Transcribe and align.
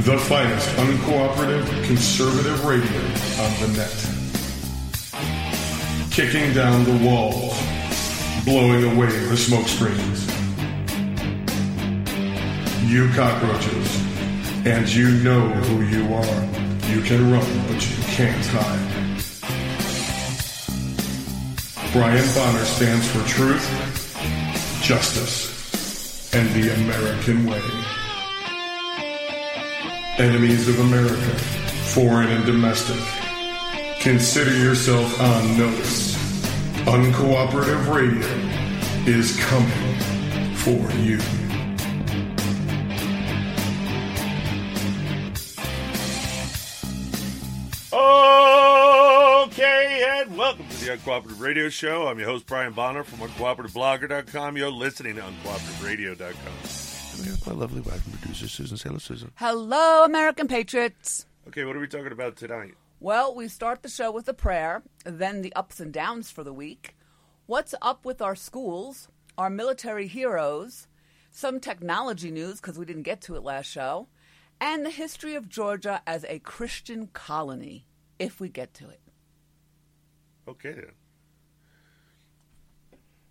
The 0.00 0.18
finest 0.18 0.68
uncooperative 0.70 1.86
conservative 1.86 2.64
radio 2.64 3.00
on 3.44 3.52
the 3.60 3.68
net. 3.76 4.22
Kicking 6.10 6.52
down 6.54 6.84
the 6.84 7.06
walls, 7.06 7.56
blowing 8.44 8.84
away 8.92 9.10
the 9.28 9.36
smoke 9.36 9.68
screens. 9.68 10.26
You 12.90 13.08
cockroaches, 13.10 14.02
and 14.66 14.88
you 14.92 15.10
know 15.22 15.40
who 15.40 15.82
you 15.82 16.12
are. 16.14 16.48
You 16.90 17.02
can 17.02 17.30
run, 17.30 17.46
but 17.68 17.88
you 17.88 17.96
can't 18.06 18.46
hide. 18.46 19.02
Brian 21.92 22.34
Bonner 22.34 22.64
stands 22.64 23.06
for 23.08 23.22
truth, 23.28 23.62
justice, 24.82 26.34
and 26.34 26.48
the 26.54 26.74
American 26.74 27.46
way. 27.46 27.91
Enemies 30.18 30.68
of 30.68 30.78
America, 30.78 31.16
foreign 31.94 32.28
and 32.28 32.44
domestic, 32.44 33.00
consider 33.98 34.54
yourself 34.56 35.18
on 35.20 35.56
notice. 35.58 36.14
Uncooperative 36.84 37.92
radio 37.92 38.28
is 39.06 39.36
coming 39.46 40.54
for 40.54 40.92
you. 40.98 41.18
Okay, 49.44 50.20
and 50.20 50.36
welcome 50.36 50.66
to 50.68 50.84
the 50.84 50.96
Uncooperative 50.96 51.40
Radio 51.40 51.68
Show. 51.68 52.06
I'm 52.08 52.18
your 52.18 52.28
host, 52.28 52.46
Brian 52.46 52.72
Bonner 52.74 53.02
from 53.04 53.18
UncooperativeBlogger.com. 53.20 54.56
You're 54.56 54.70
listening 54.70 55.16
to 55.16 55.22
UncooperativeRadio.com. 55.22 56.91
And 57.22 57.30
we 57.30 57.36
have 57.36 57.46
my 57.46 57.52
lovely 57.52 57.80
wife 57.82 58.04
and 58.04 58.20
producer, 58.20 58.48
Susan. 58.48 58.76
Say 58.76 58.88
hello, 58.88 58.98
Susan. 58.98 59.30
Hello, 59.36 60.04
American 60.04 60.48
Patriots. 60.48 61.24
Okay, 61.46 61.64
what 61.64 61.76
are 61.76 61.78
we 61.78 61.86
talking 61.86 62.10
about 62.10 62.34
tonight? 62.34 62.74
Well, 62.98 63.32
we 63.32 63.46
start 63.46 63.84
the 63.84 63.88
show 63.88 64.10
with 64.10 64.28
a 64.28 64.34
prayer, 64.34 64.82
then 65.04 65.42
the 65.42 65.52
ups 65.54 65.78
and 65.78 65.92
downs 65.92 66.32
for 66.32 66.42
the 66.42 66.52
week. 66.52 66.96
What's 67.46 67.76
up 67.80 68.04
with 68.04 68.20
our 68.20 68.34
schools, 68.34 69.06
our 69.38 69.50
military 69.50 70.08
heroes, 70.08 70.88
some 71.30 71.60
technology 71.60 72.32
news 72.32 72.60
because 72.60 72.76
we 72.76 72.86
didn't 72.86 73.04
get 73.04 73.20
to 73.22 73.36
it 73.36 73.44
last 73.44 73.66
show, 73.66 74.08
and 74.60 74.84
the 74.84 74.90
history 74.90 75.36
of 75.36 75.48
Georgia 75.48 76.02
as 76.04 76.24
a 76.24 76.40
Christian 76.40 77.06
colony, 77.06 77.86
if 78.18 78.40
we 78.40 78.48
get 78.48 78.74
to 78.74 78.88
it. 78.88 79.00
Okay, 80.48 80.72
then. 80.72 80.92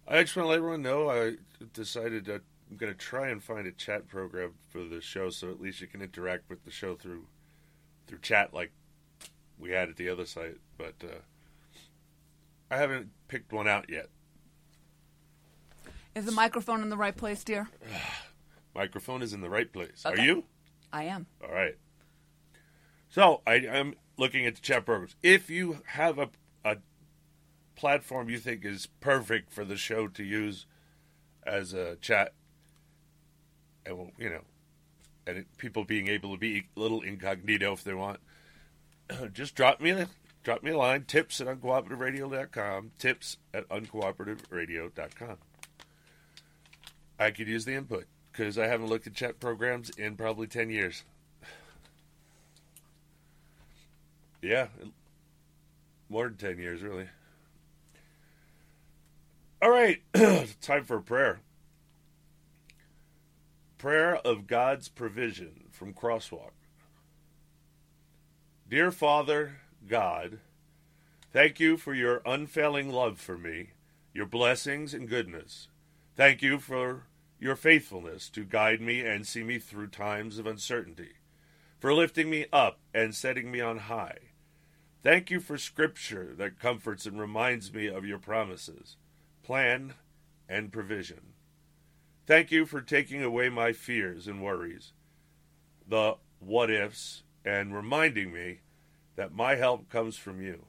I 0.07 0.21
just 0.23 0.37
want 0.37 0.45
to 0.45 0.49
let 0.51 0.59
everyone 0.59 0.81
know 0.81 1.09
I 1.09 1.33
decided 1.73 2.23
that 2.25 2.41
I'm 2.71 2.77
going 2.77 2.91
to 2.91 2.97
try 2.97 3.27
and 3.27 3.43
find 3.43 3.67
a 3.67 3.71
chat 3.71 4.07
program 4.07 4.53
for 4.69 4.81
the 4.85 5.01
show 5.01 5.29
so 5.29 5.49
at 5.49 5.59
least 5.59 5.81
you 5.81 5.87
can 5.87 6.01
interact 6.01 6.49
with 6.49 6.63
the 6.63 6.71
show 6.71 6.95
through 6.95 7.27
through 8.07 8.19
chat 8.19 8.53
like 8.53 8.71
we 9.59 9.71
had 9.71 9.89
at 9.89 9.97
the 9.97 10.07
other 10.07 10.25
site. 10.25 10.57
But 10.77 10.95
uh, 11.03 11.19
I 12.71 12.77
haven't 12.77 13.09
picked 13.27 13.51
one 13.51 13.67
out 13.67 13.89
yet. 13.89 14.07
Is 16.15 16.25
the 16.25 16.31
microphone 16.31 16.81
in 16.81 16.89
the 16.89 16.97
right 16.97 17.15
place, 17.15 17.43
dear? 17.43 17.69
Microphone 18.75 19.21
is 19.21 19.33
in 19.33 19.41
the 19.41 19.49
right 19.49 19.71
place. 19.71 20.03
Okay. 20.05 20.21
Are 20.21 20.25
you? 20.25 20.45
I 20.93 21.03
am. 21.03 21.25
All 21.43 21.53
right. 21.53 21.75
So 23.09 23.41
I, 23.45 23.55
I'm 23.67 23.95
looking 24.17 24.45
at 24.45 24.55
the 24.55 24.61
chat 24.61 24.85
programs. 24.85 25.17
If 25.21 25.49
you 25.49 25.79
have 25.87 26.17
a, 26.17 26.29
a 26.63 26.77
platform 27.75 28.29
you 28.29 28.37
think 28.37 28.63
is 28.63 28.87
perfect 29.01 29.51
for 29.51 29.65
the 29.65 29.75
show 29.75 30.07
to 30.07 30.23
use 30.23 30.65
as 31.45 31.73
a 31.73 31.97
chat, 31.97 32.33
and 33.85 34.11
you 34.17 34.29
know, 34.29 34.41
and 35.27 35.39
it, 35.39 35.57
people 35.57 35.83
being 35.83 36.07
able 36.07 36.33
to 36.33 36.37
be 36.37 36.65
a 36.75 36.79
little 36.79 37.01
incognito 37.01 37.73
if 37.73 37.83
they 37.83 37.93
want, 37.93 38.19
just 39.33 39.55
drop 39.55 39.81
me 39.81 39.91
a 39.91 40.07
drop 40.43 40.63
me 40.63 40.71
a 40.71 40.77
line. 40.77 41.03
Tips 41.05 41.41
at 41.41 41.47
uncooperativeradio.com. 41.47 42.91
Tips 42.97 43.37
at 43.53 43.67
uncooperativeradio.com. 43.69 45.37
I 47.19 47.31
could 47.31 47.47
use 47.47 47.65
the 47.65 47.75
input 47.75 48.05
because 48.31 48.57
I 48.57 48.67
haven't 48.67 48.87
looked 48.87 49.07
at 49.07 49.13
chat 49.13 49.39
programs 49.39 49.89
in 49.91 50.15
probably 50.15 50.47
ten 50.47 50.69
years. 50.69 51.03
yeah, 54.41 54.67
more 56.09 56.27
than 56.27 56.37
ten 56.37 56.57
years, 56.57 56.81
really. 56.81 57.07
All 59.61 59.69
right, 59.69 60.01
time 60.61 60.85
for 60.85 60.97
a 60.97 61.01
prayer. 61.01 61.41
Prayer 63.81 64.17
of 64.17 64.45
God's 64.45 64.89
provision 64.89 65.63
from 65.71 65.91
Crosswalk. 65.91 66.51
Dear 68.69 68.91
Father, 68.91 69.61
God, 69.87 70.37
thank 71.33 71.59
you 71.59 71.77
for 71.77 71.95
your 71.95 72.21
unfailing 72.23 72.91
love 72.91 73.19
for 73.19 73.39
me, 73.39 73.71
your 74.13 74.27
blessings 74.27 74.93
and 74.93 75.09
goodness. 75.09 75.67
Thank 76.15 76.43
you 76.43 76.59
for 76.59 77.07
your 77.39 77.55
faithfulness 77.55 78.29
to 78.29 78.45
guide 78.45 78.81
me 78.81 78.99
and 78.99 79.25
see 79.25 79.41
me 79.41 79.57
through 79.57 79.87
times 79.87 80.37
of 80.37 80.45
uncertainty, 80.45 81.13
for 81.79 81.91
lifting 81.91 82.29
me 82.29 82.45
up 82.53 82.77
and 82.93 83.15
setting 83.15 83.49
me 83.49 83.61
on 83.61 83.79
high. 83.79 84.19
Thank 85.01 85.31
you 85.31 85.39
for 85.39 85.57
scripture 85.57 86.35
that 86.37 86.59
comforts 86.59 87.07
and 87.07 87.19
reminds 87.19 87.73
me 87.73 87.87
of 87.87 88.05
your 88.05 88.19
promises, 88.19 88.97
plan, 89.41 89.95
and 90.47 90.71
provision. 90.71 91.33
Thank 92.31 92.49
you 92.49 92.65
for 92.65 92.79
taking 92.79 93.21
away 93.21 93.49
my 93.49 93.73
fears 93.73 94.25
and 94.25 94.41
worries, 94.41 94.93
the 95.85 96.15
what 96.39 96.69
ifs, 96.71 97.23
and 97.43 97.75
reminding 97.75 98.31
me 98.31 98.61
that 99.17 99.33
my 99.33 99.55
help 99.55 99.89
comes 99.89 100.15
from 100.15 100.41
you. 100.41 100.65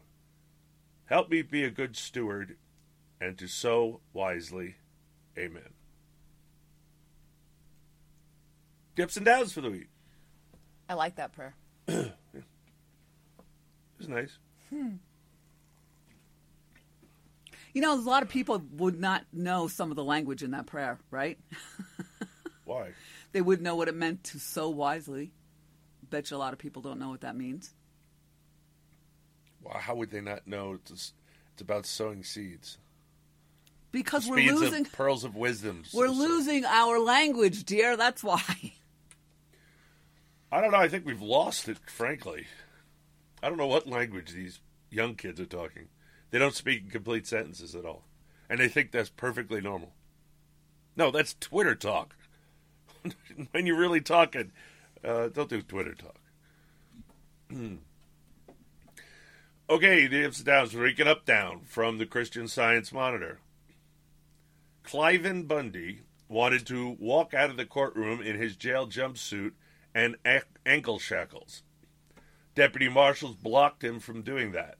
Help 1.04 1.30
me 1.30 1.40
be 1.42 1.62
a 1.62 1.70
good 1.70 1.96
steward 1.96 2.56
and 3.20 3.38
to 3.38 3.46
sow 3.46 4.00
wisely. 4.12 4.74
Amen. 5.38 5.74
Dips 8.96 9.16
and 9.16 9.24
downs 9.24 9.52
for 9.52 9.60
the 9.60 9.70
week. 9.70 9.88
I 10.88 10.94
like 10.94 11.14
that 11.14 11.30
prayer. 11.30 11.54
It 11.86 12.12
was 14.00 14.08
nice. 14.08 14.38
Hmm. 14.68 14.94
You 17.74 17.80
know, 17.82 17.94
a 17.94 17.96
lot 18.00 18.22
of 18.22 18.28
people 18.28 18.62
would 18.72 19.00
not 19.00 19.24
know 19.32 19.66
some 19.68 19.90
of 19.90 19.96
the 19.96 20.04
language 20.04 20.42
in 20.42 20.50
that 20.50 20.66
prayer, 20.66 20.98
right? 21.10 21.38
Why? 22.64 22.90
they 23.32 23.40
wouldn't 23.40 23.64
know 23.64 23.76
what 23.76 23.88
it 23.88 23.94
meant 23.94 24.24
to 24.24 24.38
sow 24.38 24.68
wisely. 24.68 25.32
Bet 26.10 26.30
you 26.30 26.36
a 26.36 26.38
lot 26.38 26.52
of 26.52 26.58
people 26.58 26.82
don't 26.82 26.98
know 26.98 27.08
what 27.08 27.22
that 27.22 27.34
means. 27.34 27.72
Well, 29.62 29.78
how 29.78 29.94
would 29.94 30.10
they 30.10 30.20
not 30.20 30.46
know? 30.46 30.74
It's, 30.74 31.12
it's 31.52 31.62
about 31.62 31.86
sowing 31.86 32.24
seeds. 32.24 32.76
Because 33.90 34.26
we're 34.28 34.36
Speeds 34.38 34.60
losing 34.60 34.86
of 34.86 34.92
pearls 34.92 35.24
of 35.24 35.34
wisdom. 35.36 35.84
we're 35.94 36.08
So- 36.08 36.14
so- 36.14 36.18
losing 36.20 36.64
our 36.66 36.98
language, 36.98 37.64
dear. 37.64 37.96
That's 37.96 38.22
why. 38.22 38.42
I 40.50 40.60
don't 40.60 40.70
know. 40.72 40.78
I 40.78 40.88
think 40.88 41.06
we've 41.06 41.22
lost 41.22 41.68
it, 41.68 41.78
frankly. 41.86 42.46
I 43.42 43.48
don't 43.48 43.56
know 43.58 43.66
what 43.66 43.86
language 43.86 44.32
these 44.32 44.60
young 44.90 45.14
kids 45.14 45.40
are 45.40 45.46
talking. 45.46 45.88
They 46.32 46.38
don't 46.38 46.56
speak 46.56 46.82
in 46.82 46.90
complete 46.90 47.26
sentences 47.26 47.76
at 47.76 47.84
all. 47.84 48.02
And 48.50 48.58
they 48.58 48.68
think 48.68 48.90
that's 48.90 49.10
perfectly 49.10 49.60
normal. 49.60 49.92
No, 50.96 51.10
that's 51.10 51.36
Twitter 51.38 51.74
talk. 51.74 52.16
when 53.52 53.66
you're 53.66 53.78
really 53.78 54.00
talking, 54.00 54.50
uh, 55.04 55.28
don't 55.28 55.50
do 55.50 55.62
Twitter 55.62 55.94
talk. 55.94 56.18
okay, 59.70 60.06
the 60.06 60.26
ups 60.26 60.38
and 60.38 60.46
downs. 60.46 60.74
We're 60.74 60.94
up 61.06 61.26
down 61.26 61.60
from 61.66 61.98
the 61.98 62.06
Christian 62.06 62.48
Science 62.48 62.92
Monitor. 62.92 63.38
Cliven 64.84 65.46
Bundy 65.46 66.00
wanted 66.28 66.66
to 66.66 66.96
walk 66.98 67.34
out 67.34 67.50
of 67.50 67.58
the 67.58 67.66
courtroom 67.66 68.22
in 68.22 68.36
his 68.36 68.56
jail 68.56 68.86
jumpsuit 68.86 69.52
and 69.94 70.16
ankle 70.64 70.98
shackles. 70.98 71.62
Deputy 72.54 72.88
marshals 72.88 73.36
blocked 73.36 73.84
him 73.84 74.00
from 74.00 74.22
doing 74.22 74.52
that. 74.52 74.76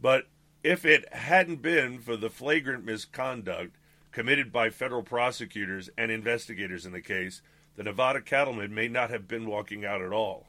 But 0.00 0.26
if 0.64 0.86
it 0.86 1.12
hadn't 1.14 1.60
been 1.60 1.98
for 1.98 2.16
the 2.16 2.30
flagrant 2.30 2.84
misconduct 2.84 3.76
committed 4.10 4.50
by 4.50 4.70
federal 4.70 5.02
prosecutors 5.02 5.90
and 5.98 6.10
investigators 6.10 6.86
in 6.86 6.92
the 6.92 7.02
case, 7.02 7.42
the 7.76 7.82
Nevada 7.82 8.22
cattleman 8.22 8.74
may 8.74 8.88
not 8.88 9.10
have 9.10 9.28
been 9.28 9.46
walking 9.46 9.84
out 9.84 10.00
at 10.00 10.12
all. 10.12 10.46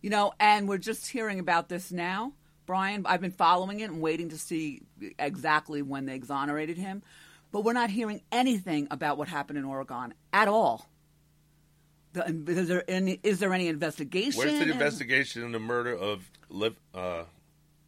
You 0.00 0.10
know, 0.10 0.32
and 0.38 0.68
we're 0.68 0.78
just 0.78 1.08
hearing 1.08 1.40
about 1.40 1.68
this 1.68 1.90
now, 1.90 2.32
Brian. 2.64 3.04
I've 3.06 3.20
been 3.20 3.32
following 3.32 3.80
it 3.80 3.90
and 3.90 4.00
waiting 4.00 4.28
to 4.30 4.38
see 4.38 4.82
exactly 5.18 5.82
when 5.82 6.06
they 6.06 6.14
exonerated 6.14 6.78
him, 6.78 7.02
but 7.50 7.64
we're 7.64 7.72
not 7.72 7.90
hearing 7.90 8.22
anything 8.30 8.86
about 8.90 9.18
what 9.18 9.28
happened 9.28 9.58
in 9.58 9.64
Oregon 9.64 10.14
at 10.32 10.48
all. 10.48 10.86
The, 12.12 12.26
is 12.48 12.68
there 12.68 12.84
any 12.88 13.20
is 13.22 13.38
there 13.38 13.52
any 13.52 13.68
investigation? 13.68 14.38
Where's 14.38 14.58
the 14.58 14.72
investigation 14.72 15.42
in 15.44 15.52
the 15.52 15.60
murder 15.60 15.94
of 15.94 16.28
Liv, 16.48 16.76
uh, 16.94 17.24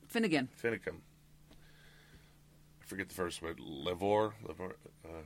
Finnegan? 0.08 0.49
Finicum? 0.62 1.00
Forget 2.93 3.09
the 3.09 3.15
first 3.15 3.41
word. 3.41 3.59
Levor. 3.59 4.35
Levor 4.47 4.77
uh, 5.03 5.23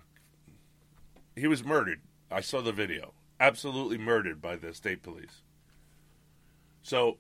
he 1.35 1.49
was 1.49 1.65
murdered. 1.65 2.01
I 2.31 2.41
saw 2.41 2.61
the 2.61 2.71
video. 2.71 3.13
Absolutely 3.41 3.99
murdered 3.99 4.41
by 4.41 4.55
the 4.55 4.73
state 4.73 5.03
police. 5.03 5.43
So, 6.85 7.19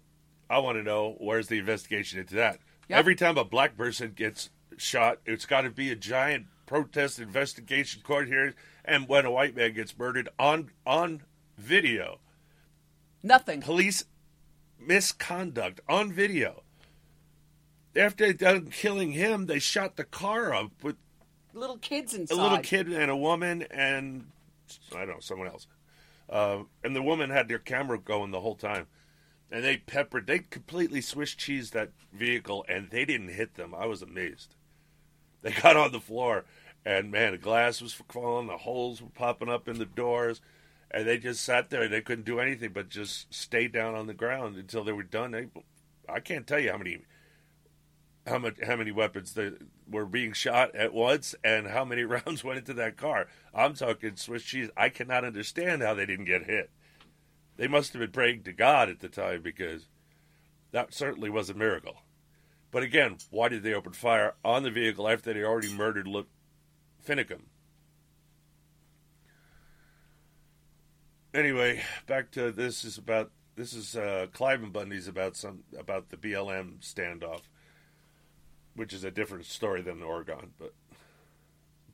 I 0.49 0.61
want 0.61 0.79
to 0.79 0.85
know 0.85 1.17
where's 1.19 1.49
the 1.49 1.59
investigation 1.59 2.21
into 2.21 2.37
that. 2.37 2.61
Yep. 2.89 2.97
Every 2.97 3.17
time 3.17 3.37
a 3.37 3.45
black 3.45 3.77
person 3.77 4.13
gets 4.15 4.51
shot, 4.77 5.19
it's 5.27 5.47
got 5.47 5.63
to 5.63 5.71
be 5.71 5.91
a 5.91 5.97
giant 5.97 6.47
protest 6.65 7.19
investigation 7.19 8.03
court 8.03 8.29
here. 8.29 8.55
And 8.85 9.09
when 9.09 9.27
a 9.27 9.33
white 9.33 9.57
man 9.57 9.73
gets 9.73 9.99
murdered 9.99 10.29
on 10.39 10.71
on 10.87 11.23
video, 11.59 12.21
Nothing. 13.21 13.63
police 13.63 14.05
misconduct 14.79 15.81
on 15.89 16.13
video. 16.13 16.63
After 17.97 18.27
they 18.27 18.33
done 18.33 18.71
killing 18.71 19.13
him, 19.13 19.47
they 19.47 19.59
shot 19.59 19.97
the 19.97 20.05
car 20.05 20.55
up 20.55 20.71
with 20.83 20.97
Little 21.55 21.79
kids 21.79 22.13
inside. 22.13 22.35
a 22.39 22.43
little 22.43 22.59
kid 22.59 22.89
and 22.89 23.11
a 23.11 23.17
woman 23.17 23.63
and 23.71 24.27
I 24.95 24.99
don't 25.01 25.09
know 25.09 25.21
someone 25.21 25.49
else. 25.49 25.67
Uh, 26.29 26.65
and 26.83 26.95
the 26.95 27.03
woman 27.03 27.31
had 27.31 27.49
their 27.49 27.59
camera 27.59 27.99
going 27.99 28.31
the 28.31 28.41
whole 28.41 28.57
time, 28.57 28.87
and 29.51 29.65
they 29.65 29.77
peppered. 29.77 30.27
They 30.27 30.41
completely 30.41 31.01
Swiss 31.01 31.35
cheese 31.35 31.71
that 31.71 31.91
vehicle, 32.13 32.65
and 32.69 32.91
they 32.91 33.05
didn't 33.05 33.29
hit 33.29 33.55
them. 33.55 33.75
I 33.75 33.87
was 33.87 34.03
amazed. 34.03 34.55
They 35.43 35.53
got 35.63 35.77
on 35.77 35.93
the 35.93 36.01
floor, 36.01 36.45
and 36.85 37.11
man, 37.11 37.33
the 37.33 37.39
glass 37.39 37.81
was 37.81 37.93
falling, 37.93 38.49
the 38.49 38.59
holes 38.59 39.01
were 39.01 39.09
popping 39.09 39.49
up 39.49 39.69
in 39.69 39.79
the 39.79 39.87
doors, 39.87 40.41
and 40.91 41.07
they 41.07 41.19
just 41.19 41.45
sat 41.45 41.71
there. 41.71 41.89
They 41.89 42.01
couldn't 42.01 42.25
do 42.25 42.41
anything 42.41 42.73
but 42.73 42.89
just 42.89 43.33
stay 43.33 43.69
down 43.69 43.95
on 43.95 44.09
the 44.09 44.15
ground 44.15 44.57
until 44.57 44.83
they 44.83 44.93
were 44.93 45.05
done. 45.05 45.31
They, 45.31 45.47
I 46.09 46.21
can't 46.21 46.47
tell 46.47 46.59
you 46.59 46.73
how 46.73 46.79
many 46.79 46.99
how 48.27 48.39
much 48.39 48.57
how 48.67 48.77
many 48.77 48.91
weapons 48.91 49.35
that 49.35 49.59
were 49.89 50.07
being 50.07 50.33
shot 50.33 50.75
at 50.75 50.93
once 50.93 51.35
and 51.45 51.69
how 51.69 51.85
many 51.85 52.03
rounds 52.05 52.43
went 52.43 52.59
into 52.59 52.75
that 52.75 52.97
car. 52.97 53.29
I'm 53.55 53.75
talking 53.75 54.17
Swiss 54.17 54.43
cheese. 54.43 54.71
I 54.77 54.89
cannot 54.89 55.25
understand 55.25 55.83
how 55.83 55.95
they 55.95 56.07
didn't 56.07 56.25
get 56.25 56.45
hit. 56.45 56.71
They 57.57 57.69
must 57.69 57.93
have 57.93 58.01
been 58.01 58.11
praying 58.11 58.43
to 58.43 58.53
God 58.53 58.89
at 58.89 59.01
the 59.01 59.09
time 59.09 59.43
because 59.43 59.87
that 60.73 60.93
certainly 60.93 61.31
was 61.31 61.49
a 61.49 61.55
miracle. 61.55 61.97
But 62.71 62.83
again, 62.83 63.17
why 63.31 63.49
did 63.49 63.63
they 63.63 63.73
open 63.73 63.93
fire 63.93 64.35
on 64.45 64.63
the 64.63 64.71
vehicle 64.71 65.09
after 65.09 65.33
they 65.33 65.43
already 65.43 65.73
murdered 65.73 66.07
Lip 66.07 66.27
Finicum? 67.07 67.43
Anyway, 71.33 71.83
back 72.07 72.31
to 72.33 72.51
this 72.51 72.85
is 72.85 72.99
about 72.99 73.31
this 73.57 73.73
is 73.73 73.97
uh, 73.97 74.27
Cliven 74.35 74.73
Bundy's 74.73 75.09
about 75.09 75.37
some 75.37 75.65
about 75.79 76.11
the 76.11 76.17
BLM 76.17 76.81
standoff 76.81 77.43
which 78.77 78.93
is 78.93 79.03
a 79.03 79.11
different 79.11 79.47
story 79.47 79.83
than 79.83 80.03
Oregon, 80.03 80.53
but 80.59 80.75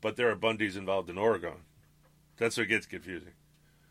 but 0.01 0.17
there 0.17 0.31
are 0.31 0.37
Bundys 0.37 0.77
involved 0.77 1.09
in 1.09 1.17
Oregon. 1.17 1.65
That's 2.37 2.59
what 2.59 2.69
gets 2.69 2.87
confusing. 2.87 3.35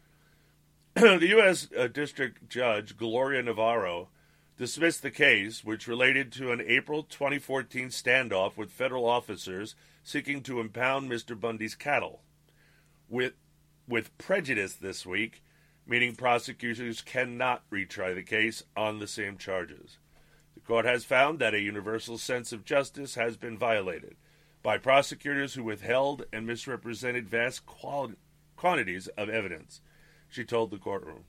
the 0.95 1.27
U.S. 1.29 1.69
Uh, 1.75 1.87
District 1.87 2.49
Judge 2.49 2.97
Gloria 2.97 3.41
Navarro 3.41 4.09
dismissed 4.57 5.01
the 5.01 5.09
case, 5.09 5.63
which 5.63 5.87
related 5.87 6.31
to 6.33 6.51
an 6.51 6.61
April 6.61 7.03
2014 7.03 7.87
standoff 7.87 8.57
with 8.57 8.69
federal 8.69 9.05
officers 9.05 9.73
seeking 10.03 10.43
to 10.43 10.59
impound 10.59 11.09
Mr. 11.09 11.39
Bundy's 11.39 11.75
cattle, 11.75 12.21
with 13.09 13.33
with 13.87 14.15
prejudice 14.17 14.73
this 14.75 15.05
week, 15.05 15.41
meaning 15.87 16.15
prosecutors 16.15 17.01
cannot 17.01 17.67
retry 17.69 18.13
the 18.13 18.23
case 18.23 18.63
on 18.75 18.99
the 18.99 19.07
same 19.07 19.37
charges. 19.37 19.97
Court 20.71 20.85
has 20.85 21.03
found 21.03 21.39
that 21.39 21.53
a 21.53 21.59
universal 21.59 22.17
sense 22.17 22.53
of 22.53 22.63
justice 22.63 23.15
has 23.15 23.35
been 23.35 23.57
violated 23.57 24.15
by 24.63 24.77
prosecutors 24.77 25.55
who 25.55 25.65
withheld 25.65 26.23
and 26.31 26.47
misrepresented 26.47 27.27
vast 27.27 27.65
quali- 27.65 28.15
quantities 28.55 29.09
of 29.17 29.27
evidence, 29.27 29.81
she 30.29 30.45
told 30.45 30.71
the 30.71 30.77
courtroom. 30.77 31.25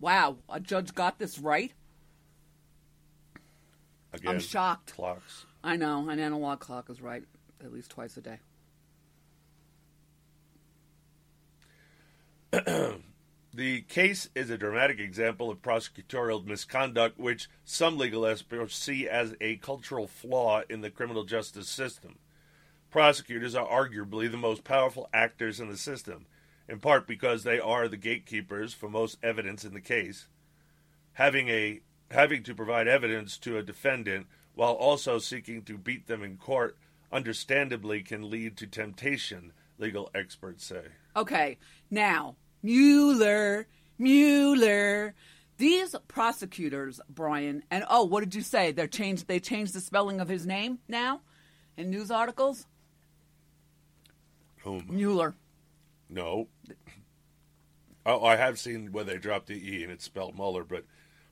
Wow, 0.00 0.38
a 0.48 0.60
judge 0.60 0.94
got 0.94 1.18
this 1.18 1.38
right. 1.38 1.74
Again, 4.14 4.36
I'm 4.36 4.40
shocked. 4.40 4.94
Clocks. 4.94 5.44
I 5.62 5.76
know 5.76 6.08
an 6.08 6.18
analog 6.18 6.60
clock 6.60 6.88
is 6.88 7.02
right 7.02 7.24
at 7.62 7.74
least 7.74 7.90
twice 7.90 8.16
a 8.16 8.22
day. 8.22 8.38
The 13.52 13.82
case 13.82 14.28
is 14.36 14.48
a 14.48 14.56
dramatic 14.56 15.00
example 15.00 15.50
of 15.50 15.60
prosecutorial 15.60 16.46
misconduct, 16.46 17.18
which 17.18 17.48
some 17.64 17.98
legal 17.98 18.24
experts 18.24 18.76
see 18.76 19.08
as 19.08 19.34
a 19.40 19.56
cultural 19.56 20.06
flaw 20.06 20.62
in 20.70 20.82
the 20.82 20.90
criminal 20.90 21.24
justice 21.24 21.68
system. 21.68 22.18
Prosecutors 22.92 23.56
are 23.56 23.66
arguably 23.66 24.30
the 24.30 24.36
most 24.36 24.62
powerful 24.62 25.08
actors 25.12 25.58
in 25.58 25.68
the 25.68 25.76
system, 25.76 26.26
in 26.68 26.78
part 26.78 27.08
because 27.08 27.42
they 27.42 27.58
are 27.58 27.88
the 27.88 27.96
gatekeepers 27.96 28.72
for 28.72 28.88
most 28.88 29.18
evidence 29.20 29.64
in 29.64 29.74
the 29.74 29.80
case. 29.80 30.28
Having 31.14 31.48
a 31.48 31.80
having 32.12 32.44
to 32.44 32.54
provide 32.54 32.86
evidence 32.86 33.36
to 33.38 33.56
a 33.56 33.62
defendant 33.62 34.26
while 34.54 34.72
also 34.72 35.18
seeking 35.18 35.62
to 35.62 35.76
beat 35.76 36.06
them 36.06 36.22
in 36.22 36.36
court 36.36 36.76
understandably 37.12 38.02
can 38.02 38.30
lead 38.30 38.56
to 38.56 38.66
temptation, 38.66 39.52
legal 39.78 40.08
experts 40.14 40.64
say. 40.64 40.82
Okay, 41.16 41.58
now 41.90 42.36
Mueller, 42.62 43.66
Mueller. 43.98 45.14
These 45.56 45.94
prosecutors, 46.08 47.00
Brian, 47.08 47.62
and 47.70 47.84
oh, 47.90 48.04
what 48.04 48.20
did 48.20 48.34
you 48.34 48.40
say? 48.40 48.72
They 48.72 48.86
changed. 48.86 49.28
They 49.28 49.40
changed 49.40 49.74
the 49.74 49.80
spelling 49.80 50.20
of 50.20 50.28
his 50.28 50.46
name 50.46 50.78
now, 50.88 51.20
in 51.76 51.90
news 51.90 52.10
articles. 52.10 52.66
Whom? 54.62 54.86
Mueller. 54.88 55.34
No. 56.08 56.48
Oh, 58.06 58.24
I 58.24 58.36
have 58.36 58.58
seen 58.58 58.92
where 58.92 59.04
they 59.04 59.18
dropped 59.18 59.46
the 59.46 59.54
E 59.54 59.82
and 59.82 59.92
it's 59.92 60.04
spelled 60.04 60.34
Mueller, 60.34 60.64
but 60.64 60.84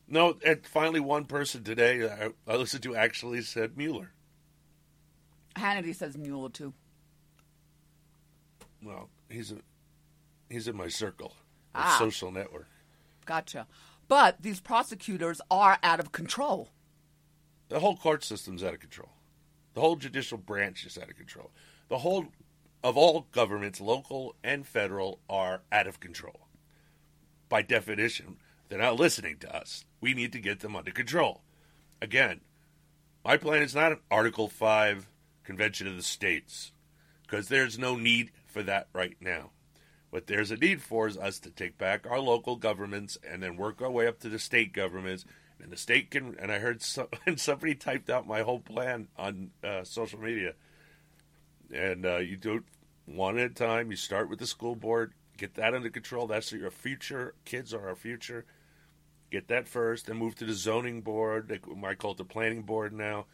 no, 0.06 0.38
and 0.44 0.64
finally 0.66 1.00
one 1.00 1.24
person 1.24 1.64
today 1.64 2.08
I, 2.08 2.30
I 2.46 2.56
listened 2.56 2.82
to 2.84 2.94
actually 2.94 3.42
said 3.42 3.76
Mueller. 3.76 4.12
Hannity 5.56 5.94
says 5.94 6.16
Mueller 6.16 6.50
too. 6.50 6.72
Well, 8.82 9.08
he's 9.28 9.52
a, 9.52 9.56
he's 10.50 10.68
in 10.68 10.76
my 10.76 10.88
circle 10.88 11.34
of 11.74 11.82
Ah. 11.82 11.96
social 11.98 12.30
network. 12.30 12.68
Gotcha. 13.26 13.66
But 14.08 14.40
these 14.42 14.60
prosecutors 14.60 15.40
are 15.50 15.78
out 15.82 16.00
of 16.00 16.12
control. 16.12 16.70
The 17.68 17.80
whole 17.80 17.96
court 17.96 18.24
system's 18.24 18.64
out 18.64 18.74
of 18.74 18.80
control. 18.80 19.10
The 19.74 19.80
whole 19.80 19.96
judicial 19.96 20.38
branch 20.38 20.84
is 20.86 20.96
out 20.96 21.10
of 21.10 21.16
control. 21.16 21.50
The 21.88 21.98
whole 21.98 22.28
of 22.82 22.96
all 22.96 23.26
governments, 23.32 23.80
local 23.80 24.34
and 24.42 24.66
federal, 24.66 25.20
are 25.28 25.62
out 25.72 25.86
of 25.86 26.00
control. 26.00 26.46
By 27.48 27.62
definition, 27.62 28.38
they're 28.68 28.78
not 28.78 28.96
listening 28.98 29.38
to 29.38 29.54
us. 29.54 29.84
We 30.00 30.14
need 30.14 30.32
to 30.32 30.38
get 30.40 30.60
them 30.60 30.76
under 30.76 30.90
control. 30.92 31.42
Again, 32.00 32.40
my 33.24 33.36
plan 33.36 33.62
is 33.62 33.74
not 33.74 33.92
an 33.92 33.98
Article 34.10 34.48
5 34.48 35.08
Convention 35.44 35.86
of 35.88 35.96
the 35.96 36.02
States, 36.02 36.72
because 37.22 37.48
there's 37.48 37.78
no 37.78 37.96
need 37.96 38.30
for 38.46 38.62
that 38.62 38.88
right 38.92 39.16
now. 39.20 39.50
What 40.10 40.26
there's 40.26 40.50
a 40.50 40.56
need 40.56 40.80
for 40.80 41.06
is 41.06 41.18
us 41.18 41.38
to 41.40 41.50
take 41.50 41.76
back 41.76 42.06
our 42.08 42.20
local 42.20 42.56
governments 42.56 43.18
and 43.28 43.42
then 43.42 43.56
work 43.56 43.82
our 43.82 43.90
way 43.90 44.06
up 44.06 44.20
to 44.20 44.28
the 44.28 44.38
state 44.38 44.72
governments. 44.72 45.24
And 45.60 45.70
the 45.70 45.76
state 45.76 46.10
can. 46.10 46.36
And 46.38 46.50
I 46.50 46.58
heard 46.58 46.82
and 47.26 47.38
somebody 47.38 47.74
typed 47.74 48.08
out 48.08 48.26
my 48.26 48.42
whole 48.42 48.60
plan 48.60 49.08
on 49.18 49.50
uh, 49.62 49.84
social 49.84 50.20
media. 50.20 50.54
And 51.72 52.06
uh, 52.06 52.18
you 52.18 52.36
do 52.36 52.54
it 52.54 52.62
one 53.04 53.38
at 53.38 53.50
a 53.50 53.54
time. 53.54 53.90
You 53.90 53.96
start 53.96 54.30
with 54.30 54.38
the 54.38 54.46
school 54.46 54.76
board, 54.76 55.12
get 55.36 55.54
that 55.54 55.74
under 55.74 55.90
control. 55.90 56.26
That's 56.26 56.52
your 56.52 56.70
future. 56.70 57.34
Kids 57.44 57.74
are 57.74 57.88
our 57.88 57.96
future. 57.96 58.46
Get 59.30 59.48
that 59.48 59.68
first, 59.68 60.06
then 60.06 60.16
move 60.16 60.36
to 60.36 60.46
the 60.46 60.54
zoning 60.54 61.02
board. 61.02 61.48
They 61.48 61.60
might 61.76 61.98
call 61.98 62.12
it 62.12 62.16
the 62.16 62.24
planning 62.24 62.62
board 62.62 62.94
now. 62.94 63.26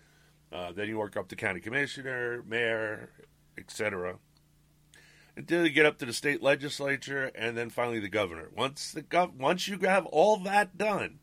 Uh, 0.52 0.72
then 0.72 0.88
you 0.88 0.98
work 0.98 1.16
up 1.16 1.28
to 1.28 1.36
county 1.36 1.60
commissioner, 1.60 2.42
mayor, 2.48 3.10
etc 3.56 4.18
until 5.36 5.64
you 5.64 5.70
get 5.70 5.86
up 5.86 5.98
to 5.98 6.06
the 6.06 6.12
state 6.12 6.42
legislature 6.42 7.30
and 7.34 7.56
then 7.56 7.70
finally 7.70 7.98
the 8.00 8.08
governor. 8.08 8.48
Once 8.54 8.92
the 8.92 9.02
gov- 9.02 9.34
once 9.34 9.66
you 9.68 9.78
have 9.78 10.06
all 10.06 10.36
that 10.38 10.78
done, 10.78 11.18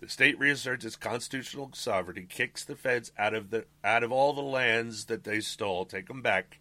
The 0.00 0.08
state 0.08 0.38
reasserts 0.38 0.84
its 0.84 0.94
constitutional 0.94 1.70
sovereignty, 1.74 2.24
kicks 2.28 2.64
the 2.64 2.76
feds 2.76 3.10
out 3.18 3.34
of 3.34 3.50
the 3.50 3.66
out 3.82 4.04
of 4.04 4.12
all 4.12 4.32
the 4.32 4.42
lands 4.42 5.06
that 5.06 5.24
they 5.24 5.40
stole, 5.40 5.84
take 5.84 6.06
them 6.06 6.22
back. 6.22 6.60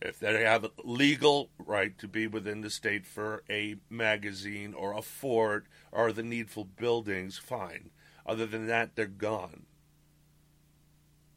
If 0.00 0.18
they 0.18 0.42
have 0.42 0.64
a 0.64 0.70
legal 0.82 1.50
right 1.58 1.96
to 1.98 2.08
be 2.08 2.26
within 2.26 2.62
the 2.62 2.70
state 2.70 3.06
for 3.06 3.44
a 3.48 3.76
magazine 3.90 4.72
or 4.74 4.94
a 4.94 5.02
fort 5.02 5.66
or 5.92 6.12
the 6.12 6.22
needful 6.24 6.64
buildings, 6.64 7.36
fine. 7.38 7.90
Other 8.26 8.46
than 8.46 8.66
that, 8.68 8.96
they're 8.96 9.06
gone. 9.06 9.66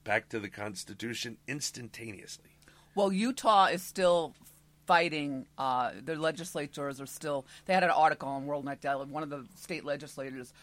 Back 0.04 0.30
to 0.30 0.40
the 0.40 0.50
Constitution 0.50 1.38
instantaneously. 1.48 2.52
Well, 2.96 3.12
Utah 3.12 3.66
is 3.66 3.84
still 3.84 4.34
fighting. 4.86 5.46
Uh, 5.58 5.92
their 6.04 6.18
legislators 6.18 7.00
are 7.02 7.06
still. 7.06 7.46
They 7.66 7.74
had 7.74 7.84
an 7.84 7.90
article 7.92 8.30
on 8.30 8.46
World 8.46 8.66
Net 8.66 8.82
Daily. 8.82 9.06
One 9.06 9.24
of 9.24 9.30
the 9.30 9.46
state 9.56 9.86
legislators 9.86 10.54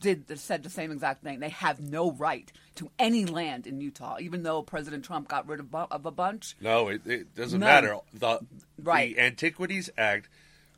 did 0.00 0.38
said 0.38 0.62
the 0.62 0.70
same 0.70 0.90
exact 0.90 1.22
thing. 1.22 1.40
They 1.40 1.48
have 1.50 1.80
no 1.80 2.12
right 2.12 2.52
to 2.74 2.90
any 2.98 3.24
land 3.24 3.66
in 3.66 3.80
Utah, 3.80 4.16
even 4.20 4.42
though 4.42 4.62
President 4.62 5.04
Trump 5.04 5.28
got 5.28 5.48
rid 5.48 5.60
of, 5.60 5.70
bu- 5.70 5.86
of 5.90 6.04
a 6.04 6.10
bunch. 6.10 6.56
No, 6.60 6.88
it, 6.88 7.06
it 7.06 7.34
doesn't 7.34 7.60
None. 7.60 7.66
matter. 7.68 7.98
The, 8.12 8.40
Right. 8.82 9.14
the 9.14 9.22
Antiquities 9.22 9.88
Act, 9.96 10.28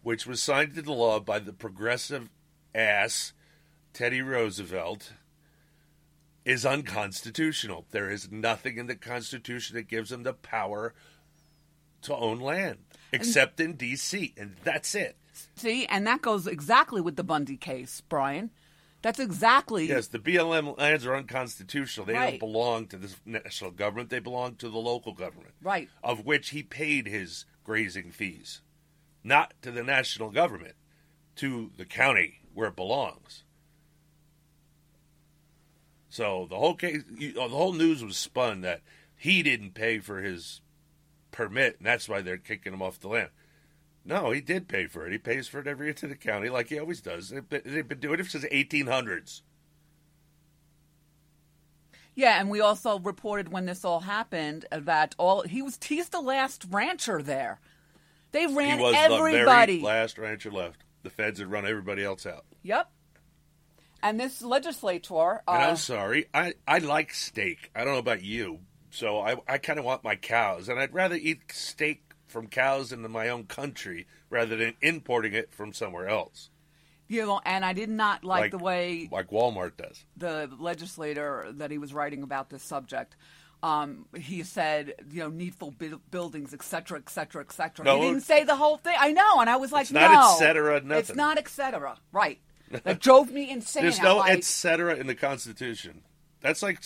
which 0.02 0.26
was 0.26 0.40
signed 0.42 0.76
into 0.78 0.92
law 0.92 1.18
by 1.18 1.38
the 1.40 1.52
progressive 1.52 2.28
ass 2.74 3.32
Teddy 3.92 4.20
Roosevelt, 4.20 5.12
is 6.44 6.64
unconstitutional. 6.64 7.86
There 7.90 8.10
is 8.10 8.30
nothing 8.30 8.76
in 8.78 8.86
the 8.86 8.94
Constitution 8.94 9.74
that 9.76 9.88
gives 9.88 10.10
them 10.10 10.22
the 10.22 10.34
power 10.34 10.94
to 12.06 12.16
own 12.16 12.40
land, 12.40 12.78
except 13.12 13.60
in 13.60 13.74
D.C., 13.74 14.34
and 14.36 14.56
that's 14.64 14.94
it. 14.94 15.16
See, 15.54 15.86
and 15.86 16.06
that 16.06 16.22
goes 16.22 16.46
exactly 16.46 17.00
with 17.00 17.16
the 17.16 17.24
Bundy 17.24 17.56
case, 17.56 18.00
Brian. 18.08 18.50
That's 19.02 19.18
exactly 19.20 19.86
Yes, 19.86 20.08
the 20.08 20.18
BLM 20.18 20.76
lands 20.78 21.06
are 21.06 21.14
unconstitutional. 21.14 22.06
They 22.06 22.14
Right. 22.14 22.30
don't 22.30 22.38
belong 22.40 22.86
to 22.88 22.96
the 22.96 23.14
national 23.24 23.70
government. 23.72 24.08
They 24.10 24.18
belong 24.18 24.56
to 24.56 24.68
the 24.68 24.78
local 24.78 25.12
government, 25.12 25.54
Right. 25.62 25.88
Of 26.02 26.24
which 26.24 26.48
he 26.50 26.62
paid 26.62 27.06
his 27.06 27.44
grazing 27.62 28.10
fees, 28.10 28.62
not 29.22 29.52
to 29.62 29.70
the 29.70 29.84
national 29.84 30.30
government, 30.30 30.74
to 31.36 31.70
the 31.76 31.84
county 31.84 32.40
where 32.54 32.68
it 32.68 32.76
belongs. 32.76 33.44
So 36.08 36.46
the 36.48 36.56
whole 36.56 36.74
case, 36.74 37.02
you- 37.16 37.32
the 37.32 37.48
whole 37.48 37.74
news 37.74 38.02
was 38.02 38.16
spun 38.16 38.62
that 38.62 38.82
he 39.16 39.42
didn't 39.42 39.72
pay 39.72 39.98
for 39.98 40.22
his 40.22 40.60
permit, 41.36 41.76
and 41.78 41.86
that's 41.86 42.08
why 42.08 42.22
they're 42.22 42.38
kicking 42.38 42.72
him 42.72 42.82
off 42.82 42.98
the 42.98 43.08
land. 43.08 43.28
No, 44.04 44.30
he 44.30 44.40
did 44.40 44.68
pay 44.68 44.86
for 44.86 45.06
it. 45.06 45.12
He 45.12 45.18
pays 45.18 45.48
for 45.48 45.60
it 45.60 45.66
every 45.66 45.86
year 45.86 45.94
to 45.94 46.06
the 46.06 46.16
county, 46.16 46.48
like 46.48 46.68
he 46.68 46.78
always 46.78 47.00
does. 47.00 47.28
They've 47.28 47.48
been, 47.88 48.00
doing 48.00 48.20
it 48.20 48.26
since 48.26 48.44
1800s. 48.44 49.42
Yeah, 52.14 52.40
and 52.40 52.48
we 52.48 52.60
also 52.60 52.98
reported 52.98 53.52
when 53.52 53.66
this 53.66 53.84
all 53.84 54.00
happened 54.00 54.64
that 54.70 55.14
all 55.18 55.42
he 55.42 55.60
was 55.60 55.78
he's 55.84 56.08
the 56.08 56.20
last 56.20 56.64
rancher 56.70 57.20
there. 57.20 57.60
They 58.32 58.46
ran 58.46 58.78
he 58.78 58.84
was 58.84 58.94
everybody. 58.96 59.76
the 59.76 59.82
very 59.82 59.94
last 59.98 60.16
rancher 60.16 60.50
left. 60.50 60.82
The 61.02 61.10
feds 61.10 61.40
had 61.40 61.50
run 61.50 61.66
everybody 61.66 62.02
else 62.02 62.24
out. 62.24 62.46
Yep. 62.62 62.90
And 64.02 64.18
this 64.18 64.40
legislator, 64.40 65.42
And 65.46 65.62
uh, 65.62 65.68
I'm 65.68 65.76
sorry, 65.76 66.26
I, 66.32 66.54
I 66.66 66.78
like 66.78 67.12
steak. 67.12 67.70
I 67.74 67.84
don't 67.84 67.94
know 67.94 67.98
about 67.98 68.22
you. 68.22 68.60
So 68.96 69.20
I, 69.20 69.36
I 69.46 69.58
kind 69.58 69.78
of 69.78 69.84
want 69.84 70.04
my 70.04 70.16
cows, 70.16 70.70
and 70.70 70.80
I'd 70.80 70.94
rather 70.94 71.16
eat 71.16 71.52
steak 71.52 72.00
from 72.26 72.46
cows 72.46 72.92
in 72.92 73.02
my 73.10 73.28
own 73.28 73.44
country 73.44 74.06
rather 74.30 74.56
than 74.56 74.72
importing 74.80 75.34
it 75.34 75.52
from 75.52 75.74
somewhere 75.74 76.08
else, 76.08 76.48
you 77.06 77.26
know, 77.26 77.42
and 77.44 77.62
I 77.62 77.74
did 77.74 77.90
not 77.90 78.24
like, 78.24 78.52
the 78.52 78.58
way 78.58 79.06
like 79.12 79.28
Walmart 79.28 79.76
does. 79.76 80.06
the 80.16 80.50
legislator 80.58 81.46
that 81.56 81.70
he 81.70 81.76
was 81.76 81.92
writing 81.92 82.22
about 82.22 82.48
this 82.48 82.62
subject. 82.62 83.16
Um, 83.62 84.06
he 84.16 84.42
said, 84.42 84.94
you 85.10 85.20
know, 85.20 85.28
needful 85.28 85.72
bu- 85.72 86.00
buildings, 86.10 86.54
et 86.54 86.62
cetera, 86.62 86.98
et 86.98 87.10
cetera, 87.10 87.42
et 87.42 87.52
cetera. 87.52 87.84
No, 87.84 88.00
he 88.00 88.08
didn't 88.08 88.22
say 88.22 88.44
the 88.44 88.56
whole 88.56 88.78
thing. 88.78 88.96
I 88.98 89.12
know, 89.12 89.40
and 89.40 89.50
I 89.50 89.56
was 89.56 89.72
like, 89.72 89.82
It's 89.82 89.92
not 89.92 90.10
no, 90.10 90.20
et 90.20 90.38
cetera, 90.38 90.80
nothing. 90.80 91.00
It's 91.00 91.14
not 91.14 91.36
et 91.36 91.48
cetera, 91.48 91.98
right? 92.12 92.38
That 92.84 93.00
drove 93.00 93.30
me 93.30 93.50
insane. 93.50 93.82
There's 93.82 94.00
no 94.00 94.16
like, 94.16 94.32
et 94.38 94.44
cetera 94.44 94.94
in 94.94 95.06
the 95.06 95.14
Constitution. 95.14 96.00
That's 96.40 96.62
like 96.62 96.80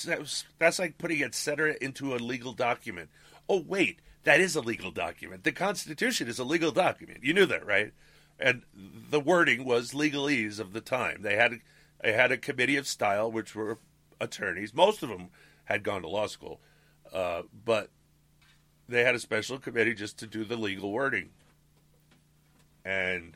that's 0.59 0.79
like 0.79 0.99
putting 0.99 1.23
et 1.23 1.35
cetera 1.35 1.77
into 1.81 2.15
a 2.15 2.17
legal 2.17 2.53
document. 2.53 3.11
Oh 3.49 3.63
wait, 3.67 3.99
that 4.25 4.41
is 4.41 4.57
a 4.57 4.61
legal 4.61 4.91
document. 4.91 5.45
The 5.45 5.53
Constitution 5.53 6.29
is 6.29 6.39
a 6.39 6.45
legal 6.45 6.71
document. 6.71 7.21
You 7.23 7.35
knew 7.35 7.47
that, 7.47 7.67
right? 7.67 7.93
And 8.39 8.63
the 8.75 9.21
wording 9.21 9.65
was 9.65 9.93
legalese 9.93 10.61
of 10.61 10.73
the 10.73 10.81
time. 10.81 11.23
They 11.23 11.37
had 11.37 11.61
they 12.03 12.13
had 12.13 12.33
a 12.33 12.39
committee 12.39 12.77
of 12.77 12.87
style, 12.87 13.31
which 13.31 13.55
were 13.55 13.79
attorneys. 14.21 14.73
Most 14.73 15.03
of 15.03 15.09
them 15.09 15.29
had 15.65 15.83
gone 15.83 16.03
to 16.03 16.09
law 16.09 16.27
school, 16.27 16.61
uh, 17.13 17.43
but 17.65 17.91
they 18.89 19.05
had 19.05 19.15
a 19.15 19.21
special 19.21 19.59
committee 19.59 19.95
just 19.95 20.19
to 20.19 20.27
do 20.27 20.45
the 20.45 20.57
legal 20.57 20.91
wording. 20.91 21.31
And 22.85 23.35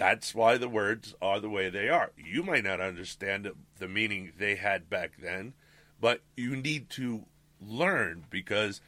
that's 0.00 0.34
why 0.34 0.56
the 0.56 0.66
words 0.66 1.14
are 1.20 1.40
the 1.40 1.50
way 1.50 1.68
they 1.68 1.90
are. 1.90 2.10
You 2.16 2.42
might 2.42 2.64
not 2.64 2.80
understand 2.80 3.46
the 3.78 3.86
meaning 3.86 4.32
they 4.38 4.54
had 4.54 4.88
back 4.88 5.18
then, 5.22 5.52
but 6.00 6.22
you 6.38 6.56
need 6.56 6.88
to 6.90 7.26
learn 7.60 8.24
because 8.30 8.80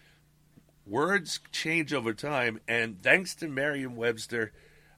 words 0.87 1.39
change 1.53 1.93
over 1.93 2.15
time. 2.15 2.61
And 2.67 3.03
thanks 3.03 3.35
to 3.37 3.49
Merriam 3.49 3.95
Webster, 3.95 4.53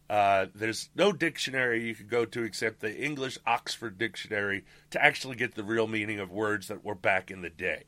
uh, 0.09 0.47
there's 0.55 0.89
no 0.95 1.11
dictionary 1.11 1.85
you 1.85 1.97
could 1.97 2.11
go 2.11 2.25
to 2.27 2.45
except 2.45 2.79
the 2.79 2.97
English 2.97 3.37
Oxford 3.45 3.99
Dictionary 3.99 4.65
to 4.91 5.05
actually 5.05 5.35
get 5.35 5.57
the 5.57 5.65
real 5.65 5.89
meaning 5.89 6.21
of 6.21 6.31
words 6.31 6.69
that 6.69 6.85
were 6.85 6.95
back 6.95 7.29
in 7.33 7.43
the 7.43 7.51
day 7.51 7.87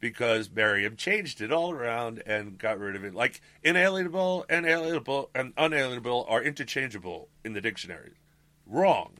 because 0.00 0.50
Merriam 0.50 0.96
changed 0.96 1.40
it 1.40 1.52
all 1.52 1.72
around 1.72 2.22
and 2.26 2.58
got 2.58 2.78
rid 2.78 2.96
of 2.96 3.04
it. 3.04 3.14
Like 3.14 3.40
inalienable, 3.62 4.44
inalienable, 4.48 5.30
and 5.34 5.52
unalienable 5.56 6.26
are 6.28 6.42
interchangeable 6.42 7.28
in 7.44 7.54
the 7.54 7.60
dictionary. 7.60 8.14
Wrong. 8.66 9.14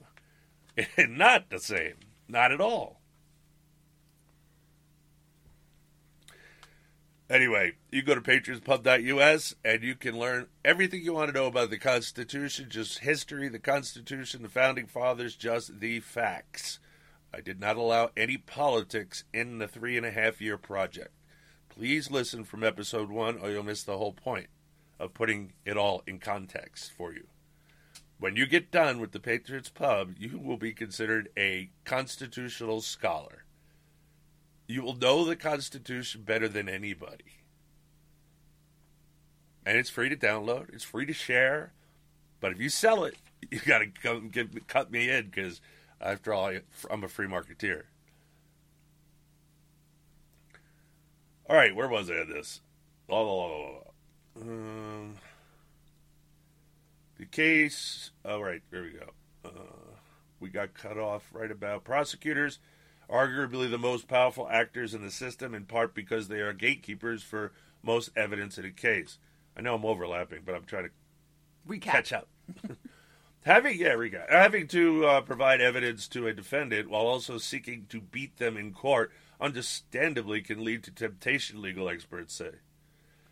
Not 0.99 1.50
the 1.50 1.59
same. 1.59 1.95
Not 2.28 2.52
at 2.52 2.61
all. 2.61 3.00
Anyway, 7.28 7.73
you 7.90 8.02
go 8.02 8.14
to 8.14 8.21
patriotspub.us 8.21 9.54
and 9.64 9.83
you 9.83 9.97
can 9.97 10.16
learn 10.16 10.47
everything 10.64 11.02
you 11.02 11.12
want 11.12 11.28
to 11.28 11.35
know 11.35 11.47
about 11.47 11.71
the 11.71 11.78
Constitution, 11.78 12.66
just 12.68 13.00
history, 13.00 13.49
the 13.49 13.59
Constitution, 13.59 14.42
the 14.42 14.49
Founding 14.49 14.87
Fathers, 14.87 15.35
just 15.35 15.80
the 15.80 15.99
facts. 15.99 16.78
I 17.33 17.40
did 17.40 17.61
not 17.61 17.76
allow 17.76 18.11
any 18.16 18.37
politics 18.37 19.25
in 19.33 19.59
the 19.59 19.68
three 19.68 19.97
and 19.97 20.06
a 20.06 20.11
half 20.11 20.40
year 20.40 20.56
project. 20.56 21.11
Please 21.68 22.11
listen 22.11 22.45
from 22.45 22.64
episode 22.64 23.11
one, 23.11 23.38
or 23.38 23.50
you'll 23.50 23.62
miss 23.62 23.83
the 23.83 23.99
whole 23.99 24.12
point 24.12 24.49
of 24.99 25.12
putting 25.12 25.52
it 25.64 25.76
all 25.76 26.02
in 26.06 26.18
context 26.18 26.92
for 26.92 27.12
you. 27.12 27.26
When 28.18 28.35
you 28.35 28.47
get 28.47 28.71
done 28.71 28.99
with 28.99 29.12
the 29.12 29.21
Patriots 29.21 29.68
Pub, 29.68 30.14
you 30.18 30.38
will 30.38 30.56
be 30.56 30.73
considered 30.73 31.28
a 31.37 31.68
constitutional 31.85 32.80
scholar. 32.80 33.45
You 34.66 34.83
will 34.83 34.97
know 34.97 35.25
the 35.25 35.37
Constitution 35.37 36.23
better 36.23 36.49
than 36.49 36.68
anybody. 36.68 37.25
And 39.66 39.76
it's 39.76 39.90
free 39.90 40.09
to 40.09 40.16
download, 40.16 40.73
it's 40.73 40.85
free 40.85 41.06
to 41.06 41.12
share. 41.12 41.73
But 42.40 42.52
if 42.52 42.61
you 42.61 42.68
sell 42.68 43.04
it, 43.04 43.16
you 43.50 43.61
got 43.61 43.78
to 43.80 43.87
come 43.88 44.28
give, 44.30 44.49
cut 44.66 44.90
me 44.90 45.11
in 45.11 45.26
because, 45.26 45.61
after 46.00 46.33
all, 46.33 46.53
I'm 46.91 47.05
a 47.05 47.09
free 47.09 47.26
marketeer. 47.26 47.85
All 51.49 51.57
right, 51.57 51.75
where 51.75 51.88
was 51.88 52.11
I 52.11 52.15
at 52.15 52.29
this? 52.29 52.61
Blah, 53.07 53.23
blah, 53.23 53.49
blah, 53.49 53.71
blah. 53.71 54.43
Um, 54.43 55.15
the 57.19 57.26
case. 57.26 58.11
All 58.25 58.43
right, 58.43 58.62
there 58.71 58.83
we 58.83 58.91
go. 58.91 59.11
Uh, 59.45 59.97
we 60.41 60.49
got 60.49 60.75
cut 60.75 60.99
off 60.99 61.31
right 61.33 61.50
about 61.50 61.85
prosecutors, 61.85 62.59
arguably 63.09 63.71
the 63.71 63.79
most 63.79 64.09
powerful 64.09 64.49
actors 64.50 64.93
in 64.93 65.03
the 65.03 65.11
system, 65.11 65.55
in 65.55 65.65
part 65.65 65.95
because 65.95 66.29
they 66.29 66.41
are 66.41 66.53
gatekeepers 66.53 67.23
for 67.23 67.53
most 67.83 68.11
evidence 68.17 68.59
in 68.59 68.65
a 68.65 68.71
case. 68.71 69.19
I 69.57 69.61
know 69.61 69.76
I'm 69.76 69.85
overlapping, 69.85 70.41
but 70.45 70.55
I'm 70.55 70.65
trying 70.65 70.85
to 70.85 70.91
recap. 71.69 71.81
catch 71.81 72.12
up. 72.12 72.29
having 73.47 73.79
yeah, 73.79 73.97
having 74.29 74.67
to 74.69 75.07
uh, 75.07 75.21
provide 75.23 75.61
evidence 75.61 76.07
to 76.09 76.26
a 76.26 76.35
defendant 76.35 76.91
while 76.91 77.07
also 77.07 77.38
seeking 77.38 77.87
to 77.88 78.00
beat 78.00 78.37
them 78.37 78.57
in 78.57 78.73
court, 78.73 79.12
understandably, 79.41 80.43
can 80.43 80.62
lead 80.62 80.83
to 80.85 80.91
temptation. 80.91 81.62
Legal 81.62 81.88
experts 81.88 82.35
say 82.35 82.50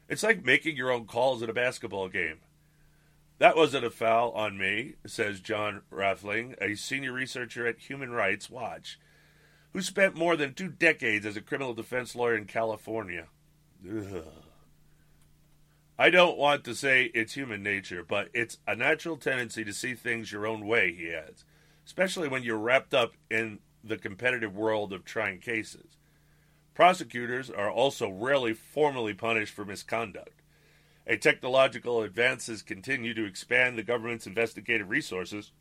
it's 0.09 0.23
like 0.23 0.45
making 0.45 0.77
your 0.77 0.91
own 0.91 1.05
calls 1.05 1.43
at 1.43 1.51
a 1.51 1.55
basketball 1.55 2.09
game. 2.09 2.39
That 3.39 3.57
wasn't 3.57 3.85
a 3.85 3.91
foul 3.91 4.31
on 4.31 4.57
me, 4.57 4.95
says 5.07 5.41
John 5.41 5.83
Raphling, 5.91 6.55
a 6.61 6.77
senior 6.77 7.13
researcher 7.13 7.67
at 7.67 7.81
Human 7.81 8.13
Rights 8.13 8.49
Watch, 8.49 9.01
who 9.73 9.83
spent 9.83 10.17
more 10.17 10.37
than 10.37 10.55
two 10.55 10.69
decades 10.69 11.27
as 11.27 11.37
a 11.37 11.41
criminal 11.41 11.75
defense 11.75 12.15
lawyer 12.15 12.37
in 12.37 12.45
California. 12.45 13.27
Ugh. 13.85 14.25
I 15.97 16.11
don't 16.11 16.37
want 16.37 16.65
to 16.65 16.75
say 16.75 17.05
it's 17.15 17.35
human 17.35 17.63
nature, 17.63 18.03
but 18.03 18.29
it's 18.35 18.59
a 18.67 18.75
natural 18.75 19.17
tendency 19.17 19.65
to 19.65 19.73
see 19.73 19.95
things 19.95 20.33
your 20.33 20.47
own 20.47 20.67
way, 20.67 20.93
he 20.93 21.13
adds. 21.13 21.45
especially 21.87 22.29
when 22.29 22.43
you're 22.43 22.57
wrapped 22.57 22.95
up 22.95 23.13
in 23.31 23.59
the 23.83 23.99
competitive 23.99 24.57
world 24.57 24.93
of 24.93 25.05
trying 25.05 25.39
cases. 25.39 25.99
Prosecutors 26.75 27.51
are 27.51 27.71
also 27.71 28.09
rarely 28.09 28.55
formally 28.55 29.13
punished 29.13 29.53
for 29.53 29.65
misconduct. 29.65 30.41
A 31.07 31.19
technological 31.19 32.03
advances 32.03 32.63
continue 32.63 33.13
to 33.13 33.27
expand 33.27 33.77
the 33.77 33.83
government's 33.83 34.27
investigative 34.27 34.89
resources. 34.89 35.53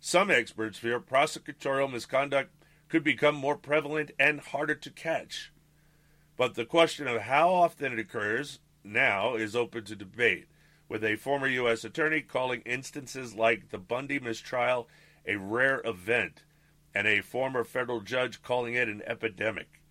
Some 0.00 0.30
experts 0.30 0.78
fear 0.78 0.98
prosecutorial 0.98 1.92
misconduct 1.92 2.50
could 2.88 3.04
become 3.04 3.34
more 3.34 3.56
prevalent 3.56 4.10
and 4.18 4.40
harder 4.40 4.74
to 4.74 4.90
catch. 4.90 5.52
But 6.38 6.54
the 6.54 6.64
question 6.64 7.06
of 7.06 7.22
how 7.22 7.50
often 7.50 7.92
it 7.92 7.98
occurs 7.98 8.60
now 8.84 9.34
is 9.34 9.56
open 9.56 9.84
to 9.84 9.96
debate, 9.96 10.46
with 10.88 11.04
a 11.04 11.16
former 11.16 11.48
U.S. 11.48 11.84
attorney 11.84 12.20
calling 12.20 12.62
instances 12.62 13.34
like 13.34 13.70
the 13.70 13.78
Bundy 13.78 14.18
mistrial 14.18 14.88
a 15.26 15.36
rare 15.36 15.82
event, 15.84 16.42
and 16.94 17.06
a 17.06 17.20
former 17.20 17.62
federal 17.62 18.00
judge 18.00 18.42
calling 18.42 18.74
it 18.74 18.88
an 18.88 19.02
epidemic. 19.06 19.82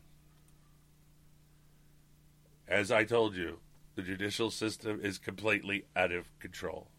As 2.67 2.91
I 2.91 3.03
told 3.03 3.36
you, 3.36 3.60
the 3.96 4.01
judicial 4.01 4.51
system 4.51 5.00
is 5.01 5.17
completely 5.17 5.86
out 5.96 6.12
of 6.12 6.38
control. 6.39 6.89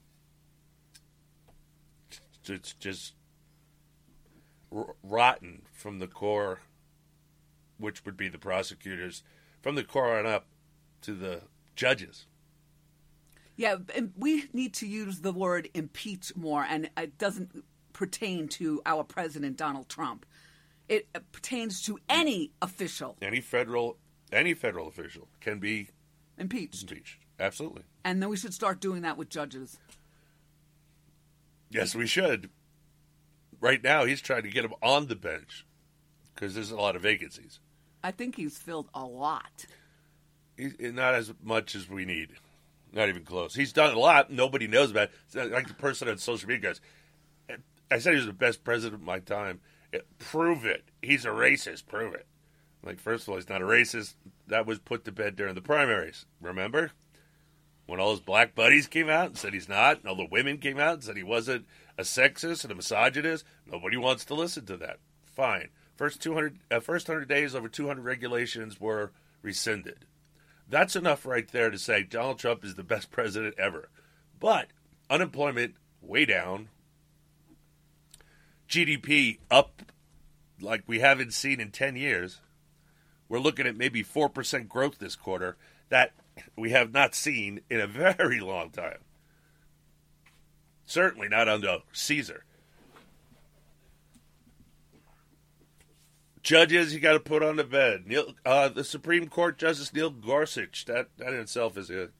It's 2.48 2.72
just 2.74 3.14
rotten 5.02 5.62
from 5.72 5.98
the 5.98 6.06
core, 6.06 6.60
which 7.76 8.04
would 8.04 8.16
be 8.16 8.28
the 8.28 8.38
prosecutors, 8.38 9.22
from 9.60 9.74
the 9.74 9.84
core 9.84 10.18
on 10.18 10.26
up 10.26 10.46
to 11.02 11.12
the 11.12 11.42
judges. 11.78 12.26
Yeah, 13.56 13.76
and 13.94 14.12
we 14.16 14.44
need 14.52 14.74
to 14.74 14.86
use 14.86 15.20
the 15.20 15.32
word 15.32 15.68
impeach 15.74 16.36
more, 16.36 16.64
and 16.68 16.90
it 16.96 17.16
doesn't 17.18 17.64
pertain 17.92 18.46
to 18.48 18.82
our 18.84 19.02
president, 19.04 19.56
Donald 19.56 19.88
Trump. 19.88 20.26
It 20.88 21.08
pertains 21.32 21.82
to 21.82 21.98
any 22.08 22.52
official 22.62 23.16
Any 23.22 23.40
federal 23.40 23.96
any 24.32 24.52
federal 24.54 24.88
official 24.88 25.28
can 25.40 25.58
be 25.58 25.88
impeached. 26.36 26.82
impeached. 26.82 27.18
Absolutely. 27.40 27.82
And 28.04 28.20
then 28.22 28.28
we 28.28 28.36
should 28.36 28.52
start 28.54 28.80
doing 28.80 29.02
that 29.02 29.16
with 29.16 29.28
judges. 29.30 29.78
Yes, 31.70 31.94
we 31.94 32.06
should. 32.06 32.50
Right 33.60 33.82
now, 33.82 34.04
he's 34.04 34.20
trying 34.20 34.42
to 34.42 34.50
get 34.50 34.64
him 34.64 34.74
on 34.82 35.06
the 35.06 35.16
bench 35.16 35.66
because 36.34 36.54
there's 36.54 36.70
a 36.70 36.76
lot 36.76 36.94
of 36.96 37.02
vacancies. 37.02 37.58
I 38.02 38.10
think 38.12 38.36
he's 38.36 38.56
filled 38.58 38.88
a 38.94 39.04
lot. 39.04 39.66
He's, 40.58 40.92
not 40.92 41.14
as 41.14 41.32
much 41.42 41.74
as 41.76 41.88
we 41.88 42.04
need. 42.04 42.30
Not 42.92 43.08
even 43.08 43.24
close. 43.24 43.54
He's 43.54 43.72
done 43.72 43.94
a 43.94 43.98
lot. 43.98 44.30
Nobody 44.30 44.66
knows 44.66 44.90
about 44.90 45.10
it. 45.32 45.52
Like 45.52 45.68
the 45.68 45.74
person 45.74 46.08
on 46.08 46.18
social 46.18 46.48
media 46.48 46.70
goes, 46.70 46.80
I 47.90 47.98
said 47.98 48.12
he 48.12 48.16
was 48.16 48.26
the 48.26 48.32
best 48.32 48.64
president 48.64 49.00
of 49.00 49.06
my 49.06 49.20
time. 49.20 49.60
Prove 50.18 50.64
it. 50.64 50.84
He's 51.00 51.24
a 51.24 51.28
racist. 51.28 51.86
Prove 51.86 52.14
it. 52.14 52.26
Like, 52.82 53.00
first 53.00 53.24
of 53.24 53.30
all, 53.30 53.36
he's 53.36 53.48
not 53.48 53.62
a 53.62 53.66
racist. 53.66 54.14
That 54.46 54.66
was 54.66 54.78
put 54.78 55.04
to 55.04 55.12
bed 55.12 55.36
during 55.36 55.54
the 55.54 55.60
primaries. 55.60 56.26
Remember? 56.40 56.92
When 57.86 58.00
all 58.00 58.10
his 58.10 58.20
black 58.20 58.54
buddies 58.54 58.86
came 58.86 59.08
out 59.08 59.26
and 59.26 59.38
said 59.38 59.54
he's 59.54 59.68
not, 59.68 60.00
and 60.00 60.08
all 60.08 60.16
the 60.16 60.28
women 60.30 60.58
came 60.58 60.78
out 60.78 60.94
and 60.94 61.04
said 61.04 61.16
he 61.16 61.22
wasn't 61.22 61.66
a 61.96 62.02
sexist 62.02 62.64
and 62.64 62.72
a 62.72 62.74
misogynist, 62.74 63.44
nobody 63.66 63.96
wants 63.96 64.24
to 64.26 64.34
listen 64.34 64.66
to 64.66 64.76
that. 64.76 64.98
Fine. 65.24 65.68
First 65.96 66.22
200, 66.22 66.58
uh, 66.70 66.80
first 66.80 67.08
100 67.08 67.26
days, 67.28 67.54
over 67.54 67.68
200 67.68 68.02
regulations 68.02 68.78
were 68.78 69.12
rescinded. 69.42 70.04
That's 70.68 70.96
enough 70.96 71.24
right 71.24 71.48
there 71.48 71.70
to 71.70 71.78
say 71.78 72.02
Donald 72.02 72.38
Trump 72.38 72.64
is 72.64 72.74
the 72.74 72.84
best 72.84 73.10
president 73.10 73.54
ever. 73.58 73.88
But 74.38 74.68
unemployment 75.08 75.74
way 76.02 76.26
down, 76.26 76.68
GDP 78.68 79.38
up 79.50 79.82
like 80.60 80.82
we 80.86 81.00
haven't 81.00 81.32
seen 81.32 81.60
in 81.60 81.70
10 81.70 81.96
years. 81.96 82.40
We're 83.28 83.38
looking 83.38 83.66
at 83.66 83.76
maybe 83.76 84.04
4% 84.04 84.68
growth 84.68 84.98
this 84.98 85.16
quarter 85.16 85.56
that 85.88 86.12
we 86.56 86.70
have 86.70 86.92
not 86.92 87.14
seen 87.14 87.60
in 87.70 87.80
a 87.80 87.86
very 88.14 88.40
long 88.40 88.70
time. 88.70 88.98
Certainly 90.84 91.28
not 91.28 91.48
under 91.48 91.78
Caesar. 91.92 92.44
Judges, 96.42 96.94
you 96.94 97.00
got 97.00 97.12
to 97.12 97.20
put 97.20 97.42
on 97.42 97.56
the 97.56 97.64
bed. 97.64 98.06
Neil, 98.06 98.34
uh, 98.44 98.68
the 98.68 98.84
Supreme 98.84 99.28
Court 99.28 99.58
Justice 99.58 99.92
Neil 99.92 100.10
Gorsuch. 100.10 100.84
That 100.84 101.08
that 101.18 101.32
in 101.32 101.40
itself 101.40 101.76
is 101.76 101.90
an 101.90 102.10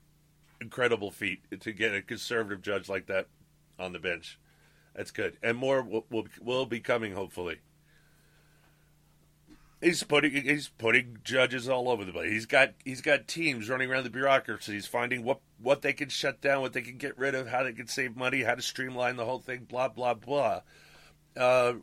incredible 0.59 1.11
feat 1.11 1.43
to 1.59 1.71
get 1.71 1.95
a 1.95 2.01
conservative 2.01 2.61
judge 2.61 2.89
like 2.89 3.07
that 3.07 3.27
on 3.77 3.93
the 3.93 3.99
bench. 3.99 4.39
That's 4.95 5.11
good, 5.11 5.37
and 5.41 5.57
more 5.57 5.81
will 5.81 6.05
will, 6.09 6.27
will 6.41 6.65
be 6.65 6.79
coming 6.79 7.13
hopefully. 7.13 7.59
He's 9.81 10.03
putting 10.03 10.31
he's 10.31 10.67
putting 10.67 11.19
judges 11.23 11.69
all 11.69 11.87
over 11.87 12.03
the 12.03 12.11
place. 12.11 12.31
He's 12.31 12.45
got 12.45 12.73
he's 12.83 13.01
got 13.01 13.27
teams 13.27 13.69
running 13.69 13.89
around 13.89 14.03
the 14.03 14.09
bureaucracy. 14.09 14.73
He's 14.73 14.87
finding 14.87 15.23
what 15.23 15.39
what 15.61 15.81
they 15.81 15.93
can 15.93 16.09
shut 16.09 16.41
down, 16.41 16.61
what 16.61 16.73
they 16.73 16.81
can 16.81 16.97
get 16.97 17.17
rid 17.17 17.35
of, 17.35 17.47
how 17.47 17.63
they 17.63 17.71
can 17.71 17.87
save 17.87 18.17
money, 18.17 18.43
how 18.43 18.55
to 18.55 18.61
streamline 18.61 19.15
the 19.15 19.25
whole 19.25 19.39
thing. 19.39 19.65
Blah 19.69 19.89
blah 19.89 20.15
blah. 20.15 20.61
Uh, 21.37 21.73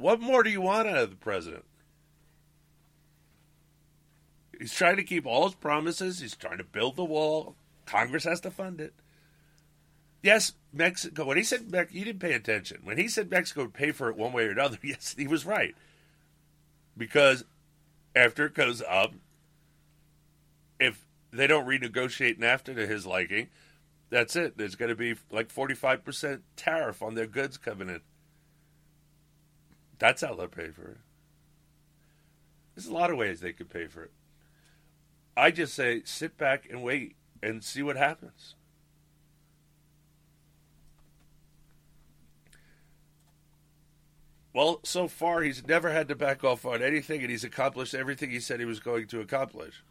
what 0.00 0.20
more 0.20 0.42
do 0.42 0.50
you 0.50 0.62
want 0.62 0.88
out 0.88 0.96
of 0.96 1.10
the 1.10 1.16
president? 1.16 1.64
He's 4.58 4.74
trying 4.74 4.96
to 4.96 5.04
keep 5.04 5.26
all 5.26 5.44
his 5.44 5.54
promises. 5.54 6.20
He's 6.20 6.36
trying 6.36 6.58
to 6.58 6.64
build 6.64 6.96
the 6.96 7.04
wall. 7.04 7.54
Congress 7.84 8.24
has 8.24 8.40
to 8.40 8.50
fund 8.50 8.80
it. 8.80 8.94
Yes, 10.22 10.52
Mexico. 10.72 11.24
When 11.24 11.36
he 11.36 11.42
said 11.42 11.70
Mexico, 11.70 11.98
you 11.98 12.04
didn't 12.04 12.20
pay 12.20 12.32
attention. 12.32 12.80
When 12.82 12.98
he 12.98 13.08
said 13.08 13.30
Mexico 13.30 13.62
would 13.62 13.74
pay 13.74 13.92
for 13.92 14.08
it 14.08 14.16
one 14.16 14.32
way 14.32 14.44
or 14.44 14.50
another, 14.50 14.78
yes, 14.82 15.14
he 15.18 15.26
was 15.26 15.44
right. 15.44 15.74
Because 16.96 17.44
after 18.16 18.46
it 18.46 18.54
goes 18.54 18.82
up, 18.82 19.12
if 20.78 21.06
they 21.30 21.46
don't 21.46 21.66
renegotiate 21.66 22.38
NAFTA 22.38 22.74
to 22.74 22.86
his 22.86 23.06
liking, 23.06 23.48
that's 24.08 24.34
it. 24.34 24.56
There's 24.56 24.76
going 24.76 24.88
to 24.88 24.96
be 24.96 25.14
like 25.30 25.52
45% 25.52 26.40
tariff 26.56 27.02
on 27.02 27.14
their 27.14 27.26
goods 27.26 27.58
coming 27.58 27.88
in. 27.88 28.00
That's 30.00 30.22
how 30.22 30.34
they'll 30.34 30.48
pay 30.48 30.70
for 30.70 30.88
it. 30.88 30.96
There's 32.74 32.88
a 32.88 32.92
lot 32.92 33.10
of 33.10 33.18
ways 33.18 33.40
they 33.40 33.52
could 33.52 33.68
pay 33.68 33.86
for 33.86 34.02
it. 34.02 34.10
I 35.36 35.50
just 35.50 35.74
say 35.74 36.02
sit 36.04 36.36
back 36.36 36.66
and 36.68 36.82
wait 36.82 37.14
and 37.42 37.62
see 37.62 37.82
what 37.82 37.96
happens. 37.96 38.54
Well, 44.52 44.80
so 44.82 45.06
far 45.06 45.42
he's 45.42 45.66
never 45.66 45.90
had 45.90 46.08
to 46.08 46.16
back 46.16 46.42
off 46.42 46.64
on 46.64 46.82
anything, 46.82 47.20
and 47.20 47.30
he's 47.30 47.44
accomplished 47.44 47.94
everything 47.94 48.30
he 48.30 48.40
said 48.40 48.58
he 48.58 48.66
was 48.66 48.80
going 48.80 49.06
to 49.08 49.20
accomplish. 49.20 49.84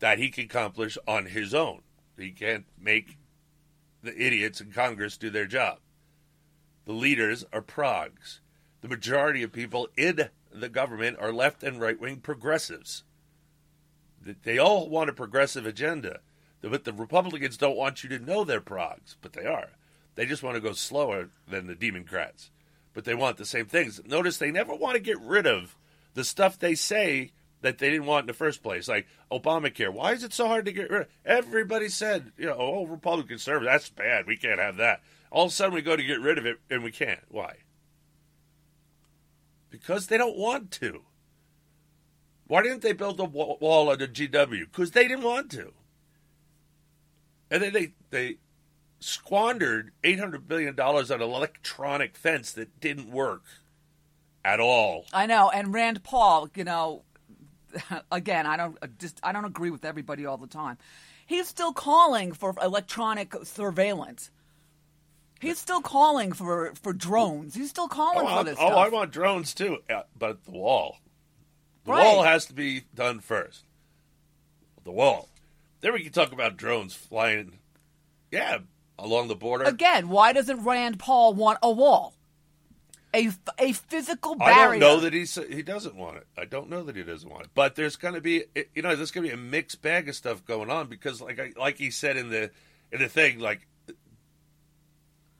That 0.00 0.18
he 0.18 0.28
can 0.28 0.44
accomplish 0.44 0.98
on 1.08 1.26
his 1.26 1.54
own. 1.54 1.80
He 2.18 2.30
can't 2.30 2.66
make 2.78 3.16
the 4.02 4.14
idiots 4.20 4.60
in 4.60 4.72
Congress 4.72 5.16
do 5.16 5.30
their 5.30 5.46
job. 5.46 5.78
The 6.84 6.92
leaders 6.92 7.44
are 7.52 7.62
progs. 7.62 8.40
The 8.86 8.94
majority 8.94 9.42
of 9.42 9.50
people 9.50 9.88
in 9.96 10.28
the 10.54 10.68
government 10.68 11.18
are 11.20 11.32
left 11.32 11.64
and 11.64 11.80
right 11.80 11.98
wing 11.98 12.18
progressives. 12.18 13.02
They 14.44 14.58
all 14.58 14.88
want 14.88 15.10
a 15.10 15.12
progressive 15.12 15.66
agenda, 15.66 16.20
but 16.62 16.84
the 16.84 16.92
Republicans 16.92 17.56
don't 17.56 17.76
want 17.76 18.04
you 18.04 18.10
to 18.10 18.20
know 18.20 18.44
they're 18.44 18.60
progs, 18.60 19.16
but 19.20 19.32
they 19.32 19.44
are. 19.44 19.70
They 20.14 20.24
just 20.24 20.44
want 20.44 20.54
to 20.54 20.60
go 20.60 20.72
slower 20.72 21.30
than 21.48 21.66
the 21.66 21.74
Democrats 21.74 22.50
but 22.96 23.04
they 23.04 23.14
want 23.14 23.36
the 23.36 23.44
same 23.44 23.66
things. 23.66 24.00
Notice 24.06 24.38
they 24.38 24.50
never 24.50 24.74
want 24.74 24.94
to 24.94 25.00
get 25.00 25.20
rid 25.20 25.46
of 25.46 25.76
the 26.14 26.24
stuff 26.24 26.58
they 26.58 26.74
say 26.74 27.32
that 27.60 27.76
they 27.76 27.90
didn't 27.90 28.06
want 28.06 28.22
in 28.22 28.26
the 28.26 28.32
first 28.32 28.62
place, 28.62 28.88
like 28.88 29.06
Obamacare. 29.30 29.92
Why 29.92 30.12
is 30.12 30.24
it 30.24 30.32
so 30.32 30.46
hard 30.46 30.64
to 30.64 30.72
get 30.72 30.90
rid 30.90 31.02
of? 31.02 31.08
Everybody 31.22 31.90
said, 31.90 32.32
you 32.38 32.46
know, 32.46 32.56
oh, 32.56 32.86
Republican 32.86 33.28
conservative, 33.28 33.68
that's 33.70 33.90
bad. 33.90 34.26
We 34.26 34.38
can't 34.38 34.60
have 34.60 34.78
that. 34.78 35.02
All 35.30 35.44
of 35.44 35.50
a 35.50 35.54
sudden 35.54 35.74
we 35.74 35.82
go 35.82 35.94
to 35.94 36.02
get 36.02 36.22
rid 36.22 36.38
of 36.38 36.46
it 36.46 36.58
and 36.70 36.82
we 36.82 36.90
can't. 36.90 37.20
Why? 37.28 37.56
Because 39.80 40.06
they 40.06 40.18
don't 40.18 40.36
want 40.36 40.70
to. 40.72 41.02
Why 42.46 42.62
didn't 42.62 42.82
they 42.82 42.92
build 42.92 43.18
a 43.20 43.24
wall 43.24 43.96
the 43.96 44.06
GW? 44.06 44.60
Because 44.60 44.92
they 44.92 45.08
didn't 45.08 45.24
want 45.24 45.50
to. 45.52 45.72
And 47.50 47.62
then 47.62 47.72
they, 47.72 47.92
they 48.10 48.36
squandered 49.00 49.92
$800 50.04 50.46
billion 50.46 50.78
on 50.78 51.10
an 51.10 51.22
electronic 51.22 52.16
fence 52.16 52.52
that 52.52 52.80
didn't 52.80 53.10
work 53.10 53.42
at 54.44 54.60
all. 54.60 55.06
I 55.12 55.26
know. 55.26 55.50
And 55.50 55.74
Rand 55.74 56.04
Paul, 56.04 56.48
you 56.54 56.64
know, 56.64 57.02
again, 58.12 58.46
I 58.46 58.56
don't 58.56 58.78
uh, 58.80 58.86
just 58.98 59.20
I 59.22 59.32
don't 59.32 59.44
agree 59.44 59.70
with 59.70 59.84
everybody 59.84 60.24
all 60.24 60.36
the 60.36 60.46
time. 60.46 60.78
He's 61.26 61.48
still 61.48 61.72
calling 61.72 62.32
for 62.32 62.54
electronic 62.62 63.34
surveillance. 63.42 64.30
He's 65.40 65.58
still 65.58 65.82
calling 65.82 66.32
for 66.32 66.72
for 66.74 66.92
drones. 66.92 67.54
He's 67.54 67.70
still 67.70 67.88
calling 67.88 68.26
oh, 68.26 68.38
for 68.38 68.44
this. 68.44 68.56
Oh. 68.58 68.68
I 68.68 68.88
want 68.88 69.12
drones 69.12 69.54
too, 69.54 69.78
uh, 69.90 70.02
but 70.18 70.44
the 70.44 70.52
wall. 70.52 70.98
The 71.84 71.92
Right. 71.92 72.04
wall 72.04 72.22
has 72.24 72.46
to 72.46 72.52
be 72.54 72.84
done 72.94 73.20
first. 73.20 73.64
The 74.84 74.92
wall. 74.92 75.28
Then 75.80 75.92
we 75.92 76.02
can 76.02 76.12
talk 76.12 76.32
about 76.32 76.56
drones 76.56 76.94
flying. 76.94 77.58
Yeah, 78.30 78.58
along 78.98 79.28
the 79.28 79.36
border. 79.36 79.64
Again, 79.64 80.08
why 80.08 80.32
doesn't 80.32 80.64
Rand 80.64 80.98
Paul 80.98 81.34
want 81.34 81.58
a 81.62 81.70
wall? 81.70 82.14
A, 83.14 83.30
a 83.58 83.72
physical 83.72 84.34
barrier. 84.34 84.52
I 84.52 84.78
don't 84.78 84.80
know 84.80 85.00
that 85.00 85.12
he's 85.12 85.34
he 85.34 85.62
doesn't 85.62 85.94
want 85.94 86.16
it. 86.18 86.26
I 86.36 86.44
don't 86.44 86.68
know 86.68 86.82
that 86.82 86.96
he 86.96 87.02
doesn't 87.02 87.30
want 87.30 87.44
it. 87.44 87.50
But 87.54 87.74
there's 87.74 87.96
going 87.96 88.14
to 88.14 88.20
be 88.20 88.44
you 88.74 88.82
know 88.82 88.94
there's 88.96 89.10
going 89.10 89.26
to 89.26 89.34
be 89.34 89.34
a 89.34 89.42
mixed 89.42 89.80
bag 89.80 90.08
of 90.08 90.16
stuff 90.16 90.44
going 90.44 90.70
on 90.70 90.88
because 90.88 91.20
like 91.20 91.38
I, 91.38 91.52
like 91.56 91.78
he 91.78 91.90
said 91.90 92.16
in 92.16 92.30
the 92.30 92.50
in 92.90 93.00
the 93.00 93.08
thing 93.08 93.38
like 93.38 93.66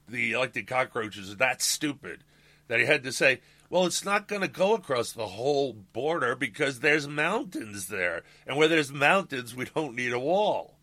the 0.08 0.32
elected 0.32 0.66
cockroaches 0.66 1.32
are 1.32 1.36
that 1.36 1.62
stupid 1.62 2.24
that 2.68 2.80
he 2.80 2.86
had 2.86 3.04
to 3.04 3.12
say 3.12 3.40
well 3.70 3.86
it's 3.86 4.04
not 4.04 4.28
going 4.28 4.42
to 4.42 4.48
go 4.48 4.74
across 4.74 5.12
the 5.12 5.26
whole 5.26 5.72
border 5.72 6.34
because 6.34 6.80
there's 6.80 7.08
mountains 7.08 7.88
there 7.88 8.22
and 8.46 8.56
where 8.56 8.68
there's 8.68 8.92
mountains 8.92 9.54
we 9.54 9.64
don't 9.74 9.94
need 9.94 10.12
a 10.12 10.18
wall. 10.18 10.76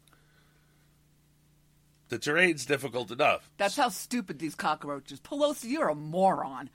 The 2.10 2.20
terrain's 2.20 2.66
difficult 2.68 3.10
enough. 3.10 3.50
That's 3.58 3.76
how 3.76 3.90
stupid 3.90 4.38
these 4.38 4.54
cockroaches. 4.54 5.20
Pelosi, 5.20 5.70
you're 5.72 5.90
a 5.90 5.96
moron. 5.96 6.70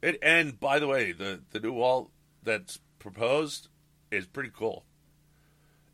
It, 0.00 0.18
and 0.22 0.60
by 0.60 0.78
the 0.78 0.86
way, 0.86 1.10
the 1.10 1.40
the 1.50 1.58
new 1.58 1.72
wall 1.72 2.12
that's 2.44 2.78
proposed 3.00 3.68
is 4.12 4.26
pretty 4.26 4.50
cool. 4.54 4.84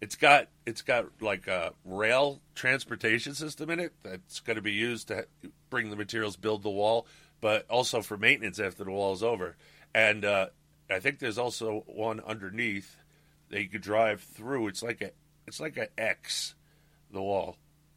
It's 0.05 0.17
got 0.17 0.49
it's 0.67 0.83
got 0.83 1.07
like 1.23 1.47
a 1.47 1.73
rail 1.83 2.43
transportation 2.55 3.33
system 3.33 3.71
in 3.71 3.81
it 3.81 3.95
that's 4.03 4.41
going 4.41 4.57
to 4.57 4.63
be 4.63 4.73
used 4.73 5.09
to 5.09 5.27
bring 5.71 5.89
the 5.89 5.97
materials, 5.97 6.37
build 6.37 6.63
the 6.63 6.69
wall, 6.69 7.07
but 7.41 7.65
also 7.71 8.03
for 8.03 8.19
maintenance 8.19 8.61
after 8.61 8.85
the 8.85 8.91
wall 8.91 9.15
is 9.15 9.23
over. 9.23 9.57
And 9.95 10.27
uh, 10.27 10.49
I 10.91 10.99
think 10.99 11.21
there's 11.21 11.39
also 11.39 11.85
one 11.87 12.21
underneath 12.21 12.99
that 13.49 13.63
you 13.63 13.69
could 13.71 13.81
drive 13.81 14.21
through. 14.21 14.69
It's 14.69 14.83
like 14.83 15.01
a 15.01 15.13
it's 15.47 15.59
like 15.59 15.79
an 15.79 15.89
X, 15.97 16.55
the 17.11 17.23
wall, 17.23 17.57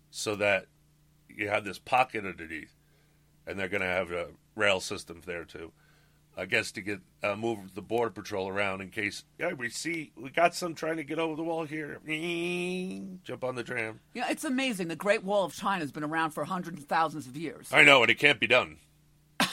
so 0.10 0.38
that 0.38 0.68
you 1.28 1.50
have 1.50 1.66
this 1.66 1.78
pocket 1.78 2.26
underneath, 2.26 2.74
and 3.46 3.60
they're 3.60 3.68
going 3.68 3.82
to 3.82 3.86
have 3.86 4.12
a 4.12 4.28
rail 4.56 4.80
system 4.80 5.24
there 5.26 5.44
too. 5.44 5.74
I 6.38 6.46
guess 6.46 6.72
to 6.74 6.82
get 6.82 7.00
uh, 7.24 7.36
move 7.36 7.74
the 7.74 7.82
border 7.82 8.12
patrol 8.12 8.48
around 8.48 8.82
in 8.82 8.90
case. 8.90 9.24
Yeah, 9.40 9.54
we 9.54 9.70
see 9.70 10.12
we 10.16 10.30
got 10.30 10.54
some 10.54 10.76
trying 10.76 10.98
to 10.98 11.04
get 11.04 11.18
over 11.18 11.36
the 11.36 11.44
wall 11.44 11.66
here. 11.66 12.00
Jump 13.24 13.44
on 13.44 13.56
the 13.56 13.64
tram. 13.64 14.00
Yeah, 14.14 14.28
it's 14.30 14.44
amazing. 14.44 14.88
The 14.88 14.96
Great 14.96 15.24
Wall 15.24 15.46
of 15.46 15.56
China 15.56 15.82
has 15.82 15.92
been 15.92 16.04
around 16.04 16.32
for 16.32 16.46
hundreds 16.46 16.80
of 16.80 16.88
thousands 16.88 17.26
of 17.26 17.36
years. 17.36 17.70
I 17.74 17.84
know, 17.84 18.04
and 18.04 18.12
it 18.12 18.20
can't 18.20 18.40
be 18.40 18.46
done. 18.46 18.78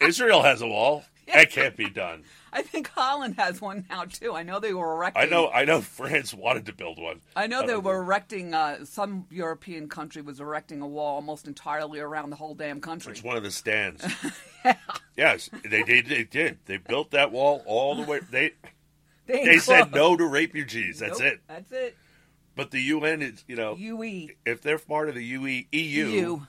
Israel 0.00 0.42
has 0.42 0.62
a 0.62 0.66
wall. 0.66 1.04
That 1.26 1.50
can't 1.50 1.76
be 1.76 1.90
done. 1.90 2.22
I 2.56 2.62
think 2.62 2.88
Holland 2.88 3.34
has 3.36 3.60
one 3.60 3.84
now 3.90 4.06
too. 4.06 4.32
I 4.34 4.42
know 4.42 4.58
they 4.60 4.72
were 4.72 4.94
erecting. 4.94 5.22
I 5.22 5.26
know. 5.26 5.50
I 5.50 5.66
know. 5.66 5.82
France 5.82 6.32
wanted 6.32 6.64
to 6.66 6.72
build 6.72 6.98
one. 6.98 7.20
I 7.36 7.46
know 7.46 7.66
they 7.66 7.76
were 7.76 7.98
erecting. 7.98 8.54
Uh, 8.54 8.86
some 8.86 9.26
European 9.30 9.90
country 9.90 10.22
was 10.22 10.40
erecting 10.40 10.80
a 10.80 10.86
wall 10.86 11.16
almost 11.16 11.46
entirely 11.46 12.00
around 12.00 12.30
the 12.30 12.36
whole 12.36 12.54
damn 12.54 12.80
country. 12.80 13.12
It's 13.12 13.22
one 13.22 13.36
of 13.36 13.42
the 13.42 13.50
stands. 13.50 14.04
Yes, 15.16 15.48
they, 15.64 15.82
they 15.82 16.00
they 16.02 16.24
did. 16.24 16.58
They 16.66 16.76
built 16.76 17.12
that 17.12 17.30
wall 17.32 17.62
all 17.66 17.94
the 17.94 18.02
way. 18.02 18.20
They 18.30 18.52
they 19.26 19.58
said 19.58 19.92
no 19.92 20.16
to 20.16 20.26
refugees. 20.26 20.98
That's 20.98 21.20
Nope, 21.20 21.32
it. 21.32 21.40
That's 21.46 21.72
it. 21.72 21.96
But 22.54 22.70
the 22.70 22.80
UN 22.80 23.22
is, 23.22 23.44
you 23.46 23.56
know, 23.56 23.76
UE. 23.76 24.28
if 24.44 24.60
they're 24.62 24.78
part 24.78 25.08
of 25.08 25.14
the 25.14 25.24
UE, 25.24 25.64
EU, 25.72 26.06
You. 26.06 26.46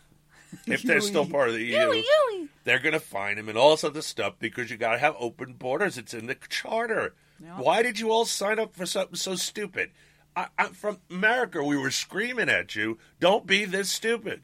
if 0.68 0.84
they're 0.84 1.02
still 1.02 1.26
part 1.26 1.50
of 1.50 1.56
the 1.56 1.64
EU, 1.66 2.48
they're 2.64 2.80
going 2.80 2.94
to 2.94 3.00
fine 3.00 3.36
them 3.38 3.50
and 3.50 3.58
all 3.58 3.72
this 3.72 3.84
other 3.84 4.02
stuff 4.02 4.36
because 4.40 4.70
you 4.72 4.78
got 4.78 4.94
to 4.94 4.98
have 5.00 5.16
open 5.20 5.54
borders. 5.54 5.98
It's 5.98 6.14
in 6.14 6.28
the 6.28 6.36
charter. 6.50 7.16
Yeah. 7.44 7.60
Why 7.60 7.82
did 7.84 8.00
you 8.00 8.12
all 8.12 8.26
sign 8.26 8.60
up 8.60 8.76
for 8.76 8.86
something 8.86 9.16
so 9.16 9.36
stupid? 9.36 9.92
I, 10.36 10.48
from 10.74 11.00
America, 11.10 11.64
we 11.64 11.78
were 11.78 11.90
screaming 11.92 12.48
at 12.50 12.76
you, 12.76 13.00
don't 13.20 13.48
be 13.48 13.66
this 13.66 13.90
stupid. 13.90 14.44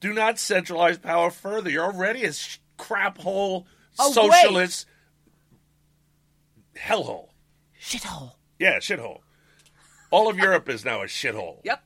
Do 0.00 0.12
not 0.12 0.38
centralize 0.38 0.98
power 0.98 1.30
further. 1.30 1.70
You're 1.70 1.84
already 1.84 2.24
a 2.24 2.32
sh- 2.32 2.58
crap 2.76 3.18
hole, 3.18 3.66
Oh, 3.98 4.12
socialist 4.12 4.86
hellhole. 6.76 7.28
Shithole. 7.80 8.32
Yeah, 8.58 8.78
shithole. 8.78 9.20
All 10.10 10.28
of 10.28 10.36
Europe 10.38 10.68
is 10.68 10.84
now 10.84 11.02
a 11.02 11.06
shithole. 11.06 11.58
Yep. 11.64 11.82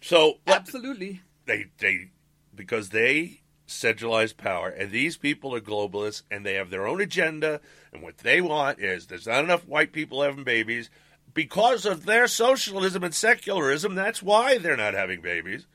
So 0.00 0.38
Absolutely. 0.48 1.20
They 1.46 1.66
they 1.78 2.10
because 2.54 2.90
they 2.90 3.40
centralize 3.66 4.32
power 4.32 4.68
and 4.68 4.90
these 4.90 5.16
people 5.16 5.54
are 5.54 5.60
globalists 5.60 6.22
and 6.30 6.44
they 6.44 6.54
have 6.54 6.70
their 6.70 6.86
own 6.86 7.00
agenda 7.00 7.60
and 7.92 8.02
what 8.02 8.18
they 8.18 8.40
want 8.40 8.78
is 8.78 9.06
there's 9.06 9.26
not 9.26 9.44
enough 9.44 9.66
white 9.66 9.92
people 9.92 10.22
having 10.22 10.44
babies. 10.44 10.90
Because 11.34 11.86
of 11.86 12.04
their 12.04 12.26
socialism 12.26 13.02
and 13.02 13.14
secularism 13.14 13.94
that's 13.94 14.22
why 14.22 14.58
they're 14.58 14.76
not 14.76 14.94
having 14.94 15.20
babies. 15.20 15.66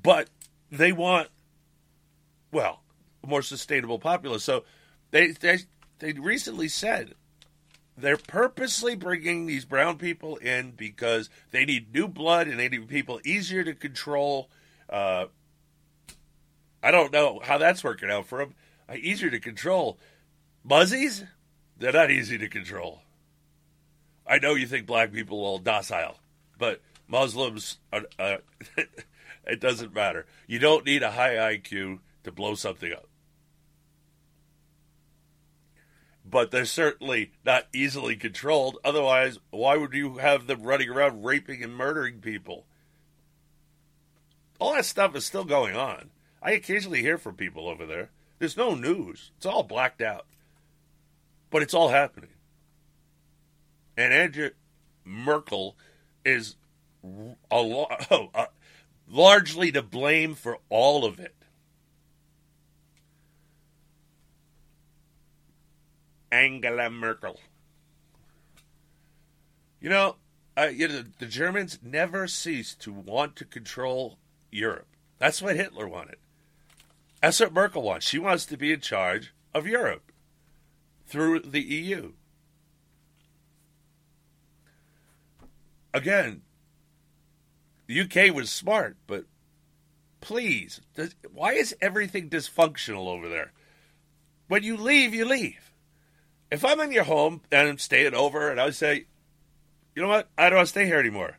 But 0.00 0.28
they 0.70 0.92
want 0.92 1.28
well 2.52 2.82
a 3.24 3.26
more 3.26 3.42
sustainable 3.42 3.98
populace. 3.98 4.44
So 4.44 4.64
they 5.10 5.32
they 5.32 5.58
they 5.98 6.12
recently 6.12 6.68
said 6.68 7.14
they're 8.00 8.16
purposely 8.16 8.94
bringing 8.94 9.46
these 9.46 9.64
brown 9.64 9.98
people 9.98 10.36
in 10.36 10.72
because 10.72 11.28
they 11.50 11.64
need 11.64 11.92
new 11.92 12.08
blood 12.08 12.46
and 12.46 12.58
they 12.58 12.68
need 12.68 12.88
people 12.88 13.20
easier 13.24 13.64
to 13.64 13.74
control. 13.74 14.48
Uh, 14.88 15.26
I 16.82 16.90
don't 16.90 17.12
know 17.12 17.40
how 17.42 17.58
that's 17.58 17.82
working 17.82 18.10
out 18.10 18.26
for 18.26 18.38
them. 18.38 18.54
Uh, 18.88 18.94
easier 18.94 19.30
to 19.30 19.40
control. 19.40 19.98
Muzzies? 20.66 21.26
They're 21.76 21.92
not 21.92 22.10
easy 22.10 22.38
to 22.38 22.48
control. 22.48 23.02
I 24.26 24.38
know 24.38 24.54
you 24.54 24.66
think 24.66 24.86
black 24.86 25.12
people 25.12 25.38
are 25.38 25.46
all 25.46 25.58
docile, 25.58 26.18
but 26.58 26.80
Muslims, 27.08 27.78
are, 27.92 28.02
uh, 28.18 28.36
it 29.46 29.60
doesn't 29.60 29.94
matter. 29.94 30.26
You 30.46 30.58
don't 30.58 30.84
need 30.84 31.02
a 31.02 31.10
high 31.10 31.34
IQ 31.56 32.00
to 32.24 32.32
blow 32.32 32.54
something 32.54 32.92
up. 32.92 33.07
But 36.28 36.50
they're 36.50 36.64
certainly 36.64 37.32
not 37.44 37.66
easily 37.72 38.16
controlled. 38.16 38.78
Otherwise, 38.84 39.38
why 39.50 39.76
would 39.76 39.92
you 39.92 40.18
have 40.18 40.46
them 40.46 40.62
running 40.62 40.88
around 40.88 41.24
raping 41.24 41.62
and 41.62 41.74
murdering 41.74 42.20
people? 42.20 42.66
All 44.58 44.74
that 44.74 44.84
stuff 44.84 45.14
is 45.14 45.24
still 45.24 45.44
going 45.44 45.76
on. 45.76 46.10
I 46.42 46.52
occasionally 46.52 47.00
hear 47.00 47.18
from 47.18 47.36
people 47.36 47.68
over 47.68 47.86
there. 47.86 48.10
There's 48.38 48.56
no 48.56 48.74
news. 48.74 49.30
It's 49.36 49.46
all 49.46 49.62
blacked 49.62 50.02
out. 50.02 50.26
But 51.50 51.62
it's 51.62 51.74
all 51.74 51.88
happening. 51.88 52.30
And 53.96 54.12
Angela 54.12 54.50
Merkel 55.04 55.76
is 56.24 56.56
a 57.04 57.34
oh, 57.50 58.30
uh, 58.34 58.46
largely 59.08 59.72
to 59.72 59.82
blame 59.82 60.34
for 60.34 60.58
all 60.68 61.04
of 61.04 61.18
it. 61.18 61.34
Angela 66.30 66.90
Merkel. 66.90 67.38
You 69.80 69.90
know, 69.90 70.16
uh, 70.56 70.66
you 70.66 70.88
know, 70.88 71.04
the 71.18 71.26
Germans 71.26 71.78
never 71.82 72.26
ceased 72.26 72.80
to 72.80 72.92
want 72.92 73.36
to 73.36 73.44
control 73.44 74.18
Europe. 74.50 74.88
That's 75.18 75.40
what 75.40 75.56
Hitler 75.56 75.88
wanted. 75.88 76.16
That's 77.22 77.40
what 77.40 77.52
Merkel 77.52 77.82
wants. 77.82 78.06
She 78.06 78.18
wants 78.18 78.46
to 78.46 78.56
be 78.56 78.72
in 78.72 78.80
charge 78.80 79.32
of 79.54 79.66
Europe 79.66 80.12
through 81.06 81.40
the 81.40 81.60
EU. 81.60 82.12
Again, 85.94 86.42
the 87.86 88.00
UK 88.02 88.34
was 88.34 88.50
smart, 88.50 88.96
but 89.06 89.24
please, 90.20 90.80
does, 90.94 91.14
why 91.32 91.52
is 91.52 91.74
everything 91.80 92.28
dysfunctional 92.28 93.06
over 93.06 93.28
there? 93.28 93.52
When 94.48 94.62
you 94.62 94.76
leave, 94.76 95.14
you 95.14 95.24
leave. 95.24 95.67
If 96.50 96.64
I'm 96.64 96.80
in 96.80 96.92
your 96.92 97.04
home 97.04 97.42
and 97.52 97.68
I'm 97.68 97.78
staying 97.78 98.14
over 98.14 98.50
and 98.50 98.60
I 98.60 98.70
say, 98.70 99.06
you 99.94 100.02
know 100.02 100.08
what, 100.08 100.28
I 100.38 100.48
don't 100.48 100.56
want 100.58 100.66
to 100.68 100.70
stay 100.70 100.86
here 100.86 100.98
anymore, 100.98 101.38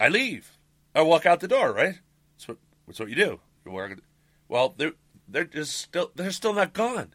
I 0.00 0.08
leave. 0.08 0.52
I 0.94 1.02
walk 1.02 1.26
out 1.26 1.40
the 1.40 1.48
door, 1.48 1.72
right? 1.72 1.98
That's 2.36 2.48
what, 2.48 2.58
that's 2.86 2.98
what 3.00 3.08
you 3.08 3.14
do. 3.14 3.40
You 3.64 3.72
walk, 3.72 3.92
well, 4.48 4.74
they're, 4.76 4.92
they're 5.28 5.44
just 5.44 5.76
still, 5.76 6.10
they're 6.14 6.30
still 6.32 6.54
not 6.54 6.72
gone. 6.72 7.14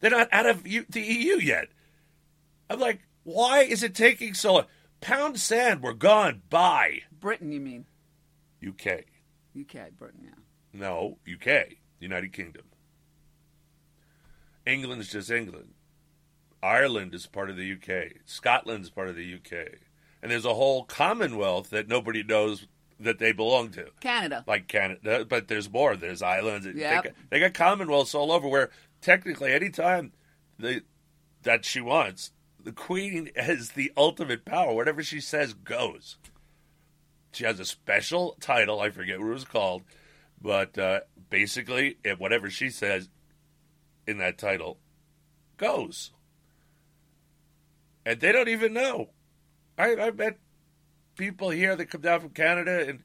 They're 0.00 0.10
not 0.10 0.28
out 0.32 0.46
of 0.46 0.66
U- 0.66 0.86
the 0.88 1.00
EU 1.00 1.38
yet. 1.40 1.68
I'm 2.68 2.80
like, 2.80 3.00
why 3.22 3.60
is 3.60 3.82
it 3.82 3.94
taking 3.94 4.34
so 4.34 4.54
long? 4.54 4.64
Pound 5.00 5.38
sand, 5.38 5.82
we're 5.82 5.92
gone. 5.92 6.42
Bye. 6.50 7.02
Britain, 7.20 7.52
you 7.52 7.60
mean? 7.60 7.86
UK. 8.66 9.04
UK, 9.58 9.90
Britain, 9.98 10.20
yeah. 10.24 10.30
No, 10.72 11.18
UK, 11.32 11.74
United 12.00 12.32
Kingdom. 12.32 12.64
England 14.66 15.00
is 15.02 15.10
just 15.10 15.30
England. 15.30 15.74
Ireland 16.62 17.14
is 17.14 17.26
part 17.26 17.50
of 17.50 17.56
the 17.56 17.72
UK. 17.72 18.12
Scotland's 18.24 18.88
part 18.90 19.08
of 19.08 19.16
the 19.16 19.34
UK. 19.34 19.68
And 20.22 20.32
there's 20.32 20.46
a 20.46 20.54
whole 20.54 20.84
Commonwealth 20.84 21.70
that 21.70 21.88
nobody 21.88 22.22
knows 22.22 22.66
that 22.98 23.18
they 23.18 23.32
belong 23.32 23.70
to. 23.72 23.88
Canada. 24.00 24.44
Like 24.46 24.68
Canada, 24.68 25.26
but 25.28 25.48
there's 25.48 25.70
more. 25.70 25.96
There's 25.96 26.22
islands. 26.22 26.64
They 26.66 26.72
got- 26.80 27.06
They, 27.30 27.40
got, 27.40 27.52
Commonwealths 27.52 28.14
all 28.14 28.32
over 28.32 28.48
where 28.48 28.70
technically 29.02 29.52
anytime 29.52 30.12
they, 30.58 30.80
that 31.42 31.66
she 31.66 31.80
wants, 31.82 32.30
the 32.62 32.72
Queen 32.72 33.28
has 33.36 33.70
the 33.72 33.92
ultimate 33.96 34.46
power. 34.46 34.72
Whatever 34.72 35.02
she 35.02 35.20
says 35.20 35.52
goes. 35.52 36.16
She 37.32 37.44
has 37.44 37.60
a 37.60 37.64
special 37.66 38.36
title. 38.40 38.80
I 38.80 38.88
forget 38.90 39.18
what 39.18 39.26
it 39.26 39.32
was 39.34 39.44
called, 39.44 39.82
but 40.40 40.78
uh, 40.78 41.00
basically, 41.28 41.98
it, 42.04 42.18
whatever 42.20 42.48
she 42.48 42.70
says 42.70 43.08
in 44.06 44.18
that 44.18 44.38
title 44.38 44.78
goes, 45.56 46.12
and 48.04 48.20
they 48.20 48.32
don't 48.32 48.48
even 48.48 48.72
know. 48.72 49.10
I, 49.78 49.96
I 49.96 50.10
met 50.10 50.38
people 51.16 51.50
here 51.50 51.76
that 51.76 51.86
come 51.86 52.00
down 52.00 52.20
from 52.20 52.30
Canada, 52.30 52.86
and 52.88 53.02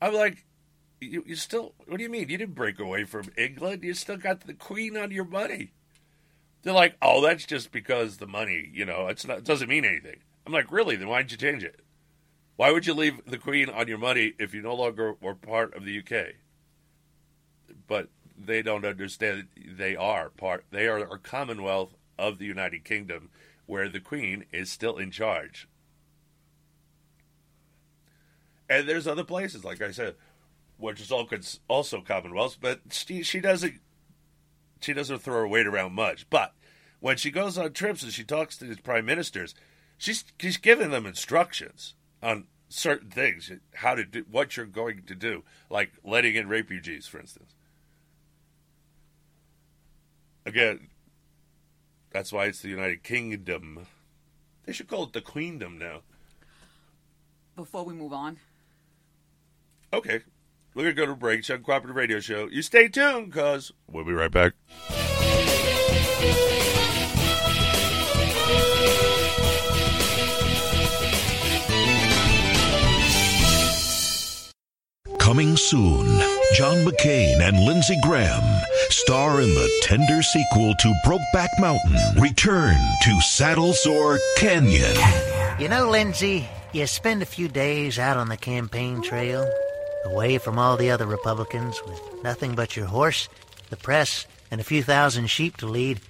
I'm 0.00 0.14
like, 0.14 0.44
you, 1.00 1.24
you 1.26 1.36
still, 1.36 1.74
what 1.86 1.96
do 1.96 2.02
you 2.02 2.08
mean? 2.08 2.28
You 2.28 2.38
didn't 2.38 2.54
break 2.54 2.78
away 2.78 3.04
from 3.04 3.30
England. 3.36 3.82
You 3.82 3.94
still 3.94 4.16
got 4.16 4.40
the 4.40 4.54
Queen 4.54 4.96
on 4.96 5.10
your 5.10 5.24
money. 5.24 5.72
They're 6.62 6.72
like, 6.72 6.96
oh, 7.02 7.20
that's 7.22 7.44
just 7.44 7.72
because 7.72 8.18
the 8.18 8.26
money, 8.26 8.70
you 8.72 8.84
know, 8.84 9.08
it's 9.08 9.26
not, 9.26 9.38
it 9.38 9.44
doesn't 9.44 9.68
mean 9.68 9.84
anything. 9.84 10.20
I'm 10.46 10.52
like, 10.52 10.70
really? 10.70 10.96
Then 10.96 11.08
why'd 11.08 11.30
you 11.30 11.36
change 11.36 11.64
it? 11.64 11.80
Why 12.56 12.70
would 12.70 12.86
you 12.86 12.94
leave 12.94 13.20
the 13.26 13.38
Queen 13.38 13.68
on 13.68 13.88
your 13.88 13.98
money 13.98 14.34
if 14.38 14.54
you 14.54 14.62
no 14.62 14.74
longer 14.74 15.14
were 15.20 15.34
part 15.34 15.74
of 15.74 15.84
the 15.84 15.98
UK? 15.98 16.34
But 17.88 18.08
they 18.38 18.62
don't 18.62 18.84
understand 18.84 19.48
they 19.56 19.96
are 19.96 20.30
part, 20.30 20.64
they 20.70 20.86
are 20.88 20.98
a 20.98 21.18
Commonwealth 21.18 21.94
of 22.18 22.38
the 22.38 22.46
United 22.46 22.84
Kingdom 22.84 23.30
where 23.66 23.88
the 23.88 24.00
Queen 24.00 24.44
is 24.52 24.70
still 24.70 24.98
in 24.98 25.10
charge. 25.10 25.68
And 28.68 28.88
there's 28.88 29.06
other 29.06 29.24
places, 29.24 29.64
like 29.64 29.82
I 29.82 29.90
said, 29.90 30.14
which 30.78 31.00
is 31.00 31.12
also 31.12 32.00
Commonwealths, 32.00 32.56
but 32.60 32.80
she, 32.90 33.22
she 33.22 33.40
doesn't 33.40 33.80
she 34.80 34.92
doesn't 34.92 35.18
throw 35.18 35.34
her 35.34 35.48
weight 35.48 35.66
around 35.66 35.92
much. 35.92 36.28
But 36.28 36.54
when 37.00 37.16
she 37.16 37.30
goes 37.30 37.56
on 37.56 37.72
trips 37.72 38.02
and 38.02 38.12
she 38.12 38.24
talks 38.24 38.56
to 38.56 38.64
these 38.64 38.80
prime 38.80 39.06
ministers, 39.06 39.54
she's 39.96 40.24
she's 40.40 40.56
giving 40.56 40.90
them 40.90 41.06
instructions 41.06 41.94
on 42.22 42.46
certain 42.68 43.10
things, 43.10 43.50
how 43.74 43.94
to 43.94 44.04
do 44.04 44.24
what 44.30 44.56
you're 44.56 44.66
going 44.66 45.02
to 45.06 45.14
do, 45.14 45.44
like 45.70 45.92
letting 46.04 46.34
in 46.34 46.48
refugees, 46.48 47.06
for 47.06 47.20
instance. 47.20 47.54
Again, 50.44 50.88
that's 52.10 52.32
why 52.32 52.46
it's 52.46 52.62
the 52.62 52.68
United 52.68 53.02
Kingdom. 53.02 53.86
They 54.64 54.72
should 54.72 54.88
call 54.88 55.04
it 55.04 55.12
the 55.12 55.20
Queendom 55.20 55.78
now. 55.78 56.00
Before 57.56 57.84
we 57.84 57.94
move 57.94 58.12
on. 58.12 58.38
Okay. 59.92 60.20
We're 60.74 60.84
going 60.84 60.96
to 60.96 61.00
go 61.02 61.06
to 61.06 61.12
a 61.12 61.16
break. 61.16 61.42
Chuck 61.42 61.62
Cooperative 61.62 61.96
Radio 61.96 62.20
Show. 62.20 62.48
You 62.48 62.62
stay 62.62 62.88
tuned 62.88 63.26
because 63.26 63.72
we'll 63.90 64.04
be 64.04 64.12
right 64.12 64.30
back. 64.30 64.54
Coming 75.18 75.56
soon, 75.56 76.06
John 76.54 76.84
McCain 76.84 77.40
and 77.40 77.58
Lindsey 77.64 77.96
Graham 78.02 78.42
star 79.02 79.40
in 79.40 79.52
the 79.52 79.80
tender 79.82 80.22
sequel 80.22 80.72
to 80.76 80.94
Brokeback 81.04 81.48
Mountain. 81.58 82.22
Return 82.22 82.76
to 83.02 83.20
Saddle 83.20 83.72
Sore 83.72 84.20
Canyon. 84.36 84.94
You 85.58 85.68
know, 85.68 85.90
Lindsey, 85.90 86.48
you 86.72 86.86
spend 86.86 87.20
a 87.20 87.26
few 87.26 87.48
days 87.48 87.98
out 87.98 88.16
on 88.16 88.28
the 88.28 88.36
campaign 88.36 89.02
trail, 89.02 89.50
away 90.04 90.38
from 90.38 90.56
all 90.56 90.76
the 90.76 90.92
other 90.92 91.06
Republicans, 91.06 91.82
with 91.84 92.00
nothing 92.22 92.54
but 92.54 92.76
your 92.76 92.86
horse, 92.86 93.28
the 93.70 93.76
press, 93.76 94.24
and 94.52 94.60
a 94.60 94.64
few 94.64 94.84
thousand 94.84 95.26
sheep 95.26 95.56
to 95.56 95.66
lead. 95.66 96.00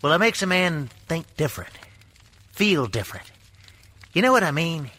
Well, 0.00 0.14
it 0.14 0.18
makes 0.18 0.42
a 0.42 0.46
man 0.46 0.88
think 1.08 1.26
different, 1.36 1.72
feel 2.52 2.86
different. 2.86 3.30
You 4.14 4.22
know 4.22 4.32
what 4.32 4.42
I 4.42 4.52
mean? 4.52 4.90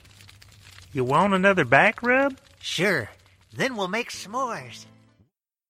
You 0.92 1.04
want 1.04 1.34
another 1.34 1.66
back 1.66 2.04
rub? 2.04 2.38
Sure. 2.60 3.10
Then 3.52 3.76
we'll 3.76 3.88
make 3.88 4.12
s'mores. 4.12 4.86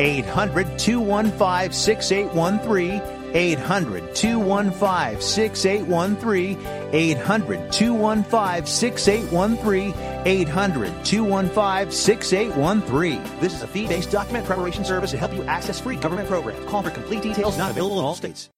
800 0.00 0.78
215 0.78 1.72
6813. 1.72 3.02
800 3.34 4.14
215 4.14 5.20
6813. 5.20 6.58
800 6.92 7.72
215 7.72 8.66
6813. 8.66 9.94
800 10.26 11.04
215 11.04 11.90
6813. 11.90 13.40
This 13.40 13.54
is 13.54 13.62
a 13.62 13.66
fee 13.66 13.86
based 13.86 14.10
document 14.10 14.46
preparation 14.46 14.84
service 14.84 15.10
to 15.12 15.18
help 15.18 15.34
you 15.34 15.42
access 15.44 15.80
free 15.80 15.96
government 15.96 16.28
programs. 16.28 16.64
Call 16.66 16.82
for 16.82 16.90
complete 16.90 17.22
details, 17.22 17.58
not 17.58 17.70
available 17.70 17.98
in 17.98 18.04
all 18.04 18.14
states. 18.14 18.50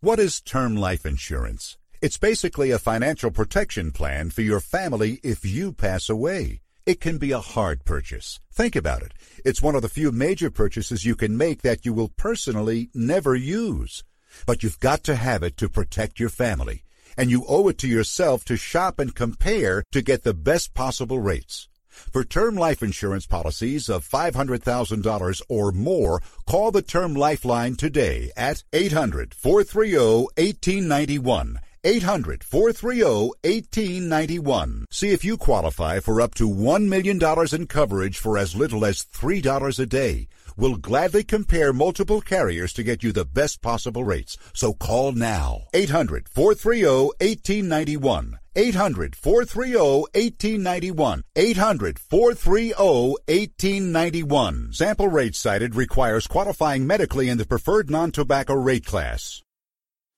What 0.00 0.18
is 0.18 0.40
term 0.40 0.76
life 0.76 1.06
insurance? 1.06 1.78
It's 2.02 2.18
basically 2.18 2.70
a 2.70 2.78
financial 2.78 3.30
protection 3.30 3.90
plan 3.90 4.30
for 4.30 4.42
your 4.42 4.60
family 4.60 5.18
if 5.22 5.44
you 5.44 5.72
pass 5.72 6.08
away. 6.10 6.60
It 6.86 7.00
can 7.00 7.18
be 7.18 7.32
a 7.32 7.40
hard 7.40 7.84
purchase. 7.84 8.38
Think 8.52 8.76
about 8.76 9.02
it. 9.02 9.12
It's 9.44 9.60
one 9.60 9.74
of 9.74 9.82
the 9.82 9.88
few 9.88 10.12
major 10.12 10.52
purchases 10.52 11.04
you 11.04 11.16
can 11.16 11.36
make 11.36 11.62
that 11.62 11.84
you 11.84 11.92
will 11.92 12.10
personally 12.10 12.90
never 12.94 13.34
use. 13.34 14.04
But 14.46 14.62
you've 14.62 14.78
got 14.78 15.02
to 15.04 15.16
have 15.16 15.42
it 15.42 15.56
to 15.56 15.68
protect 15.68 16.20
your 16.20 16.28
family. 16.28 16.84
And 17.16 17.28
you 17.28 17.44
owe 17.48 17.66
it 17.66 17.78
to 17.78 17.88
yourself 17.88 18.44
to 18.44 18.56
shop 18.56 19.00
and 19.00 19.12
compare 19.12 19.82
to 19.90 20.00
get 20.00 20.22
the 20.22 20.32
best 20.32 20.74
possible 20.74 21.18
rates. 21.18 21.66
For 21.88 22.22
term 22.22 22.54
life 22.54 22.84
insurance 22.84 23.26
policies 23.26 23.88
of 23.88 24.08
$500,000 24.08 25.42
or 25.48 25.72
more, 25.72 26.22
call 26.46 26.70
the 26.70 26.82
Term 26.82 27.14
Lifeline 27.14 27.74
today 27.74 28.30
at 28.36 28.62
800 28.72 29.34
430 29.34 29.96
1891. 30.36 31.58
800 31.84 32.44
430 32.44 33.32
1891. 33.44 34.86
See 34.90 35.10
if 35.10 35.24
you 35.24 35.36
qualify 35.36 36.00
for 36.00 36.20
up 36.20 36.34
to 36.34 36.48
$1 36.48 36.88
million 36.88 37.20
in 37.52 37.66
coverage 37.66 38.18
for 38.18 38.38
as 38.38 38.56
little 38.56 38.84
as 38.84 39.04
$3 39.04 39.78
a 39.78 39.86
day. 39.86 40.28
We'll 40.58 40.76
gladly 40.76 41.22
compare 41.22 41.74
multiple 41.74 42.22
carriers 42.22 42.72
to 42.74 42.82
get 42.82 43.02
you 43.02 43.12
the 43.12 43.26
best 43.26 43.60
possible 43.60 44.04
rates. 44.04 44.38
So 44.54 44.72
call 44.72 45.12
now. 45.12 45.64
800 45.74 46.30
430 46.30 47.12
1891. 47.20 48.38
800 48.56 49.14
430 49.14 49.76
1891. 50.14 51.22
800 51.36 51.98
430 51.98 52.72
1891. 52.72 54.72
Sample 54.72 55.08
rate 55.08 55.34
cited 55.34 55.74
requires 55.74 56.26
qualifying 56.26 56.86
medically 56.86 57.28
in 57.28 57.36
the 57.36 57.44
preferred 57.44 57.90
non 57.90 58.10
tobacco 58.10 58.54
rate 58.54 58.86
class. 58.86 59.42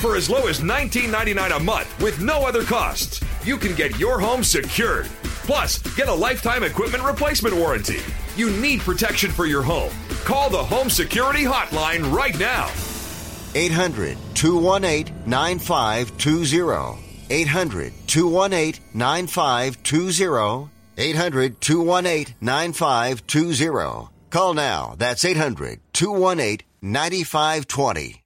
For 0.00 0.16
as 0.16 0.30
low 0.30 0.46
as 0.46 0.60
$19.99 0.60 1.56
a 1.56 1.60
month 1.60 2.02
with 2.02 2.20
no 2.20 2.46
other 2.46 2.62
costs, 2.62 3.20
you 3.44 3.56
can 3.56 3.74
get 3.74 3.98
your 3.98 4.20
home 4.20 4.44
secured. 4.44 5.06
Plus, 5.46 5.78
get 5.96 6.08
a 6.08 6.14
lifetime 6.14 6.64
equipment 6.64 7.02
replacement 7.04 7.54
warranty. 7.54 8.00
You 8.36 8.50
need 8.50 8.80
protection 8.80 9.30
for 9.30 9.46
your 9.46 9.62
home. 9.62 9.92
Call 10.24 10.50
the 10.50 10.62
Home 10.62 10.90
Security 10.90 11.44
Hotline 11.44 12.12
right 12.12 12.38
now. 12.38 12.70
800 13.54 14.18
218 14.34 15.14
9520. 15.26 17.02
800 17.30 17.92
218 18.06 18.82
9520. 18.94 20.70
800 20.98 21.60
218 21.60 22.34
9520. 22.40 24.08
Call 24.30 24.54
now. 24.54 24.94
That's 24.98 25.24
800 25.24 25.80
218 25.92 26.66
9520. 26.82 28.25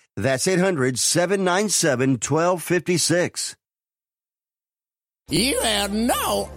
That's 0.17 0.47
800 0.47 0.99
797 0.99 2.11
1256. 2.11 3.55
You 5.29 5.59
have 5.61 5.93
no 5.93 6.49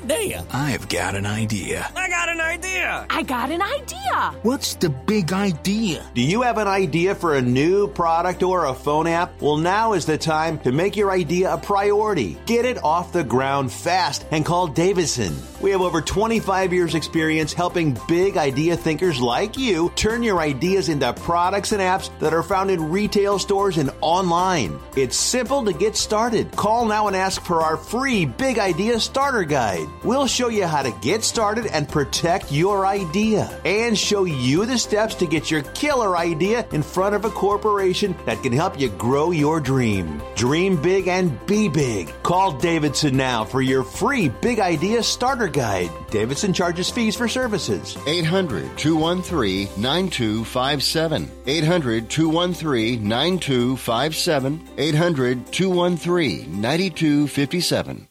idea. 0.00 0.44
I've 0.52 0.88
got 0.88 1.16
an 1.16 1.26
idea. 1.26 1.90
I 1.96 2.08
got 2.08 2.28
an 2.28 2.40
idea. 2.40 3.06
I 3.10 3.22
got 3.22 3.50
an 3.50 3.60
idea. 3.60 4.38
What's 4.42 4.74
the 4.76 4.90
big 4.90 5.32
idea? 5.32 6.06
Do 6.14 6.22
you 6.22 6.42
have 6.42 6.58
an 6.58 6.68
idea 6.68 7.16
for 7.16 7.34
a 7.34 7.42
new 7.42 7.88
product 7.88 8.44
or 8.44 8.66
a 8.66 8.74
phone 8.74 9.08
app? 9.08 9.42
Well, 9.42 9.56
now 9.56 9.94
is 9.94 10.06
the 10.06 10.18
time 10.18 10.60
to 10.60 10.70
make 10.70 10.94
your 10.96 11.10
idea 11.10 11.52
a 11.52 11.58
priority. 11.58 12.38
Get 12.46 12.64
it 12.64 12.82
off 12.84 13.12
the 13.12 13.24
ground 13.24 13.72
fast 13.72 14.24
and 14.30 14.44
call 14.44 14.68
Davidson. 14.68 15.34
We 15.64 15.70
have 15.70 15.80
over 15.80 16.02
25 16.02 16.74
years 16.74 16.94
experience 16.94 17.54
helping 17.54 17.98
big 18.06 18.36
idea 18.36 18.76
thinkers 18.76 19.18
like 19.18 19.56
you 19.56 19.90
turn 19.96 20.22
your 20.22 20.38
ideas 20.38 20.90
into 20.90 21.10
products 21.14 21.72
and 21.72 21.80
apps 21.80 22.10
that 22.18 22.34
are 22.34 22.42
found 22.42 22.70
in 22.70 22.90
retail 22.90 23.38
stores 23.38 23.78
and 23.78 23.90
online. 24.02 24.78
It's 24.94 25.16
simple 25.16 25.64
to 25.64 25.72
get 25.72 25.96
started. 25.96 26.52
Call 26.52 26.84
now 26.84 27.06
and 27.06 27.16
ask 27.16 27.42
for 27.42 27.62
our 27.62 27.78
free 27.78 28.26
Big 28.26 28.58
Idea 28.58 29.00
Starter 29.00 29.44
Guide. 29.44 29.88
We'll 30.02 30.26
show 30.26 30.48
you 30.48 30.66
how 30.66 30.82
to 30.82 30.94
get 31.00 31.24
started 31.24 31.64
and 31.64 31.88
protect 31.88 32.52
your 32.52 32.84
idea 32.84 33.44
and 33.64 33.98
show 33.98 34.24
you 34.24 34.66
the 34.66 34.76
steps 34.76 35.14
to 35.14 35.26
get 35.26 35.50
your 35.50 35.62
killer 35.62 36.14
idea 36.14 36.68
in 36.72 36.82
front 36.82 37.14
of 37.14 37.24
a 37.24 37.30
corporation 37.30 38.14
that 38.26 38.42
can 38.42 38.52
help 38.52 38.78
you 38.78 38.90
grow 38.90 39.30
your 39.30 39.60
dream. 39.60 40.20
Dream 40.34 40.76
big 40.82 41.08
and 41.08 41.46
be 41.46 41.70
big. 41.70 42.12
Call 42.22 42.52
Davidson 42.52 43.16
now 43.16 43.44
for 43.44 43.62
your 43.62 43.82
free 43.82 44.28
Big 44.28 44.60
Idea 44.60 45.02
Starter 45.02 45.53
Guide. 45.54 45.90
Davidson 46.10 46.52
charges 46.52 46.90
fees 46.90 47.16
for 47.16 47.28
services. 47.28 47.96
800 48.06 48.76
213 48.76 49.68
9257. 49.80 51.30
800 51.46 52.10
213 52.10 53.08
9257. 53.08 54.68
800 54.76 55.52
213 55.52 56.60
9257. 56.60 58.08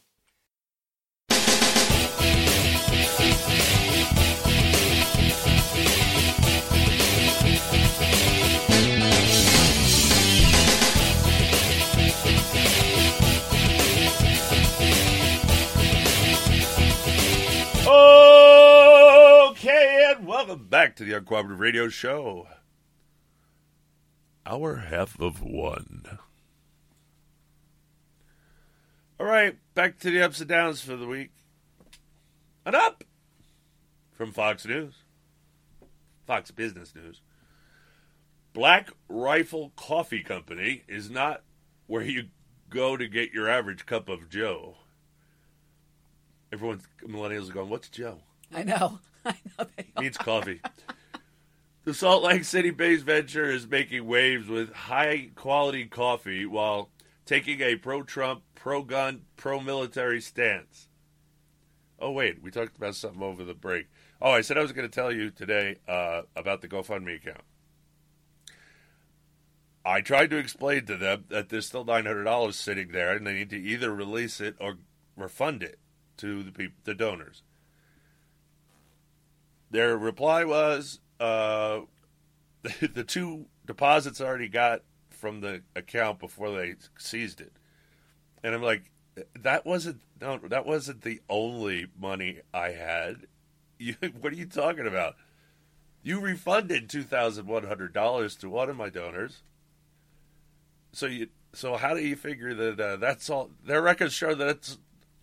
Welcome 20.46 20.68
back 20.68 20.94
to 20.94 21.06
the 21.06 21.14
Uncooperative 21.14 21.60
Radio 21.60 21.88
Show. 21.88 22.48
Our 24.46 24.76
half 24.76 25.18
of 25.18 25.42
one. 25.42 26.20
All 29.18 29.26
right, 29.26 29.56
back 29.74 30.00
to 30.00 30.10
the 30.10 30.22
ups 30.22 30.42
and 30.42 30.50
downs 30.50 30.82
for 30.82 30.98
the 30.98 31.08
week. 31.08 31.32
And 32.66 32.76
up 32.76 33.06
from 34.12 34.34
Fox 34.34 34.66
News, 34.66 34.96
Fox 36.28 36.52
Business 36.52 36.94
News. 36.94 37.22
Black 38.52 38.90
Rifle 39.08 39.72
Coffee 39.78 40.24
Company 40.24 40.84
is 40.90 41.10
not 41.10 41.44
where 41.88 42.04
you 42.04 42.26
go 42.70 42.98
to 42.98 43.08
get 43.08 43.32
your 43.32 43.48
average 43.48 43.86
cup 43.86 44.10
of 44.10 44.30
Joe. 44.30 44.76
Everyone's 46.52 46.86
millennials 47.02 47.50
are 47.50 47.54
going, 47.54 47.70
"What's 47.70 47.88
Joe?" 47.88 48.24
I 48.54 48.64
know. 48.64 49.00
I 49.26 49.36
know 49.58 49.68
they 49.76 50.02
means 50.02 50.18
coffee. 50.18 50.62
The 51.86 51.94
Salt 51.94 52.24
Lake 52.24 52.46
City 52.46 52.70
based 52.70 53.04
venture 53.04 53.52
is 53.52 53.68
making 53.68 54.06
waves 54.06 54.48
with 54.48 54.72
high 54.72 55.32
quality 55.36 55.86
coffee 55.86 56.46
while 56.46 56.90
taking 57.26 57.60
a 57.60 57.76
pro 57.76 58.04
Trump, 58.04 58.44
pro 58.56 58.84
gun, 58.84 59.24
pro 59.36 59.60
military 59.60 60.22
stance. 60.22 60.88
Oh, 62.00 62.12
wait, 62.12 62.42
we 62.42 62.52
talked 62.52 62.78
about 62.78 62.96
something 62.96 63.22
over 63.22 63.44
the 63.44 63.54
break. 63.54 63.88
Oh, 64.22 64.32
I 64.32 64.40
said 64.40 64.58
I 64.58 64.62
was 64.62 64.72
going 64.72 64.90
to 64.90 64.96
tell 64.96 65.12
you 65.12 65.30
today 65.30 65.80
uh, 65.86 66.22
about 66.38 66.62
the 66.62 66.70
GoFundMe 66.70 67.18
account. 67.18 67.44
I 69.86 70.00
tried 70.00 70.30
to 70.30 70.38
explain 70.38 70.86
to 70.86 70.96
them 70.96 71.26
that 71.28 71.50
there's 71.50 71.68
still 71.68 71.84
$900 71.84 72.54
sitting 72.54 72.94
there 72.94 73.14
and 73.14 73.28
they 73.28 73.34
need 73.34 73.50
to 73.50 73.62
either 73.62 73.94
release 73.94 74.40
it 74.40 74.56
or 74.62 74.78
refund 75.18 75.62
it 75.62 75.80
to 76.18 76.44
the 76.44 76.52
people, 76.52 76.78
the 76.86 76.96
donors. 76.96 77.44
Their 79.74 79.98
reply 79.98 80.46
was 80.46 81.00
uh, 81.20 81.80
the 82.62 83.04
two 83.04 83.48
deposits 83.66 84.22
already 84.22 84.48
got 84.48 84.84
from 85.10 85.42
the 85.42 85.64
account 85.76 86.20
before 86.20 86.52
they 86.52 86.76
seized 87.00 87.42
it, 87.42 87.54
and 88.44 88.54
I'm 88.54 88.62
like, 88.62 88.92
that 89.40 89.66
wasn't 89.66 90.02
no, 90.22 90.38
that 90.38 90.68
wasn't 90.68 91.02
the 91.02 91.22
only 91.28 91.88
money 92.00 92.40
I 92.54 92.70
had. 92.70 93.18
You, 93.80 93.96
what 94.22 94.32
are 94.32 94.36
you 94.38 94.46
talking 94.46 94.88
about? 94.88 95.16
You 96.04 96.22
refunded 96.22 96.90
two 96.90 97.04
thousand 97.04 97.48
one 97.48 97.66
hundred 97.66 97.92
dollars 97.92 98.36
to 98.36 98.48
one 98.48 98.70
of 98.70 98.78
my 98.78 98.88
donors. 98.88 99.42
So 100.94 101.08
you, 101.08 101.28
so 101.52 101.76
how 101.76 101.94
do 101.94 102.00
you 102.00 102.16
figure 102.16 102.54
that 102.54 102.80
uh, 102.80 102.96
that's 102.96 103.30
all? 103.30 103.50
Their 103.66 103.82
records 103.82 104.14
show 104.14 104.36
that 104.36 104.48
it's 104.48 104.78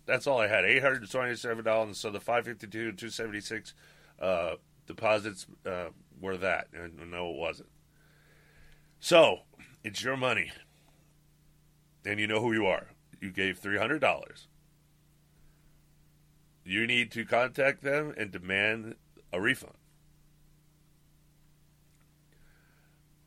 that's 0.04 0.26
all 0.26 0.40
I 0.40 0.48
had 0.48 0.66
eight 0.66 0.82
hundred 0.82 1.08
twenty-seven 1.08 1.64
dollars. 1.64 1.96
So 1.96 2.10
the 2.10 2.20
five 2.20 2.44
fifty-two 2.44 2.92
two 2.92 3.08
seventy-six 3.08 3.72
uh, 4.20 4.54
deposits 4.86 5.46
uh, 5.66 5.88
were 6.20 6.36
that, 6.36 6.68
and 6.72 7.10
no, 7.10 7.30
it 7.30 7.36
wasn't. 7.36 7.70
So 8.98 9.40
it's 9.82 10.02
your 10.02 10.16
money, 10.16 10.52
and 12.04 12.20
you 12.20 12.26
know 12.26 12.40
who 12.40 12.52
you 12.52 12.66
are. 12.66 12.88
You 13.20 13.30
gave 13.30 13.58
three 13.58 13.78
hundred 13.78 14.00
dollars. 14.00 14.48
You 16.64 16.86
need 16.86 17.10
to 17.12 17.24
contact 17.24 17.82
them 17.82 18.14
and 18.16 18.30
demand 18.30 18.96
a 19.32 19.40
refund. 19.40 19.74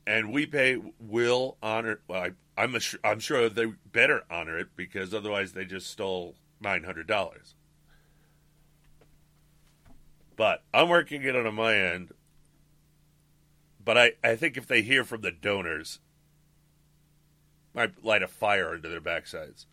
And 0.06 0.32
we 0.32 0.46
pay 0.46 0.80
will 1.00 1.58
honor. 1.64 2.02
Well, 2.08 2.22
I, 2.22 2.32
I'm 2.62 2.78
I'm 3.04 3.20
sure 3.20 3.50
they 3.50 3.74
better 3.92 4.24
honor 4.30 4.58
it 4.60 4.70
because 4.76 5.14
otherwise 5.14 5.54
they 5.54 5.66
just 5.66 5.90
stole 5.90 6.36
nine 6.62 6.84
hundred 6.84 7.08
dollars. 7.08 7.56
But 10.36 10.64
I'm 10.74 10.90
working 10.90 11.24
it 11.24 11.36
on 11.36 11.54
my 11.56 11.76
end. 11.76 12.12
But 13.84 13.98
I, 13.98 14.12
I 14.24 14.36
think 14.36 14.58
if 14.58 14.68
they 14.68 14.82
hear 14.82 15.04
from 15.04 15.22
the 15.22 15.32
donors, 15.32 16.00
might 17.74 18.04
light 18.04 18.24
a 18.24 18.28
fire 18.28 18.74
under 18.74 18.90
their 18.90 19.02
backsides. 19.02 19.66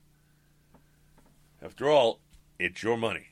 After 1.62 1.88
all, 1.88 2.20
it's 2.58 2.82
your 2.82 2.96
money. 2.96 3.28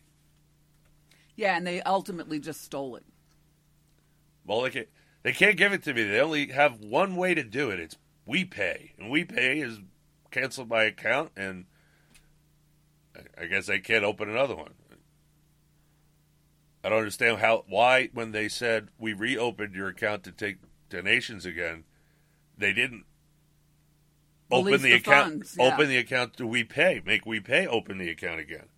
Yeah, 1.37 1.57
and 1.57 1.67
they 1.67 1.83
ultimately 1.83 2.39
just 2.39 2.63
stole 2.63 2.97
it. 2.97 3.05
Well, 4.45 4.63
they 4.63 4.71
can't, 4.71 4.89
they 5.23 5.33
can't 5.33 5.57
give 5.57 5.73
it 5.73 5.83
to 5.85 5.95
me. 5.95 6.05
They 6.05 6.21
only 6.21 6.49
have 6.49 6.81
one 6.81 7.17
way 7.17 7.35
to 7.35 7.43
do 7.43 7.71
it. 7.71 7.81
It's 7.81 7.97
we 8.27 8.45
pay, 8.45 8.93
and 8.99 9.11
we 9.11 9.25
pay 9.25 9.61
is 9.61 9.81
canceled 10.31 10.69
my 10.69 10.85
account, 10.85 11.33
and 11.37 11.65
I 13.41 13.47
guess 13.47 13.69
I 13.69 13.79
can't 13.79 14.05
open 14.05 14.29
another 14.29 14.55
one. 14.55 14.75
I 16.85 16.89
don't 16.89 16.99
understand 16.99 17.39
how 17.39 17.65
why 17.69 18.09
when 18.13 18.33
they 18.33 18.49
said 18.49 18.89
we 18.99 19.13
reopened 19.13 19.75
your 19.75 19.89
account 19.89 20.23
to 20.25 20.33
take 20.33 20.59
donations 20.89 21.45
again, 21.45 21.85
they 22.57 22.73
didn't 22.73 23.05
open 24.51 24.73
the, 24.73 24.79
the 24.79 24.93
account. 24.93 25.27
funds, 25.27 25.57
yeah. 25.59 25.73
Open 25.73 25.89
the 25.89 25.99
account 25.99 26.37
to 26.37 26.47
We 26.47 26.65
Pay. 26.65 27.03
Make 27.05 27.27
We 27.27 27.41
Pay 27.41 27.67
open 27.67 27.99
the 27.99 28.11
account 28.11 28.41
again, 28.41 28.69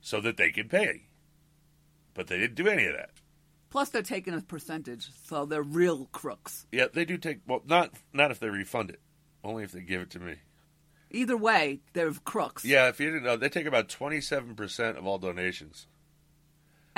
so 0.00 0.20
that 0.20 0.36
they 0.36 0.50
can 0.50 0.68
pay. 0.68 1.08
But 2.14 2.26
they 2.26 2.38
didn't 2.38 2.56
do 2.56 2.68
any 2.68 2.86
of 2.86 2.94
that. 2.94 3.10
Plus, 3.70 3.90
they're 3.90 4.02
taking 4.02 4.34
a 4.34 4.40
percentage, 4.40 5.10
so 5.26 5.44
they're 5.44 5.62
real 5.62 6.08
crooks. 6.12 6.66
Yeah, 6.72 6.86
they 6.92 7.04
do 7.04 7.18
take. 7.18 7.40
Well, 7.46 7.62
not 7.66 7.92
not 8.12 8.30
if 8.30 8.38
they 8.40 8.48
refund 8.48 8.90
it. 8.90 9.00
Only 9.44 9.64
if 9.64 9.72
they 9.72 9.80
give 9.80 10.00
it 10.00 10.10
to 10.10 10.20
me. 10.20 10.36
Either 11.10 11.36
way, 11.36 11.80
they're 11.94 12.12
crooks. 12.12 12.64
Yeah, 12.64 12.88
if 12.88 13.00
you 13.00 13.06
didn't 13.06 13.24
know, 13.24 13.36
they 13.36 13.48
take 13.48 13.66
about 13.66 13.88
twenty 13.88 14.20
seven 14.20 14.54
percent 14.54 14.98
of 14.98 15.06
all 15.06 15.18
donations. 15.18 15.86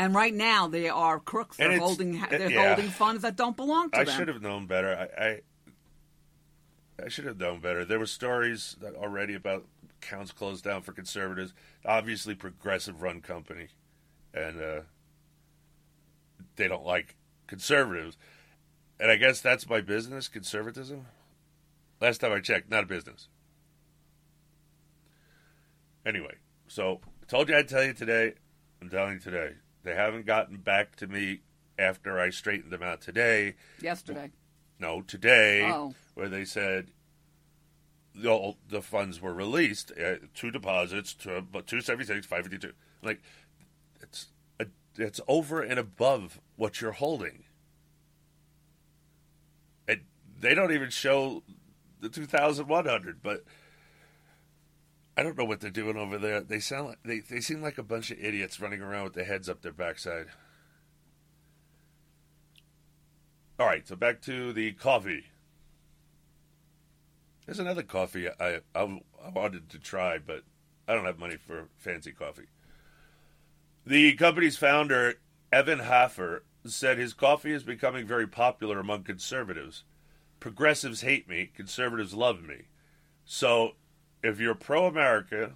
And 0.01 0.15
right 0.15 0.33
now, 0.33 0.67
they 0.67 0.89
are 0.89 1.21
crooks. 1.21 1.59
They're 1.59 1.79
holding. 1.79 2.19
uh, 2.23 2.27
They're 2.31 2.51
yeah. 2.51 2.69
holding 2.75 2.91
funds 2.91 3.21
that 3.21 3.37
don't 3.37 3.55
belong 3.55 3.91
to 3.91 3.99
I 3.99 4.05
them. 4.05 4.15
I 4.15 4.17
should 4.17 4.29
have 4.29 4.41
known 4.41 4.65
better. 4.67 4.97
I, 5.19 5.23
I 5.23 5.41
I 7.05 7.09
should 7.11 7.27
have 7.27 7.39
known 7.39 7.61
better. 7.61 7.85
There 7.85 7.99
were 7.99 8.07
stories 8.07 8.77
that 8.81 8.95
already 8.95 9.35
about 9.35 9.67
accounts 10.03 10.33
closed 10.33 10.65
down 10.65 10.81
for 10.81 10.93
conservatives. 10.93 11.53
Obviously, 11.85 12.35
progressive 12.35 13.03
run 13.03 13.21
company, 13.21 13.69
and 14.33 14.59
uh, 14.59 14.81
they 16.57 16.67
don't 16.67 16.87
like 16.87 17.17
conservatives. 17.47 18.17
And 18.99 19.11
I 19.11 19.17
guess 19.17 19.43
that's 19.43 19.69
my 19.69 19.83
business, 19.83 20.29
conservatism. 20.29 21.09
Last 22.01 22.23
time 22.23 22.33
I 22.33 22.41
checked, 22.41 22.71
not 22.71 22.85
a 22.85 22.87
business. 22.87 23.29
Anyway, 26.07 26.37
so 26.69 27.03
told 27.29 27.51
you 27.51 27.57
I'd 27.57 27.69
tell 27.69 27.85
you 27.85 27.93
today. 27.93 28.33
I'm 28.81 28.89
telling 28.89 29.13
you 29.15 29.21
today. 29.21 29.57
They 29.83 29.95
haven't 29.95 30.27
gotten 30.27 30.59
back 30.59 30.97
to 30.97 31.07
me 31.07 31.41
after 31.79 32.21
I 32.21 32.31
straightened 32.31 32.73
them 32.73 32.83
out 32.83 33.01
today. 33.01 33.55
Yesterday. 33.81 34.31
No, 34.79 35.03
today, 35.03 35.63
Oh. 35.71 35.95
where 36.15 36.29
they 36.29 36.45
said 36.45 36.91
the 38.15 38.55
the 38.69 38.83
funds 38.83 39.21
were 39.21 39.33
released, 39.33 39.93
uh, 39.93 40.17
two 40.35 40.51
deposits, 40.51 41.15
to, 41.15 41.41
but 41.43 41.67
two 41.67 41.81
seventy 41.81 42.05
six, 42.07 42.27
five 42.27 42.43
fifty 42.43 42.59
two. 42.59 42.73
Like 43.03 43.21
it's 44.01 44.29
a, 44.59 44.67
it's 44.97 45.21
over 45.29 45.63
and 45.63 45.79
above 45.79 46.41
what 46.57 46.81
you're 46.81 46.93
holding. 46.93 47.45
And 49.89 50.01
they 50.39 50.55
don't 50.55 50.73
even 50.73 50.91
show 50.91 51.43
the 52.01 52.09
two 52.09 52.27
thousand 52.27 52.69
one 52.69 52.87
hundred, 52.87 53.23
but. 53.23 53.45
I 55.21 55.23
don't 55.23 55.37
know 55.37 55.45
what 55.45 55.61
they're 55.61 55.69
doing 55.69 55.99
over 55.99 56.17
there. 56.17 56.41
They 56.41 56.61
sound 56.61 56.89
like 56.89 57.03
they, 57.05 57.19
they 57.19 57.43
seem 57.43 57.61
like 57.61 57.77
a 57.77 57.83
bunch 57.83 58.11
of 58.11 58.19
idiots 58.19 58.59
running 58.59 58.81
around 58.81 59.05
with 59.05 59.13
their 59.13 59.27
heads 59.27 59.51
up 59.51 59.61
their 59.61 59.71
backside. 59.71 60.29
All 63.59 63.67
right, 63.67 63.87
so 63.87 63.97
back 63.97 64.23
to 64.23 64.55
the 64.55 64.73
coffee. 64.73 65.27
There's 67.45 67.59
another 67.59 67.83
coffee 67.83 68.31
I, 68.31 68.61
I, 68.75 69.01
I 69.23 69.29
wanted 69.35 69.69
to 69.69 69.79
try, 69.79 70.17
but 70.17 70.45
I 70.89 70.95
don't 70.95 71.05
have 71.05 71.19
money 71.19 71.37
for 71.37 71.69
fancy 71.77 72.13
coffee. 72.13 72.49
The 73.85 74.15
company's 74.15 74.57
founder, 74.57 75.17
Evan 75.53 75.81
Hafer, 75.81 76.45
said 76.65 76.97
his 76.97 77.13
coffee 77.13 77.53
is 77.53 77.63
becoming 77.63 78.07
very 78.07 78.27
popular 78.27 78.81
among 78.81 79.03
conservatives. 79.03 79.85
Progressives 80.39 81.03
hate 81.03 81.29
me, 81.29 81.51
conservatives 81.55 82.15
love 82.15 82.43
me. 82.43 82.69
So 83.27 83.73
if 84.23 84.41
you're 84.41 84.55
pro 84.55 84.87
America, 84.87 85.53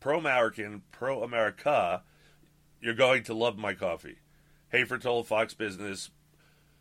pro 0.00 0.18
American, 0.18 0.82
pro 0.92 1.22
America, 1.22 2.02
you're 2.80 2.94
going 2.94 3.22
to 3.24 3.34
love 3.34 3.58
my 3.58 3.74
coffee. 3.74 4.18
Hafer 4.70 4.98
told 4.98 5.26
Fox 5.26 5.54
Business 5.54 6.10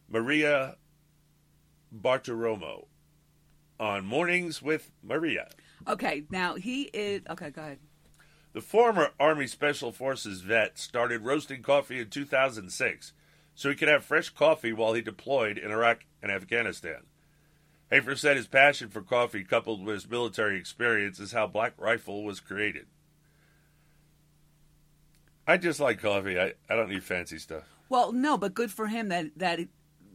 Maria 0.09 0.77
Bartiromo 1.93 2.85
on 3.79 4.05
Mornings 4.05 4.61
with 4.61 4.91
Maria. 5.03 5.49
Okay, 5.87 6.23
now 6.29 6.55
he 6.55 6.83
is. 6.93 7.21
Okay, 7.29 7.49
go 7.49 7.61
ahead. 7.61 7.79
The 8.53 8.61
former 8.61 9.09
Army 9.19 9.47
Special 9.47 9.91
Forces 9.91 10.41
vet 10.41 10.79
started 10.79 11.25
roasting 11.25 11.61
coffee 11.61 11.99
in 11.99 12.09
2006 12.09 13.13
so 13.53 13.69
he 13.69 13.75
could 13.75 13.87
have 13.87 14.03
fresh 14.03 14.29
coffee 14.29 14.73
while 14.73 14.93
he 14.93 15.01
deployed 15.01 15.57
in 15.57 15.71
Iraq 15.71 16.05
and 16.21 16.31
Afghanistan. 16.31 17.03
Hafer 17.91 18.15
said 18.15 18.35
his 18.37 18.47
passion 18.47 18.89
for 18.89 19.01
coffee, 19.01 19.43
coupled 19.43 19.83
with 19.85 19.95
his 19.95 20.09
military 20.09 20.57
experience, 20.57 21.19
is 21.19 21.31
how 21.33 21.47
Black 21.47 21.73
Rifle 21.77 22.23
was 22.23 22.39
created. 22.39 22.87
I 25.47 25.57
just 25.57 25.79
like 25.79 26.01
coffee. 26.01 26.39
I, 26.39 26.53
I 26.69 26.75
don't 26.75 26.89
need 26.89 27.03
fancy 27.03 27.37
stuff. 27.37 27.63
Well, 27.89 28.11
no, 28.11 28.37
but 28.37 28.53
good 28.55 28.71
for 28.71 28.87
him 28.87 29.09
that 29.09 29.27
that 29.37 29.59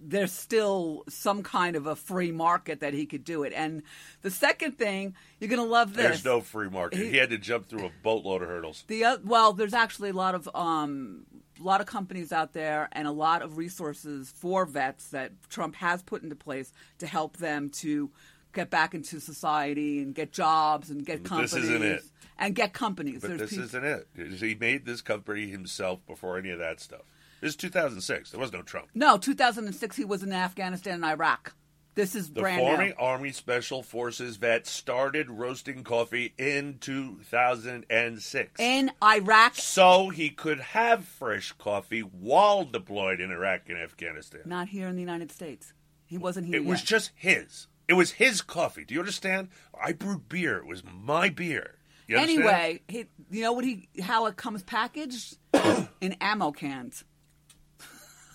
there's 0.02 0.32
still 0.32 1.04
some 1.08 1.42
kind 1.42 1.76
of 1.76 1.86
a 1.86 1.94
free 1.94 2.32
market 2.32 2.80
that 2.80 2.94
he 2.94 3.04
could 3.06 3.22
do 3.22 3.42
it. 3.44 3.52
And 3.54 3.82
the 4.22 4.30
second 4.30 4.78
thing, 4.78 5.14
you're 5.38 5.50
going 5.50 5.60
to 5.60 5.68
love 5.70 5.94
this. 5.94 6.04
There's 6.04 6.24
no 6.24 6.40
free 6.40 6.70
market. 6.70 6.98
He- 6.98 7.10
He, 7.10 7.16
had 7.18 7.28
to 7.30 7.38
jump 7.38 7.68
through 7.68 7.84
a 7.86 7.90
boatload 8.02 8.42
of 8.42 8.48
hurdles. 8.48 8.82
The 8.88 9.04
uh, 9.04 9.18
well, 9.22 9.52
there's 9.52 9.74
actually 9.74 10.08
a 10.10 10.14
lot 10.14 10.34
of 10.34 10.48
um, 10.54 11.26
a 11.60 11.64
lot 11.64 11.80
of 11.80 11.86
companies 11.86 12.32
out 12.32 12.52
there 12.52 12.88
and 12.92 13.06
a 13.06 13.12
lot 13.12 13.42
of 13.42 13.56
resources 13.56 14.32
for 14.34 14.64
vets 14.64 15.08
that 15.08 15.32
Trump 15.48 15.74
has 15.76 16.02
put 16.02 16.22
into 16.22 16.34
place 16.36 16.72
to 16.98 17.06
help 17.06 17.36
them 17.36 17.68
to 17.70 18.10
get 18.52 18.70
back 18.70 18.94
into 18.94 19.20
society 19.20 20.00
and 20.00 20.14
get 20.14 20.32
jobs 20.32 20.90
and 20.90 21.04
get 21.04 21.24
companies 21.24 21.52
this 21.52 21.64
isn't 21.64 21.82
it. 21.82 22.02
and 22.38 22.54
get 22.54 22.72
companies. 22.72 23.20
But 23.20 23.28
There's 23.28 23.40
this 23.42 23.50
peop- 23.50 23.60
isn't 23.60 23.84
it. 23.84 24.08
He 24.40 24.54
made 24.54 24.86
this 24.86 25.02
company 25.02 25.48
himself 25.48 26.00
before 26.06 26.38
any 26.38 26.50
of 26.50 26.58
that 26.58 26.80
stuff. 26.80 27.02
This 27.40 27.50
is 27.50 27.56
2006. 27.56 28.30
There 28.32 28.40
was 28.40 28.52
no 28.52 28.62
Trump. 28.62 28.88
no, 28.94 29.16
2006 29.16 29.96
he 29.96 30.04
was 30.04 30.22
in 30.22 30.32
Afghanistan 30.32 30.94
and 30.94 31.04
Iraq. 31.04 31.54
This 32.00 32.14
is 32.14 32.32
The 32.32 32.40
brand 32.40 32.60
former 32.60 32.86
new. 32.86 32.94
Army 32.98 33.30
Special 33.30 33.82
Forces 33.82 34.36
vet 34.36 34.66
started 34.66 35.28
roasting 35.28 35.84
coffee 35.84 36.32
in 36.38 36.78
2006. 36.80 38.58
In 38.58 38.90
Iraq, 39.04 39.54
so 39.56 40.08
he 40.08 40.30
could 40.30 40.60
have 40.60 41.04
fresh 41.04 41.52
coffee 41.52 42.00
while 42.00 42.64
deployed 42.64 43.20
in 43.20 43.30
Iraq 43.30 43.68
and 43.68 43.76
Afghanistan. 43.76 44.40
not 44.46 44.68
here 44.68 44.88
in 44.88 44.94
the 44.94 45.02
United 45.02 45.30
States. 45.30 45.74
He 46.06 46.16
wasn't 46.16 46.46
here. 46.46 46.56
It 46.56 46.64
was 46.64 46.82
just 46.82 47.10
his. 47.14 47.66
It 47.86 47.92
was 47.92 48.12
his 48.12 48.40
coffee. 48.40 48.86
Do 48.86 48.94
you 48.94 49.00
understand? 49.00 49.48
I 49.78 49.92
brewed 49.92 50.26
beer. 50.26 50.56
It 50.56 50.66
was 50.66 50.82
my 50.82 51.28
beer. 51.28 51.74
You 52.06 52.16
anyway, 52.16 52.80
he, 52.88 53.04
you 53.30 53.42
know 53.42 53.52
what 53.52 53.66
he 53.66 53.90
how 54.00 54.24
it 54.24 54.38
comes 54.38 54.62
packaged 54.62 55.36
in 56.00 56.16
ammo 56.22 56.50
cans. 56.50 57.04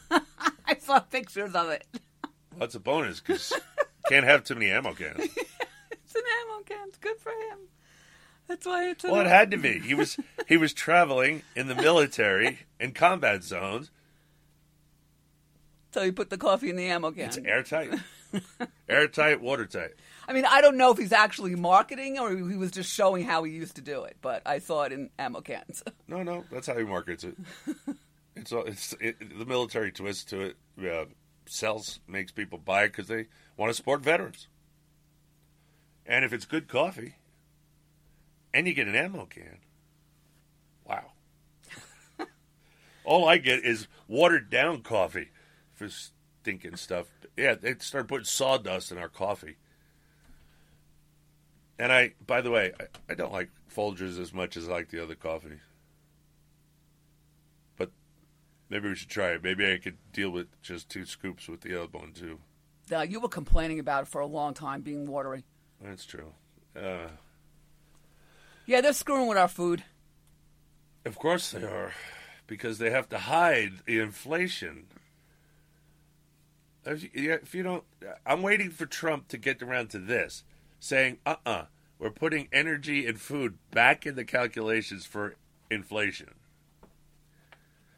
I 0.11 0.77
saw 0.79 0.99
pictures 0.99 1.55
of 1.55 1.69
it. 1.69 1.83
Well, 2.55 2.61
that's 2.61 2.75
a 2.75 2.79
bonus 2.79 3.19
because 3.19 3.51
can't 4.09 4.25
have 4.25 4.43
too 4.45 4.55
many 4.55 4.71
ammo 4.71 4.93
cans. 4.93 5.19
It's 5.91 6.15
an 6.15 6.21
ammo 6.49 6.63
can. 6.63 6.87
It's 6.87 6.97
Good 6.97 7.17
for 7.19 7.31
him. 7.31 7.57
That's 8.47 8.65
why 8.65 8.89
it's. 8.89 9.03
Well, 9.03 9.19
it 9.19 9.27
had 9.27 9.51
to 9.51 9.57
be. 9.69 9.79
He 9.79 9.93
was 9.93 10.17
he 10.47 10.55
was 10.55 10.71
traveling 10.71 11.41
in 11.57 11.67
the 11.67 11.75
military 11.75 12.59
in 12.79 12.93
combat 12.93 13.43
zones. 13.43 13.91
So 15.93 16.03
you 16.03 16.13
put 16.13 16.29
the 16.29 16.37
coffee 16.37 16.69
in 16.69 16.77
the 16.77 16.85
ammo 16.85 17.11
can. 17.11 17.25
It's 17.25 17.37
airtight, 17.37 17.93
airtight, 18.87 19.41
watertight. 19.41 19.91
I 20.27 20.31
mean, 20.33 20.45
I 20.45 20.61
don't 20.61 20.77
know 20.77 20.91
if 20.91 20.97
he's 20.97 21.11
actually 21.11 21.55
marketing 21.55 22.17
or 22.19 22.33
he 22.35 22.55
was 22.57 22.71
just 22.71 22.91
showing 22.93 23.25
how 23.25 23.43
he 23.43 23.51
used 23.51 23.75
to 23.75 23.81
do 23.81 24.03
it, 24.03 24.15
but 24.21 24.41
I 24.45 24.59
saw 24.59 24.83
it 24.83 24.91
in 24.93 25.09
ammo 25.19 25.41
cans. 25.41 25.83
No, 26.07 26.23
no, 26.23 26.45
that's 26.51 26.67
how 26.67 26.77
he 26.77 26.83
markets 26.85 27.23
it. 27.25 27.35
It's 28.37 28.51
all- 28.53 28.65
it's 28.65 28.93
it, 29.01 29.37
the 29.37 29.45
military 29.45 29.91
twist 29.91 30.29
to 30.29 30.39
it. 30.41 30.55
Uh, 30.79 31.05
sells 31.47 31.99
makes 32.07 32.31
people 32.31 32.57
buy 32.57 32.83
it 32.83 32.89
because 32.89 33.07
they 33.07 33.27
want 33.57 33.69
to 33.69 33.73
support 33.73 34.01
veterans. 34.01 34.47
And 36.05 36.23
if 36.23 36.33
it's 36.33 36.45
good 36.45 36.67
coffee, 36.67 37.15
and 38.53 38.67
you 38.67 38.73
get 38.73 38.87
an 38.87 38.95
ammo 38.95 39.25
can, 39.25 39.57
wow! 40.87 41.05
all 43.03 43.27
I 43.27 43.37
get 43.37 43.65
is 43.65 43.87
watered 44.07 44.49
down 44.49 44.81
coffee 44.81 45.29
for 45.73 45.89
stinking 45.89 46.77
stuff. 46.77 47.07
Yeah, 47.35 47.55
they 47.55 47.75
started 47.79 48.07
putting 48.07 48.25
sawdust 48.25 48.91
in 48.91 48.97
our 48.97 49.09
coffee. 49.09 49.57
And 51.77 51.91
I, 51.91 52.13
by 52.25 52.41
the 52.41 52.51
way, 52.51 52.71
I, 52.79 53.11
I 53.11 53.15
don't 53.15 53.33
like 53.33 53.49
Folgers 53.75 54.19
as 54.19 54.33
much 54.33 54.55
as 54.55 54.69
I 54.69 54.73
like 54.73 54.89
the 54.89 55.03
other 55.03 55.15
coffee. 55.15 55.59
Maybe 58.69 58.89
we 58.89 58.95
should 58.95 59.09
try 59.09 59.29
it. 59.31 59.43
Maybe 59.43 59.71
I 59.71 59.77
could 59.77 59.97
deal 60.11 60.29
with 60.31 60.47
just 60.61 60.89
two 60.89 61.05
scoops 61.05 61.47
with 61.47 61.61
the 61.61 61.75
other 61.81 61.97
one 61.97 62.11
too. 62.13 62.39
Now, 62.89 63.01
you 63.01 63.19
were 63.19 63.29
complaining 63.29 63.79
about 63.79 64.03
it 64.03 64.07
for 64.07 64.21
a 64.21 64.25
long 64.27 64.53
time 64.53 64.81
being 64.81 65.05
watery. 65.07 65.43
That's 65.81 66.05
true. 66.05 66.33
Uh, 66.75 67.07
Yeah, 68.65 68.81
they're 68.81 68.93
screwing 68.93 69.27
with 69.27 69.37
our 69.37 69.47
food. 69.47 69.83
of 71.05 71.17
course 71.19 71.51
they 71.51 71.63
are, 71.63 71.93
because 72.47 72.77
they 72.79 72.89
have 72.91 73.07
to 73.09 73.17
hide 73.19 73.73
the 73.85 73.99
inflation. 73.99 74.87
If 76.85 77.03
you, 77.15 77.33
if 77.33 77.55
you 77.55 77.63
don't, 77.63 77.83
I'm 78.25 78.41
waiting 78.43 78.69
for 78.69 78.85
Trump 78.85 79.27
to 79.29 79.37
get 79.37 79.61
around 79.63 79.89
to 79.91 79.99
this, 79.99 80.43
saying, 80.79 81.17
"Uh-uh, 81.25 81.65
we're 81.97 82.11
putting 82.11 82.47
energy 82.51 83.07
and 83.07 83.19
food 83.19 83.57
back 83.71 84.05
in 84.05 84.15
the 84.15 84.25
calculations 84.25 85.05
for 85.05 85.35
inflation," 85.71 86.35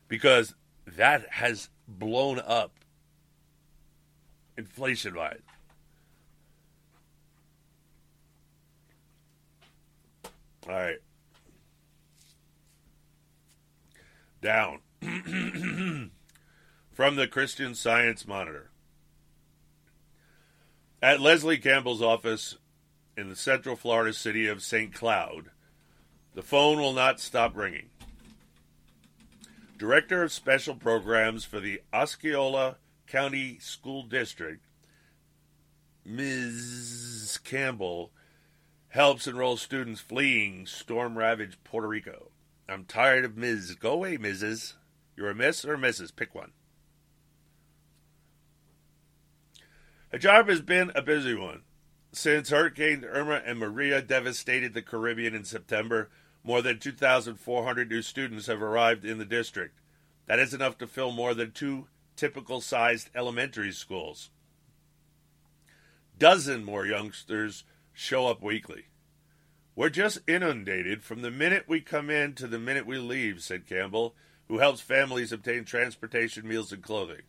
because 0.07 0.53
that 0.85 1.27
has 1.31 1.69
blown 1.87 2.39
up 2.39 2.73
inflation 4.57 5.15
wise. 5.15 5.39
All 10.67 10.73
right. 10.73 10.97
Down. 14.41 14.79
From 16.91 17.15
the 17.15 17.27
Christian 17.27 17.75
Science 17.75 18.27
Monitor. 18.27 18.71
At 21.01 21.21
Leslie 21.21 21.59
Campbell's 21.59 22.01
office 22.01 22.57
in 23.15 23.29
the 23.29 23.35
central 23.35 23.75
Florida 23.75 24.13
city 24.13 24.47
of 24.47 24.63
St. 24.63 24.93
Cloud, 24.93 25.51
the 26.33 26.41
phone 26.41 26.79
will 26.79 26.93
not 26.93 27.19
stop 27.19 27.55
ringing. 27.55 27.89
Director 29.77 30.23
of 30.23 30.31
Special 30.31 30.73
Programs 30.73 31.45
for 31.45 31.59
the 31.59 31.81
Osceola 31.93 32.77
County 33.05 33.59
School 33.59 34.01
District, 34.01 34.65
Ms. 36.03 37.39
Campbell, 37.43 38.11
helps 38.89 39.27
enroll 39.27 39.55
students 39.55 40.01
fleeing 40.01 40.65
storm 40.65 41.15
ravaged 41.15 41.63
Puerto 41.63 41.87
Rico. 41.87 42.31
I'm 42.67 42.85
tired 42.85 43.23
of 43.23 43.37
Ms. 43.37 43.75
Go 43.75 43.93
away, 43.93 44.17
Mrs. 44.17 44.73
You're 45.15 45.29
a 45.29 45.35
Miss 45.35 45.63
or 45.63 45.75
a 45.75 45.77
Mrs. 45.77 46.15
Pick 46.15 46.33
one. 46.33 46.53
Her 50.11 50.17
job 50.17 50.49
has 50.49 50.61
been 50.61 50.91
a 50.95 51.03
busy 51.03 51.35
one. 51.35 51.61
Since 52.13 52.49
Hurricane 52.49 53.05
Irma 53.05 53.43
and 53.45 53.59
Maria 53.59 54.01
devastated 54.01 54.73
the 54.73 54.81
Caribbean 54.81 55.35
in 55.35 55.43
September, 55.43 56.09
more 56.47 56.61
than 56.61 56.79
2,400 56.79 57.89
new 57.89 58.01
students 58.01 58.47
have 58.47 58.61
arrived 58.61 59.03
in 59.03 59.17
the 59.17 59.25
district. 59.25 59.77
That 60.27 60.39
is 60.39 60.53
enough 60.53 60.77
to 60.77 60.87
fill 60.87 61.11
more 61.11 61.33
than 61.33 61.51
two 61.51 61.87
typical 62.15 62.61
sized 62.61 63.09
elementary 63.13 63.73
schools. 63.73 64.29
Dozen 66.17 66.63
more 66.63 66.85
youngsters 66.85 67.65
show 67.91 68.27
up 68.27 68.41
weekly. 68.41 68.85
We're 69.75 69.89
just 69.89 70.19
inundated 70.25 71.03
from 71.03 71.21
the 71.21 71.29
minute 71.29 71.65
we 71.67 71.81
come 71.81 72.09
in 72.09 72.33
to 72.35 72.47
the 72.47 72.57
minute 72.57 72.87
we 72.87 72.97
leave, 72.97 73.41
said 73.43 73.67
Campbell, 73.67 74.15
who 74.47 74.59
helps 74.59 74.79
families 74.79 75.33
obtain 75.33 75.65
transportation, 75.65 76.47
meals, 76.47 76.71
and 76.71 76.81
clothing. 76.81 77.23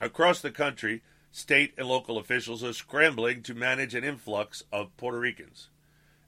Across 0.00 0.40
the 0.40 0.50
country, 0.50 1.02
state 1.30 1.74
and 1.76 1.86
local 1.86 2.16
officials 2.16 2.64
are 2.64 2.72
scrambling 2.72 3.42
to 3.42 3.54
manage 3.54 3.94
an 3.94 4.02
influx 4.02 4.62
of 4.72 4.96
Puerto 4.96 5.20
Ricans, 5.20 5.68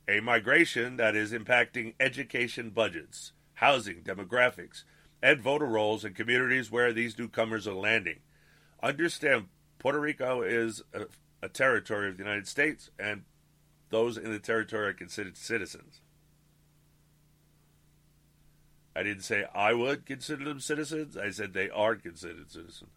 a 0.08 0.20
migration 0.20 0.96
that 0.96 1.14
is 1.14 1.32
impacting 1.32 1.94
education 2.00 2.70
budgets, 2.70 3.32
housing, 3.54 4.02
demographics, 4.02 4.84
and 5.22 5.42
voter 5.42 5.66
rolls 5.66 6.04
in 6.04 6.14
communities 6.14 6.70
where 6.70 6.92
these 6.92 7.18
newcomers 7.18 7.68
are 7.68 7.74
landing. 7.74 8.20
Understand, 8.82 9.48
Puerto 9.78 10.00
Rico 10.00 10.40
is 10.40 10.82
a, 10.94 11.02
a 11.42 11.48
territory 11.48 12.08
of 12.08 12.16
the 12.16 12.22
United 12.22 12.48
States, 12.48 12.90
and 12.98 13.24
those 13.90 14.16
in 14.16 14.32
the 14.32 14.38
territory 14.38 14.88
are 14.88 14.94
considered 14.94 15.36
citizens. 15.36 16.00
I 18.96 19.02
didn't 19.02 19.22
say 19.22 19.44
I 19.54 19.74
would 19.74 20.06
consider 20.06 20.44
them 20.44 20.58
citizens. 20.58 21.16
I 21.16 21.30
said 21.30 21.52
they 21.52 21.70
are 21.70 21.94
considered 21.94 22.50
citizens. 22.50 22.90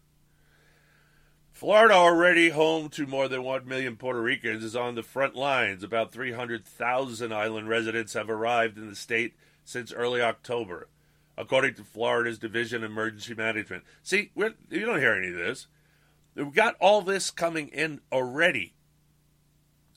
Florida, 1.52 1.94
already 1.94 2.48
home 2.48 2.88
to 2.88 3.06
more 3.06 3.28
than 3.28 3.42
1 3.42 3.68
million 3.68 3.96
Puerto 3.96 4.20
Ricans, 4.20 4.64
is 4.64 4.74
on 4.74 4.94
the 4.94 5.02
front 5.02 5.36
lines. 5.36 5.84
About 5.84 6.10
300,000 6.10 7.32
island 7.32 7.68
residents 7.68 8.14
have 8.14 8.28
arrived 8.28 8.78
in 8.78 8.88
the 8.88 8.96
state 8.96 9.34
since 9.64 9.92
early 9.92 10.20
October, 10.20 10.88
according 11.36 11.74
to 11.74 11.84
Florida's 11.84 12.38
Division 12.38 12.82
of 12.82 12.90
Emergency 12.90 13.34
Management. 13.34 13.84
See, 14.02 14.32
we're, 14.34 14.54
you 14.70 14.86
don't 14.86 14.98
hear 14.98 15.14
any 15.14 15.28
of 15.28 15.36
this. 15.36 15.68
We've 16.34 16.54
got 16.54 16.76
all 16.80 17.02
this 17.02 17.30
coming 17.30 17.68
in 17.68 18.00
already 18.10 18.74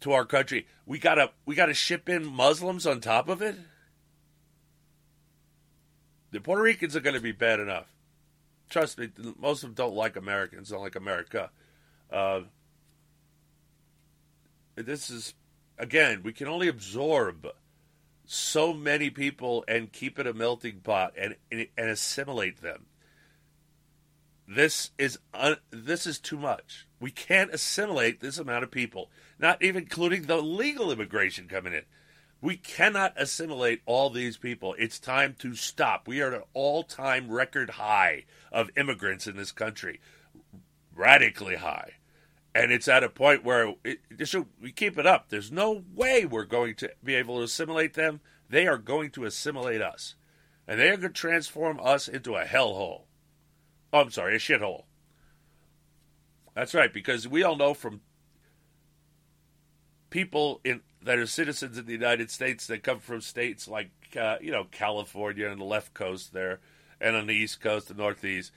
to 0.02 0.12
our 0.12 0.26
country. 0.26 0.68
We 0.86 1.00
gotta 1.00 1.32
we 1.46 1.56
gotta 1.56 1.74
ship 1.74 2.10
in 2.10 2.26
Muslims 2.26 2.86
on 2.86 3.00
top 3.00 3.30
of 3.30 3.42
it. 3.42 3.56
The 6.32 6.42
Puerto 6.42 6.62
Ricans 6.62 6.98
are 6.98 7.00
going 7.00 7.16
to 7.16 7.22
be 7.22 7.32
bad 7.32 7.62
enough. 7.62 7.95
Trust 8.70 8.98
me, 8.98 9.10
most 9.40 9.64
of 9.64 9.70
them 9.70 9.76
don't 9.76 9.96
like 9.96 10.16
Americans, 10.16 10.70
don't 10.70 10.82
like 10.82 10.96
America. 10.96 11.52
Uh, 12.12 12.42
this 14.76 15.10
is 15.10 15.34
again, 15.78 16.22
we 16.24 16.34
can 16.34 16.48
only 16.48 16.68
absorb 16.68 17.48
so 18.26 18.74
many 18.74 19.10
people 19.10 19.64
and 19.68 19.92
keep 19.92 20.18
it 20.18 20.28
a 20.28 20.34
melting 20.34 20.80
pot 20.80 21.14
and 21.18 21.36
and, 21.52 21.68
and 21.78 21.90
assimilate 21.90 22.62
them. 22.62 22.86
This 24.48 24.92
is 24.98 25.18
un, 25.34 25.58
this 25.72 26.06
is 26.06 26.20
too 26.20 26.38
much. 26.38 26.88
We 27.00 27.12
can't 27.12 27.54
assimilate 27.54 28.20
this 28.20 28.38
amount 28.38 28.64
of 28.64 28.72
people, 28.72 29.10
not 29.40 29.62
even 29.62 29.84
including 29.84 30.24
the 30.24 30.38
legal 30.38 30.92
immigration 30.92 31.48
coming 31.48 31.74
in. 31.74 31.84
We 32.42 32.58
cannot 32.58 33.14
assimilate 33.16 33.82
all 33.86 34.10
these 34.10 34.38
people. 34.38 34.76
It's 34.78 35.00
time 35.00 35.36
to 35.40 35.56
stop. 35.56 36.08
We 36.08 36.22
are 36.22 36.28
at 36.28 36.34
an 36.34 36.44
all-time 36.54 37.32
record 37.32 37.72
high 37.72 38.26
of 38.52 38.70
immigrants 38.78 39.26
in 39.26 39.36
this 39.36 39.52
country, 39.52 40.00
radically 40.96 41.56
high, 41.56 41.94
and 42.54 42.72
it's 42.72 42.88
at 42.88 43.04
a 43.04 43.10
point 43.10 43.44
where 43.44 43.74
it, 43.84 44.00
so 44.26 44.48
we 44.62 44.72
keep 44.72 44.98
it 45.00 45.08
up. 45.08 45.30
There's 45.30 45.52
no 45.52 45.84
way 45.94 46.26
we're 46.26 46.46
going 46.46 46.76
to 46.76 46.92
be 47.04 47.16
able 47.16 47.38
to 47.38 47.44
assimilate 47.44 47.96
them. 47.96 48.22
They 48.48 48.68
are 48.68 48.78
going 48.78 49.10
to 49.12 49.26
assimilate 49.26 49.82
us, 49.82 50.16
and 50.68 50.80
they 50.80 50.90
are 50.90 50.98
going 50.98 51.14
to 51.14 51.20
transform 51.20 51.80
us 51.82 52.08
into 52.08 52.36
a 52.36 52.46
hellhole. 52.46 53.04
Oh, 53.92 54.02
I'm 54.02 54.12
sorry, 54.12 54.36
a 54.36 54.40
shithole. 54.40 54.84
That's 56.54 56.76
right, 56.76 56.94
because 56.94 57.28
we 57.28 57.44
all 57.44 57.56
know 57.56 57.74
from 57.74 58.02
people 60.10 60.62
in 60.64 60.82
that 61.06 61.18
are 61.18 61.26
citizens 61.26 61.78
in 61.78 61.86
the 61.86 61.94
United 61.94 62.30
States 62.30 62.68
that 62.68 62.84
come 62.84 63.00
from 63.00 63.22
states 63.22 63.68
like 63.68 63.92
uh, 64.20 64.38
you 64.42 64.52
know 64.52 64.66
California 64.66 65.48
and 65.48 65.62
the 65.62 65.66
left 65.66 65.94
coast 65.94 66.34
there, 66.34 66.60
and 67.00 67.16
on 67.16 67.28
the 67.28 67.34
east 67.34 67.62
coast, 67.62 67.88
the 67.88 67.94
northeast. 67.94 68.52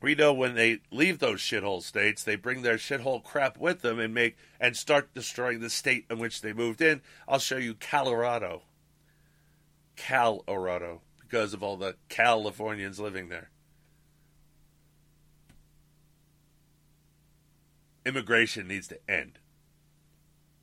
We 0.00 0.14
know 0.14 0.32
when 0.32 0.54
they 0.54 0.78
leave 0.92 1.18
those 1.18 1.40
shithole 1.40 1.82
states, 1.82 2.22
they 2.22 2.36
bring 2.36 2.62
their 2.62 2.76
shithole 2.76 3.24
crap 3.24 3.58
with 3.58 3.80
them 3.80 3.98
and 3.98 4.14
make 4.14 4.36
and 4.60 4.76
start 4.76 5.12
destroying 5.12 5.58
the 5.58 5.70
state 5.70 6.04
in 6.08 6.18
which 6.18 6.40
they 6.40 6.52
moved 6.52 6.80
in. 6.80 7.00
I'll 7.26 7.40
show 7.40 7.56
you 7.56 7.74
Colorado, 7.74 8.62
Colorado, 9.96 11.00
because 11.20 11.52
of 11.52 11.64
all 11.64 11.76
the 11.76 11.96
Californians 12.08 13.00
living 13.00 13.28
there. 13.28 13.50
immigration 18.08 18.66
needs 18.66 18.88
to 18.88 18.98
end. 19.08 19.37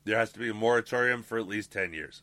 There 0.06 0.18
has 0.18 0.32
to 0.34 0.39
be 0.39 0.49
a 0.49 0.53
moratorium 0.53 1.24
for 1.24 1.38
at 1.38 1.47
least 1.47 1.72
10 1.72 1.91
years. 1.91 2.22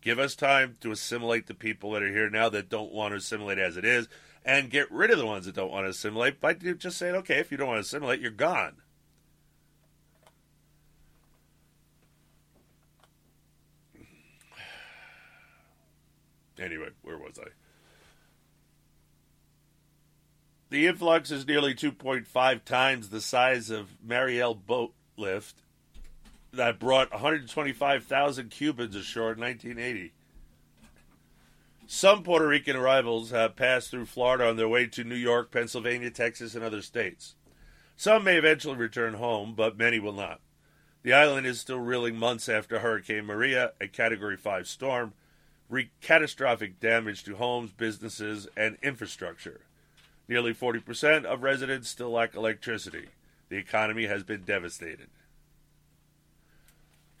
Give 0.00 0.18
us 0.18 0.34
time 0.34 0.76
to 0.80 0.90
assimilate 0.90 1.46
the 1.46 1.54
people 1.54 1.92
that 1.92 2.02
are 2.02 2.10
here 2.10 2.30
now 2.30 2.48
that 2.48 2.68
don't 2.68 2.92
want 2.92 3.12
to 3.12 3.18
assimilate 3.18 3.58
as 3.58 3.76
it 3.76 3.84
is, 3.84 4.08
and 4.44 4.70
get 4.70 4.90
rid 4.90 5.10
of 5.10 5.18
the 5.18 5.26
ones 5.26 5.46
that 5.46 5.54
don't 5.54 5.70
want 5.70 5.86
to 5.86 5.90
assimilate 5.90 6.40
by 6.40 6.54
just 6.54 6.98
saying, 6.98 7.14
okay, 7.16 7.38
if 7.38 7.50
you 7.50 7.56
don't 7.56 7.68
want 7.68 7.78
to 7.78 7.86
assimilate, 7.86 8.20
you're 8.20 8.30
gone. 8.30 8.76
Anyway, 16.58 16.88
where 17.02 17.18
was 17.18 17.38
I? 17.40 17.48
The 20.70 20.86
influx 20.86 21.30
is 21.30 21.46
nearly 21.46 21.74
2.5 21.74 22.64
times 22.64 23.08
the 23.08 23.20
size 23.20 23.68
of 23.68 23.96
Mariel 24.02 24.54
boat 24.54 24.94
lift 25.16 25.61
that 26.52 26.78
brought 26.78 27.10
125,000 27.10 28.50
Cubans 28.50 28.94
ashore 28.94 29.32
in 29.32 29.40
1980. 29.40 30.12
Some 31.86 32.22
Puerto 32.22 32.46
Rican 32.46 32.76
arrivals 32.76 33.30
have 33.30 33.56
passed 33.56 33.90
through 33.90 34.06
Florida 34.06 34.48
on 34.48 34.56
their 34.56 34.68
way 34.68 34.86
to 34.86 35.04
New 35.04 35.14
York, 35.14 35.50
Pennsylvania, 35.50 36.10
Texas, 36.10 36.54
and 36.54 36.62
other 36.62 36.82
states. 36.82 37.34
Some 37.96 38.24
may 38.24 38.36
eventually 38.36 38.76
return 38.76 39.14
home, 39.14 39.54
but 39.54 39.78
many 39.78 39.98
will 39.98 40.12
not. 40.12 40.40
The 41.02 41.14
island 41.14 41.46
is 41.46 41.58
still 41.58 41.80
reeling 41.80 42.16
months 42.16 42.48
after 42.48 42.78
Hurricane 42.78 43.24
Maria, 43.24 43.72
a 43.80 43.88
Category 43.88 44.36
5 44.36 44.68
storm, 44.68 45.14
wreaked 45.68 46.00
catastrophic 46.02 46.78
damage 46.80 47.24
to 47.24 47.36
homes, 47.36 47.72
businesses, 47.72 48.46
and 48.56 48.76
infrastructure. 48.82 49.62
Nearly 50.28 50.54
40% 50.54 51.24
of 51.24 51.42
residents 51.42 51.88
still 51.88 52.10
lack 52.10 52.34
electricity. 52.34 53.08
The 53.48 53.56
economy 53.56 54.06
has 54.06 54.22
been 54.22 54.42
devastated. 54.42 55.08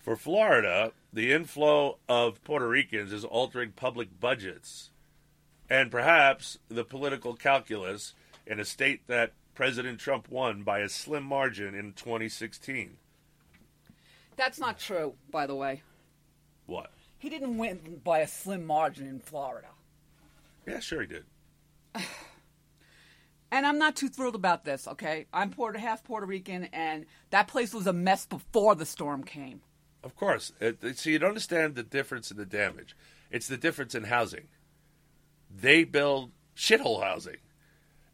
For 0.02 0.16
Florida, 0.16 0.90
the 1.12 1.32
inflow 1.32 1.98
of 2.08 2.42
Puerto 2.42 2.66
Ricans 2.66 3.12
is 3.12 3.24
altering 3.24 3.70
public 3.70 4.18
budgets 4.18 4.90
and 5.70 5.92
perhaps 5.92 6.58
the 6.68 6.84
political 6.84 7.34
calculus 7.34 8.14
in 8.44 8.58
a 8.58 8.64
state 8.64 9.06
that 9.06 9.32
President 9.54 10.00
Trump 10.00 10.28
won 10.28 10.64
by 10.64 10.80
a 10.80 10.88
slim 10.88 11.22
margin 11.22 11.76
in 11.76 11.92
2016. 11.92 12.96
That's 14.34 14.58
not 14.58 14.80
true, 14.80 15.14
by 15.30 15.46
the 15.46 15.54
way. 15.54 15.82
What? 16.66 16.90
He 17.16 17.30
didn't 17.30 17.56
win 17.56 18.00
by 18.02 18.18
a 18.18 18.26
slim 18.26 18.66
margin 18.66 19.06
in 19.06 19.20
Florida. 19.20 19.68
Yeah, 20.66 20.80
sure 20.80 21.02
he 21.02 21.06
did. 21.06 21.24
And 23.54 23.66
I'm 23.66 23.78
not 23.78 23.96
too 23.96 24.08
thrilled 24.08 24.34
about 24.34 24.64
this, 24.64 24.88
okay? 24.88 25.26
I'm 25.30 25.50
Puerto 25.50 25.78
half 25.78 26.02
Puerto 26.02 26.24
Rican, 26.24 26.70
and 26.72 27.04
that 27.28 27.48
place 27.48 27.74
was 27.74 27.86
a 27.86 27.92
mess 27.92 28.24
before 28.24 28.74
the 28.74 28.86
storm 28.86 29.24
came. 29.24 29.60
Of 30.04 30.16
course. 30.16 30.52
Uh, 30.60 30.66
it, 30.66 30.84
it- 30.84 30.98
so 30.98 31.10
you 31.10 31.18
don't 31.18 31.30
understand 31.30 31.74
the 31.74 31.82
difference 31.82 32.30
in 32.30 32.36
the 32.36 32.46
damage. 32.46 32.96
It's 33.30 33.48
the 33.48 33.56
difference 33.56 33.94
in 33.94 34.04
housing. 34.04 34.48
They 35.54 35.84
build 35.84 36.30
shithole 36.56 37.02
housing, 37.02 37.36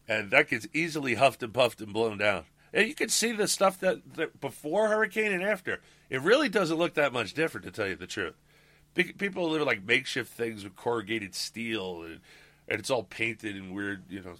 and 0.08 0.30
that 0.30 0.48
gets 0.48 0.66
easily 0.72 1.14
huffed 1.14 1.42
and 1.42 1.52
puffed 1.54 1.80
and 1.80 1.92
blown 1.92 2.18
down. 2.18 2.44
And 2.72 2.86
you 2.86 2.94
can 2.94 3.08
see 3.08 3.32
the 3.32 3.48
stuff 3.48 3.80
that, 3.80 4.14
that 4.16 4.40
before 4.40 4.88
hurricane 4.88 5.32
and 5.32 5.42
after. 5.42 5.80
It 6.10 6.20
really 6.20 6.48
doesn't 6.48 6.76
look 6.76 6.94
that 6.94 7.12
much 7.12 7.34
different, 7.34 7.64
to 7.66 7.70
tell 7.72 7.86
you 7.88 7.96
the 7.96 8.06
truth. 8.06 8.34
People 8.94 9.50
live 9.50 9.62
like 9.62 9.84
makeshift 9.84 10.32
things 10.32 10.64
with 10.64 10.74
corrugated 10.76 11.34
steel, 11.34 12.02
and, 12.02 12.20
and 12.68 12.78
it's 12.80 12.90
all 12.90 13.04
painted 13.04 13.56
in 13.56 13.72
weird, 13.72 14.02
you 14.08 14.20
know, 14.22 14.34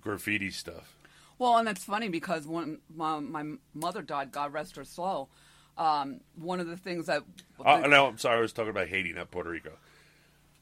graffiti 0.00 0.50
stuff. 0.50 0.96
Well, 1.38 1.56
and 1.56 1.66
that's 1.66 1.84
funny 1.84 2.08
because 2.08 2.46
when 2.46 2.78
my, 2.94 3.20
my 3.20 3.44
mother 3.74 4.02
died, 4.02 4.32
God 4.32 4.52
rest 4.52 4.76
her 4.76 4.84
soul, 4.84 5.28
um, 5.78 6.20
one 6.36 6.60
of 6.60 6.66
the 6.66 6.76
things 6.76 7.06
that 7.06 7.22
Uh, 7.64 7.78
no, 7.86 8.06
I'm 8.06 8.18
sorry. 8.18 8.38
I 8.38 8.40
was 8.40 8.52
talking 8.52 8.70
about 8.70 8.88
Haiti, 8.88 9.12
not 9.12 9.30
Puerto 9.30 9.50
Rico. 9.50 9.72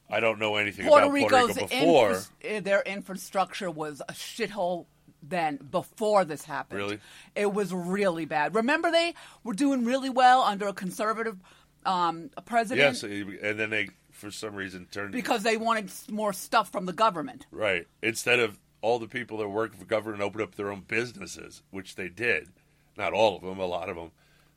I 0.09 0.19
don't 0.21 0.39
know 0.39 0.55
anything 0.55 0.85
Puerto 0.87 1.05
about 1.05 1.13
Rico's 1.13 1.29
Puerto 1.29 1.47
Rico 1.53 1.67
before. 1.67 2.09
infras- 2.11 2.29
eh, 2.41 2.59
their 2.61 2.81
infrastructure 2.81 3.69
was 3.69 4.01
a 4.07 4.13
shithole 4.13 4.85
then 5.21 5.57
before 5.57 6.23
this 6.23 6.45
happened. 6.45 6.79
Really? 6.79 6.99
It 7.35 7.51
was 7.53 7.73
really 7.73 8.25
bad. 8.25 8.55
Remember 8.55 8.89
they 8.89 9.15
were 9.43 9.53
doing 9.53 9.83
really 9.83 10.09
well 10.09 10.43
under 10.43 10.67
a 10.67 10.73
conservative 10.73 11.37
um, 11.85 12.29
president 12.45 13.01
Yes, 13.01 13.03
and 13.03 13.59
then 13.59 13.69
they, 13.69 13.89
for 14.11 14.31
some 14.31 14.55
reason, 14.55 14.87
turned 14.91 15.11
because 15.11 15.43
they 15.43 15.57
wanted 15.57 15.91
more 16.09 16.31
stuff 16.33 16.71
from 16.71 16.85
the 16.85 16.93
government. 16.93 17.45
right 17.51 17.87
instead 18.01 18.39
of 18.39 18.59
all 18.81 18.99
the 18.99 19.07
people 19.07 19.37
that 19.39 19.49
work 19.49 19.75
for 19.75 19.85
government 19.85 20.21
open 20.21 20.41
up 20.41 20.55
their 20.55 20.71
own 20.71 20.81
businesses, 20.87 21.63
which 21.71 21.95
they 21.95 22.07
did. 22.09 22.49
Not 22.97 23.13
all 23.13 23.35
of 23.35 23.41
them, 23.41 23.59
a 23.59 23.65
lot 23.65 23.89
of 23.89 23.95
them. 23.95 24.11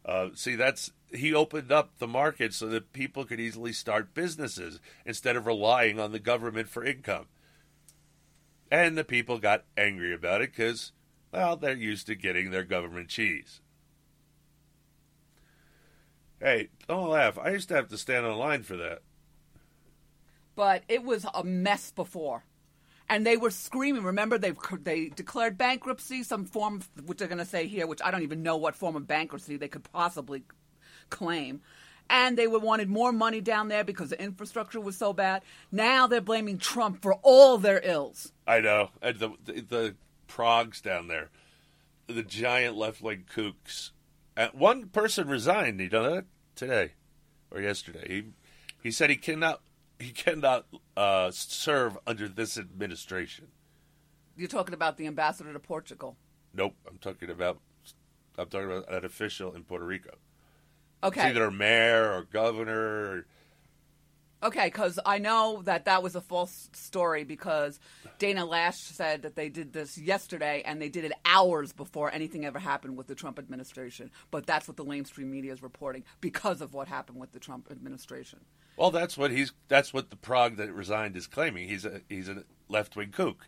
Uh, 0.05 0.29
see, 0.35 0.57
that's 0.57 0.93
he 1.13 1.35
opened 1.35 1.71
up 1.73 1.99
the 1.99 2.07
market 2.07 2.55
so 2.55 2.67
that 2.69 2.93
people 2.93 3.25
could 3.25 3.41
easily 3.41 3.73
start 3.73 4.15
businesses 4.15 4.81
instead 5.05 5.37
of 5.37 5.47
relying 5.47 5.99
on 6.01 6.13
the 6.13 6.19
government 6.19 6.69
for 6.69 6.85
income. 6.85 7.27
And 8.71 8.97
the 8.97 9.05
people 9.05 9.39
got 9.39 9.65
angry 9.77 10.15
about 10.15 10.41
it 10.43 10.53
because, 10.53 10.93
well, 11.33 11.57
they're 11.57 11.77
used 11.77 12.07
to 12.07 12.15
getting 12.15 12.51
their 12.51 12.65
government 12.65 13.09
cheese. 13.09 13.61
Hey, 16.41 16.71
don't 16.89 17.09
laugh. 17.11 17.39
I 17.39 17.51
used 17.51 17.69
to 17.69 17.75
have 17.75 17.89
to 17.89 17.99
stand 17.99 18.25
in 18.27 18.33
line 18.37 18.63
for 18.63 18.77
that. 18.77 19.03
but 20.55 20.83
it 20.89 21.03
was 21.05 21.27
a 21.35 21.45
mess 21.45 21.91
before. 21.91 22.45
And 23.11 23.27
they 23.27 23.37
were 23.37 23.51
screaming. 23.51 24.05
Remember, 24.05 24.39
they 24.39 24.55
they 24.83 25.09
declared 25.09 25.59
bankruptcy, 25.59 26.23
some 26.23 26.45
form, 26.45 26.77
of, 26.77 27.09
which 27.09 27.19
they're 27.19 27.29
going 27.29 27.39
to 27.39 27.45
say 27.45 27.67
here, 27.67 27.89
which 27.89 28.01
I 28.03 28.13
don't 28.13 28.23
even 28.23 28.45
know 28.45 28.57
what 28.57 28.77
form 28.77 28.95
of 28.95 29.09
bankruptcy 29.09 29.57
they 29.57 29.69
could 29.69 29.83
possibly 29.93 30.45
claim. 31.11 31.61
And 32.09 32.39
they 32.39 32.47
would 32.47 32.63
wanted 32.63 32.89
more 32.89 33.13
money 33.13 33.41
down 33.41 33.69
there 33.69 33.85
because 33.85 34.11
the 34.11 34.23
infrastructure 34.23 34.81
was 34.81 34.97
so 34.97 35.13
bad. 35.13 35.43
Now 35.73 36.07
they're 36.07 36.21
blaming 36.21 36.59
Trump 36.59 37.03
for 37.03 37.15
all 37.23 37.59
their 37.59 37.81
ills. 37.85 38.33
I 38.47 38.61
know. 38.61 38.91
And 39.03 39.19
the, 39.19 39.31
the 39.45 39.61
the 39.61 39.95
progs 40.29 40.81
down 40.81 41.09
there, 41.09 41.31
the 42.07 42.23
giant 42.23 42.77
left 42.77 43.03
wing 43.03 43.25
kooks. 43.33 43.91
Uh, 44.37 44.49
one 44.53 44.87
person 44.87 45.29
resigned. 45.29 45.81
You 45.81 45.89
know 45.89 46.15
that 46.15 46.25
today 46.55 46.93
or 47.51 47.61
yesterday. 47.61 48.07
He 48.09 48.25
he 48.83 48.91
said 48.93 49.11
he 49.11 49.17
cannot 49.17 49.61
he 50.01 50.11
cannot 50.11 50.67
uh, 50.97 51.31
serve 51.31 51.99
under 52.07 52.29
this 52.29 52.59
administration. 52.59 53.49
You're 54.37 54.49
talking 54.49 54.75
about 54.75 54.97
the 54.97 55.07
ambassador 55.07 55.53
to 55.53 55.59
Portugal. 55.59 56.17
Nope. 56.55 56.75
I'm 56.89 56.99
talking 56.99 57.31
about 57.31 57.59
I'm 58.39 58.49
talking 58.49 58.71
about 58.71 58.93
an 58.93 59.05
official 59.05 59.55
in 59.55 59.65
Puerto 59.65 59.85
Rico. 59.85 60.17
Okay. 61.03 61.21
It's 61.21 61.31
either 61.31 61.45
a 61.45 61.53
mayor 61.53 62.13
or 62.13 62.23
governor. 62.25 62.73
Or, 62.73 63.27
Okay, 64.43 64.69
because 64.69 64.99
I 65.05 65.19
know 65.19 65.61
that 65.65 65.85
that 65.85 66.03
was 66.03 66.17
a 66.17 66.21
false 66.23 66.71
story 66.73 67.25
because 67.25 67.79
Dana 68.19 68.47
Loesch 68.47 68.77
said 68.77 69.23
that 69.23 69.37
they 69.37 69.51
did 69.51 69.75
this 69.75 69.99
yesterday 69.99 70.63
and 70.65 70.81
they 70.81 70.89
did 70.89 71.05
it 71.05 71.13
hours 71.27 71.73
before 71.75 72.11
anything 72.11 72.47
ever 72.47 72.59
happened 72.59 72.97
with 72.97 73.07
the 73.07 73.15
Trump 73.15 73.39
administration. 73.39 74.11
But 74.31 74.47
that's 74.47 74.67
what 74.67 74.79
the 74.79 74.85
mainstream 74.85 75.31
media 75.31 75.53
is 75.53 75.63
reporting 75.63 76.05
because 76.23 76.63
of 76.63 76.73
what 76.73 76.89
happened 76.89 77.21
with 77.21 77.33
the 77.33 77.39
Trump 77.39 77.69
administration. 77.71 78.41
well, 78.79 78.91
that's 78.91 79.19
what 79.19 79.31
he's 79.31 79.53
that's 79.69 79.93
what 79.93 80.09
the 80.09 80.17
prog 80.17 80.57
that 80.57 80.73
resigned 80.73 81.17
is 81.17 81.27
claiming. 81.27 81.69
He's 81.69 81.85
a 81.85 82.01
he's 82.09 82.29
a 82.31 82.45
left 82.69 82.97
wing 82.97 83.11
kook. 83.11 83.47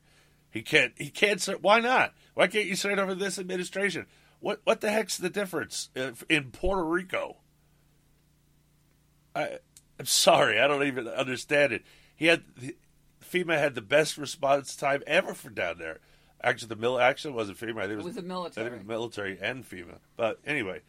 He 0.51 0.61
can't 0.61 0.93
he 0.99 1.09
can't 1.09 1.43
why 1.63 1.81
not? 1.81 2.13
Why 2.35 2.49
can't 2.49 2.67
you 2.67 2.77
serve 2.77 2.99
over 2.99 3.15
this 3.15 3.39
administration? 3.39 4.05
What 4.41 4.61
what 4.65 4.83
the 4.83 4.91
heck's 4.91 5.17
the 5.17 5.31
difference 5.31 5.89
if- 5.95 6.25
in 6.29 6.51
Puerto 6.51 6.85
Rico? 6.85 7.39
I 9.35 9.59
I'm 10.03 10.07
sorry, 10.07 10.59
I 10.59 10.67
don't 10.67 10.83
even 10.83 11.07
understand 11.07 11.73
it. 11.73 11.85
He 12.17 12.27
had 12.27 12.43
the, 12.57 12.75
FEMA 13.25 13.57
had 13.57 13.77
the 13.77 13.81
best 13.81 14.19
response 14.19 14.75
time 14.75 15.01
ever 15.07 15.33
for 15.33 15.49
down 15.49 15.79
there. 15.79 16.01
Actually, 16.43 16.71
the 16.71 16.77
mil 16.77 16.99
actually 16.99 17.35
wasn't 17.35 17.57
FEMA. 17.57 17.79
I 17.79 17.83
think 17.83 17.93
it 17.93 17.97
was, 17.99 18.05
was 18.07 18.15
the 18.17 18.23
I 18.23 18.25
military. 18.25 18.65
think 18.69 18.75
it 18.75 18.79
was 18.81 18.89
military 18.89 19.39
and 19.41 19.65
FEMA. 19.65 19.99
But 20.17 20.41
anyway, 20.45 20.81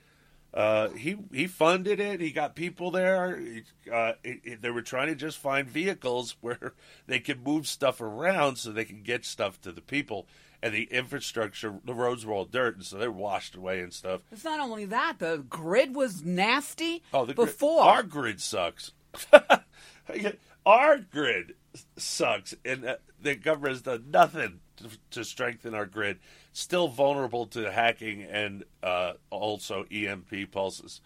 uh, 0.51 0.89
he 0.89 1.17
he 1.31 1.45
funded 1.45 1.99
it. 1.99 2.21
He 2.21 2.31
got 2.31 2.55
people 2.55 2.89
there. 2.89 3.37
He, 3.39 3.61
uh, 3.91 4.13
it, 4.23 4.39
it- 4.43 4.61
they 4.63 4.71
were 4.71 4.81
trying 4.81 5.09
to 5.09 5.15
just 5.15 5.37
find 5.37 5.69
vehicles 5.69 6.35
where 6.41 6.73
they 7.05 7.19
could 7.19 7.45
move 7.45 7.67
stuff 7.67 8.01
around 8.01 8.55
so 8.55 8.71
they 8.71 8.83
can 8.85 9.03
get 9.03 9.25
stuff 9.25 9.61
to 9.61 9.71
the 9.71 9.81
people. 9.81 10.25
And 10.63 10.73
the 10.73 10.85
infrastructure, 10.85 11.75
the 11.85 11.93
roads 11.93 12.25
were 12.25 12.33
all 12.33 12.45
dirt, 12.45 12.77
and 12.77 12.85
so 12.85 12.97
they're 12.97 13.11
washed 13.11 13.53
away 13.53 13.81
and 13.81 13.93
stuff. 13.93 14.21
It's 14.31 14.45
not 14.45 14.59
only 14.61 14.85
that, 14.85 15.19
the 15.19 15.43
grid 15.49 15.93
was 15.93 16.23
nasty 16.23 17.03
Oh, 17.13 17.25
the 17.25 17.33
grid- 17.33 17.47
before. 17.49 17.83
our 17.83 18.01
grid 18.01 18.39
sucks. 18.41 18.93
our 20.65 20.97
grid 20.97 21.55
sucks, 21.97 22.53
and 22.65 22.85
uh, 22.85 22.95
the 23.21 23.35
government 23.35 23.73
has 23.73 23.81
done 23.81 24.05
nothing 24.11 24.59
to, 24.77 24.89
to 25.11 25.23
strengthen 25.23 25.73
our 25.73 25.85
grid. 25.85 26.19
Still 26.51 26.87
vulnerable 26.87 27.45
to 27.47 27.71
hacking 27.71 28.21
and 28.23 28.63
uh, 28.81 29.13
also 29.29 29.85
EMP 29.91 30.51
pulses. 30.51 31.01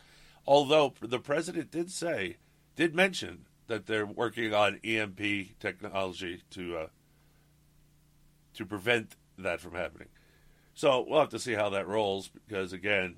Although 0.45 0.93
the 1.01 1.19
president 1.19 1.71
did 1.71 1.91
say, 1.91 2.37
did 2.75 2.95
mention 2.95 3.45
that 3.67 3.85
they're 3.85 4.05
working 4.05 4.53
on 4.53 4.79
EMP 4.83 5.59
technology 5.59 6.41
to 6.51 6.77
uh, 6.77 6.87
to 8.53 8.65
prevent 8.65 9.15
that 9.37 9.59
from 9.59 9.73
happening. 9.73 10.07
So 10.73 11.05
we'll 11.07 11.19
have 11.19 11.29
to 11.29 11.39
see 11.39 11.53
how 11.53 11.69
that 11.69 11.87
rolls 11.87 12.29
because 12.29 12.73
again, 12.73 13.17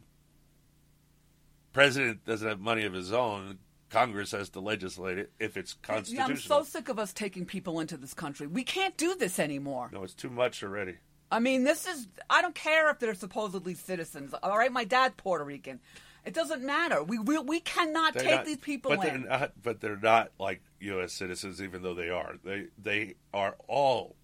president 1.73 2.25
doesn't 2.25 2.47
have 2.47 2.59
money 2.59 2.83
of 2.85 2.93
his 2.93 3.13
own. 3.13 3.59
Congress 3.89 4.31
has 4.31 4.49
to 4.49 4.59
legislate 4.59 5.17
it 5.17 5.31
if 5.39 5.57
it's 5.57 5.75
Yeah, 5.83 5.95
constitutional. 5.95 6.29
I'm 6.59 6.63
so 6.65 6.69
sick 6.69 6.89
of 6.89 6.99
us 6.99 7.11
taking 7.13 7.45
people 7.45 7.79
into 7.79 7.97
this 7.97 8.13
country. 8.13 8.47
We 8.47 8.63
can't 8.63 8.95
do 8.97 9.15
this 9.15 9.39
anymore. 9.39 9.89
no, 9.91 10.03
it's 10.03 10.13
too 10.13 10.29
much 10.29 10.63
already. 10.63 10.95
I 11.31 11.39
mean, 11.39 11.63
this 11.63 11.87
is. 11.87 12.07
I 12.29 12.41
don't 12.41 12.55
care 12.55 12.89
if 12.89 12.99
they're 12.99 13.13
supposedly 13.13 13.75
citizens. 13.75 14.33
All 14.41 14.57
right, 14.57 14.71
my 14.71 14.83
dad's 14.83 15.13
Puerto 15.17 15.43
Rican. 15.43 15.79
It 16.25 16.33
doesn't 16.33 16.63
matter. 16.63 17.03
We 17.03 17.17
we, 17.19 17.37
we 17.39 17.59
cannot 17.59 18.13
They're 18.13 18.23
take 18.23 18.31
not- 18.35 18.45
these 18.45 18.57
people 18.57 18.95
but 18.95 19.07
in. 19.07 19.21
They're 19.21 19.29
not, 19.39 19.51
but 19.61 19.79
they're 19.79 19.95
not 19.97 20.31
like 20.39 20.61
U.S. 20.79 21.13
citizens, 21.13 21.61
even 21.61 21.81
though 21.83 21.93
they 21.93 22.09
are. 22.09 22.35
They 22.43 22.65
they 22.81 23.15
are 23.33 23.55
all 23.67 24.15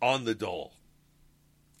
on 0.00 0.24
the 0.24 0.34
dole, 0.34 0.72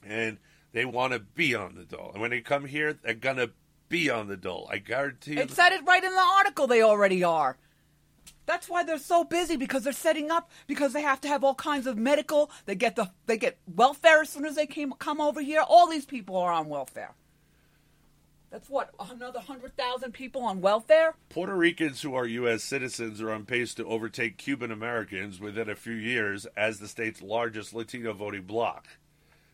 and 0.04 0.38
they 0.72 0.84
want 0.84 1.12
to 1.12 1.20
be 1.20 1.54
on 1.54 1.74
the 1.74 1.84
dole. 1.84 2.10
And 2.12 2.20
when 2.20 2.30
they 2.30 2.40
come 2.40 2.64
here, 2.66 2.92
they're 2.94 3.14
gonna 3.14 3.50
be 3.88 4.10
on 4.10 4.28
the 4.28 4.36
dole. 4.36 4.68
I 4.70 4.78
guarantee 4.78 5.34
you. 5.34 5.40
It 5.40 5.50
said 5.50 5.72
it 5.72 5.84
right 5.86 6.02
in 6.02 6.12
the 6.12 6.20
article. 6.20 6.66
They 6.66 6.82
already 6.82 7.22
are. 7.24 7.56
That's 8.46 8.68
why 8.68 8.84
they're 8.84 8.98
so 8.98 9.24
busy 9.24 9.56
because 9.56 9.82
they're 9.82 9.92
setting 9.92 10.30
up 10.30 10.50
because 10.66 10.92
they 10.92 11.02
have 11.02 11.20
to 11.22 11.28
have 11.28 11.42
all 11.42 11.54
kinds 11.54 11.86
of 11.86 11.98
medical. 11.98 12.50
They 12.64 12.76
get 12.76 12.96
the 12.96 13.10
they 13.26 13.36
get 13.36 13.58
welfare 13.66 14.22
as 14.22 14.30
soon 14.30 14.44
as 14.44 14.54
they 14.54 14.66
came 14.66 14.92
come 14.92 15.20
over 15.20 15.42
here. 15.42 15.62
All 15.62 15.88
these 15.88 16.06
people 16.06 16.36
are 16.36 16.52
on 16.52 16.68
welfare. 16.68 17.14
That's 18.50 18.70
what 18.70 18.90
another 19.10 19.40
hundred 19.40 19.76
thousand 19.76 20.12
people 20.12 20.42
on 20.42 20.60
welfare. 20.60 21.14
Puerto 21.28 21.56
Ricans 21.56 22.02
who 22.02 22.14
are 22.14 22.26
U.S. 22.26 22.62
citizens 22.62 23.20
are 23.20 23.32
on 23.32 23.44
pace 23.44 23.74
to 23.74 23.84
overtake 23.84 24.38
Cuban 24.38 24.70
Americans 24.70 25.40
within 25.40 25.68
a 25.68 25.74
few 25.74 25.94
years 25.94 26.46
as 26.56 26.78
the 26.78 26.88
state's 26.88 27.20
largest 27.20 27.74
Latino 27.74 28.12
voting 28.12 28.42
bloc. 28.42 28.86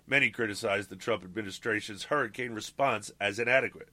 Many 0.07 0.30
criticize 0.30 0.89
the 0.89 0.97
Trump 0.97 1.24
administration's 1.24 2.05
hurricane 2.05 2.53
response 2.53 3.11
as 3.18 3.39
inadequate. 3.39 3.89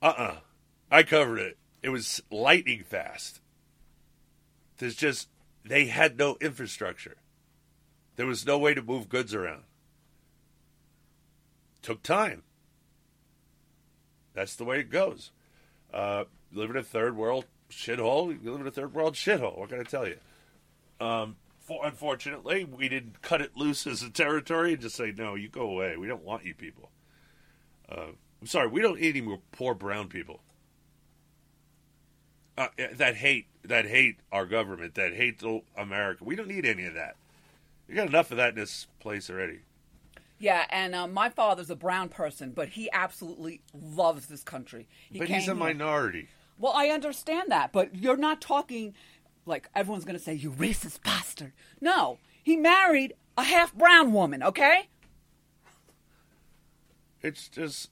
Uh 0.00 0.14
uh 0.16 0.36
I 0.90 1.02
covered 1.02 1.38
it. 1.38 1.58
It 1.82 1.90
was 1.90 2.22
lightning 2.30 2.82
fast. 2.82 3.40
There's 4.78 4.96
just, 4.96 5.28
they 5.64 5.86
had 5.86 6.18
no 6.18 6.36
infrastructure. 6.40 7.16
There 8.16 8.26
was 8.26 8.46
no 8.46 8.58
way 8.58 8.74
to 8.74 8.82
move 8.82 9.08
goods 9.08 9.34
around. 9.34 9.64
Took 11.82 12.02
time. 12.02 12.42
That's 14.34 14.56
the 14.56 14.64
way 14.64 14.80
it 14.80 14.90
goes. 14.90 15.30
Uh, 15.92 16.24
live 16.52 16.70
in 16.70 16.76
a 16.76 16.82
third 16.82 17.16
world 17.16 17.44
shithole. 17.70 18.36
You 18.42 18.50
live 18.50 18.60
in 18.60 18.66
a 18.66 18.72
third 18.72 18.94
world 18.94 19.14
shithole. 19.14 19.58
What 19.58 19.68
can 19.68 19.80
I 19.80 19.84
tell 19.84 20.06
you? 20.06 20.16
Um, 21.00 21.36
for, 21.60 21.84
unfortunately, 21.84 22.64
we 22.64 22.88
didn't 22.88 23.20
cut 23.20 23.40
it 23.40 23.56
loose 23.56 23.86
as 23.86 24.02
a 24.02 24.10
territory 24.10 24.72
and 24.72 24.82
just 24.82 24.96
say, 24.96 25.12
no, 25.16 25.34
you 25.34 25.48
go 25.48 25.62
away. 25.62 25.96
We 25.96 26.06
don't 26.06 26.24
want 26.24 26.44
you 26.44 26.54
people. 26.54 26.90
Uh, 27.88 28.12
I'm 28.40 28.46
sorry, 28.46 28.68
we 28.68 28.80
don't 28.80 29.00
need 29.00 29.16
any 29.16 29.20
more 29.20 29.40
poor 29.52 29.74
brown 29.74 30.08
people. 30.08 30.40
Uh, 32.56 32.68
that 32.94 33.16
hate, 33.16 33.46
that 33.64 33.86
hate 33.86 34.16
our 34.32 34.44
government, 34.44 34.94
that 34.96 35.14
hate 35.14 35.40
America. 35.76 36.24
We 36.24 36.34
don't 36.34 36.48
need 36.48 36.66
any 36.66 36.84
of 36.84 36.94
that. 36.94 37.16
You 37.88 37.94
got 37.94 38.08
enough 38.08 38.30
of 38.30 38.36
that 38.36 38.50
in 38.50 38.54
this 38.56 38.86
place 39.00 39.30
already. 39.30 39.60
Yeah, 40.40 40.66
and 40.70 40.94
uh, 40.94 41.06
my 41.06 41.30
father's 41.30 41.70
a 41.70 41.76
brown 41.76 42.08
person, 42.08 42.50
but 42.50 42.70
he 42.70 42.88
absolutely 42.92 43.60
loves 43.72 44.26
this 44.26 44.42
country. 44.42 44.88
He 45.10 45.18
but 45.18 45.28
he's 45.28 45.42
a 45.42 45.46
here- 45.46 45.54
minority. 45.54 46.28
Well, 46.58 46.72
I 46.74 46.88
understand 46.88 47.50
that, 47.52 47.72
but 47.72 47.94
you're 47.94 48.16
not 48.16 48.40
talking 48.40 48.94
like 49.46 49.68
everyone's 49.74 50.04
going 50.04 50.18
to 50.18 50.22
say, 50.22 50.34
you 50.34 50.50
racist 50.50 51.02
bastard. 51.02 51.52
No, 51.80 52.18
he 52.42 52.56
married 52.56 53.14
a 53.36 53.44
half 53.44 53.72
brown 53.74 54.12
woman, 54.12 54.42
okay? 54.42 54.88
It's 57.22 57.48
just 57.48 57.90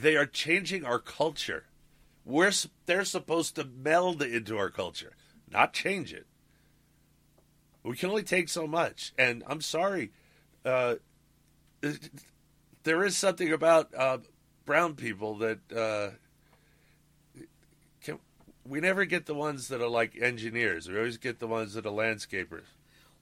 they 0.00 0.16
are 0.16 0.26
changing 0.26 0.84
our 0.84 0.98
culture. 0.98 1.64
We're 2.24 2.52
they're 2.86 3.04
supposed 3.04 3.56
to 3.56 3.64
meld 3.64 4.22
into 4.22 4.56
our 4.56 4.70
culture, 4.70 5.14
not 5.50 5.72
change 5.72 6.12
it. 6.12 6.26
We 7.82 7.96
can 7.96 8.08
only 8.08 8.22
take 8.22 8.48
so 8.48 8.66
much, 8.66 9.12
and 9.18 9.42
I'm 9.46 9.60
sorry. 9.60 10.10
Uh, 10.64 10.94
there 12.84 13.04
is 13.04 13.16
something 13.16 13.52
about 13.52 13.94
uh, 13.94 14.18
brown 14.64 14.94
people 14.94 15.36
that 15.38 15.58
uh, 15.70 16.10
can, 18.02 18.18
we 18.66 18.80
never 18.80 19.04
get 19.04 19.26
the 19.26 19.34
ones 19.34 19.68
that 19.68 19.82
are 19.82 19.88
like 19.88 20.16
engineers. 20.18 20.88
We 20.88 20.96
always 20.96 21.18
get 21.18 21.40
the 21.40 21.46
ones 21.46 21.74
that 21.74 21.84
are 21.84 21.92
landscapers. 21.92 22.64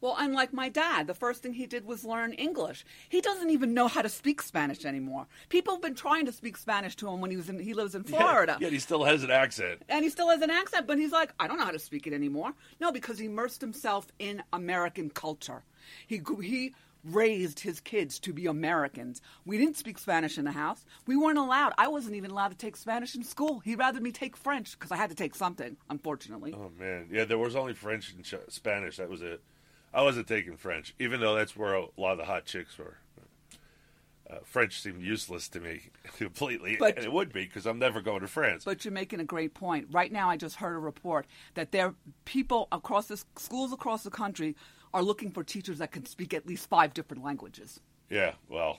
Well, 0.02 0.16
unlike 0.18 0.52
my 0.52 0.68
dad, 0.68 1.06
the 1.06 1.14
first 1.14 1.42
thing 1.42 1.54
he 1.54 1.66
did 1.66 1.86
was 1.86 2.04
learn 2.04 2.32
English. 2.32 2.84
He 3.08 3.20
doesn't 3.20 3.50
even 3.50 3.72
know 3.72 3.86
how 3.86 4.02
to 4.02 4.08
speak 4.08 4.42
Spanish 4.42 4.84
anymore. 4.84 5.28
People 5.48 5.74
have 5.74 5.80
been 5.80 5.94
trying 5.94 6.26
to 6.26 6.32
speak 6.32 6.56
Spanish 6.56 6.96
to 6.96 7.08
him 7.08 7.20
when 7.20 7.30
he 7.30 7.36
was 7.36 7.48
in, 7.48 7.60
he 7.60 7.72
lives 7.72 7.94
in 7.94 8.02
Florida. 8.02 8.58
Yet 8.60 8.72
he 8.72 8.80
still 8.80 9.04
has 9.04 9.22
an 9.22 9.30
accent. 9.30 9.82
And 9.88 10.02
he 10.02 10.10
still 10.10 10.28
has 10.28 10.42
an 10.42 10.50
accent, 10.50 10.88
but 10.88 10.98
he's 10.98 11.12
like, 11.12 11.32
I 11.38 11.46
don't 11.46 11.56
know 11.56 11.64
how 11.64 11.70
to 11.70 11.78
speak 11.78 12.08
it 12.08 12.12
anymore. 12.12 12.52
No, 12.80 12.90
because 12.90 13.20
he 13.20 13.26
immersed 13.26 13.60
himself 13.60 14.08
in 14.18 14.42
American 14.52 15.08
culture. 15.08 15.62
He 16.04 16.20
he 16.42 16.74
raised 17.04 17.60
his 17.60 17.78
kids 17.80 18.18
to 18.20 18.32
be 18.32 18.46
Americans. 18.46 19.22
We 19.44 19.56
didn't 19.56 19.76
speak 19.76 19.98
Spanish 19.98 20.36
in 20.36 20.44
the 20.44 20.52
house. 20.52 20.84
We 21.06 21.16
weren't 21.16 21.38
allowed. 21.38 21.74
I 21.78 21.86
wasn't 21.88 22.16
even 22.16 22.32
allowed 22.32 22.50
to 22.50 22.56
take 22.56 22.76
Spanish 22.76 23.14
in 23.14 23.22
school. 23.22 23.60
He 23.60 23.76
rather 23.76 24.00
me 24.00 24.10
take 24.10 24.36
French 24.36 24.72
because 24.72 24.90
I 24.90 24.96
had 24.96 25.10
to 25.10 25.16
take 25.16 25.36
something, 25.36 25.76
unfortunately. 25.90 26.54
Oh 26.56 26.72
man, 26.76 27.08
yeah, 27.10 27.24
there 27.24 27.38
was 27.38 27.54
only 27.54 27.74
French 27.74 28.12
and 28.12 28.26
Spanish. 28.48 28.96
That 28.96 29.08
was 29.08 29.22
it. 29.22 29.40
I 29.94 30.02
wasn't 30.02 30.26
taking 30.26 30.56
French, 30.56 30.94
even 30.98 31.20
though 31.20 31.34
that's 31.34 31.56
where 31.56 31.74
a 31.74 31.86
lot 31.96 32.12
of 32.12 32.18
the 32.18 32.24
hot 32.24 32.44
chicks 32.46 32.78
were. 32.78 32.96
Uh, 34.30 34.36
French 34.44 34.80
seemed 34.80 35.02
useless 35.02 35.48
to 35.50 35.60
me 35.60 35.90
completely, 36.16 36.76
But- 36.78 36.96
and 36.96 37.04
it 37.04 37.12
would 37.12 37.32
be 37.32 37.44
because 37.44 37.66
I'm 37.66 37.78
never 37.78 38.00
going 38.00 38.20
to 38.20 38.26
France. 38.28 38.64
But 38.64 38.84
you're 38.84 38.92
making 38.92 39.20
a 39.20 39.24
great 39.24 39.52
point. 39.52 39.88
Right 39.90 40.10
now, 40.10 40.30
I 40.30 40.36
just 40.38 40.56
heard 40.56 40.74
a 40.74 40.78
report 40.78 41.26
that 41.54 41.72
there 41.72 41.94
people 42.24 42.68
across 42.72 43.08
the 43.08 43.22
schools 43.36 43.72
across 43.72 44.02
the 44.04 44.10
country 44.10 44.56
are 44.94 45.02
looking 45.02 45.30
for 45.30 45.44
teachers 45.44 45.78
that 45.78 45.92
can 45.92 46.06
speak 46.06 46.32
at 46.32 46.46
least 46.46 46.68
five 46.68 46.94
different 46.94 47.22
languages. 47.22 47.80
Yeah, 48.08 48.32
well, 48.48 48.78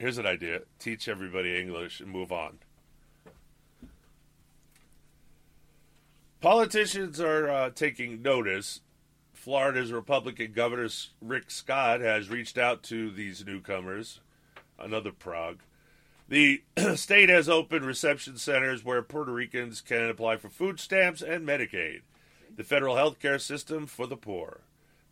here's 0.00 0.18
an 0.18 0.26
idea: 0.26 0.62
teach 0.80 1.06
everybody 1.08 1.60
English 1.60 2.00
and 2.00 2.10
move 2.10 2.32
on. 2.32 2.58
Politicians 6.40 7.20
are 7.20 7.48
uh, 7.48 7.70
taking 7.70 8.22
notice. 8.22 8.80
Florida's 9.38 9.92
Republican 9.92 10.52
Governor 10.52 10.88
Rick 11.22 11.50
Scott 11.52 12.00
has 12.00 12.28
reached 12.28 12.58
out 12.58 12.82
to 12.82 13.08
these 13.10 13.46
newcomers, 13.46 14.18
another 14.78 15.12
Prague. 15.12 15.60
The 16.28 16.64
state 16.96 17.28
has 17.28 17.48
opened 17.48 17.86
reception 17.86 18.36
centers 18.36 18.84
where 18.84 19.00
Puerto 19.00 19.32
Ricans 19.32 19.80
can 19.80 20.10
apply 20.10 20.38
for 20.38 20.48
food 20.48 20.80
stamps 20.80 21.22
and 21.22 21.46
Medicaid, 21.46 22.00
the 22.54 22.64
federal 22.64 22.96
health 22.96 23.20
care 23.20 23.38
system 23.38 23.86
for 23.86 24.08
the 24.08 24.16
poor. 24.16 24.62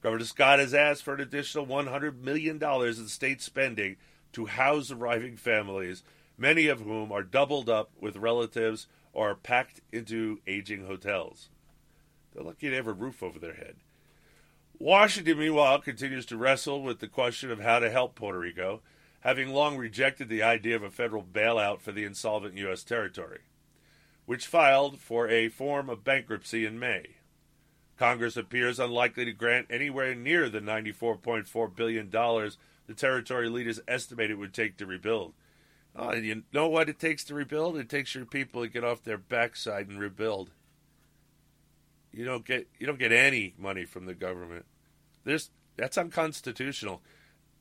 Governor 0.03 0.25
Scott 0.25 0.59
has 0.59 0.75
asked 0.75 1.05
for 1.05 1.15
an 1.15 1.21
additional 1.21 1.65
$100 1.65 2.21
million 2.21 2.63
in 2.63 3.09
state 3.09 3.41
spending 3.41 3.97
to 4.33 4.47
house 4.47 4.91
arriving 4.91 5.37
families, 5.37 6.03
many 6.37 6.67
of 6.67 6.81
whom 6.81 7.13
are 7.13 7.23
doubled 7.23 7.71
up 7.71 7.91
with 8.01 8.17
relatives 8.17 8.89
or 9.13 9.37
packed 9.37 9.83
into 9.93 10.41
aging 10.49 10.85
hotels. 10.85 11.49
They're 12.35 12.43
lucky 12.45 12.69
to 12.69 12.77
have 12.77 12.89
a 12.89 12.93
roof 12.93 13.23
over 13.23 13.39
their 13.39 13.55
head. 13.55 13.77
Washington, 14.79 15.39
meanwhile, 15.39 15.81
continues 15.81 16.27
to 16.27 16.37
wrestle 16.37 16.83
with 16.83 17.01
the 17.01 17.09
question 17.09 17.51
of 17.51 17.61
how 17.61 17.79
to 17.79 17.91
help 17.91 18.15
Puerto 18.15 18.39
Rico, 18.39 18.83
having 19.21 19.49
long 19.49 19.77
rejected 19.77 20.29
the 20.29 20.43
idea 20.43 20.77
of 20.77 20.83
a 20.83 20.91
federal 20.91 21.23
bailout 21.23 21.81
for 21.81 21.93
the 21.93 22.05
insolvent 22.05 22.55
U.S. 22.59 22.85
territory, 22.85 23.41
which 24.27 24.47
filed 24.47 24.99
for 24.99 25.29
a 25.29 25.49
form 25.49 25.89
of 25.89 26.05
bankruptcy 26.05 26.67
in 26.67 26.79
May. 26.79 27.17
Congress 27.97 28.37
appears 28.37 28.79
unlikely 28.79 29.25
to 29.25 29.33
grant 29.33 29.67
anywhere 29.71 30.15
near 30.15 30.51
the 30.51 30.61
$94.4 30.61 31.75
billion 31.75 32.11
the 32.11 32.95
territory 32.95 33.49
leaders 33.49 33.81
estimate 33.89 34.31
it 34.31 34.39
would 34.39 34.53
take 34.53 34.77
to 34.77 34.87
rebuild. 34.87 35.33
Oh, 35.95 36.15
you 36.15 36.43
know 36.53 36.69
what 36.69 36.91
it 36.91 36.99
takes 36.99 37.25
to 37.25 37.35
rebuild? 37.35 37.79
It 37.79 37.89
takes 37.89 38.15
your 38.15 38.27
people 38.27 38.63
to 38.63 38.69
get 38.69 38.85
off 38.85 39.03
their 39.03 39.17
backside 39.17 39.89
and 39.89 39.99
rebuild. 39.99 40.51
You 42.17 42.25
don't 42.25 42.47
get 42.47 42.67
you 42.79 42.87
don't 42.87 42.99
get 42.99 43.13
any 43.13 43.53
money 43.59 43.85
from 43.85 44.07
the 44.07 44.15
government. 44.15 44.65
That's 45.25 45.99
unconstitutional. 45.99 47.03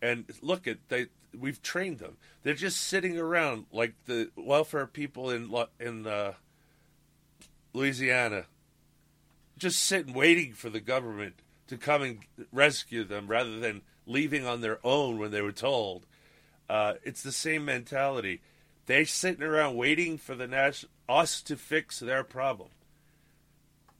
And 0.01 0.25
look 0.41 0.65
at 0.65 0.77
they 0.87 1.07
we've 1.37 1.61
trained 1.61 1.99
them. 1.99 2.15
They're 2.43 2.53
just 2.53 2.79
sitting 2.79 3.19
around 3.19 3.65
like 3.73 3.93
the 4.05 4.29
welfare 4.37 4.87
people 4.87 5.29
in 5.29 5.53
in 5.77 6.07
uh, 6.07 6.33
Louisiana, 7.73 8.45
just 9.57 9.79
sitting 9.79 10.13
waiting 10.13 10.53
for 10.53 10.69
the 10.69 10.79
government 10.79 11.35
to 11.67 11.77
come 11.77 12.01
and 12.01 12.19
rescue 12.53 13.03
them 13.03 13.27
rather 13.27 13.59
than 13.59 13.81
leaving 14.05 14.45
on 14.45 14.61
their 14.61 14.79
own 14.85 15.19
when 15.19 15.31
they 15.31 15.41
were 15.41 15.51
told. 15.51 16.05
Uh, 16.69 16.93
it's 17.03 17.23
the 17.23 17.31
same 17.33 17.65
mentality. 17.65 18.39
They're 18.85 19.05
sitting 19.05 19.43
around 19.43 19.75
waiting 19.75 20.17
for 20.17 20.33
the 20.33 20.47
nas- 20.47 20.85
us 21.09 21.41
to 21.41 21.57
fix 21.57 21.99
their 21.99 22.23
problem. 22.23 22.69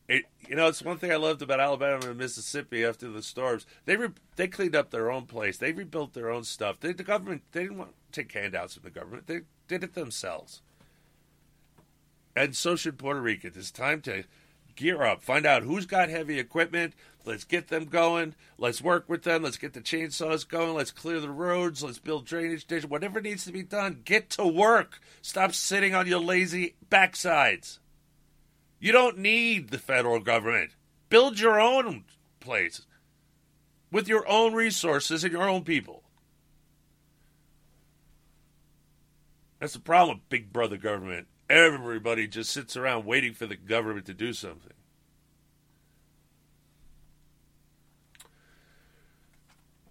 It, 0.08 0.26
you 0.48 0.56
know, 0.56 0.68
it's 0.68 0.84
one 0.84 0.98
thing 0.98 1.12
I 1.12 1.16
loved 1.16 1.42
about 1.42 1.60
Alabama 1.60 2.08
and 2.08 2.18
Mississippi 2.18 2.86
after 2.86 3.10
the 3.10 3.24
storms. 3.24 3.66
They 3.86 3.96
re- 3.96 4.10
they 4.36 4.48
cleaned 4.48 4.76
up 4.76 4.92
their 4.92 5.12
own 5.12 5.26
place. 5.26 5.58
They 5.58 5.72
rebuilt 5.72 6.14
their 6.14 6.30
own 6.30 6.44
stuff. 6.44 6.80
They, 6.80 6.94
the 6.94 7.04
government 7.04 7.42
they 7.52 7.64
didn't 7.64 7.80
want 7.80 7.94
to 8.12 8.22
take 8.22 8.32
handouts 8.32 8.76
from 8.76 8.84
the 8.84 8.92
government. 8.92 9.26
They 9.26 9.42
did 9.68 9.84
it 9.84 9.96
themselves. 9.96 10.62
And 12.36 12.56
so 12.56 12.76
should 12.76 13.00
Puerto 13.00 13.22
Rico. 13.22 13.48
It's 13.48 13.72
time 13.72 14.02
to 14.02 14.26
gear 14.76 15.02
up. 15.04 15.24
Find 15.24 15.46
out 15.46 15.64
who's 15.64 15.86
got 15.86 16.10
heavy 16.10 16.38
equipment. 16.38 16.94
Let's 17.24 17.46
get 17.46 17.70
them 17.70 17.86
going. 17.86 18.36
Let's 18.58 18.82
work 18.82 19.10
with 19.10 19.24
them. 19.24 19.42
Let's 19.42 19.58
get 19.58 19.74
the 19.74 19.82
chainsaws 19.82 20.48
going. 20.48 20.76
Let's 20.76 20.92
clear 20.92 21.20
the 21.20 21.32
roads. 21.32 21.82
Let's 21.82 21.98
build 21.98 22.26
drainage 22.26 22.68
ditches. 22.68 22.90
Whatever 22.90 23.22
needs 23.22 23.46
to 23.46 23.52
be 23.52 23.64
done, 23.64 24.02
get 24.06 24.30
to 24.32 24.46
work. 24.46 25.00
Stop 25.22 25.54
sitting 25.54 25.96
on 25.96 26.06
your 26.06 26.20
lazy 26.20 26.76
backsides. 26.92 27.80
You 28.86 28.92
don't 28.92 29.18
need 29.18 29.72
the 29.72 29.80
federal 29.80 30.20
government. 30.20 30.70
Build 31.10 31.40
your 31.40 31.60
own 31.60 32.04
place 32.40 32.86
with 33.92 34.08
your 34.08 34.30
own 34.30 34.54
resources 34.54 35.24
and 35.24 35.34
your 35.34 35.50
own 35.50 35.64
people. 35.64 36.04
That's 39.60 39.74
the 39.74 39.80
problem 39.80 40.18
with 40.18 40.30
big 40.30 40.54
brother 40.54 40.78
government. 40.78 41.26
Everybody 41.50 42.28
just 42.28 42.52
sits 42.52 42.78
around 42.78 43.08
waiting 43.08 43.34
for 43.34 43.48
the 43.48 43.56
government 43.56 44.06
to 44.06 44.14
do 44.14 44.34
something. 44.34 44.74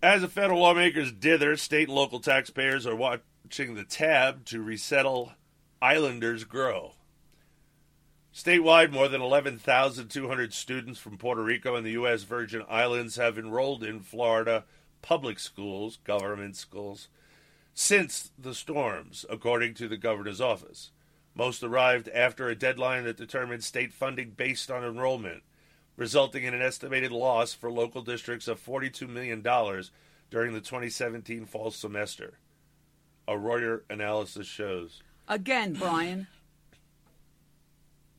As 0.01 0.21
the 0.21 0.29
federal 0.29 0.61
lawmakers 0.61 1.11
dither, 1.11 1.57
state 1.57 1.89
and 1.89 1.97
local 1.97 2.21
taxpayers 2.21 2.87
are 2.87 2.95
watching 2.95 3.75
the 3.75 3.83
tab 3.83 4.45
to 4.45 4.63
resettle 4.63 5.33
islanders 5.83 6.45
grow. 6.45 6.93
Statewide, 8.35 8.91
more 8.91 9.07
than 9.07 9.23
11,200 9.23 10.53
students 10.53 10.99
from 10.99 11.17
Puerto 11.17 11.41
Rico 11.41 11.77
and 11.77 11.87
the 11.87 11.93
U.S. 11.93 12.25
Virgin 12.25 12.65
Islands 12.69 13.15
have 13.15 13.39
enrolled 13.39 13.85
in 13.85 14.01
Florida 14.01 14.65
public 15.03 15.39
schools, 15.39 15.99
government 16.03 16.57
schools, 16.57 17.07
since 17.75 18.33
the 18.37 18.53
storms, 18.53 19.25
according 19.31 19.75
to 19.75 19.87
the 19.87 19.97
governor's 19.97 20.41
office. 20.41 20.91
Most 21.37 21.63
arrived 21.63 22.09
after 22.09 22.49
a 22.49 22.57
deadline 22.57 23.05
that 23.05 23.17
determined 23.17 23.63
state 23.63 23.93
funding 23.93 24.31
based 24.31 24.69
on 24.69 24.83
enrollment, 24.83 25.45
resulting 25.97 26.43
in 26.43 26.55
an 26.55 26.63
estimated 26.63 27.13
loss 27.13 27.55
for 27.55 27.71
local 27.71 28.03
districts 28.03 28.49
of 28.49 28.65
$42 28.65 29.09
million 29.09 29.43
during 29.43 30.55
the 30.55 30.61
2017 30.61 31.47
fall 31.47 31.71
semester. 31.71 32.39
A 33.29 33.35
Reuters 33.35 33.83
analysis 33.89 34.49
shows. 34.49 35.03
Again, 35.29 35.75
Brian, 35.75 36.27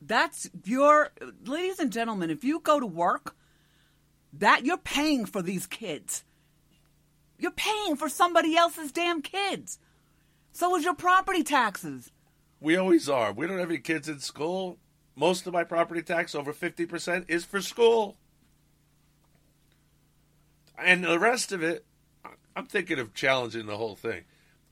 that's 0.06 0.48
your. 0.64 1.10
Ladies 1.44 1.78
and 1.78 1.92
gentlemen, 1.92 2.30
if 2.30 2.44
you 2.44 2.60
go 2.60 2.80
to 2.80 2.86
work, 2.86 3.34
That 4.32 4.64
you're 4.66 4.76
paying 4.76 5.24
for 5.24 5.40
these 5.42 5.66
kids. 5.66 6.24
You're 7.38 7.50
paying 7.50 7.96
for 7.96 8.08
somebody 8.08 8.56
else's 8.56 8.92
damn 8.92 9.22
kids. 9.22 9.78
So 10.52 10.76
is 10.76 10.84
your 10.84 10.94
property 10.94 11.42
taxes. 11.42 12.10
We 12.60 12.76
always 12.76 13.08
are. 13.08 13.32
We 13.32 13.46
don't 13.46 13.58
have 13.58 13.70
any 13.70 13.78
kids 13.78 14.08
in 14.08 14.20
school. 14.20 14.78
Most 15.14 15.46
of 15.46 15.52
my 15.52 15.64
property 15.64 16.02
tax, 16.02 16.34
over 16.34 16.52
50%, 16.52 17.24
is 17.28 17.44
for 17.44 17.60
school. 17.60 18.16
And 20.78 21.04
the 21.04 21.18
rest 21.18 21.52
of 21.52 21.62
it, 21.62 21.84
I'm 22.54 22.66
thinking 22.66 22.98
of 22.98 23.14
challenging 23.14 23.66
the 23.66 23.76
whole 23.78 23.96
thing. 23.96 24.24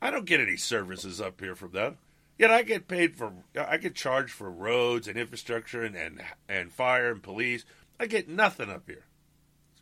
I 0.03 0.11
don't 0.11 0.26
get 0.26 0.41
any 0.41 0.57
services 0.57 1.20
up 1.20 1.41
here 1.41 1.55
from 1.55 1.72
them. 1.72 1.97
Yet 2.37 2.51
I 2.51 2.62
get 2.62 2.89
paid 2.89 3.16
for, 3.16 3.32
I 3.57 3.76
get 3.76 3.95
charged 3.95 4.32
for 4.32 4.51
roads 4.51 5.07
and 5.07 5.16
infrastructure 5.16 5.82
and, 5.82 5.95
and, 5.95 6.20
and 6.49 6.72
fire 6.72 7.11
and 7.11 7.22
police. 7.22 7.64
I 8.01 8.07
get 8.07 8.28
nothing 8.28 8.70
up 8.70 8.85
here. 8.87 9.05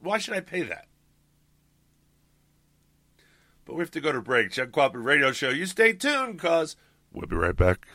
Why 0.00 0.18
should 0.18 0.34
I 0.34 0.40
pay 0.40 0.62
that? 0.62 0.86
But 3.64 3.74
we 3.74 3.80
have 3.80 3.90
to 3.92 4.00
go 4.00 4.12
to 4.12 4.20
break. 4.20 4.50
Chuck 4.50 4.72
Cooperative 4.72 5.06
Radio 5.06 5.32
Show. 5.32 5.50
You 5.50 5.66
stay 5.66 5.92
tuned, 5.92 6.38
cause 6.40 6.76
we'll 7.12 7.26
be 7.26 7.36
right 7.36 7.56
back. 7.56 7.86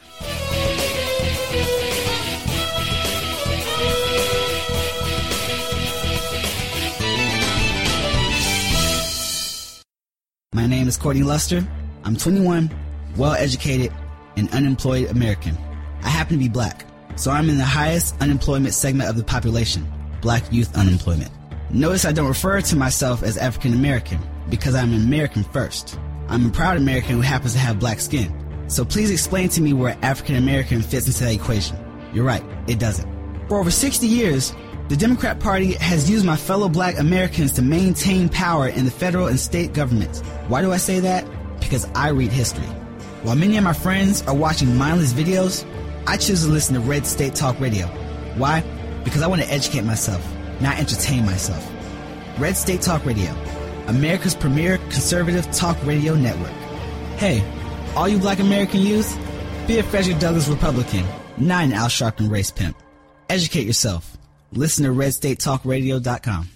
My 10.53 10.66
name 10.66 10.88
is 10.88 10.97
Courtney 10.97 11.24
Luster. 11.24 11.64
I'm 12.03 12.16
21, 12.16 12.72
well 13.16 13.34
educated, 13.34 13.91
and 14.38 14.49
unemployed 14.53 15.09
American. 15.09 15.57
I 16.03 16.09
happen 16.09 16.38
to 16.38 16.43
be 16.43 16.47
black, 16.47 16.85
so 17.17 17.31
I'm 17.31 17.49
in 17.49 17.57
the 17.57 17.65
highest 17.65 18.15
unemployment 18.21 18.73
segment 18.73 19.09
of 19.09 19.17
the 19.17 19.23
population 19.23 19.91
black 20.21 20.43
youth 20.51 20.75
unemployment. 20.75 21.31
Notice 21.69 22.05
I 22.05 22.11
don't 22.11 22.27
refer 22.27 22.61
to 22.61 22.75
myself 22.75 23.23
as 23.23 23.38
African 23.38 23.73
American 23.73 24.19
because 24.49 24.75
I'm 24.75 24.93
an 24.93 25.01
American 25.01 25.43
first. 25.43 25.99
I'm 26.29 26.47
a 26.47 26.49
proud 26.49 26.77
American 26.77 27.15
who 27.15 27.21
happens 27.21 27.53
to 27.53 27.59
have 27.59 27.79
black 27.79 27.99
skin. 27.99 28.33
So 28.67 28.83
please 28.83 29.11
explain 29.11 29.49
to 29.49 29.61
me 29.61 29.73
where 29.73 29.97
African 30.01 30.35
American 30.35 30.81
fits 30.81 31.07
into 31.07 31.23
that 31.23 31.33
equation. 31.33 31.77
You're 32.13 32.25
right, 32.25 32.43
it 32.67 32.79
doesn't. 32.79 33.07
For 33.47 33.59
over 33.59 33.71
60 33.71 34.07
years, 34.07 34.53
the 34.89 34.95
Democrat 34.95 35.39
Party 35.39 35.73
has 35.73 36.09
used 36.09 36.25
my 36.25 36.35
fellow 36.35 36.69
black 36.69 36.97
Americans 36.99 37.53
to 37.53 37.61
maintain 37.61 38.29
power 38.29 38.67
in 38.67 38.85
the 38.85 38.91
federal 38.91 39.27
and 39.27 39.39
state 39.39 39.73
governments. 39.73 40.21
Why 40.47 40.61
do 40.61 40.71
I 40.71 40.77
say 40.77 40.99
that? 41.01 41.25
Because 41.59 41.85
I 41.95 42.09
read 42.09 42.31
history. 42.31 42.67
While 43.28 43.36
many 43.36 43.57
of 43.57 43.63
my 43.65 43.73
friends 43.73 44.21
are 44.21 44.34
watching 44.34 44.78
mindless 44.78 45.11
videos, 45.11 45.65
I 46.07 46.15
choose 46.15 46.45
to 46.45 46.49
listen 46.49 46.75
to 46.75 46.80
Red 46.80 47.05
State 47.05 47.36
Talk 47.36 47.59
Radio. 47.59 47.86
Why? 48.38 48.61
Because 49.03 49.21
I 49.21 49.28
want 49.28 49.41
to 49.41 49.51
educate 49.51 49.82
myself, 49.82 50.25
not 50.61 50.80
entertain 50.80 51.25
myself. 51.25 51.69
Red 52.39 52.55
State 52.55 52.82
Talk 52.82 53.05
Radio, 53.05 53.30
America's 53.88 54.34
premier 54.34 54.78
conservative 54.78 55.45
talk 55.51 55.75
radio 55.86 56.15
network. 56.15 56.53
Hey, 57.17 57.43
all 57.97 58.07
you 58.07 58.17
black 58.17 58.39
American 58.39 58.80
youth, 58.80 59.19
be 59.67 59.78
a 59.80 59.84
Frederick 59.84 60.19
Douglass 60.19 60.47
Republican, 60.47 61.05
not 61.36 61.65
an 61.65 61.73
Al 61.73 61.89
Sharpton 61.89 62.32
race 62.32 62.49
pimp. 62.49 62.78
Educate 63.30 63.67
yourself. 63.67 64.15
Listen 64.53 64.86
to 64.86 64.91
redstatetalkradio.com. 64.91 66.47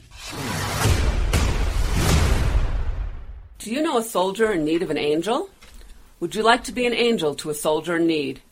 Do 3.60 3.72
you 3.72 3.82
know 3.82 3.98
a 3.98 4.04
soldier 4.04 4.54
in 4.54 4.64
need 4.64 4.82
of 4.84 4.90
an 4.90 4.98
angel? 4.98 5.50
Would 6.22 6.36
you 6.36 6.44
like 6.44 6.64
to 6.66 6.72
be 6.72 6.86
an 6.86 6.94
angel 6.94 7.34
to 7.34 7.50
a 7.50 7.56
soldier 7.56 7.96
in 7.96 8.06
need? 8.06 8.44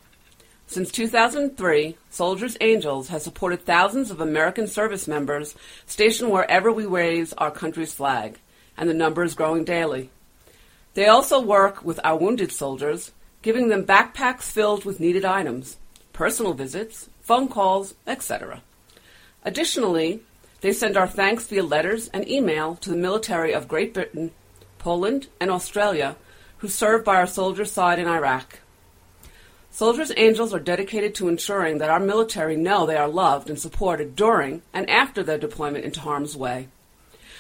Since 0.68 0.92
2003, 0.92 1.98
Soldiers 2.12 2.58
Angels 2.62 3.08
has 3.08 3.24
supported 3.24 3.66
thousands 3.66 4.12
of 4.12 4.22
American 4.22 4.68
service 4.68 5.08
members 5.08 5.56
stationed 5.88 6.30
wherever 6.30 6.72
we 6.72 6.86
raise 6.86 7.34
our 7.34 7.50
country's 7.50 7.92
flag, 7.92 8.38
and 8.78 8.88
the 8.88 8.94
number 8.94 9.24
is 9.24 9.34
growing 9.34 9.64
daily. 9.64 10.12
They 10.94 11.08
also 11.08 11.42
work 11.42 11.84
with 11.84 12.00
our 12.04 12.18
wounded 12.18 12.52
soldiers, 12.52 13.14
giving 13.42 13.70
them 13.70 13.84
backpacks 13.84 14.44
filled 14.44 14.86
with 14.86 15.00
needed 15.00 15.26
items, 15.26 15.78
personal 16.14 16.54
visits, 16.54 17.10
phone 17.22 17.48
calls, 17.48 17.96
etc. 18.06 18.62
Additionally, 19.44 20.22
they 20.68 20.74
send 20.74 20.98
our 20.98 21.08
thanks 21.08 21.48
via 21.48 21.64
letters 21.64 22.10
and 22.10 22.28
email 22.28 22.76
to 22.76 22.90
the 22.90 22.98
military 22.98 23.54
of 23.54 23.70
Great 23.70 23.94
Britain, 23.94 24.32
Poland, 24.80 25.28
and 25.40 25.50
Australia 25.50 26.18
who 26.58 26.68
serve 26.68 27.06
by 27.06 27.16
our 27.16 27.26
soldiers' 27.26 27.72
side 27.72 28.00
in 28.00 28.08
Iraq. 28.08 28.60
Soldiers 29.72 30.12
Angels 30.18 30.54
are 30.54 30.60
dedicated 30.60 31.16
to 31.16 31.30
ensuring 31.30 31.78
that 31.78 31.90
our 31.90 32.02
military 32.02 32.58
know 32.58 32.86
they 32.86 32.98
are 32.98 33.08
loved 33.08 33.50
and 33.50 33.58
supported 33.58 34.14
during 34.14 34.62
and 34.74 34.90
after 34.90 35.24
their 35.24 35.38
deployment 35.38 35.86
into 35.86 36.02
harm's 36.02 36.36
way. 36.36 36.68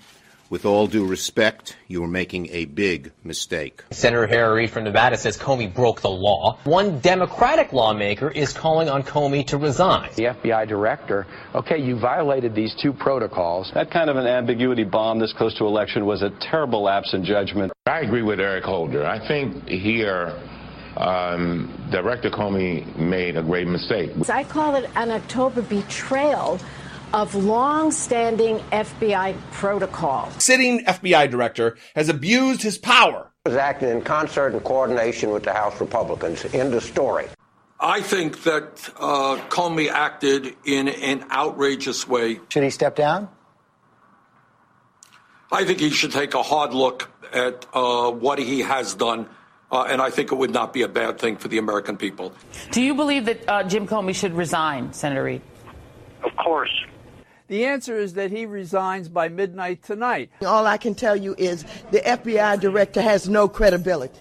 with 0.48 0.64
all 0.64 0.86
due 0.86 1.08
respect, 1.08 1.76
you 1.88 2.04
are 2.04 2.08
making 2.08 2.50
a 2.52 2.66
big 2.66 3.12
mistake. 3.24 3.84
Senator 3.90 4.28
Harry 4.28 4.54
Reid 4.62 4.70
from 4.70 4.84
Nevada 4.84 5.18
says 5.18 5.40
Comey 5.40 5.74
broke 5.74 6.02
the 6.02 6.12
law. 6.12 6.60
One 6.66 7.00
Democratic 7.00 7.74
lawmaker 7.74 8.30
is 8.30 8.54
calling 8.54 8.90
on 8.90 9.02
Comey 9.02 9.48
to 9.48 9.58
resign. 9.58 10.12
The 10.16 10.26
FBI 10.26 10.68
director, 10.68 11.26
okay, 11.56 11.80
you 11.80 11.98
violated 11.98 12.54
these 12.54 12.76
two 12.80 12.94
protocols. 12.94 13.72
That 13.74 13.90
kind 13.90 14.12
of 14.12 14.18
an 14.18 14.28
ambiguity 14.28 14.84
bomb 14.84 15.18
this 15.18 15.34
close 15.34 15.58
to 15.58 15.66
election 15.66 16.06
was 16.06 16.22
a 16.22 16.30
terrible 16.52 16.84
lapse 16.84 17.12
in 17.16 17.26
judgment. 17.26 17.74
I 17.88 18.02
agree 18.02 18.22
with 18.22 18.40
Eric 18.40 18.66
Holder. 18.66 19.04
I 19.04 19.28
think 19.28 19.68
here 19.68 20.40
um, 20.98 21.72
Director 21.92 22.30
Comey 22.30 22.96
made 22.98 23.38
a 23.38 23.44
great 23.44 23.68
mistake. 23.68 24.12
I 24.30 24.44
call 24.44 24.76
it 24.76 24.90
an 24.96 25.12
October 25.12 25.62
betrayal 25.62 26.60
of 27.14 27.36
long-standing 27.36 28.58
FBI 28.72 29.36
protocol. 29.52 30.32
Sitting 30.40 30.84
FBI 30.86 31.30
director 31.30 31.78
has 31.96 32.10
abused 32.10 32.62
his 32.62 32.78
power. 32.78 33.30
Was 33.46 33.56
acting 33.56 33.90
in 33.90 34.02
concert 34.02 34.54
and 34.54 34.64
coordination 34.64 35.32
with 35.32 35.44
the 35.44 35.54
House 35.54 35.80
Republicans. 35.80 36.46
End 36.54 36.74
of 36.74 36.84
story. 36.84 37.28
I 37.80 38.02
think 38.02 38.44
that 38.44 38.90
uh, 38.98 39.38
Comey 39.50 39.90
acted 39.90 40.56
in 40.66 40.88
an 40.88 41.26
outrageous 41.30 42.08
way. 42.08 42.40
Should 42.50 42.64
he 42.64 42.70
step 42.70 42.96
down? 42.96 43.28
I 45.52 45.66
think 45.66 45.82
he 45.82 45.90
should 45.90 46.14
take 46.14 46.34
a 46.34 46.42
hard 46.42 46.74
look 46.74 47.12
at 47.34 47.66
uh, 47.74 48.10
what 48.10 48.40
he 48.40 48.62
has 48.62 48.96
done. 48.96 49.28
Uh, 49.74 49.86
and 49.90 50.00
I 50.04 50.12
think 50.12 50.32
it 50.32 50.36
would 50.36 50.52
not 50.52 50.72
be 50.72 50.84
a 50.84 50.88
bad 50.88 51.18
thing 51.18 51.36
for 51.36 51.48
the 51.48 51.58
American 51.58 51.98
people. 51.98 52.32
Do 52.70 52.80
you 52.80 52.94
believe 52.94 53.26
that 53.26 53.50
uh, 53.50 53.64
Jim 53.64 53.88
Comey 53.88 54.14
should 54.14 54.34
resign, 54.34 54.94
Senator 54.94 55.24
Reid? 55.24 55.42
Of 56.24 56.36
course. 56.36 56.70
The 57.48 57.66
answer 57.66 57.98
is 57.98 58.14
that 58.14 58.30
he 58.30 58.46
resigns 58.46 59.10
by 59.10 59.30
midnight 59.30 59.82
tonight. 59.82 60.30
All 60.46 60.68
I 60.68 60.78
can 60.78 60.94
tell 60.94 61.16
you 61.16 61.34
is 61.40 61.66
the 61.90 62.02
FBI 62.02 62.60
director 62.60 63.02
has 63.02 63.28
no 63.28 63.48
credibility. 63.48 64.20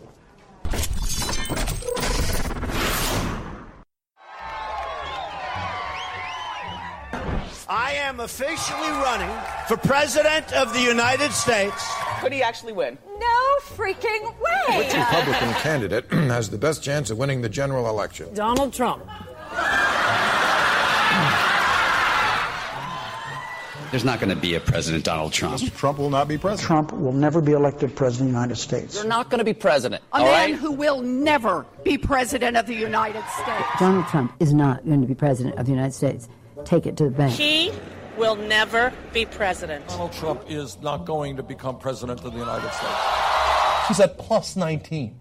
I 7.68 7.92
am 7.96 8.20
officially 8.20 8.88
running 8.88 9.30
for 9.68 9.76
President 9.76 10.50
of 10.55 10.72
the 10.72 10.80
United 10.80 11.30
States. 11.32 11.92
Could 12.22 12.32
he 12.32 12.40
actually 12.40 12.72
win? 12.72 12.98
No 13.18 13.56
freaking 13.62 14.32
way! 14.38 14.78
Which 14.78 14.94
Republican 14.94 15.52
candidate 15.54 16.08
has 16.12 16.50
the 16.50 16.56
best 16.56 16.80
chance 16.80 17.10
of 17.10 17.18
winning 17.18 17.42
the 17.42 17.48
general 17.48 17.88
election? 17.88 18.32
Donald 18.32 18.72
Trump. 18.72 19.02
There's 23.90 24.04
not 24.04 24.20
going 24.20 24.30
to 24.30 24.36
be 24.36 24.54
a 24.54 24.60
President 24.60 25.02
Donald 25.02 25.32
Trump. 25.32 25.60
Trump 25.74 25.98
will 25.98 26.10
not 26.10 26.28
be 26.28 26.38
president. 26.38 26.64
Trump 26.64 26.92
will 26.92 27.12
never 27.12 27.40
be 27.40 27.52
elected 27.52 27.96
president 27.96 28.28
of 28.28 28.34
the 28.34 28.38
United 28.38 28.56
States. 28.56 28.94
You're 28.94 29.04
not 29.04 29.28
going 29.28 29.40
to 29.40 29.44
be 29.44 29.52
president. 29.52 30.04
A 30.12 30.18
all 30.18 30.24
man 30.24 30.52
right? 30.52 30.54
who 30.54 30.70
will 30.70 31.02
never 31.02 31.66
be 31.82 31.98
president 31.98 32.56
of 32.56 32.68
the 32.68 32.74
United 32.74 33.24
States. 33.42 33.68
Donald 33.80 34.06
Trump 34.06 34.32
is 34.38 34.54
not 34.54 34.84
going 34.84 35.00
to 35.00 35.08
be 35.08 35.16
president 35.16 35.58
of 35.58 35.66
the 35.66 35.72
United 35.72 35.92
States. 35.92 36.28
Take 36.64 36.86
it 36.86 36.96
to 36.98 37.04
the 37.04 37.10
bank. 37.10 37.32
He 37.32 37.72
will 38.22 38.36
never 38.36 38.92
be 39.12 39.26
president. 39.26 39.84
Donald 39.88 40.12
Trump 40.12 40.44
is 40.48 40.80
not 40.80 41.04
going 41.04 41.36
to 41.36 41.42
become 41.42 41.76
president 41.76 42.20
of 42.20 42.32
the 42.32 42.38
United 42.38 42.72
States. 42.72 43.00
She's 43.88 43.98
at 43.98 44.16
plus 44.16 44.54
19. 44.54 45.18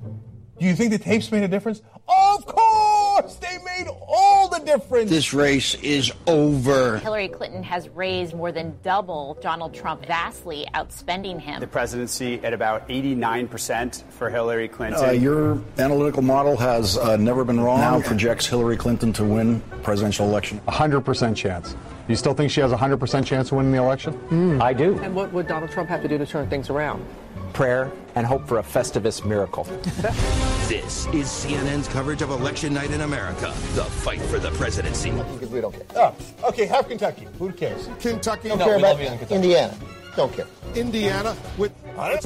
Do 0.61 0.67
you 0.67 0.75
think 0.75 0.91
the 0.91 0.99
tapes 0.99 1.31
made 1.31 1.41
a 1.41 1.47
difference? 1.47 1.81
Of 2.07 2.45
course! 2.45 3.33
They 3.37 3.57
made 3.65 3.87
all 4.07 4.47
the 4.47 4.59
difference. 4.59 5.09
This 5.09 5.33
race 5.33 5.73
is 5.73 6.11
over. 6.27 6.99
Hillary 6.99 7.29
Clinton 7.29 7.63
has 7.63 7.89
raised 7.89 8.35
more 8.35 8.51
than 8.51 8.77
double 8.83 9.39
Donald 9.41 9.73
Trump, 9.73 10.05
vastly 10.05 10.67
outspending 10.75 11.39
him. 11.39 11.61
The 11.61 11.65
presidency 11.65 12.35
at 12.43 12.53
about 12.53 12.87
89% 12.89 14.03
for 14.11 14.29
Hillary 14.29 14.67
Clinton. 14.67 15.03
Uh, 15.03 15.11
your 15.13 15.59
analytical 15.79 16.21
model 16.21 16.55
has 16.57 16.95
uh, 16.95 17.17
never 17.17 17.43
been 17.43 17.59
wrong. 17.59 17.79
Now 17.79 17.99
projects 17.99 18.45
Hillary 18.45 18.77
Clinton 18.77 19.11
to 19.13 19.23
win 19.23 19.61
presidential 19.81 20.27
election. 20.27 20.61
100% 20.67 21.35
chance. 21.35 21.75
You 22.07 22.15
still 22.15 22.35
think 22.35 22.51
she 22.51 22.61
has 22.61 22.71
a 22.71 22.77
100% 22.77 23.25
chance 23.25 23.51
of 23.51 23.57
winning 23.57 23.71
the 23.71 23.79
election? 23.79 24.61
I 24.61 24.73
do. 24.73 24.99
And 24.99 25.15
what 25.15 25.33
would 25.33 25.47
Donald 25.47 25.71
Trump 25.71 25.89
have 25.89 26.03
to 26.03 26.07
do 26.07 26.19
to 26.19 26.25
turn 26.25 26.47
things 26.49 26.69
around? 26.69 27.03
Prayer 27.53 27.91
and 28.15 28.25
hope 28.25 28.47
for 28.47 28.59
a 28.59 28.63
Festivus 28.63 29.25
miracle. 29.25 29.65
This 30.71 31.05
is 31.07 31.25
CNN's 31.27 31.89
coverage 31.89 32.21
of 32.21 32.29
election 32.29 32.73
night 32.73 32.91
in 32.91 33.01
America. 33.01 33.53
The 33.75 33.83
fight 33.83 34.21
for 34.21 34.39
the 34.39 34.51
presidency. 34.51 35.11
Because 35.11 35.49
we 35.49 35.59
don't 35.59 35.73
care. 35.73 35.83
Oh, 35.97 36.15
okay, 36.47 36.65
half 36.65 36.87
Kentucky. 36.87 37.27
Who 37.39 37.51
cares? 37.51 37.89
Kentucky. 37.99 38.47
Don't 38.47 38.59
No, 38.59 38.63
care 38.63 38.75
we 38.77 38.81
about 38.81 38.91
love 38.91 39.01
you 39.01 39.07
in 39.07 39.17
Kentucky. 39.17 39.35
Indiana. 39.35 39.77
Don't 40.15 40.33
care. 40.33 40.47
Indiana 40.75 41.35
with 41.57 41.71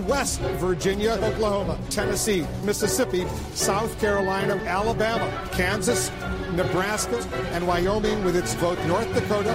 West 0.07 0.39
Virginia, 0.39 1.11
Oklahoma, 1.21 1.77
Tennessee, 1.89 2.45
Mississippi, 2.63 3.25
South 3.53 3.99
Carolina, 3.99 4.55
Alabama, 4.65 5.49
Kansas, 5.51 6.11
Nebraska, 6.53 7.17
and 7.51 7.67
Wyoming 7.67 8.23
with 8.23 8.35
its 8.35 8.53
vote, 8.55 8.79
North 8.85 9.11
Dakota 9.13 9.51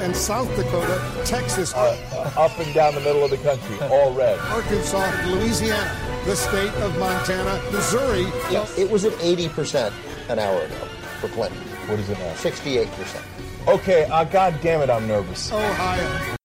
and 0.00 0.14
South 0.14 0.48
Dakota, 0.56 1.02
Texas. 1.24 1.74
Uh, 1.74 2.32
up 2.36 2.56
and 2.58 2.74
down 2.74 2.94
the 2.94 3.00
middle 3.00 3.24
of 3.24 3.30
the 3.30 3.38
country, 3.38 3.78
all 3.88 4.12
red. 4.12 4.38
Arkansas, 4.40 5.10
Louisiana, 5.26 6.22
the 6.24 6.36
state 6.36 6.72
of 6.82 6.98
Montana, 6.98 7.60
Missouri. 7.72 8.24
Yeah, 8.50 8.66
it 8.76 8.90
was 8.90 9.04
at 9.04 9.12
80% 9.14 9.92
an 10.28 10.38
hour 10.38 10.60
ago 10.60 10.74
for 11.20 11.28
Clinton. 11.28 11.60
What 11.88 11.98
is 11.98 12.10
it 12.10 12.18
now? 12.18 12.32
68%. 12.34 13.68
Okay, 13.68 14.04
uh, 14.04 14.24
God 14.24 14.54
damn 14.62 14.82
it, 14.82 14.90
I'm 14.90 15.06
nervous. 15.06 15.50
Ohio. 15.52 16.36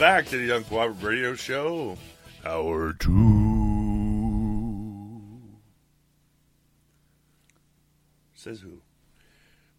Back 0.00 0.26
to 0.28 0.38
the 0.38 0.54
Uncooperative 0.54 1.02
Radio 1.02 1.34
Show, 1.34 1.98
Hour 2.42 2.94
2. 2.94 5.42
Says 8.32 8.62
who? 8.62 8.80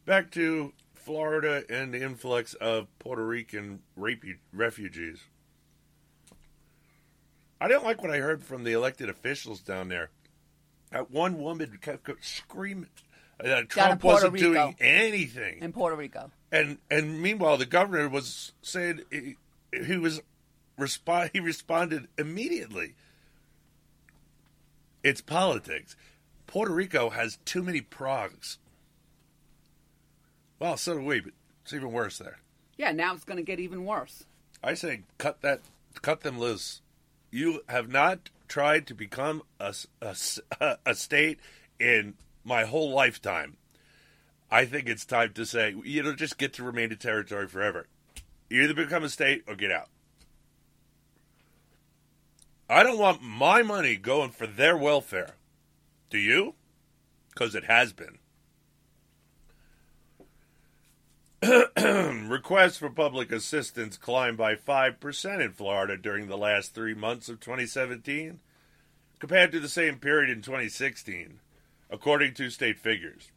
Back 0.06 0.30
to 0.34 0.74
Florida 0.94 1.64
and 1.72 1.92
the 1.92 2.04
influx 2.04 2.54
of 2.54 2.86
Puerto 3.00 3.26
Rican 3.26 3.80
rape- 3.96 4.38
refugees. 4.54 5.18
I 7.60 7.68
didn't 7.68 7.86
like 7.86 8.04
what 8.04 8.12
I 8.12 8.18
heard 8.18 8.44
from 8.44 8.64
the 8.64 8.74
elected 8.74 9.10
officials 9.10 9.62
down 9.62 9.88
there. 9.88 10.12
That 10.92 11.10
one 11.10 11.40
woman 11.40 11.80
kept 11.82 12.08
screaming 12.24 12.90
uh, 13.44 13.48
that 13.48 13.70
Trump 13.70 14.04
wasn't 14.04 14.38
doing 14.38 14.76
anything. 14.80 15.64
in 15.64 15.74
Puerto 15.74 15.96
Rico. 15.96 16.30
And 16.52 16.78
and 16.92 17.24
meanwhile, 17.24 17.58
the 17.58 17.66
governor 17.66 18.08
was 18.08 18.52
saying 18.62 19.02
eh, 19.12 19.32
he, 19.72 19.98
was 19.98 20.22
respond. 20.78 21.32
He 21.34 21.40
responded 21.40 22.08
immediately. 22.18 22.96
It's 25.04 25.22
politics. 25.22 25.96
Puerto 26.48 26.74
Rico 26.74 27.10
has 27.10 27.38
too 27.46 27.64
many 27.64 27.82
progs. 27.82 28.58
Well, 30.60 30.78
so 30.78 30.96
do 30.96 31.04
we, 31.04 31.22
but 31.22 31.34
it's 31.64 31.74
even 31.74 31.92
worse 31.92 32.18
there. 32.18 32.40
Yeah, 32.78 32.92
now 32.92 33.14
it's 33.14 33.24
going 33.24 33.38
to 33.38 33.44
get 33.44 33.60
even 33.60 33.86
worse. 33.86 34.26
I 34.64 34.76
say 34.76 35.04
cut 35.18 35.42
that, 35.42 35.62
cut 36.02 36.22
them 36.22 36.40
loose. 36.40 36.82
You 37.32 37.62
have 37.68 37.90
not 37.90 38.30
tried 38.48 38.86
to 38.88 38.94
become 38.94 39.44
a 39.60 39.74
a 40.86 40.96
state 40.96 41.40
in 41.80 42.16
my 42.44 42.66
whole 42.66 42.92
lifetime. 42.92 43.58
I 44.52 44.66
think 44.66 44.90
it's 44.90 45.06
time 45.06 45.34
to 45.34 45.46
say 45.46 45.74
you 45.84 46.04
don't 46.04 46.18
just 46.18 46.38
get 46.38 46.54
to 46.54 46.64
remain 46.64 46.92
a 46.92 46.96
territory 46.96 47.48
forever. 47.48 47.88
You 48.52 48.64
either 48.64 48.74
become 48.74 49.06
a 49.06 49.10
state 49.10 49.46
or 49.48 49.56
get 49.56 49.72
out. 49.72 49.88
I 52.70 52.84
don't 52.84 53.00
want 53.00 53.22
my 53.22 53.64
money 53.64 53.96
going 53.96 54.32
for 54.32 54.46
their 54.46 54.76
welfare. 54.76 55.36
Do 56.10 56.18
you? 56.18 56.56
Because 57.30 57.56
it 57.56 57.64
has 57.64 57.94
been. 57.94 58.18
Requests 62.30 62.76
for 62.76 62.90
public 62.90 63.32
assistance 63.32 63.96
climbed 63.96 64.38
by 64.38 64.56
5% 64.56 65.46
in 65.46 65.54
Florida 65.54 65.96
during 65.96 66.28
the 66.28 66.38
last 66.38 66.76
three 66.76 66.94
months 66.94 67.30
of 67.30 67.40
2017 67.40 68.42
compared 69.20 69.54
to 69.54 69.62
the 69.62 69.70
same 69.70 69.98
period 69.98 70.30
in 70.30 70.42
2016, 70.42 71.40
according 71.90 72.34
to 72.34 72.50
state 72.50 72.80
figures. 72.80 73.32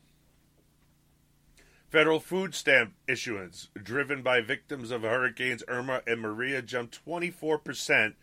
Federal 1.94 2.18
food 2.18 2.56
stamp 2.56 2.92
issuance, 3.06 3.68
driven 3.80 4.20
by 4.20 4.40
victims 4.40 4.90
of 4.90 5.02
Hurricanes 5.02 5.62
Irma 5.68 6.02
and 6.08 6.20
Maria, 6.20 6.60
jumped 6.60 6.98
24%, 7.06 8.14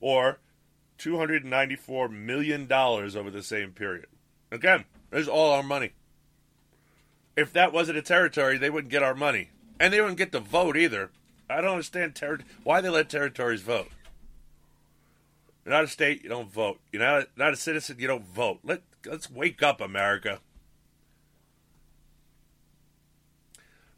or 0.00 0.38
$294 1.00 2.10
million 2.12 2.70
over 2.70 3.28
the 3.28 3.42
same 3.42 3.72
period. 3.72 4.06
Again, 4.52 4.84
there's 5.10 5.26
all 5.26 5.50
our 5.50 5.64
money. 5.64 5.90
If 7.36 7.52
that 7.52 7.72
wasn't 7.72 7.98
a 7.98 8.02
territory, 8.02 8.58
they 8.58 8.70
wouldn't 8.70 8.92
get 8.92 9.02
our 9.02 9.16
money. 9.16 9.50
And 9.80 9.92
they 9.92 10.00
wouldn't 10.00 10.18
get 10.18 10.30
to 10.30 10.38
vote 10.38 10.76
either. 10.76 11.10
I 11.50 11.60
don't 11.60 11.72
understand 11.72 12.14
terri- 12.14 12.44
why 12.62 12.80
they 12.80 12.90
let 12.90 13.10
territories 13.10 13.60
vote. 13.60 13.88
You're 15.64 15.74
not 15.74 15.82
a 15.82 15.88
state, 15.88 16.22
you 16.22 16.28
don't 16.28 16.52
vote. 16.52 16.78
You're 16.92 17.02
not 17.02 17.22
a, 17.22 17.28
not 17.34 17.54
a 17.54 17.56
citizen, 17.56 17.96
you 17.98 18.06
don't 18.06 18.24
vote. 18.24 18.60
Let, 18.62 18.82
let's 19.04 19.28
wake 19.28 19.64
up, 19.64 19.80
America. 19.80 20.38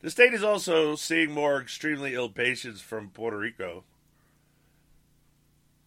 The 0.01 0.11
state 0.11 0.33
is 0.33 0.45
also 0.45 0.95
seeing 0.95 1.33
more 1.33 1.61
extremely 1.61 2.15
ill 2.15 2.29
patients 2.29 2.81
from 2.81 3.11
Puerto 3.11 3.37
Rico. 3.37 3.85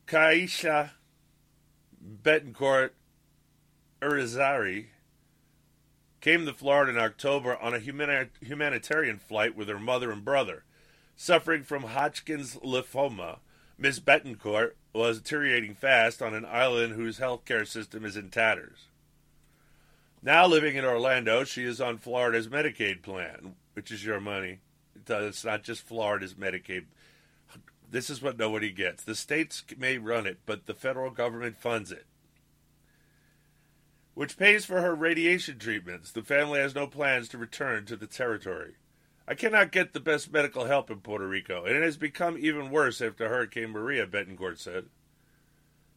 Kaisha 0.06 0.92
Betancourt 2.22 2.90
Irizarry 4.02 4.88
came 6.20 6.46
to 6.46 6.54
Florida 6.54 6.92
in 6.92 6.98
October 6.98 7.56
on 7.56 7.74
a 7.74 7.80
humanitarian 7.80 9.18
flight 9.18 9.56
with 9.56 9.70
her 9.70 9.80
mother 9.80 10.12
and 10.12 10.26
brother. 10.26 10.66
Suffering 11.16 11.64
from 11.64 11.84
Hodgkin's 11.84 12.58
lymphoma, 12.58 13.40
Miss 13.78 14.00
Betancourt 14.00 14.72
was 14.94 15.20
deteriorating 15.20 15.74
fast 15.74 16.22
on 16.22 16.34
an 16.34 16.46
island 16.46 16.94
whose 16.94 17.20
healthcare 17.20 17.66
system 17.66 18.04
is 18.04 18.18
in 18.18 18.30
tatters. 18.30 18.88
Now 20.22 20.46
living 20.46 20.76
in 20.76 20.84
Orlando, 20.84 21.46
she 21.46 21.64
is 21.64 21.80
on 21.80 21.98
Florida's 21.98 22.50
Medicaid 22.50 23.02
plan, 23.02 23.56
which 23.82 23.90
is 23.90 24.06
your 24.06 24.20
money. 24.20 24.60
It's 25.10 25.44
not 25.44 25.64
just 25.64 25.82
Florida's 25.82 26.36
Medicaid. 26.36 26.84
This 27.90 28.12
is 28.12 28.22
what 28.22 28.38
nobody 28.38 28.72
gets. 28.72 29.04
The 29.04 29.16
states 29.16 29.64
may 29.76 29.98
run 29.98 30.28
it, 30.28 30.38
but 30.46 30.68
the 30.68 30.76
federal 30.76 31.10
government 31.10 31.58
funds 31.58 31.92
it, 31.92 32.06
which 34.14 34.38
pays 34.38 34.66
for 34.66 34.82
her 34.82 34.94
radiation 34.94 35.58
treatments. 35.58 36.12
The 36.12 36.22
family 36.22 36.60
has 36.60 36.76
no 36.76 36.86
plans 36.86 37.28
to 37.30 37.40
return 37.40 37.86
to 37.86 37.96
the 37.96 38.06
territory. 38.06 38.76
I 39.28 39.34
cannot 39.34 39.72
get 39.72 39.94
the 39.94 40.00
best 40.00 40.32
medical 40.32 40.66
help 40.66 40.92
in 40.92 41.00
Puerto 41.00 41.28
Rico, 41.28 41.66
and 41.66 41.76
it 41.76 41.82
has 41.82 41.98
become 41.98 42.38
even 42.38 42.70
worse 42.70 43.02
after 43.02 43.30
Hurricane 43.30 43.72
Maria, 43.72 44.06
Betancourt 44.06 44.60
said. 44.60 44.86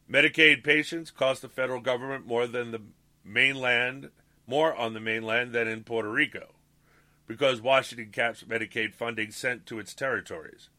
Medicaid 0.09 0.63
patients 0.63 1.11
cost 1.11 1.43
the 1.43 1.49
federal 1.49 1.81
government 1.81 2.25
more 2.25 2.47
than 2.47 2.71
the 2.71 2.81
mainland, 3.23 4.09
more 4.47 4.75
on 4.75 4.95
the 4.95 4.99
mainland 4.99 5.53
than 5.53 5.67
in 5.67 5.83
Puerto 5.83 6.09
Rico, 6.09 6.54
because 7.27 7.61
Washington 7.61 8.11
caps 8.11 8.43
Medicaid 8.43 8.93
funding 8.93 9.31
sent 9.31 9.65
to 9.65 9.79
its 9.79 9.93
territories. 9.93 10.69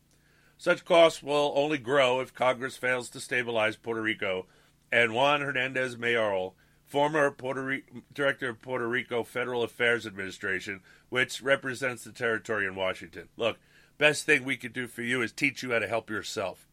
Such 0.58 0.84
costs 0.84 1.22
will 1.22 1.52
only 1.54 1.78
grow 1.78 2.20
if 2.20 2.32
Congress 2.32 2.76
fails 2.76 3.10
to 3.10 3.20
stabilize 3.20 3.76
Puerto 3.76 4.00
Rico, 4.00 4.46
and 4.90 5.12
Juan 5.12 5.40
Hernandez 5.40 5.98
Mayoral, 5.98 6.54
former 6.84 7.30
Puerto 7.30 7.62
Ri- 7.62 7.84
director 8.14 8.48
of 8.48 8.62
Puerto 8.62 8.88
Rico 8.88 9.22
Federal 9.22 9.62
Affairs 9.62 10.06
Administration, 10.06 10.80
which 11.08 11.42
represents 11.42 12.04
the 12.04 12.12
territory 12.12 12.66
in 12.66 12.74
Washington. 12.74 13.28
Look, 13.36 13.58
best 13.98 14.24
thing 14.24 14.44
we 14.44 14.56
could 14.56 14.72
do 14.72 14.86
for 14.86 15.02
you 15.02 15.20
is 15.22 15.32
teach 15.32 15.62
you 15.62 15.72
how 15.72 15.80
to 15.80 15.88
help 15.88 16.08
yourself. 16.08 16.68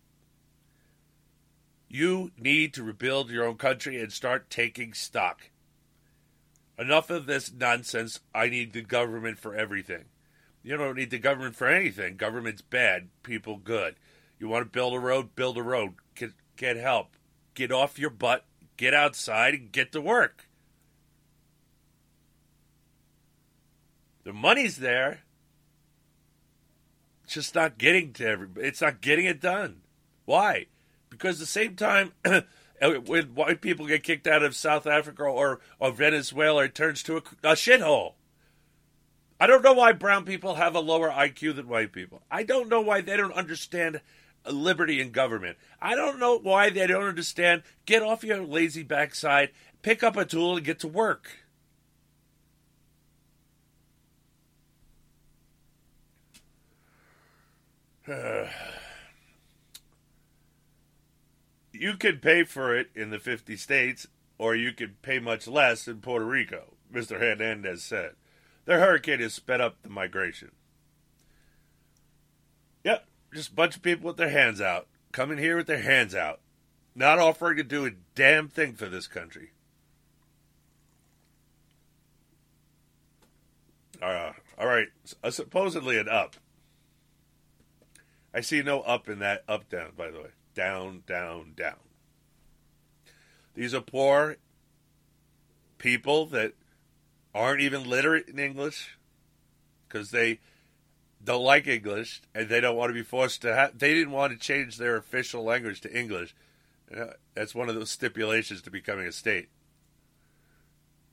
You 1.90 2.32
need 2.38 2.74
to 2.74 2.84
rebuild 2.84 3.30
your 3.30 3.46
own 3.46 3.58
country 3.58 4.02
and 4.02 4.12
start 4.12 4.50
taking 4.50 4.94
stock. 4.94 5.50
Enough 6.78 7.10
of 7.10 7.26
this 7.26 7.52
nonsense. 7.52 8.20
I 8.34 8.50
need 8.50 8.74
the 8.74 8.82
government 8.82 9.40
for 9.40 9.56
everything. 9.56 10.06
You 10.64 10.78
don't 10.78 10.98
need 10.98 11.12
the 11.12 11.20
government 11.20 11.56
for 11.56 11.68
anything. 11.68 12.16
Government's 12.16 12.62
bad, 12.62 13.10
people 13.22 13.58
good. 13.58 13.96
You 14.40 14.48
want 14.48 14.66
to 14.66 14.70
build 14.70 14.94
a 14.94 15.00
road, 15.00 15.36
build 15.36 15.58
a 15.58 15.64
road. 15.64 15.96
Get, 16.16 16.32
get 16.56 16.78
help. 16.78 17.16
Get 17.54 17.72
off 17.72 18.00
your 18.00 18.10
butt, 18.10 18.46
get 18.78 18.94
outside, 18.94 19.54
and 19.54 19.72
get 19.72 19.92
to 19.92 20.02
work. 20.02 20.48
The 24.24 24.34
money's 24.34 24.78
there. 24.78 25.22
It's 27.24 27.34
just 27.34 27.56
not 27.56 27.78
getting 27.78 28.14
to 28.14 28.28
everybody. 28.28 28.68
It's 28.68 28.82
not 28.82 29.02
getting 29.02 29.26
it 29.26 29.42
done. 29.42 29.82
Why? 30.26 30.68
Because 31.10 31.40
the 31.40 31.46
same 31.46 31.76
time 31.76 32.14
when 32.82 33.36
white 33.36 33.62
people 33.62 33.88
get 33.88 34.04
kicked 34.04 34.28
out 34.28 34.44
of 34.44 34.56
South 34.56 34.86
Africa 34.88 35.24
or, 35.24 35.60
or 35.80 35.92
Venezuela, 35.92 36.64
it 36.64 36.76
turns 36.76 37.04
to 37.04 37.18
a, 37.18 37.24
a 37.44 37.54
shithole. 37.54 38.14
I 39.40 39.48
don't 39.48 39.64
know 39.64 39.74
why 39.74 39.92
brown 39.94 40.26
people 40.26 40.56
have 40.56 40.76
a 40.76 40.80
lower 40.80 41.10
IQ 41.10 41.56
than 41.56 41.68
white 41.68 41.92
people. 41.92 42.22
I 42.32 42.44
don't 42.44 42.70
know 42.70 42.82
why 42.82 43.02
they 43.02 43.18
don't 43.18 43.34
understand 43.34 44.02
liberty 44.50 45.02
and 45.02 45.12
government. 45.12 45.58
I 45.82 45.96
don't 45.96 46.20
know 46.20 46.38
why 46.38 46.70
they 46.70 46.88
don't 46.88 47.04
understand 47.04 47.64
get 47.86 48.02
off 48.02 48.24
your 48.24 48.42
lazy 48.44 48.84
backside, 48.84 49.52
pick 49.82 50.04
up 50.04 50.18
a 50.18 50.26
tool, 50.26 50.58
and 50.58 50.66
get 50.66 50.80
to 50.80 50.88
work. 50.88 51.30
you 61.74 61.96
could 61.98 62.22
pay 62.22 62.44
for 62.44 62.76
it 62.76 62.90
in 62.96 63.10
the 63.10 63.20
50 63.20 63.58
states, 63.58 64.08
or 64.38 64.56
you 64.56 64.72
could 64.72 65.02
pay 65.02 65.20
much 65.20 65.48
less 65.48 65.88
in 65.88 66.00
Puerto 66.00 66.26
Rico, 66.26 66.76
Mr. 66.94 67.20
Hernandez 67.20 67.84
said. 67.84 68.12
The 68.66 68.76
hurricane 68.76 69.20
has 69.20 69.34
sped 69.34 69.60
up 69.60 69.82
the 69.82 69.90
migration. 69.90 70.52
Yep, 72.84 73.06
just 73.34 73.52
a 73.52 73.56
bunch 73.56 73.76
of 73.76 73.82
people 73.82 74.08
with 74.08 74.18
their 74.18 74.30
hands 74.30 74.62
out, 74.62 74.88
coming 75.12 75.38
here 75.38 75.58
with 75.58 75.68
their 75.68 75.82
hands 75.82 76.16
out, 76.16 76.40
not 76.96 77.20
offering 77.20 77.58
to 77.58 77.64
do 77.64 77.86
a 77.86 77.92
damn 78.16 78.48
thing 78.48 78.74
for 78.74 78.88
this 78.88 79.08
country. 79.08 79.52
Uh, 84.02 84.34
all 84.58 84.68
right, 84.68 84.88
uh, 85.24 85.32
supposedly 85.32 85.98
an 85.98 86.10
up. 86.10 86.36
I 88.34 88.42
see 88.42 88.62
no 88.62 88.82
up 88.82 89.08
in 89.08 89.20
that 89.20 89.44
up 89.48 89.70
down, 89.70 89.92
by 89.96 90.12
the 90.12 90.20
way. 90.20 90.30
Down, 90.54 91.04
down, 91.08 91.54
down. 91.56 91.76
These 93.56 93.74
are 93.74 93.82
poor 93.82 94.38
people 95.78 96.26
that 96.28 96.54
aren't 97.36 97.62
even 97.62 97.90
literate 97.90 98.28
in 98.28 98.40
English 98.40 98.98
because 99.88 100.12
they 100.12 100.40
don't 101.24 101.44
like 101.44 101.68
English 101.68 102.22
and 102.34 102.50
they 102.50 102.60
don't 102.60 102.76
want 102.76 102.90
to 102.90 102.94
be 102.94 103.04
forced 103.04 103.42
to 103.42 103.54
have. 103.54 103.78
They 103.78 103.94
didn't 103.94 104.14
want 104.14 104.34
to 104.34 104.40
change 104.40 104.78
their 104.78 104.96
official 104.96 105.44
language 105.44 105.82
to 105.82 105.98
English. 105.98 106.36
Uh, 106.96 107.14
that's 107.34 107.56
one 107.56 107.70
of 107.70 107.76
those 107.76 107.90
stipulations 107.90 108.62
to 108.64 108.72
becoming 108.72 109.08
a 109.08 109.12
state. 109.12 109.50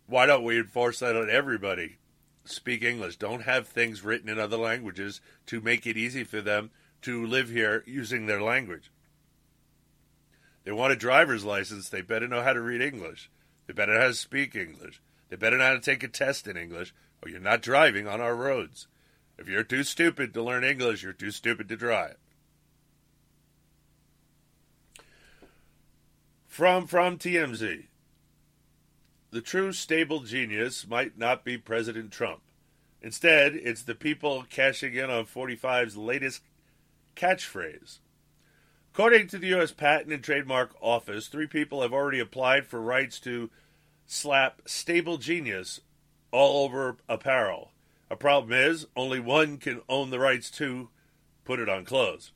Why 0.07 0.27
don't 0.27 0.45
we 0.45 0.59
enforce 0.59 0.99
that 1.01 1.17
on 1.17 1.31
everybody? 1.31 1.99
Speak 2.45 2.83
English. 2.83 3.17
Don't 3.17 3.43
have 3.43 3.69
things 3.69 4.03
written 4.03 4.29
in 4.29 4.39
other 4.39 4.57
languages 4.57 5.21
to 5.47 5.61
make 5.61 5.87
it 5.87 5.97
easy 5.97 6.25
for 6.25 6.41
them 6.41 6.71
to 7.03 7.25
live 7.25 7.49
here 7.49 7.85
using 7.87 8.27
their 8.27 8.43
language. 8.43 8.91
They 10.65 10.73
want 10.73 10.93
a 10.93 10.97
driver's 10.97 11.45
license. 11.45 11.89
They 11.89 12.03
better 12.03 12.29
know 12.29 12.43
how 12.43 12.53
to 12.53 12.61
read 12.61 12.83
English. 12.83 13.31
They 13.67 13.73
better 13.73 13.95
know 13.95 14.01
how 14.01 14.07
to 14.09 14.15
speak 14.15 14.55
English. 14.55 15.01
They 15.29 15.37
better 15.37 15.57
know 15.57 15.65
how 15.65 15.73
to 15.75 15.81
take 15.81 16.03
a 16.03 16.09
test 16.09 16.47
in 16.47 16.57
English, 16.57 16.93
or 17.23 17.31
you're 17.31 17.41
not 17.41 17.63
driving 17.63 18.07
on 18.07 18.21
our 18.21 18.35
roads. 18.35 18.89
If 19.39 19.49
you're 19.49 19.65
too 19.65 19.85
stupid 19.85 20.35
to 20.35 20.43
learn 20.43 20.65
English, 20.65 21.03
you're 21.03 21.13
too 21.13 21.31
stupid 21.31 21.69
to 21.69 21.77
drive. 21.77 22.17
From 26.47 26.87
from 26.87 27.17
TMZ. 27.17 27.85
The 29.31 29.41
true 29.41 29.73
stable 29.73 30.21
genius 30.21 30.87
might 30.87 31.17
not 31.17 31.45
be 31.45 31.57
President 31.57 32.11
Trump. 32.11 32.41
Instead, 33.01 33.55
it's 33.55 33.83
the 33.83 33.95
people 33.95 34.45
cashing 34.51 34.95
in 34.95 35.09
on 35.09 35.25
45's 35.25 35.97
latest 35.97 36.43
catchphrase. 37.17 38.01
According 38.93 39.29
to 39.29 39.39
the 39.39 39.49
U.S. 39.49 39.71
Patent 39.71 40.13
and 40.13 40.23
Trademark 40.23 40.75
Office, 40.81 41.29
three 41.29 41.47
people 41.47 41.83
have 41.83 41.93
already 41.93 42.19
applied 42.19 42.67
for 42.67 42.81
rights 42.81 43.21
to 43.21 43.49
slap 44.05 44.63
Stable 44.67 45.17
Genius 45.17 45.81
all 46.33 46.65
over 46.65 46.97
apparel. 47.09 47.71
A 48.11 48.17
problem 48.17 48.53
is, 48.53 48.87
only 48.97 49.21
one 49.21 49.59
can 49.59 49.83
own 49.89 50.11
the 50.11 50.19
rights 50.19 50.51
to 50.53 50.89
put 51.45 51.61
it 51.61 51.69
on 51.69 51.85
clothes. 51.85 52.33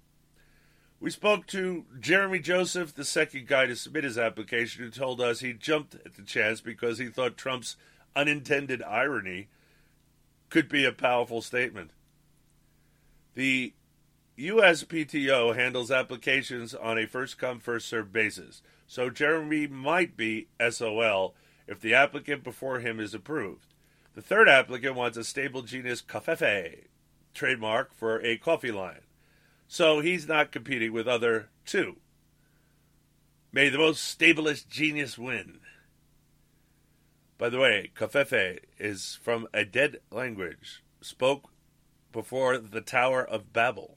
We 1.01 1.11
spoke 1.11 1.49
to 1.49 1.85
Jeremy 1.99 2.39
Joseph, 2.39 2.95
the 2.95 3.05
second 3.05 3.49
guy 3.49 3.67
to 3.67 3.75
submit 3.75 4.05
his 4.05 4.17
application, 4.17 4.85
who 4.85 4.91
told 4.91 5.21
us 5.21 5.41
he 5.41 5.53
jumped 5.53 5.97
at 6.07 6.15
the 6.15 6.23
chance 6.23 6.61
because 6.61 6.99
he 6.99 7.09
thought 7.09 7.37
Trump's 7.37 7.77
unintended 8.15 8.81
irony 8.83 9.49
could 10.51 10.69
be 10.69 10.85
a 10.85 10.93
powerful 10.93 11.43
statement. 11.43 11.91
The 13.35 13.75
USPTO 14.39 15.55
handles 15.55 15.93
applications 15.93 16.75
on 16.75 16.99
a 16.99 17.07
first 17.07 17.39
come, 17.39 17.61
first 17.61 17.87
served 17.89 18.13
basis, 18.13 18.63
so 18.87 19.09
Jeremy 19.09 19.69
might 19.69 20.17
be 20.17 20.49
SOL 20.71 21.35
if 21.69 21.81
the 21.81 21.95
applicant 21.95 22.43
before 22.43 22.81
him 22.81 22.99
is 22.99 23.15
approved. 23.15 23.75
The 24.15 24.23
third 24.23 24.49
applicant 24.49 24.97
wants 24.97 25.17
a 25.17 25.25
stable 25.25 25.63
genius 25.63 26.03
Covfefe 26.03 26.87
trademark 27.33 27.95
for 27.95 28.21
a 28.23 28.37
coffee 28.37 28.73
line, 28.73 29.03
so 29.69 30.01
he's 30.01 30.27
not 30.27 30.53
competing 30.53 30.93
with 30.93 31.07
other 31.07 31.51
two. 31.65 31.97
May 33.53 33.69
the 33.69 33.79
most 33.79 34.19
stablest 34.19 34.69
genius 34.69 35.17
win. 35.17 35.61
By 37.39 37.51
the 37.51 37.59
way, 37.59 37.93
Covfefe 37.95 38.59
is 38.79 39.19
from 39.23 39.47
a 39.55 39.65
dead 39.65 39.99
language, 40.11 40.83
spoke 41.01 41.51
before 42.11 42.59
the 42.59 42.81
Tower 42.81 43.25
of 43.25 43.53
Babel. 43.53 43.97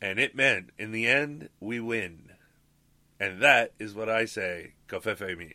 And 0.00 0.18
it 0.18 0.34
meant, 0.34 0.70
in 0.78 0.92
the 0.92 1.06
end, 1.06 1.48
we 1.60 1.80
win. 1.80 2.30
And 3.18 3.40
that 3.40 3.72
is 3.78 3.94
what 3.94 4.08
I 4.08 4.26
say 4.26 4.74
Covfefe 4.88 5.36
means. 5.36 5.54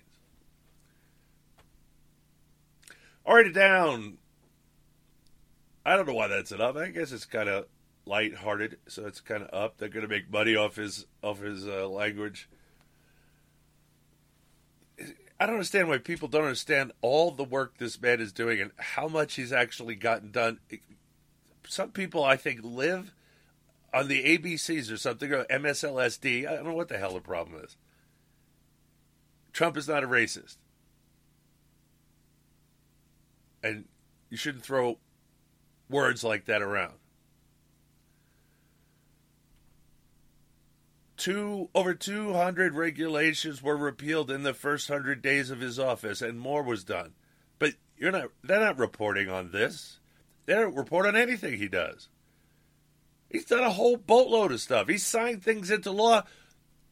Already 3.26 3.54
down. 3.54 4.18
I 5.86 5.96
don't 5.96 6.08
know 6.08 6.14
why 6.14 6.28
that's 6.28 6.52
it 6.52 6.60
up. 6.60 6.76
I 6.76 6.90
guess 6.90 7.12
it's 7.12 7.26
kind 7.26 7.48
of 7.48 7.68
light-hearted, 8.06 8.80
so 8.88 9.06
it's 9.06 9.22
kind 9.22 9.44
of 9.44 9.54
up. 9.54 9.78
They're 9.78 9.88
going 9.88 10.06
to 10.06 10.14
make 10.14 10.30
money 10.32 10.56
off 10.56 10.76
his 10.76 11.06
off 11.22 11.40
his 11.40 11.66
uh, 11.66 11.88
language. 11.88 12.50
I 15.40 15.46
don't 15.46 15.56
understand 15.56 15.88
why 15.90 15.98
people 15.98 16.28
don't 16.28 16.44
understand 16.44 16.92
all 17.02 17.32
the 17.32 17.44
work 17.44 17.78
this 17.78 18.02
man 18.02 18.22
is 18.22 18.32
doing 18.32 18.62
and 18.62 18.72
how 18.78 19.08
much 19.08 19.36
he's 19.36 19.52
actually 19.52 19.96
gotten 19.96 20.32
done. 20.32 20.60
Some 21.68 21.92
people, 21.92 22.24
I 22.24 22.36
think, 22.36 22.60
live 22.62 23.14
on 23.94 24.08
the 24.08 24.38
ABCs 24.38 24.92
or 24.92 24.98
something, 24.98 25.32
or 25.32 25.46
MSLSD. 25.46 26.48
I 26.48 26.56
don't 26.56 26.66
know 26.66 26.74
what 26.74 26.90
the 26.90 26.98
hell 26.98 27.14
the 27.14 27.22
problem 27.22 27.62
is. 27.64 27.78
Trump 29.54 29.78
is 29.78 29.88
not 29.88 30.04
a 30.04 30.08
racist. 30.08 30.58
And 33.62 33.86
you 34.30 34.38
shouldn't 34.38 34.64
throw 34.64 34.98
words 35.90 36.24
like 36.24 36.46
that 36.46 36.62
around. 36.62 36.94
Two 41.16 41.70
over 41.74 41.94
200 41.94 42.74
regulations 42.74 43.62
were 43.62 43.78
repealed 43.78 44.30
in 44.30 44.44
the 44.44 44.54
first 44.54 44.90
100 44.90 45.22
days 45.22 45.52
of 45.52 45.62
his 45.62 45.80
office 45.80 46.22
and 46.22 46.40
more 46.40 46.64
was 46.64 46.84
done. 46.84 47.14
But 47.60 47.76
you're 47.96 48.12
not 48.12 48.30
they're 48.44 48.60
not 48.60 48.80
reporting 48.80 49.30
on 49.30 49.52
this. 49.52 50.00
They 50.46 50.56
don't 50.56 50.76
report 50.76 51.06
on 51.06 51.16
anything 51.16 51.58
he 51.58 51.70
does. 51.70 52.10
He's 53.34 53.46
done 53.46 53.64
a 53.64 53.72
whole 53.72 53.98
boatload 53.98 54.52
of 54.52 54.62
stuff. 54.62 54.88
He 54.88 55.00
signed 55.00 55.44
things 55.44 55.72
into 55.72 55.90
law. 55.90 56.22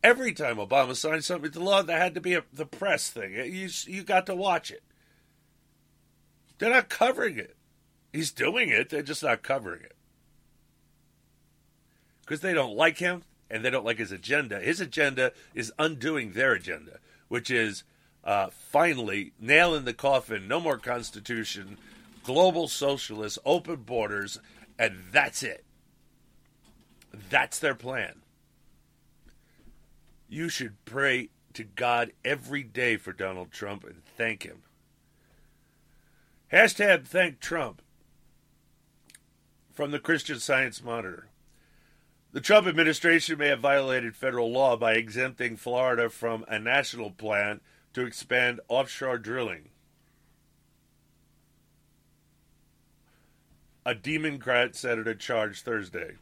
Every 0.03 0.33
time 0.33 0.57
Obama 0.57 0.95
signed 0.95 1.23
something 1.23 1.45
into 1.45 1.59
law, 1.59 1.83
there 1.83 1.99
had 1.99 2.15
to 2.15 2.21
be 2.21 2.33
a, 2.33 2.43
the 2.51 2.65
press 2.65 3.11
thing. 3.11 3.33
You, 3.33 3.69
you 3.85 4.03
got 4.03 4.25
to 4.25 4.35
watch 4.35 4.71
it. 4.71 4.81
They're 6.57 6.71
not 6.71 6.89
covering 6.89 7.37
it. 7.37 7.55
He's 8.11 8.31
doing 8.31 8.69
it, 8.69 8.89
they're 8.89 9.03
just 9.03 9.23
not 9.23 9.43
covering 9.43 9.83
it. 9.83 9.95
Because 12.21 12.41
they 12.41 12.55
don't 12.55 12.75
like 12.75 12.97
him 12.97 13.21
and 13.49 13.63
they 13.63 13.69
don't 13.69 13.85
like 13.85 13.99
his 13.99 14.11
agenda. 14.11 14.59
His 14.59 14.81
agenda 14.81 15.33
is 15.53 15.71
undoing 15.77 16.31
their 16.31 16.53
agenda, 16.53 16.97
which 17.27 17.51
is 17.51 17.83
uh, 18.23 18.47
finally 18.49 19.33
nail 19.39 19.75
in 19.75 19.85
the 19.85 19.93
coffin, 19.93 20.47
no 20.47 20.59
more 20.59 20.79
Constitution, 20.79 21.77
global 22.23 22.67
socialists, 22.67 23.37
open 23.45 23.83
borders, 23.83 24.39
and 24.79 24.97
that's 25.11 25.43
it. 25.43 25.63
That's 27.29 27.59
their 27.59 27.75
plan. 27.75 28.21
You 30.29 30.49
should 30.49 30.83
pray 30.85 31.29
to 31.53 31.63
God 31.63 32.11
every 32.23 32.63
day 32.63 32.97
for 32.97 33.11
Donald 33.11 33.51
Trump 33.51 33.83
and 33.83 34.03
thank 34.05 34.43
him. 34.43 34.63
Hashtag 36.51 37.05
thank 37.05 37.39
Trump 37.39 37.81
from 39.73 39.91
the 39.91 39.99
Christian 39.99 40.39
Science 40.39 40.83
Monitor. 40.83 41.27
The 42.31 42.41
Trump 42.41 42.67
administration 42.67 43.37
may 43.37 43.47
have 43.47 43.59
violated 43.59 44.15
federal 44.15 44.51
law 44.51 44.77
by 44.77 44.93
exempting 44.93 45.57
Florida 45.57 46.09
from 46.09 46.45
a 46.47 46.59
national 46.59 47.11
plan 47.11 47.59
to 47.93 48.05
expand 48.05 48.61
offshore 48.69 49.17
drilling. 49.17 49.69
a 53.85 53.95
Democrat 53.95 54.75
senator 54.75 55.15
charged 55.15 55.65
Thursday. 55.65 56.15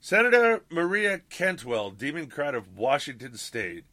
Senator 0.00 0.62
Maria 0.70 1.20
Cantwell, 1.28 1.90
Democrat 1.90 2.54
of 2.54 2.76
Washington 2.76 3.36
State, 3.36 3.84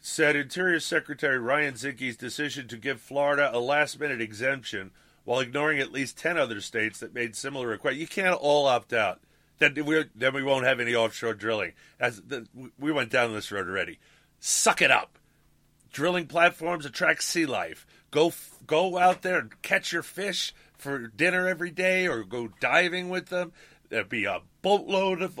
said 0.00 0.36
Interior 0.36 0.80
Secretary 0.80 1.38
Ryan 1.38 1.74
Zinke's 1.74 2.16
decision 2.16 2.66
to 2.68 2.76
give 2.76 3.00
Florida 3.00 3.50
a 3.52 3.58
last 3.58 4.00
minute 4.00 4.20
exemption 4.20 4.90
while 5.24 5.40
ignoring 5.40 5.78
at 5.78 5.92
least 5.92 6.18
10 6.18 6.38
other 6.38 6.60
states 6.60 6.98
that 7.00 7.14
made 7.14 7.36
similar 7.36 7.68
requests. 7.68 7.96
You 7.96 8.06
can't 8.06 8.34
all 8.34 8.66
opt 8.66 8.92
out. 8.92 9.20
Then 9.58 9.74
we, 9.84 10.04
then 10.14 10.34
we 10.34 10.42
won't 10.42 10.66
have 10.66 10.80
any 10.80 10.94
offshore 10.94 11.34
drilling. 11.34 11.72
As 11.98 12.20
the, 12.20 12.46
we 12.78 12.92
went 12.92 13.10
down 13.10 13.32
this 13.32 13.52
road 13.52 13.68
already. 13.68 13.98
Suck 14.40 14.80
it 14.80 14.90
up. 14.90 15.18
Drilling 15.92 16.26
platforms 16.26 16.86
attract 16.86 17.22
sea 17.22 17.46
life. 17.46 17.86
Go 18.10 18.32
go 18.66 18.98
out 18.98 19.22
there 19.22 19.38
and 19.38 19.62
catch 19.62 19.92
your 19.92 20.02
fish 20.02 20.54
for 20.76 21.08
dinner 21.08 21.48
every 21.48 21.70
day, 21.70 22.06
or 22.06 22.22
go 22.22 22.48
diving 22.60 23.08
with 23.08 23.26
them. 23.26 23.52
There'd 23.88 24.08
be 24.08 24.24
a 24.24 24.42
boatload 24.62 25.22
of 25.22 25.40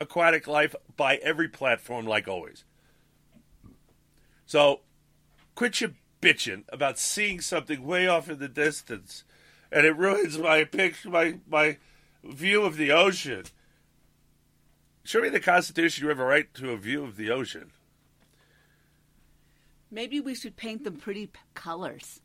aquatic 0.00 0.46
life 0.46 0.74
by 0.96 1.16
every 1.16 1.48
platform, 1.48 2.06
like 2.06 2.28
always. 2.28 2.64
So, 4.46 4.80
quit 5.54 5.80
your 5.80 5.92
bitching 6.20 6.64
about 6.70 6.98
seeing 6.98 7.40
something 7.40 7.84
way 7.84 8.06
off 8.06 8.30
in 8.30 8.38
the 8.38 8.48
distance, 8.48 9.24
and 9.70 9.86
it 9.86 9.96
ruins 9.96 10.38
my 10.38 10.64
picture, 10.64 11.10
my 11.10 11.38
my 11.48 11.78
view 12.24 12.62
of 12.62 12.76
the 12.76 12.90
ocean. 12.92 13.44
Show 15.04 15.20
me 15.20 15.28
the 15.28 15.40
Constitution. 15.40 16.04
You 16.04 16.08
have 16.10 16.20
a 16.20 16.24
right 16.24 16.52
to 16.54 16.70
a 16.70 16.76
view 16.76 17.04
of 17.04 17.16
the 17.16 17.30
ocean. 17.30 17.72
Maybe 19.90 20.20
we 20.20 20.34
should 20.34 20.56
paint 20.56 20.84
them 20.84 20.96
pretty 20.96 21.30
colors. 21.54 22.20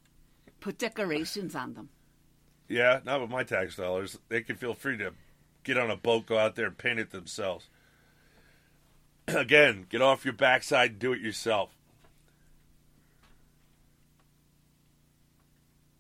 Put 0.61 0.77
decorations 0.77 1.55
on 1.55 1.73
them. 1.73 1.89
Yeah, 2.67 2.99
not 3.05 3.21
with 3.21 3.29
my 3.29 3.43
tax 3.43 3.75
dollars. 3.75 4.19
They 4.29 4.41
can 4.41 4.57
feel 4.57 4.73
free 4.73 4.97
to 4.97 5.13
get 5.63 5.77
on 5.77 5.89
a 5.89 5.95
boat, 5.95 6.25
go 6.25 6.37
out 6.37 6.55
there, 6.55 6.67
and 6.67 6.77
paint 6.77 6.99
it 6.99 7.11
themselves. 7.11 7.67
Again, 9.27 9.85
get 9.89 10.01
off 10.01 10.25
your 10.25 10.33
backside 10.33 10.91
and 10.91 10.99
do 10.99 11.13
it 11.13 11.21
yourself. 11.21 11.71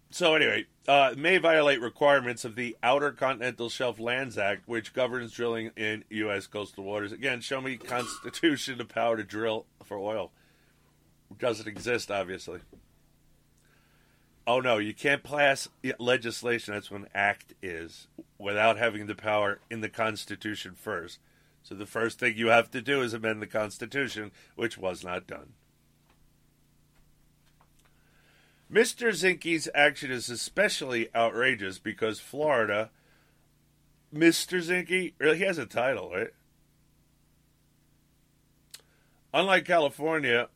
So 0.09 0.33
anyway, 0.33 0.65
uh, 0.87 1.13
may 1.15 1.37
violate 1.37 1.79
requirements 1.79 2.43
of 2.43 2.55
the 2.55 2.75
Outer 2.81 3.11
Continental 3.11 3.69
Shelf 3.69 3.99
Lands 3.99 4.37
Act, 4.37 4.67
which 4.67 4.93
governs 4.93 5.31
drilling 5.31 5.71
in 5.77 6.05
U.S. 6.09 6.47
coastal 6.47 6.85
waters. 6.85 7.11
Again, 7.11 7.41
show 7.41 7.61
me 7.61 7.77
Constitution 7.77 8.77
the 8.77 8.85
power 8.85 9.15
to 9.17 9.23
drill 9.23 9.65
for 9.83 9.97
oil. 9.97 10.31
Doesn't 11.37 11.67
exist, 11.67 12.09
obviously. 12.09 12.61
Oh 14.47 14.61
no, 14.61 14.77
you 14.77 14.93
can't 14.93 15.23
pass 15.23 15.67
legislation. 15.99 16.73
That's 16.73 16.89
what 16.89 17.01
an 17.01 17.09
act 17.13 17.53
is 17.61 18.07
without 18.39 18.77
having 18.77 19.05
the 19.05 19.13
power 19.13 19.59
in 19.69 19.81
the 19.81 19.89
Constitution 19.89 20.73
first. 20.73 21.19
So 21.63 21.75
the 21.75 21.85
first 21.85 22.17
thing 22.17 22.37
you 22.37 22.47
have 22.47 22.71
to 22.71 22.81
do 22.81 23.01
is 23.01 23.13
amend 23.13 23.41
the 23.41 23.47
Constitution, 23.47 24.31
which 24.55 24.77
was 24.77 25.03
not 25.03 25.27
done. 25.27 25.51
Mr. 28.71 29.09
Zinke's 29.09 29.67
action 29.75 30.11
is 30.11 30.29
especially 30.29 31.09
outrageous 31.13 31.77
because 31.77 32.21
Florida, 32.21 32.89
Mr. 34.15 34.61
Zinke, 34.61 35.13
really, 35.19 35.39
he 35.39 35.43
has 35.43 35.57
a 35.57 35.65
title, 35.65 36.09
right? 36.11 36.31
Unlike 39.33 39.65
California, 39.65 40.47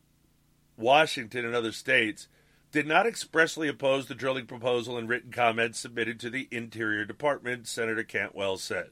Washington, 0.77 1.45
and 1.45 1.55
other 1.55 1.73
states, 1.73 2.29
did 2.71 2.87
not 2.87 3.05
expressly 3.05 3.67
oppose 3.67 4.07
the 4.07 4.15
drilling 4.15 4.45
proposal 4.45 4.97
in 4.97 5.07
written 5.07 5.31
comments 5.31 5.79
submitted 5.79 6.19
to 6.19 6.29
the 6.29 6.47
Interior 6.51 7.03
Department, 7.03 7.67
Senator 7.67 8.03
Cantwell 8.03 8.57
said. 8.57 8.91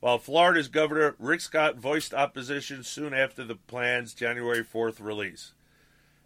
While 0.00 0.18
Florida's 0.18 0.68
Governor 0.68 1.14
Rick 1.18 1.42
Scott 1.42 1.76
voiced 1.76 2.14
opposition 2.14 2.82
soon 2.82 3.12
after 3.12 3.44
the 3.44 3.54
plan's 3.54 4.14
January 4.14 4.64
4th 4.64 5.00
release. 5.00 5.52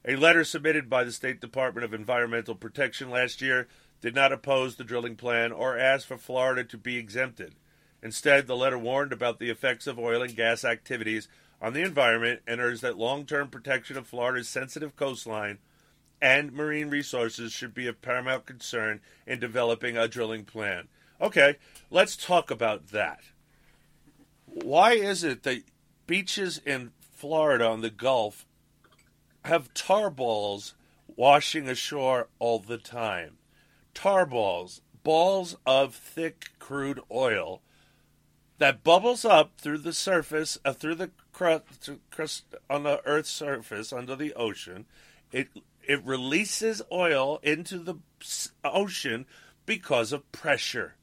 A 0.05 0.17
letter 0.17 0.45
submitted 0.45 0.89
by 0.89 1.05
the 1.05 1.13
State 1.13 1.41
Department 1.41 1.85
of 1.85 1.93
Environmental 1.93 2.55
Protection 2.55 3.11
last 3.11 3.43
year 3.43 3.69
did 4.01 4.15
not 4.15 4.33
oppose 4.33 4.77
the 4.77 4.85
drilling 4.85 5.17
plan 5.17 5.53
or 5.53 5.79
ask 5.79 6.07
for 6.07 6.17
Florida 6.17 6.65
to 6.65 6.79
be 6.79 6.97
exempted. 6.97 7.55
Instead, 8.03 8.47
the 8.47 8.57
letter 8.57 8.79
warned 8.79 9.13
about 9.13 9.39
the 9.39 9.51
effects 9.51 9.87
of 9.87 9.99
oil 9.99 10.23
and 10.23 10.35
gas 10.35 10.65
activities 10.65 11.29
on 11.61 11.75
the 11.75 11.83
environment 11.83 12.41
and 12.47 12.61
urged 12.61 12.81
that 12.81 12.97
long 12.97 13.27
term 13.27 13.49
protection 13.49 13.99
of 13.99 14.07
Florida's 14.07 14.49
sensitive 14.49 14.97
coastline 14.97 15.59
and 16.21 16.53
marine 16.53 16.91
resources 16.91 17.53
should 17.53 17.75
be 17.75 17.87
of 17.87 18.03
paramount 18.03 18.47
concern 18.47 19.01
in 19.27 19.41
developing 19.41 19.97
a 19.97 20.09
drilling 20.09 20.45
plan. 20.45 20.89
Okay, 21.21 21.57
let's 21.91 22.17
talk 22.17 22.51
about 22.51 22.89
that. 22.89 23.21
Why 24.47 24.93
is 24.93 25.23
it 25.23 25.43
that 25.45 25.63
beaches 26.07 26.61
in 26.65 26.93
Florida 27.01 27.67
on 27.67 27.83
the 27.83 27.91
Gulf 27.91 28.47
have 29.45 29.73
tar 29.75 30.11
balls 30.11 30.75
washing 31.07 31.69
ashore 31.69 32.29
all 32.39 32.59
the 32.59 32.79
time? 32.79 33.39
Tar 33.95 34.27
balls, 34.27 34.81
balls 35.03 35.57
of 35.67 35.95
thick 35.95 36.51
crude 36.59 37.01
oil 37.11 37.63
that 38.59 38.85
bubbles 38.85 39.25
up 39.25 39.53
through 39.59 39.79
the 39.79 39.93
surface, 39.93 40.59
uh, 40.65 40.73
through 40.73 40.95
the 40.95 41.11
crust, 41.33 41.91
crust 42.11 42.55
on 42.69 42.83
the 42.83 43.01
Earth's 43.07 43.31
surface 43.31 43.93
under 43.93 44.15
the 44.15 44.35
ocean. 44.35 44.85
It 45.33 45.49
it 45.91 46.05
releases 46.05 46.81
oil 46.93 47.41
into 47.43 47.77
the 47.77 47.97
ocean 48.63 49.27
because 49.67 50.13
of 50.13 50.31
pressure. 50.31 50.95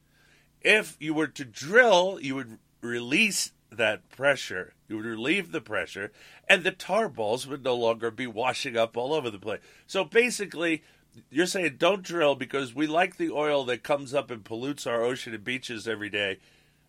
If 0.62 0.96
you 1.02 1.14
were 1.14 1.28
to 1.28 1.44
drill, 1.44 2.20
you 2.22 2.36
would 2.36 2.58
release 2.80 3.52
that 3.70 4.08
pressure. 4.08 4.76
You 4.88 4.96
would 4.96 5.06
relieve 5.06 5.52
the 5.52 5.60
pressure, 5.60 6.14
and 6.48 6.64
the 6.64 6.72
tar 6.72 7.10
balls 7.10 7.46
would 7.46 7.66
no 7.66 7.76
longer 7.76 8.12
be 8.12 8.28
washing 8.28 8.78
up 8.78 8.96
all 8.96 9.14
over 9.14 9.30
the 9.30 9.38
place. 9.38 9.60
So 9.88 10.06
basically, 10.06 10.84
you're 11.30 11.48
saying 11.48 11.76
don't 11.78 12.02
drill 12.02 12.36
because 12.36 12.74
we 12.74 12.88
like 12.88 13.18
the 13.18 13.32
oil 13.32 13.66
that 13.66 13.84
comes 13.84 14.14
up 14.14 14.32
and 14.32 14.46
pollutes 14.46 14.88
our 14.88 15.04
ocean 15.04 15.34
and 15.34 15.44
beaches 15.44 15.86
every 15.86 16.10
day, 16.10 16.38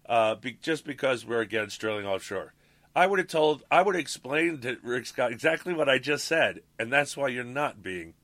uh, 0.09 0.37
be, 0.37 0.57
just 0.63 0.85
because 0.85 1.27
we're 1.27 1.41
against 1.41 1.81
drilling 1.81 2.07
offshore. 2.07 2.53
I 2.99 3.07
would 3.07 3.21
have 3.21 3.29
told, 3.29 3.63
I 3.71 3.83
would 3.83 3.95
have 3.95 4.01
explained 4.01 4.63
to 4.63 4.77
Rick 4.83 5.07
Scott 5.07 5.31
exactly 5.31 5.73
what 5.73 5.89
I 5.89 6.01
just 6.01 6.25
said, 6.25 6.63
and 6.81 6.93
that's 6.93 7.17
why 7.17 7.29
you're 7.29 7.45
not 7.45 7.81
being 7.81 8.15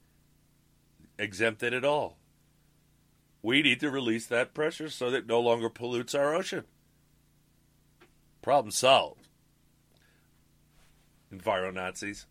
exempted 1.16 1.72
at 1.72 1.84
all. 1.84 2.16
We 3.40 3.62
need 3.62 3.78
to 3.78 3.88
release 3.88 4.26
that 4.26 4.52
pressure 4.52 4.90
so 4.90 5.12
that 5.12 5.28
no 5.28 5.38
longer 5.38 5.70
pollutes 5.70 6.12
our 6.12 6.34
ocean. 6.34 6.64
Problem 8.42 8.72
solved. 8.72 9.28
Enviro 11.32 11.72
Nazis. 11.72 12.26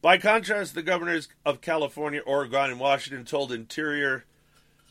By 0.00 0.18
contrast, 0.18 0.74
the 0.74 0.82
governors 0.82 1.28
of 1.46 1.60
California, 1.60 2.20
Oregon, 2.26 2.72
and 2.72 2.80
Washington 2.80 3.24
told 3.24 3.52
Interior 3.52 4.24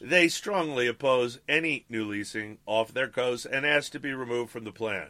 they 0.02 0.28
strongly 0.28 0.88
oppose 0.88 1.40
any 1.48 1.86
new 1.88 2.06
leasing 2.06 2.58
off 2.66 2.94
their 2.94 3.08
coast 3.08 3.46
and 3.46 3.66
asked 3.66 3.92
to 3.92 4.00
be 4.00 4.14
removed 4.14 4.50
from 4.50 4.64
the 4.64 4.72
plan. 4.72 5.10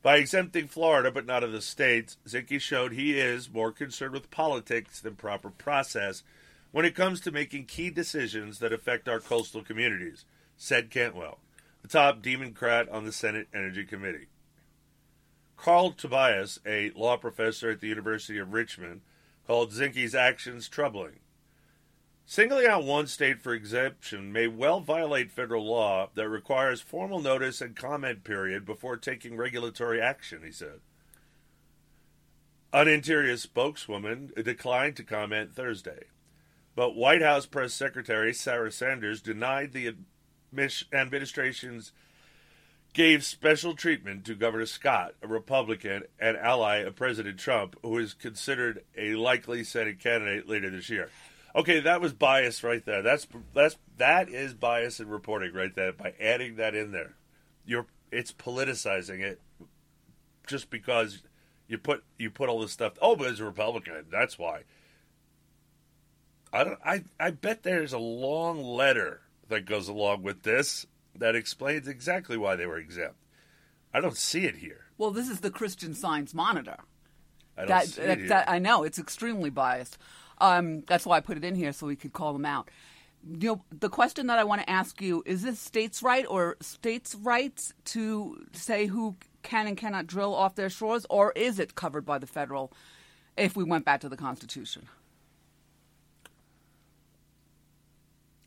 By 0.00 0.16
exempting 0.16 0.68
Florida 0.68 1.10
but 1.10 1.26
not 1.26 1.42
other 1.42 1.60
states, 1.60 2.16
Zinke 2.26 2.60
showed 2.60 2.92
he 2.92 3.18
is 3.18 3.52
more 3.52 3.72
concerned 3.72 4.12
with 4.12 4.30
politics 4.30 5.00
than 5.00 5.16
proper 5.16 5.50
process 5.50 6.22
when 6.70 6.84
it 6.84 6.94
comes 6.94 7.20
to 7.20 7.32
making 7.32 7.66
key 7.66 7.90
decisions 7.90 8.60
that 8.60 8.72
affect 8.72 9.08
our 9.08 9.20
coastal 9.20 9.62
communities, 9.62 10.24
said 10.56 10.90
Cantwell, 10.90 11.40
the 11.82 11.88
top 11.88 12.22
Democrat 12.22 12.88
on 12.88 13.04
the 13.04 13.12
Senate 13.12 13.48
Energy 13.52 13.84
Committee. 13.84 14.28
Carl 15.56 15.92
Tobias, 15.92 16.58
a 16.64 16.90
law 16.90 17.16
professor 17.16 17.70
at 17.70 17.80
the 17.80 17.88
University 17.88 18.38
of 18.38 18.52
Richmond, 18.52 19.00
called 19.46 19.72
Zinke's 19.72 20.14
actions 20.14 20.68
troubling. 20.68 21.18
Singling 22.24 22.66
out 22.66 22.84
one 22.84 23.06
state 23.06 23.42
for 23.42 23.52
exemption 23.52 24.32
may 24.32 24.46
well 24.46 24.80
violate 24.80 25.30
federal 25.30 25.66
law 25.66 26.08
that 26.14 26.28
requires 26.28 26.80
formal 26.80 27.20
notice 27.20 27.60
and 27.60 27.76
comment 27.76 28.24
period 28.24 28.64
before 28.64 28.96
taking 28.96 29.36
regulatory 29.36 30.00
action, 30.00 30.42
he 30.44 30.52
said. 30.52 30.80
An 32.72 32.88
Interior 32.88 33.36
spokeswoman 33.36 34.32
declined 34.34 34.96
to 34.96 35.04
comment 35.04 35.54
Thursday, 35.54 36.04
but 36.74 36.96
White 36.96 37.20
House 37.20 37.44
Press 37.44 37.74
Secretary 37.74 38.32
Sarah 38.32 38.72
Sanders 38.72 39.20
denied 39.20 39.72
the 39.72 39.94
administration's 40.92 41.92
gave 42.94 43.24
special 43.24 43.74
treatment 43.74 44.24
to 44.26 44.34
Governor 44.34 44.66
Scott, 44.66 45.14
a 45.22 45.26
Republican 45.26 46.02
and 46.18 46.36
ally 46.36 46.76
of 46.78 46.94
President 46.94 47.38
Trump, 47.38 47.76
who 47.82 47.98
is 47.98 48.14
considered 48.14 48.84
a 48.96 49.14
likely 49.14 49.64
Senate 49.64 49.98
candidate 49.98 50.48
later 50.48 50.70
this 50.70 50.90
year. 50.90 51.10
Okay, 51.54 51.80
that 51.80 52.00
was 52.00 52.12
bias 52.12 52.64
right 52.64 52.84
there. 52.84 53.02
That's 53.02 53.26
that's 53.54 53.76
that 53.98 54.28
is 54.28 54.54
bias 54.54 55.00
in 55.00 55.08
reporting 55.08 55.52
right 55.52 55.74
there 55.74 55.92
by 55.92 56.14
adding 56.20 56.56
that 56.56 56.74
in 56.74 56.92
there. 56.92 57.14
You're 57.66 57.86
it's 58.10 58.32
politicizing 58.32 59.20
it 59.20 59.40
just 60.46 60.70
because 60.70 61.22
you 61.68 61.78
put 61.78 62.04
you 62.18 62.30
put 62.30 62.48
all 62.48 62.60
this 62.60 62.72
stuff. 62.72 62.94
Oh, 63.02 63.16
but 63.16 63.28
it's 63.28 63.40
a 63.40 63.44
Republican. 63.44 64.04
That's 64.10 64.38
why. 64.38 64.62
I 66.52 66.64
don't. 66.64 66.78
I 66.84 67.04
I 67.20 67.30
bet 67.30 67.62
there's 67.62 67.92
a 67.92 67.98
long 67.98 68.62
letter 68.62 69.20
that 69.48 69.66
goes 69.66 69.88
along 69.88 70.22
with 70.22 70.42
this 70.42 70.86
that 71.16 71.34
explains 71.34 71.86
exactly 71.86 72.36
why 72.36 72.56
they 72.56 72.66
were 72.66 72.78
exempt. 72.78 73.16
I 73.92 74.00
don't 74.00 74.16
see 74.16 74.44
it 74.44 74.56
here. 74.56 74.86
Well, 74.96 75.10
this 75.10 75.28
is 75.28 75.40
the 75.40 75.50
Christian 75.50 75.94
Science 75.94 76.32
Monitor. 76.32 76.78
I 77.56 77.60
don't 77.60 77.68
that, 77.68 77.86
see 77.88 78.02
it 78.02 78.18
here. 78.18 78.28
that- 78.28 78.48
I 78.48 78.58
know 78.58 78.82
it's 78.82 78.98
extremely 78.98 79.50
biased. 79.50 79.98
Um, 80.42 80.82
that's 80.88 81.06
why 81.06 81.18
I 81.18 81.20
put 81.20 81.36
it 81.36 81.44
in 81.44 81.54
here 81.54 81.72
so 81.72 81.86
we 81.86 81.94
could 81.94 82.12
call 82.12 82.32
them 82.32 82.44
out. 82.44 82.68
You 83.24 83.48
know, 83.48 83.64
the 83.70 83.88
question 83.88 84.26
that 84.26 84.40
I 84.40 84.44
want 84.44 84.60
to 84.60 84.68
ask 84.68 85.00
you 85.00 85.22
is: 85.24 85.42
this 85.42 85.60
states' 85.60 86.02
right 86.02 86.26
or 86.28 86.56
states' 86.60 87.14
rights 87.14 87.72
to 87.86 88.44
say 88.52 88.86
who 88.86 89.16
can 89.44 89.68
and 89.68 89.76
cannot 89.76 90.08
drill 90.08 90.34
off 90.34 90.56
their 90.56 90.68
shores, 90.68 91.06
or 91.08 91.32
is 91.36 91.60
it 91.60 91.76
covered 91.76 92.04
by 92.04 92.18
the 92.18 92.26
federal? 92.26 92.72
If 93.36 93.56
we 93.56 93.62
went 93.62 93.84
back 93.84 94.00
to 94.00 94.08
the 94.08 94.16
Constitution, 94.16 94.88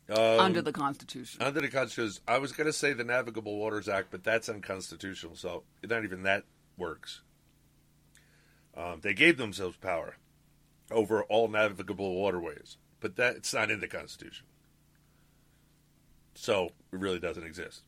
Um, 0.08 0.38
under 0.38 0.62
the 0.62 0.72
Constitution. 0.72 1.42
Under 1.42 1.60
the 1.60 1.68
Constitution, 1.68 2.22
I 2.28 2.38
was 2.38 2.52
going 2.52 2.66
to 2.66 2.72
say 2.72 2.92
the 2.92 3.02
Navigable 3.02 3.58
Waters 3.58 3.88
Act, 3.88 4.08
but 4.10 4.22
that's 4.22 4.48
unconstitutional, 4.48 5.34
so 5.34 5.64
not 5.82 6.04
even 6.04 6.22
that 6.22 6.44
works. 6.76 7.22
Um, 8.76 9.00
they 9.00 9.14
gave 9.14 9.38
themselves 9.38 9.76
power 9.78 10.16
over 10.90 11.24
all 11.24 11.48
navigable 11.48 12.14
waterways, 12.14 12.76
but 13.00 13.16
that's 13.16 13.54
not 13.54 13.70
in 13.70 13.80
the 13.80 13.88
Constitution. 13.88 14.46
So 16.34 16.70
it 16.92 16.98
really 16.98 17.18
doesn't 17.18 17.44
exist. 17.44 17.82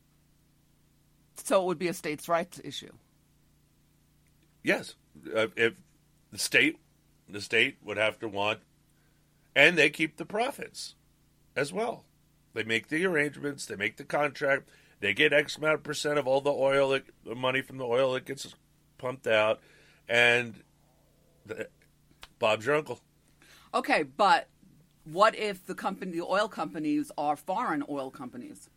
So 1.37 1.63
it 1.63 1.67
would 1.67 1.79
be 1.79 1.89
a 1.89 1.95
states' 1.95 2.29
rights 2.29 2.61
issue. 2.65 2.93
Yes, 4.63 4.95
uh, 5.35 5.49
if 5.57 5.75
the 6.33 6.39
state, 6.39 6.79
the 7.29 7.41
state 7.41 7.77
would 7.83 7.97
have 7.97 8.19
to 8.21 8.29
want, 8.29 8.61
and 9.55 9.79
they 9.79 9.91
keep 9.91 10.17
the 10.17 10.25
profits 10.25 10.95
as 11.55 11.73
well. 11.73 12.05
They 12.55 12.65
make 12.65 12.89
the 12.89 13.05
arrangements, 13.07 13.67
they 13.67 13.77
make 13.77 13.97
the 13.97 14.05
contract, 14.05 14.69
they 15.01 15.15
get 15.15 15.33
X 15.33 15.57
amount 15.57 15.75
of 15.75 15.83
percent 15.85 16.19
of 16.19 16.27
all 16.27 16.41
the 16.41 16.51
oil, 16.51 16.91
that, 16.91 17.05
the 17.25 17.35
money 17.35 17.63
from 17.63 17.79
the 17.79 17.87
oil 17.87 18.15
that 18.15 18.25
gets 18.25 18.53
pumped 18.99 19.27
out, 19.27 19.61
and 20.09 20.63
the, 21.47 21.69
Bob's 22.39 22.67
your 22.67 22.77
uncle. 22.77 23.01
Okay, 23.75 24.03
but 24.03 24.49
what 25.05 25.35
if 25.35 25.67
the 25.67 25.75
company, 25.75 26.13
the 26.13 26.23
oil 26.25 26.49
companies, 26.49 27.11
are 27.19 27.37
foreign 27.37 27.83
oil 27.89 28.11
companies? 28.11 28.71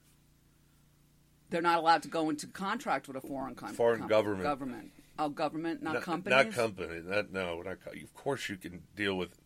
They're 1.49 1.61
not 1.61 1.77
allowed 1.79 2.03
to 2.03 2.07
go 2.07 2.29
into 2.29 2.47
contract 2.47 3.07
with 3.07 3.17
a 3.17 3.21
foreign 3.21 3.55
com- 3.55 3.73
Foreign 3.73 3.99
com- 4.01 4.09
government. 4.09 4.43
Government. 4.43 4.91
Oh, 5.19 5.29
government, 5.29 5.83
not, 5.83 5.95
Not- 5.95 6.03
companies. 6.03 6.45
Not 6.45 6.53
company. 6.53 7.01
Not, 7.03 7.31
no, 7.31 7.61
not. 7.61 7.77
Of 8.01 8.13
course, 8.13 8.49
you 8.49 8.55
can 8.57 8.83
deal 8.95 9.15
with. 9.17 9.37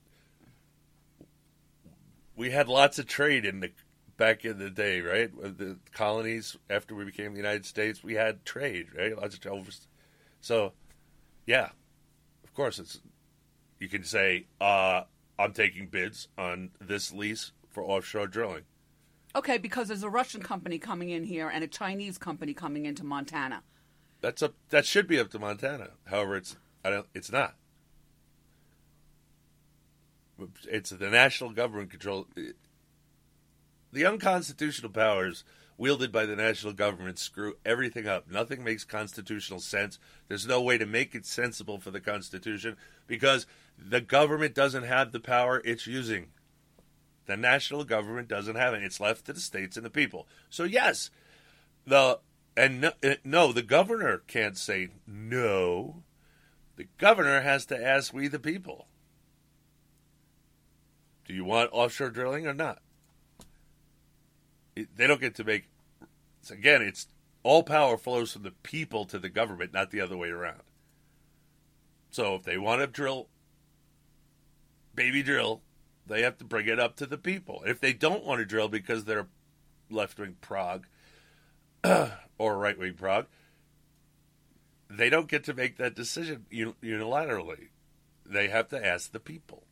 We 2.35 2.51
had 2.51 2.67
lots 2.67 2.99
of 2.99 3.07
trade 3.07 3.45
in 3.45 3.59
the 3.61 3.71
back 4.17 4.45
in 4.45 4.59
the 4.59 4.69
day, 4.69 5.01
right? 5.01 5.33
With 5.35 5.57
the 5.57 5.77
colonies 5.93 6.57
after 6.69 6.95
we 6.95 7.05
became 7.05 7.31
the 7.31 7.39
United 7.39 7.65
States, 7.65 8.03
we 8.03 8.13
had 8.13 8.45
trade, 8.45 8.87
right? 8.95 9.17
Lots 9.17 9.37
of 9.37 9.45
over. 9.47 9.71
So, 10.41 10.73
yeah, 11.45 11.69
of 12.43 12.53
course, 12.53 12.79
it's. 12.79 12.99
You 13.79 13.89
can 13.89 14.03
say, 14.03 14.47
uh, 14.59 15.03
"I'm 15.37 15.53
taking 15.53 15.87
bids 15.87 16.27
on 16.37 16.71
this 16.79 17.11
lease 17.11 17.51
for 17.69 17.83
offshore 17.83 18.27
drilling." 18.27 18.63
Okay, 19.35 19.57
because 19.57 19.89
there's 19.89 20.03
a 20.03 20.09
Russian 20.09 20.41
company 20.41 20.79
coming 20.79 21.09
in 21.09 21.25
here 21.25 21.49
and 21.49 21.63
a 21.63 21.67
Chinese 21.67 22.17
company 22.17 22.53
coming 22.53 22.85
into 22.85 23.03
Montana. 23.03 23.63
That's 24.21 24.41
up. 24.41 24.53
That 24.69 24.85
should 24.85 25.07
be 25.07 25.19
up 25.19 25.29
to 25.31 25.39
Montana. 25.39 25.89
However, 26.05 26.37
it's 26.37 26.55
I 26.83 26.89
don't. 26.89 27.07
It's 27.13 27.31
not. 27.31 27.55
It's 30.69 30.89
the 30.89 31.09
national 31.09 31.51
government 31.51 31.91
control. 31.91 32.27
The 33.91 34.05
unconstitutional 34.05 34.91
powers 34.91 35.43
wielded 35.77 36.11
by 36.11 36.25
the 36.25 36.35
national 36.35 36.73
government 36.73 37.19
screw 37.19 37.55
everything 37.65 38.07
up. 38.07 38.29
Nothing 38.29 38.63
makes 38.63 38.83
constitutional 38.83 39.59
sense. 39.59 39.99
There's 40.27 40.47
no 40.47 40.61
way 40.61 40.77
to 40.77 40.85
make 40.85 41.15
it 41.15 41.25
sensible 41.25 41.79
for 41.79 41.91
the 41.91 41.99
Constitution 41.99 42.77
because 43.07 43.45
the 43.77 44.01
government 44.01 44.55
doesn't 44.55 44.83
have 44.83 45.11
the 45.11 45.19
power 45.19 45.61
it's 45.63 45.87
using. 45.87 46.27
The 47.25 47.37
national 47.37 47.83
government 47.83 48.27
doesn't 48.27 48.55
have 48.55 48.73
it. 48.73 48.83
It's 48.83 48.99
left 48.99 49.25
to 49.25 49.33
the 49.33 49.39
states 49.39 49.77
and 49.77 49.85
the 49.85 49.89
people. 49.89 50.27
So 50.49 50.63
yes, 50.63 51.09
the 51.85 52.19
and 52.57 52.81
no, 52.81 52.91
uh, 53.03 53.15
no, 53.23 53.51
the 53.51 53.63
governor 53.63 54.19
can't 54.27 54.57
say 54.57 54.89
no. 55.07 56.03
The 56.77 56.87
governor 56.97 57.41
has 57.41 57.65
to 57.67 57.83
ask 57.83 58.13
we 58.13 58.27
the 58.27 58.39
people. 58.39 58.87
Do 61.25 61.33
you 61.33 61.43
want 61.43 61.71
offshore 61.73 62.11
drilling 62.11 62.47
or 62.47 62.53
not? 62.53 62.81
It- 64.75 64.95
they 64.95 65.07
don't 65.07 65.21
get 65.21 65.35
to 65.35 65.43
make. 65.43 65.65
Again, 66.49 66.81
it's 66.81 67.07
all 67.43 67.63
power 67.63 67.97
flows 67.97 68.33
from 68.33 68.43
the 68.43 68.51
people 68.51 69.05
to 69.05 69.17
the 69.17 69.29
government, 69.29 69.73
not 69.73 69.91
the 69.91 70.01
other 70.01 70.17
way 70.17 70.29
around. 70.29 70.61
So 72.11 72.35
if 72.35 72.43
they 72.43 72.57
want 72.57 72.81
to 72.81 72.87
drill, 72.87 73.27
baby 74.95 75.23
drill, 75.23 75.61
they 76.07 76.21
have 76.21 76.37
to 76.37 76.45
bring 76.45 76.67
it 76.67 76.79
up 76.79 76.95
to 76.97 77.05
the 77.05 77.17
people. 77.17 77.63
If 77.65 77.79
they 77.79 77.93
don't 77.93 78.23
want 78.23 78.39
to 78.39 78.45
drill 78.45 78.67
because 78.67 79.05
they're 79.05 79.27
left 79.89 80.19
wing 80.19 80.37
prog 80.41 80.85
or 82.37 82.57
right 82.57 82.77
wing 82.77 82.93
prog, 82.93 83.25
they 84.89 85.09
don't 85.09 85.27
get 85.27 85.43
to 85.45 85.53
make 85.53 85.77
that 85.77 85.95
decision 85.95 86.45
unilaterally. 86.51 87.69
They 88.25 88.47
have 88.47 88.69
to 88.69 88.85
ask 88.85 89.11
the 89.11 89.19
people. 89.19 89.63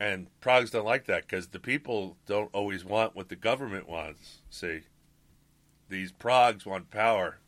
And 0.00 0.26
progs 0.40 0.70
don't 0.70 0.84
like 0.84 1.06
that 1.06 1.22
because 1.22 1.48
the 1.48 1.60
people 1.60 2.16
don't 2.26 2.50
always 2.52 2.84
want 2.84 3.14
what 3.14 3.28
the 3.28 3.36
government 3.36 3.88
wants. 3.88 4.42
See, 4.50 4.80
these 5.88 6.12
progs 6.12 6.66
want 6.66 6.90
power, 6.90 7.38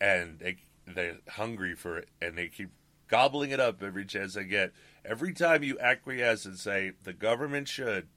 and 0.00 0.38
they 0.38 0.58
they're 0.86 1.18
hungry 1.30 1.74
for 1.74 1.98
it, 1.98 2.08
and 2.22 2.38
they 2.38 2.48
keep 2.48 2.70
gobbling 3.08 3.50
it 3.50 3.60
up 3.60 3.82
every 3.82 4.04
chance 4.04 4.36
I 4.36 4.44
get. 4.44 4.72
Every 5.04 5.32
time 5.32 5.62
you 5.62 5.78
acquiesce 5.78 6.44
and 6.44 6.58
say 6.58 6.92
the 7.02 7.12
government 7.12 7.68
should 7.68 8.08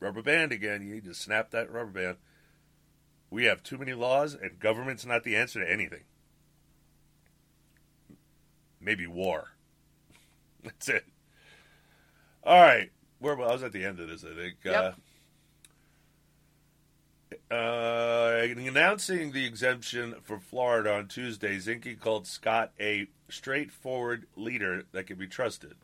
rubber 0.00 0.22
band 0.22 0.52
again, 0.52 0.82
you 0.82 0.94
need 0.94 1.04
to 1.04 1.14
snap 1.14 1.50
that 1.50 1.70
rubber 1.70 1.90
band. 1.90 2.16
We 3.30 3.44
have 3.44 3.62
too 3.62 3.78
many 3.78 3.94
laws, 3.94 4.34
and 4.34 4.60
government's 4.60 5.04
not 5.04 5.24
the 5.24 5.36
answer 5.36 5.64
to 5.64 5.70
anything. 5.70 6.04
Maybe 8.80 9.06
war. 9.06 9.52
That's 10.62 10.88
it. 10.88 11.04
All 12.44 12.60
right. 12.60 12.90
Where 13.18 13.34
I 13.40 13.52
was 13.52 13.62
at 13.62 13.72
the 13.72 13.84
end 13.84 13.98
of 13.98 14.08
this, 14.08 14.24
I 14.24 14.34
think. 14.36 14.56
Yep. 14.64 14.74
Uh, 14.74 14.92
uh, 17.50 18.38
announcing 18.42 19.32
the 19.32 19.44
exemption 19.44 20.16
for 20.22 20.38
Florida 20.38 20.94
on 20.94 21.08
Tuesday, 21.08 21.56
Zinke 21.56 21.98
called 22.00 22.26
Scott 22.26 22.72
a 22.80 23.06
straightforward 23.28 24.26
leader 24.36 24.84
that 24.92 25.06
can 25.06 25.16
be 25.16 25.26
trusted. 25.26 25.74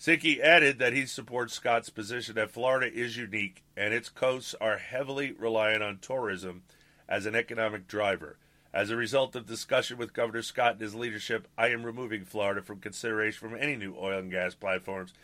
Zinke 0.00 0.40
added 0.40 0.78
that 0.78 0.92
he 0.92 1.06
supports 1.06 1.54
Scott's 1.54 1.90
position 1.90 2.34
that 2.34 2.50
Florida 2.50 2.92
is 2.92 3.16
unique 3.16 3.62
and 3.76 3.94
its 3.94 4.08
coasts 4.08 4.54
are 4.60 4.78
heavily 4.78 5.32
reliant 5.32 5.82
on 5.82 5.98
tourism 5.98 6.62
as 7.08 7.26
an 7.26 7.34
economic 7.34 7.86
driver. 7.86 8.36
As 8.72 8.90
a 8.90 8.96
result 8.96 9.36
of 9.36 9.46
discussion 9.46 9.98
with 9.98 10.12
Governor 10.12 10.42
Scott 10.42 10.72
and 10.72 10.80
his 10.80 10.96
leadership, 10.96 11.46
I 11.56 11.68
am 11.68 11.84
removing 11.86 12.24
Florida 12.24 12.60
from 12.60 12.80
consideration 12.80 13.48
from 13.48 13.58
any 13.58 13.76
new 13.76 13.94
oil 13.96 14.18
and 14.18 14.32
gas 14.32 14.54
platforms. 14.54 15.14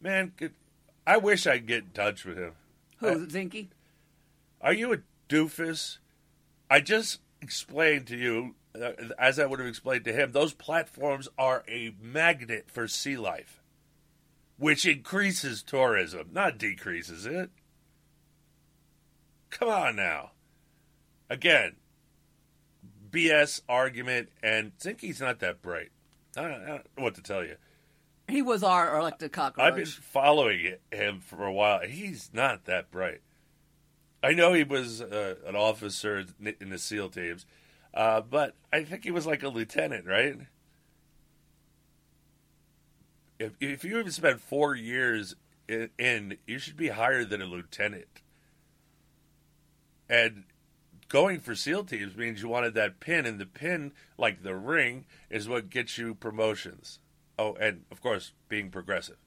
Man, 0.00 0.32
could- 0.36 0.54
I 1.06 1.16
wish 1.16 1.46
I'd 1.46 1.66
get 1.66 1.84
in 1.84 1.90
touch 1.90 2.26
with 2.26 2.36
him. 2.36 2.52
Who, 2.98 3.26
Zinke? 3.26 3.68
Are 4.60 4.72
you 4.72 4.92
a 4.92 4.98
doofus? 5.28 5.98
I 6.70 6.80
just 6.80 7.20
explained 7.40 8.06
to 8.08 8.16
you, 8.16 8.54
uh, 8.74 8.92
as 9.18 9.38
I 9.38 9.46
would 9.46 9.58
have 9.58 9.68
explained 9.68 10.04
to 10.04 10.12
him, 10.12 10.32
those 10.32 10.52
platforms 10.52 11.28
are 11.38 11.64
a 11.68 11.94
magnet 12.00 12.66
for 12.68 12.88
sea 12.88 13.16
life, 13.16 13.62
which 14.58 14.84
increases 14.86 15.62
tourism, 15.62 16.30
not 16.32 16.58
decreases 16.58 17.26
it. 17.26 17.50
Come 19.50 19.68
on 19.68 19.96
now. 19.96 20.32
Again, 21.30 21.76
BS 23.10 23.62
argument, 23.68 24.30
and 24.42 24.76
Zinke's 24.78 25.20
not 25.20 25.40
that 25.40 25.62
bright. 25.62 25.90
I 26.36 26.42
don't, 26.42 26.62
I 26.62 26.66
don't 26.66 26.86
know 26.96 27.04
what 27.04 27.14
to 27.14 27.22
tell 27.22 27.44
you. 27.44 27.56
He 28.28 28.42
was 28.42 28.62
our 28.62 28.98
elected 28.98 29.32
cockroach. 29.32 29.66
I've 29.66 29.76
been 29.76 29.86
following 29.86 30.74
him 30.92 31.20
for 31.20 31.44
a 31.44 31.52
while. 31.52 31.80
He's 31.80 32.30
not 32.32 32.66
that 32.66 32.90
bright. 32.90 33.22
I 34.22 34.32
know 34.32 34.52
he 34.52 34.64
was 34.64 35.00
uh, 35.00 35.36
an 35.46 35.56
officer 35.56 36.24
in 36.60 36.70
the 36.70 36.78
SEAL 36.78 37.10
teams, 37.10 37.46
uh, 37.94 38.20
but 38.20 38.54
I 38.72 38.84
think 38.84 39.04
he 39.04 39.10
was 39.10 39.26
like 39.26 39.42
a 39.42 39.48
lieutenant, 39.48 40.06
right? 40.06 40.36
If 43.38 43.52
if 43.60 43.84
you 43.84 43.98
even 43.98 44.10
spent 44.12 44.40
four 44.40 44.74
years 44.74 45.36
in, 45.68 45.90
in, 45.98 46.38
you 46.46 46.58
should 46.58 46.76
be 46.76 46.88
higher 46.88 47.24
than 47.24 47.40
a 47.40 47.46
lieutenant. 47.46 48.22
And 50.08 50.44
going 51.08 51.40
for 51.40 51.54
SEAL 51.54 51.84
teams 51.84 52.16
means 52.16 52.42
you 52.42 52.48
wanted 52.48 52.74
that 52.74 53.00
pin, 53.00 53.26
and 53.26 53.38
the 53.38 53.46
pin, 53.46 53.92
like 54.18 54.42
the 54.42 54.56
ring, 54.56 55.04
is 55.30 55.48
what 55.48 55.70
gets 55.70 55.98
you 55.98 56.14
promotions. 56.14 56.98
Oh, 57.38 57.54
and 57.54 57.84
of 57.92 58.00
course, 58.02 58.32
being 58.48 58.70
progressive. 58.70 59.18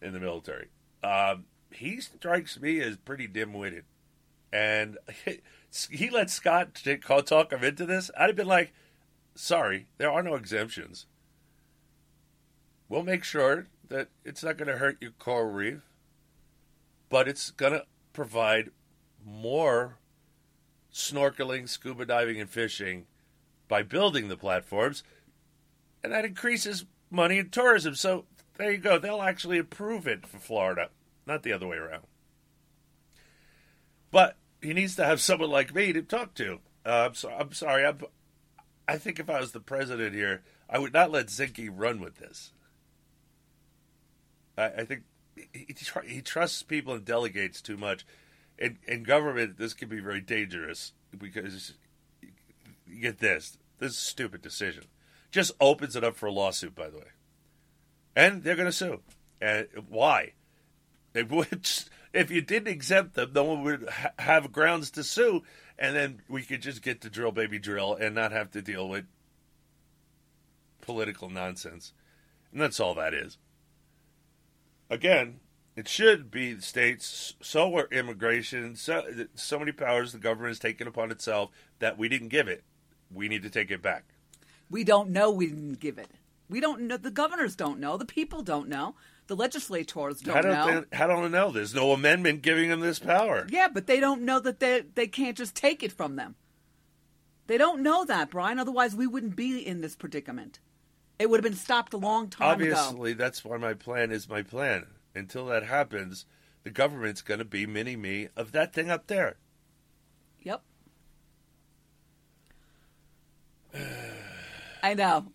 in 0.00 0.12
the 0.12 0.20
military. 0.20 0.68
Um, 1.02 1.44
he 1.72 2.00
strikes 2.00 2.60
me 2.60 2.80
as 2.80 2.96
pretty 2.96 3.26
dim-witted, 3.26 3.84
and 4.52 4.98
he 5.90 6.10
let 6.10 6.30
Scott 6.30 6.80
talk 7.26 7.52
him 7.52 7.64
into 7.64 7.86
this. 7.86 8.10
I'd 8.18 8.28
have 8.28 8.36
been 8.36 8.46
like, 8.46 8.72
"Sorry, 9.34 9.86
there 9.98 10.10
are 10.10 10.22
no 10.22 10.34
exemptions. 10.34 11.06
We'll 12.88 13.02
make 13.04 13.22
sure 13.22 13.68
that 13.88 14.08
it's 14.24 14.42
not 14.42 14.56
going 14.56 14.68
to 14.68 14.78
hurt 14.78 14.98
your 15.00 15.12
coral 15.12 15.50
reef, 15.50 15.82
but 17.08 17.28
it's 17.28 17.50
going 17.50 17.72
to 17.72 17.84
provide 18.12 18.70
more 19.24 19.98
snorkeling, 20.92 21.68
scuba 21.68 22.04
diving, 22.04 22.40
and 22.40 22.50
fishing 22.50 23.06
by 23.68 23.82
building 23.82 24.28
the 24.28 24.36
platforms, 24.36 25.04
and 26.02 26.12
that 26.12 26.24
increases 26.24 26.84
money 27.10 27.38
in 27.38 27.50
tourism. 27.50 27.94
So 27.94 28.24
there 28.56 28.72
you 28.72 28.78
go. 28.78 28.98
They'll 28.98 29.22
actually 29.22 29.58
approve 29.58 30.06
it 30.08 30.26
for 30.26 30.38
Florida, 30.38 30.88
not 31.26 31.42
the 31.42 31.52
other 31.52 31.66
way 31.66 31.76
around. 31.76 32.04
But 34.10 34.36
he 34.60 34.72
needs 34.72 34.96
to 34.96 35.04
have 35.04 35.20
someone 35.20 35.50
like 35.50 35.74
me 35.74 35.92
to 35.92 36.02
talk 36.02 36.34
to. 36.34 36.60
Uh, 36.84 37.06
I'm, 37.08 37.14
so, 37.14 37.30
I'm 37.30 37.52
sorry. 37.52 37.84
I'm, 37.84 38.00
I 38.88 38.98
think 38.98 39.18
if 39.18 39.30
I 39.30 39.40
was 39.40 39.52
the 39.52 39.60
president 39.60 40.14
here, 40.14 40.42
I 40.68 40.78
would 40.78 40.92
not 40.92 41.10
let 41.10 41.26
Zinke 41.26 41.70
run 41.72 42.00
with 42.00 42.16
this. 42.16 42.52
I, 44.56 44.66
I 44.66 44.84
think 44.84 45.02
he, 45.52 45.74
he, 46.06 46.22
trusts 46.22 46.62
people 46.62 46.94
and 46.94 47.04
delegates 47.04 47.60
too 47.60 47.76
much. 47.76 48.04
In, 48.58 48.78
in 48.86 49.04
government, 49.04 49.58
this 49.58 49.74
can 49.74 49.88
be 49.88 50.00
very 50.00 50.20
dangerous 50.20 50.92
because 51.16 51.74
you 52.86 53.00
get 53.00 53.18
this. 53.18 53.58
This 53.78 53.92
is 53.92 53.98
a 53.98 54.00
stupid 54.00 54.42
decision. 54.42 54.84
Just 55.30 55.52
opens 55.60 55.96
it 55.96 56.04
up 56.04 56.16
for 56.16 56.26
a 56.26 56.32
lawsuit, 56.32 56.74
by 56.74 56.90
the 56.90 56.98
way. 56.98 57.12
And 58.14 58.42
they're 58.42 58.56
going 58.56 58.66
to 58.66 58.72
sue. 58.72 59.00
And 59.40 59.68
why? 59.88 60.32
Would, 61.14 61.68
if 62.12 62.30
you 62.30 62.40
didn't 62.40 62.68
exempt 62.68 63.14
them, 63.14 63.32
no 63.34 63.44
one 63.44 63.62
would 63.64 63.88
ha- 63.88 64.12
have 64.18 64.52
grounds 64.52 64.90
to 64.92 65.04
sue, 65.04 65.42
and 65.78 65.96
then 65.96 66.22
we 66.28 66.42
could 66.42 66.62
just 66.62 66.82
get 66.82 67.00
to 67.00 67.10
drill, 67.10 67.32
baby, 67.32 67.58
drill, 67.58 67.94
and 67.94 68.14
not 68.14 68.32
have 68.32 68.50
to 68.52 68.62
deal 68.62 68.88
with 68.88 69.06
political 70.80 71.28
nonsense. 71.28 71.92
And 72.52 72.60
that's 72.60 72.80
all 72.80 72.94
that 72.94 73.14
is. 73.14 73.38
Again, 74.88 75.40
it 75.76 75.88
should 75.88 76.30
be 76.30 76.52
the 76.54 76.62
states. 76.62 77.34
So 77.40 77.76
are 77.76 77.88
immigration. 77.92 78.76
So, 78.76 79.04
so 79.34 79.58
many 79.58 79.72
powers 79.72 80.12
the 80.12 80.18
government 80.18 80.50
has 80.50 80.58
taken 80.58 80.88
upon 80.88 81.10
itself 81.10 81.50
that 81.78 81.96
we 81.96 82.08
didn't 82.08 82.28
give 82.28 82.48
it. 82.48 82.64
We 83.12 83.28
need 83.28 83.42
to 83.42 83.50
take 83.50 83.70
it 83.70 83.82
back. 83.82 84.04
We 84.68 84.84
don't 84.84 85.10
know 85.10 85.30
we 85.30 85.46
didn't 85.46 85.80
give 85.80 85.98
it. 85.98 86.10
We 86.48 86.60
don't 86.60 86.82
know. 86.82 86.96
The 86.96 87.10
governors 87.10 87.54
don't 87.54 87.78
know. 87.78 87.96
The 87.96 88.04
people 88.04 88.42
don't 88.42 88.68
know. 88.68 88.94
The 89.30 89.36
legislators 89.36 90.22
don't, 90.22 90.34
how 90.34 90.40
don't 90.40 90.52
know. 90.52 90.80
They, 90.90 90.96
how 90.96 91.06
don't 91.06 91.22
they 91.22 91.28
know? 91.28 91.52
There's 91.52 91.72
no 91.72 91.92
amendment 91.92 92.42
giving 92.42 92.68
them 92.68 92.80
this 92.80 92.98
power. 92.98 93.46
Yeah, 93.48 93.68
but 93.72 93.86
they 93.86 94.00
don't 94.00 94.22
know 94.22 94.40
that 94.40 94.58
they 94.58 94.82
they 94.96 95.06
can't 95.06 95.36
just 95.36 95.54
take 95.54 95.84
it 95.84 95.92
from 95.92 96.16
them. 96.16 96.34
They 97.46 97.56
don't 97.56 97.80
know 97.80 98.04
that, 98.04 98.30
Brian. 98.30 98.58
Otherwise, 98.58 98.96
we 98.96 99.06
wouldn't 99.06 99.36
be 99.36 99.64
in 99.64 99.82
this 99.82 99.94
predicament. 99.94 100.58
It 101.20 101.30
would 101.30 101.36
have 101.36 101.44
been 101.44 101.54
stopped 101.54 101.94
a 101.94 101.96
long 101.96 102.28
time 102.28 102.48
Obviously, 102.48 102.72
ago. 102.72 102.80
Obviously, 102.80 103.12
that's 103.12 103.44
why 103.44 103.56
my 103.56 103.72
plan 103.72 104.10
is 104.10 104.28
my 104.28 104.42
plan. 104.42 104.86
Until 105.14 105.46
that 105.46 105.62
happens, 105.62 106.26
the 106.64 106.70
government's 106.70 107.22
going 107.22 107.38
to 107.38 107.44
be 107.44 107.66
mini 107.66 107.94
me 107.94 108.30
of 108.36 108.50
that 108.50 108.72
thing 108.72 108.90
up 108.90 109.06
there. 109.06 109.36
Yep. 110.40 110.62
I 114.82 114.94
know. 114.94 115.26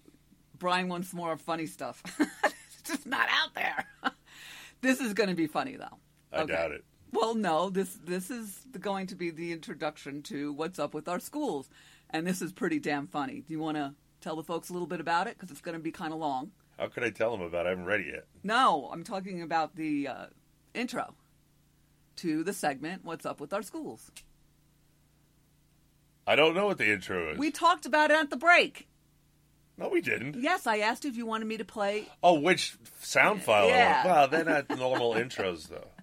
Brian 0.59 0.89
wants 0.89 1.13
more 1.13 1.37
funny 1.37 1.65
stuff. 1.65 2.03
it's 2.85 2.97
just 2.97 3.07
not 3.07 3.27
out 3.31 3.53
there. 3.55 3.85
this 4.81 4.99
is 4.99 5.13
going 5.13 5.29
to 5.29 5.35
be 5.35 5.47
funny, 5.47 5.75
though. 5.75 5.97
I 6.31 6.41
okay. 6.41 6.53
doubt 6.53 6.71
it. 6.71 6.85
Well, 7.11 7.33
no. 7.33 7.69
This 7.69 7.97
this 8.05 8.29
is 8.29 8.65
going 8.79 9.07
to 9.07 9.15
be 9.15 9.31
the 9.31 9.51
introduction 9.51 10.21
to 10.23 10.53
what's 10.53 10.79
up 10.79 10.93
with 10.93 11.07
our 11.07 11.19
schools, 11.19 11.69
and 12.09 12.27
this 12.27 12.41
is 12.41 12.51
pretty 12.51 12.79
damn 12.79 13.07
funny. 13.07 13.41
Do 13.41 13.53
you 13.53 13.59
want 13.59 13.77
to 13.77 13.95
tell 14.21 14.35
the 14.35 14.43
folks 14.43 14.69
a 14.69 14.73
little 14.73 14.87
bit 14.87 14.99
about 14.99 15.27
it 15.27 15.35
because 15.35 15.49
it's 15.51 15.61
going 15.61 15.77
to 15.77 15.81
be 15.81 15.91
kind 15.91 16.13
of 16.13 16.19
long? 16.19 16.51
How 16.77 16.87
could 16.87 17.03
I 17.03 17.09
tell 17.09 17.31
them 17.31 17.41
about 17.41 17.65
it? 17.65 17.67
I 17.67 17.69
haven't 17.69 17.85
read 17.85 18.01
it 18.01 18.07
yet. 18.07 18.25
No, 18.43 18.89
I'm 18.91 19.03
talking 19.03 19.41
about 19.41 19.75
the 19.75 20.07
uh, 20.07 20.25
intro 20.73 21.15
to 22.17 22.43
the 22.43 22.53
segment 22.53 23.03
"What's 23.03 23.25
up 23.25 23.39
with 23.39 23.53
our 23.53 23.63
schools." 23.63 24.11
I 26.27 26.35
don't 26.35 26.55
know 26.55 26.65
what 26.65 26.77
the 26.77 26.91
intro 26.91 27.31
is. 27.31 27.37
We 27.37 27.51
talked 27.51 27.85
about 27.85 28.11
it 28.11 28.17
at 28.17 28.29
the 28.29 28.37
break. 28.37 28.87
No, 29.77 29.89
we 29.89 29.99
didn't. 30.01 30.35
Yes, 30.41 30.67
I 30.67 30.77
asked 30.79 31.03
if 31.05 31.17
you 31.17 31.25
wanted 31.25 31.45
me 31.47 31.57
to 31.57 31.65
play. 31.65 32.07
Oh, 32.23 32.39
which 32.39 32.75
sound 33.01 33.41
file? 33.43 33.67
Yeah. 33.67 34.05
Well, 34.05 34.27
they're 34.27 34.45
not 34.45 34.69
normal 34.69 35.13
intros, 35.13 35.67
though. 35.69 35.87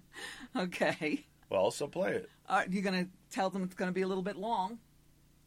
Okay. 0.55 1.25
Well, 1.49 1.71
so 1.71 1.87
play 1.87 2.11
it. 2.11 2.29
Are 2.47 2.65
you're 2.69 2.83
going 2.83 3.05
to 3.05 3.09
tell 3.31 3.49
them 3.49 3.63
it's 3.63 3.73
going 3.73 3.89
to 3.89 3.93
be 3.93 4.03
a 4.03 4.07
little 4.07 4.21
bit 4.23 4.35
long. 4.35 4.77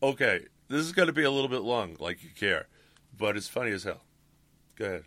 Okay, 0.03 0.41
this 0.69 0.81
is 0.85 0.91
going 0.93 1.07
to 1.07 1.13
be 1.13 1.23
a 1.23 1.31
little 1.31 1.49
bit 1.49 1.63
long, 1.63 1.97
like 2.01 2.25
you 2.25 2.31
care, 2.35 2.67
but 3.17 3.37
it's 3.37 3.47
funny 3.47 3.71
as 3.71 3.85
hell. 3.85 4.03
Go 4.75 4.85
ahead. 4.87 5.05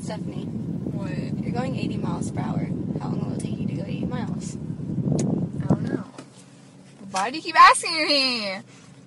Stephanie, 0.00 0.44
what? 0.44 1.10
You're 1.44 1.52
going 1.52 1.74
80 1.76 1.96
miles 1.96 2.30
per 2.30 2.40
hour. 2.40 2.68
How 3.00 3.08
long 3.08 3.30
will 3.30 3.36
it 3.36 3.40
take 3.40 3.58
you 3.58 3.66
to 3.66 3.74
go 3.74 3.82
80 3.82 4.06
miles? 4.06 4.56
I 4.56 5.66
don't 5.66 5.82
know. 5.82 6.04
Why 7.10 7.30
do 7.30 7.36
you 7.36 7.42
keep 7.42 7.60
asking 7.60 8.06
me? 8.06 8.58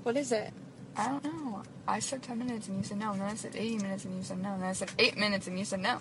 What 0.04 0.18
is 0.18 0.34
it? 0.34 0.52
I 0.96 1.08
don't 1.08 1.24
know. 1.24 1.64
I 1.88 2.00
said 2.00 2.22
10 2.24 2.38
minutes 2.38 2.68
and 2.68 2.78
you 2.78 2.84
said 2.84 3.00
no. 3.00 3.12
And 3.12 3.22
then 3.22 3.30
I 3.30 3.36
said 3.36 3.56
80 3.56 3.78
minutes 3.78 4.06
and 4.06 4.16
you 4.16 4.24
said 4.24 4.42
no. 4.42 4.54
And 4.54 4.62
then 4.62 4.70
I 4.70 4.74
said 4.74 4.92
8 4.98 5.18
minutes 5.18 5.48
and 5.48 5.58
you 5.58 5.66
said 5.66 5.80
no. 5.80 6.00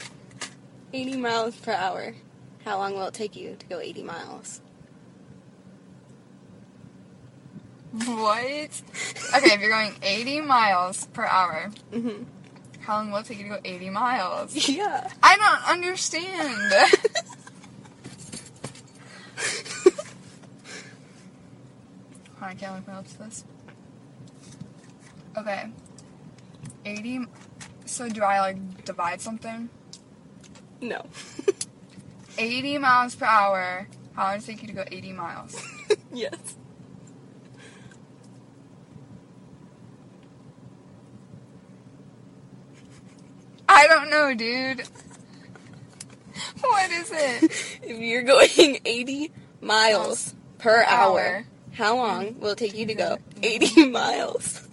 80 0.92 1.16
miles 1.16 1.56
per 1.56 1.72
hour. 1.72 2.14
How 2.64 2.78
long 2.78 2.94
will 2.94 3.06
it 3.06 3.14
take 3.14 3.34
you 3.34 3.56
to 3.58 3.66
go 3.66 3.80
80 3.80 4.02
miles? 4.02 4.60
What? 7.92 8.82
Okay, 9.34 9.52
if 9.54 9.60
you're 9.60 9.70
going 9.70 9.94
80 10.02 10.40
miles 10.42 11.06
per 11.08 11.24
hour, 11.24 11.70
mm-hmm. 11.92 12.22
how 12.80 12.96
long 12.96 13.10
will 13.10 13.18
it 13.18 13.26
take 13.26 13.38
you 13.38 13.44
to 13.44 13.50
go 13.50 13.58
80 13.64 13.90
miles? 13.90 14.68
Yeah. 14.68 15.10
I 15.22 15.36
don't 15.36 15.68
understand. 15.68 16.72
I 22.40 22.54
can't 22.54 22.74
look 22.76 22.86
my 22.88 22.94
up 22.94 23.06
to 23.08 23.18
this. 23.18 23.44
Okay. 25.36 25.70
80. 26.84 27.26
So 27.86 28.08
do 28.08 28.22
I 28.22 28.40
like 28.40 28.84
divide 28.84 29.20
something? 29.20 29.68
No. 30.80 31.06
80 32.38 32.78
miles 32.78 33.14
per 33.14 33.26
hour. 33.26 33.88
How 34.14 34.24
long 34.24 34.34
does 34.34 34.48
it 34.48 34.52
take 34.52 34.62
you 34.62 34.68
to 34.68 34.74
go 34.74 34.84
80 34.90 35.12
miles? 35.12 35.62
yes. 36.12 36.56
I 43.68 43.86
don't 43.86 44.10
know, 44.10 44.34
dude. 44.34 44.86
What 46.60 46.90
is 46.90 47.10
it? 47.10 47.44
if 47.82 47.98
you're 47.98 48.22
going 48.22 48.80
80 48.84 49.32
miles 49.60 50.34
per 50.58 50.84
hour, 50.84 51.20
hour, 51.20 51.44
how 51.72 51.96
long 51.96 52.38
will 52.38 52.50
it 52.50 52.58
take 52.58 52.76
you 52.76 52.86
to 52.86 52.94
go 52.94 53.16
mm-hmm. 53.16 53.44
80 53.44 53.88
miles? 53.88 54.68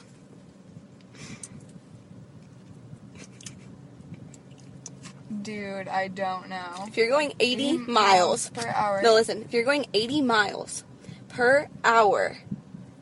Dude, 5.42 5.88
I 5.88 6.08
don't 6.08 6.50
know. 6.50 6.86
If 6.88 6.98
you're 6.98 7.10
going 7.10 7.34
80 7.40 7.78
miles 7.78 8.50
per 8.50 8.68
hour. 8.68 9.02
No, 9.02 9.14
listen. 9.14 9.44
If 9.44 9.54
you're 9.54 9.64
going 9.64 9.86
80 9.94 10.22
miles 10.22 10.84
per 11.30 11.68
hour, 11.84 12.38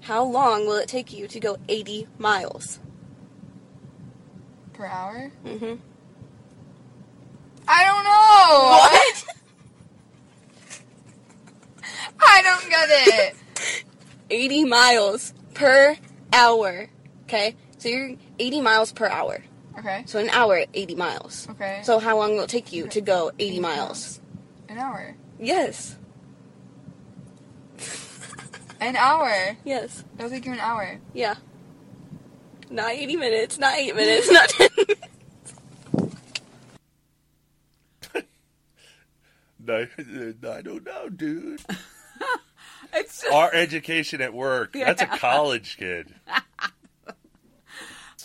how 0.02 0.24
long 0.24 0.68
will 0.68 0.76
it 0.76 0.88
take 0.88 1.12
you 1.12 1.28
to 1.28 1.40
go 1.40 1.58
80 1.68 2.08
miles? 2.18 2.80
Per 4.74 4.86
hour? 4.86 5.32
Mm-hmm. 5.46 5.76
I 7.68 7.84
don't 7.86 8.04
know. 8.04 8.70
What? 8.70 9.26
I 12.20 12.42
don't 12.42 12.70
get 12.70 12.88
it. 12.90 13.36
80 14.30 14.66
miles 14.66 15.34
per 15.54 15.98
hour. 16.34 16.88
Okay? 17.24 17.56
So 17.78 17.90
you're 17.90 18.16
80 18.40 18.62
miles 18.62 18.92
per 18.92 19.08
hour. 19.08 19.44
Okay. 19.78 20.04
So 20.08 20.20
an 20.20 20.30
hour, 20.30 20.66
80 20.74 20.96
miles. 20.96 21.48
Okay. 21.52 21.82
So 21.84 22.00
how 22.00 22.18
long 22.18 22.36
will 22.36 22.44
it 22.44 22.50
take 22.50 22.74
you 22.74 22.88
to 22.88 23.02
go 23.02 23.32
80 23.38 23.60
miles? 23.60 24.20
An 24.70 24.78
hour. 24.78 25.16
Yes. 25.40 25.96
An 28.82 28.96
hour? 28.96 29.56
Yes. 29.64 30.04
It'll 30.18 30.30
take 30.30 30.46
you 30.46 30.54
an 30.54 30.60
hour. 30.60 31.00
Yeah. 31.14 31.36
Not 32.70 32.92
80 32.92 33.16
minutes, 33.16 33.58
not 33.58 33.76
8 33.78 33.96
minutes, 33.96 34.32
not 34.32 34.50
10 34.50 34.70
minutes. 34.78 35.02
No, 39.60 39.86
I 40.50 40.62
don't 40.62 40.86
know, 40.86 41.10
dude. 41.10 41.60
it's 42.94 43.26
Our 43.26 43.54
education 43.54 44.22
at 44.22 44.34
work. 44.34 44.74
Yeah. 44.74 44.86
That's 44.86 45.02
a 45.02 45.08
college 45.08 45.76
kid. 45.76 46.14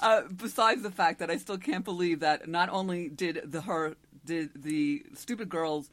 Uh, 0.03 0.23
besides 0.37 0.83
the 0.83 0.91
fact 0.91 1.21
that 1.21 1.31
I 1.31 1.37
still 1.37 1.59
can't 1.59 1.85
believe 1.85 2.21
that 2.21 2.49
not 2.49 2.69
only 2.69 3.09
did 3.09 3.41
the 3.45 3.63
her 3.63 3.95
did 4.25 4.51
the 4.63 5.05
stupid 5.15 5.49
girl's 5.49 5.91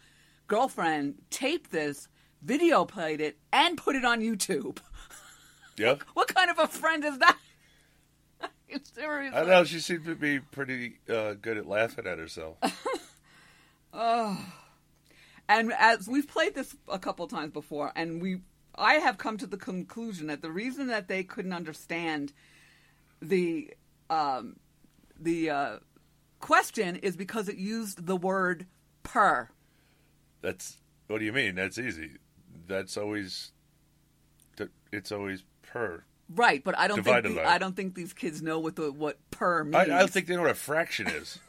girlfriend 0.47 1.15
tape 1.29 1.69
this, 1.69 2.07
video 2.41 2.85
played 2.85 3.21
it, 3.21 3.37
and 3.53 3.77
put 3.77 3.95
it 3.95 4.03
on 4.05 4.21
YouTube. 4.21 4.79
Yep. 5.77 6.03
What 6.13 6.27
kind 6.27 6.51
of 6.51 6.59
a 6.59 6.67
friend 6.67 7.05
is 7.05 7.17
that? 7.19 7.37
Seriously. 8.93 9.39
I 9.39 9.45
know 9.45 9.63
she 9.63 9.79
seemed 9.79 10.03
to 10.07 10.15
be 10.15 10.41
pretty 10.41 10.97
uh, 11.09 11.35
good 11.41 11.55
at 11.55 11.65
laughing 11.65 12.05
at 12.05 12.19
herself. 12.19 12.57
Oh. 13.93 14.37
And 15.47 15.73
as 15.77 16.07
we've 16.07 16.27
played 16.27 16.53
this 16.53 16.75
a 16.87 16.99
couple 16.99 17.27
times 17.27 17.53
before, 17.53 17.91
and 17.95 18.21
we, 18.21 18.41
I 18.75 18.95
have 18.95 19.17
come 19.17 19.37
to 19.37 19.47
the 19.47 19.57
conclusion 19.57 20.27
that 20.27 20.41
the 20.43 20.51
reason 20.51 20.87
that 20.87 21.07
they 21.07 21.23
couldn't 21.23 21.53
understand 21.53 22.33
the 23.21 23.71
um, 24.09 24.57
the 25.19 25.49
uh, 25.49 25.77
question 26.39 26.95
is 26.97 27.15
because 27.15 27.49
it 27.49 27.57
used 27.57 28.05
the 28.05 28.15
word 28.15 28.65
per. 29.03 29.49
That's 30.41 30.77
what 31.07 31.19
do 31.19 31.25
you 31.25 31.33
mean? 31.33 31.55
That's 31.55 31.77
easy. 31.77 32.11
That's 32.67 32.97
always. 32.97 33.51
It's 34.91 35.11
always 35.11 35.43
per. 35.61 36.03
Right, 36.33 36.63
but 36.63 36.77
I 36.77 36.87
don't 36.87 37.03
think 37.03 37.23
the. 37.23 37.47
I 37.47 37.57
don't 37.57 37.75
think 37.75 37.95
these 37.95 38.13
kids 38.13 38.41
know 38.41 38.59
what 38.59 38.75
the 38.75 38.91
what 38.91 39.17
per 39.31 39.63
means. 39.63 39.75
I 39.75 39.85
don't 39.85 40.09
think 40.09 40.27
they 40.27 40.35
know 40.35 40.41
what 40.41 40.51
a 40.51 40.55
fraction 40.55 41.07
is. 41.07 41.39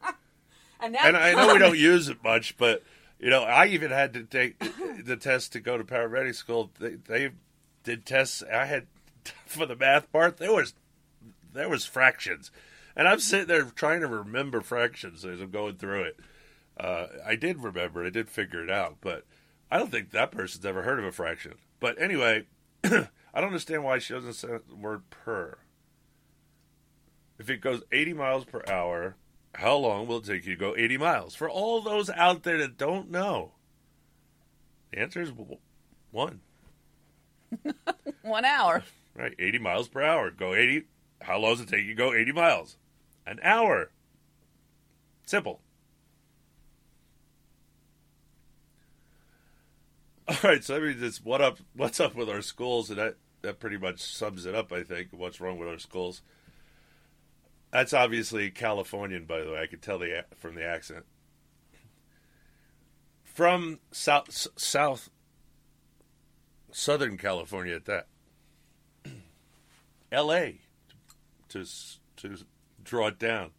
and, 0.80 0.96
and 0.96 1.16
I 1.16 1.34
know 1.34 1.52
we 1.52 1.58
don't 1.58 1.78
use 1.78 2.08
it 2.08 2.22
much, 2.22 2.56
but 2.56 2.82
you 3.18 3.30
know, 3.30 3.42
I 3.42 3.66
even 3.66 3.90
had 3.90 4.14
to 4.14 4.24
take 4.24 4.58
the 5.04 5.16
test 5.16 5.52
to 5.52 5.60
go 5.60 5.78
to 5.78 5.84
paramedic 5.84 6.34
school. 6.34 6.70
They, 6.78 6.94
they 6.94 7.30
did 7.84 8.06
tests. 8.06 8.42
I 8.52 8.66
had 8.66 8.86
for 9.46 9.66
the 9.66 9.76
math 9.76 10.10
part. 10.12 10.36
There 10.36 10.52
was 10.52 10.74
there 11.52 11.68
was 11.68 11.84
fractions, 11.84 12.50
and 12.96 13.08
I'm 13.08 13.20
sitting 13.20 13.46
there 13.46 13.64
trying 13.64 14.00
to 14.00 14.06
remember 14.06 14.60
fractions 14.60 15.24
as 15.24 15.40
I'm 15.40 15.50
going 15.50 15.76
through 15.76 16.02
it. 16.04 16.20
Uh, 16.78 17.06
I 17.24 17.36
did 17.36 17.62
remember. 17.62 18.04
I 18.04 18.10
did 18.10 18.28
figure 18.28 18.62
it 18.62 18.70
out, 18.70 18.96
but 19.00 19.24
I 19.70 19.78
don't 19.78 19.90
think 19.90 20.10
that 20.10 20.32
person's 20.32 20.64
ever 20.64 20.82
heard 20.82 20.98
of 20.98 21.04
a 21.04 21.12
fraction. 21.12 21.54
But 21.80 22.00
anyway, 22.00 22.46
I 22.84 23.08
don't 23.34 23.44
understand 23.44 23.84
why 23.84 23.98
she 23.98 24.14
doesn't 24.14 24.34
say 24.34 24.48
the 24.68 24.76
word 24.76 25.08
per. 25.10 25.58
If 27.38 27.50
it 27.50 27.60
goes 27.60 27.82
80 27.90 28.12
miles 28.12 28.44
per 28.44 28.62
hour, 28.68 29.16
how 29.54 29.76
long 29.76 30.06
will 30.06 30.18
it 30.18 30.24
take 30.24 30.46
you 30.46 30.54
to 30.54 30.60
go 30.60 30.76
80 30.76 30.98
miles? 30.98 31.34
For 31.34 31.48
all 31.48 31.80
those 31.80 32.08
out 32.10 32.42
there 32.42 32.58
that 32.58 32.78
don't 32.78 33.10
know, 33.10 33.52
the 34.90 35.00
answer 35.00 35.20
is 35.20 35.32
one. 36.10 36.40
one 38.22 38.44
hour. 38.44 38.84
Right, 39.14 39.34
80 39.38 39.58
miles 39.58 39.88
per 39.88 40.02
hour. 40.02 40.30
Go 40.30 40.54
80. 40.54 40.84
How 41.22 41.38
long 41.38 41.52
does 41.52 41.60
it 41.62 41.68
take 41.68 41.84
you 41.84 41.88
to 41.88 41.94
go 41.94 42.12
80 42.12 42.32
miles? 42.32 42.76
An 43.26 43.38
hour. 43.42 43.90
Simple. 45.24 45.60
All 50.28 50.36
right, 50.42 50.62
so 50.62 50.76
I 50.76 50.80
mean, 50.80 51.00
this 51.00 51.24
what 51.24 51.40
up? 51.40 51.58
What's 51.74 52.00
up 52.00 52.14
with 52.14 52.28
our 52.28 52.42
schools? 52.42 52.90
And 52.90 52.98
that 52.98 53.16
that 53.42 53.60
pretty 53.60 53.76
much 53.76 54.00
sums 54.00 54.46
it 54.46 54.54
up. 54.54 54.72
I 54.72 54.82
think 54.82 55.08
what's 55.12 55.40
wrong 55.40 55.58
with 55.58 55.68
our 55.68 55.78
schools. 55.78 56.22
That's 57.72 57.92
obviously 57.92 58.50
Californian, 58.50 59.24
by 59.24 59.40
the 59.40 59.52
way. 59.52 59.60
I 59.60 59.66
could 59.66 59.82
tell 59.82 59.98
the 59.98 60.24
from 60.36 60.54
the 60.54 60.64
accent. 60.64 61.04
From 63.24 63.80
south, 63.90 64.46
south, 64.56 65.10
Southern 66.70 67.16
California 67.16 67.74
at 67.74 67.86
that. 67.86 68.06
L.A. 70.12 70.61
to 71.52 71.64
to 72.16 72.44
draw 72.82 73.08
it 73.08 73.18
down. 73.18 73.50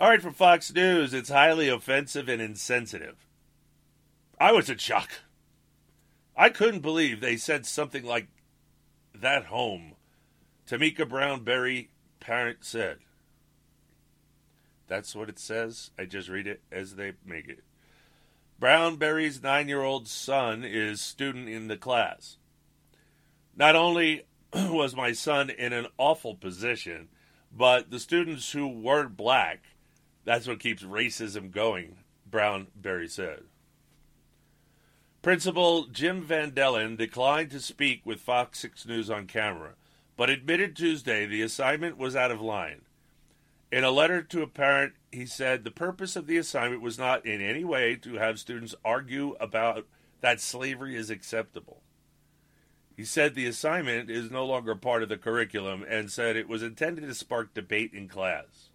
All 0.00 0.10
right, 0.10 0.20
from 0.20 0.34
Fox 0.34 0.72
News, 0.72 1.14
it's 1.14 1.28
highly 1.28 1.68
offensive 1.68 2.28
and 2.28 2.42
insensitive. 2.42 3.16
I 4.40 4.52
was 4.52 4.68
in 4.68 4.78
shock. 4.78 5.10
I 6.36 6.48
couldn't 6.48 6.80
believe 6.80 7.20
they 7.20 7.36
said 7.36 7.64
something 7.64 8.04
like 8.04 8.26
that 9.14 9.46
home. 9.46 9.92
Tamika 10.68 11.08
Brown 11.08 11.44
Berry 11.44 11.90
parent 12.18 12.58
said. 12.62 12.98
That's 14.86 15.14
what 15.14 15.28
it 15.28 15.38
says. 15.38 15.90
I 15.98 16.04
just 16.04 16.28
read 16.28 16.46
it 16.46 16.62
as 16.70 16.96
they 16.96 17.12
make 17.24 17.48
it. 17.48 17.62
Brownberry's 18.60 19.42
nine 19.42 19.68
year 19.68 19.82
old 19.82 20.08
son 20.08 20.64
is 20.64 21.00
student 21.00 21.48
in 21.48 21.68
the 21.68 21.76
class. 21.76 22.38
Not 23.56 23.76
only 23.76 24.22
was 24.70 24.94
my 24.94 25.10
son 25.10 25.50
in 25.50 25.72
an 25.72 25.88
awful 25.98 26.36
position, 26.36 27.08
but 27.50 27.90
the 27.90 27.98
students 27.98 28.52
who 28.52 28.68
weren't 28.68 29.16
black, 29.16 29.64
that's 30.24 30.46
what 30.46 30.60
keeps 30.60 30.84
racism 30.84 31.50
going, 31.50 31.96
Brown 32.30 32.68
Berry 32.76 33.08
said. 33.08 33.42
Principal 35.22 35.86
Jim 35.86 36.22
Van 36.22 36.52
Dellen 36.52 36.96
declined 36.96 37.50
to 37.50 37.58
speak 37.58 38.02
with 38.04 38.20
Fox 38.20 38.60
6 38.60 38.86
News 38.86 39.10
on 39.10 39.26
camera, 39.26 39.70
but 40.16 40.30
admitted 40.30 40.76
Tuesday 40.76 41.26
the 41.26 41.42
assignment 41.42 41.98
was 41.98 42.14
out 42.14 42.30
of 42.30 42.40
line. 42.40 42.82
In 43.72 43.82
a 43.82 43.90
letter 43.90 44.22
to 44.22 44.42
a 44.42 44.46
parent, 44.46 44.92
he 45.10 45.26
said 45.26 45.64
the 45.64 45.72
purpose 45.72 46.14
of 46.14 46.28
the 46.28 46.36
assignment 46.36 46.80
was 46.80 46.96
not 46.96 47.26
in 47.26 47.40
any 47.40 47.64
way 47.64 47.96
to 47.96 48.14
have 48.14 48.38
students 48.38 48.76
argue 48.84 49.34
about 49.40 49.86
that 50.20 50.40
slavery 50.40 50.94
is 50.94 51.10
acceptable. 51.10 51.83
He 52.96 53.04
said 53.04 53.34
the 53.34 53.46
assignment 53.46 54.08
is 54.08 54.30
no 54.30 54.46
longer 54.46 54.76
part 54.76 55.02
of 55.02 55.08
the 55.08 55.16
curriculum 55.16 55.84
and 55.88 56.10
said 56.10 56.36
it 56.36 56.48
was 56.48 56.62
intended 56.62 57.02
to 57.02 57.14
spark 57.14 57.52
debate 57.52 57.92
in 57.92 58.08
class. 58.08 58.70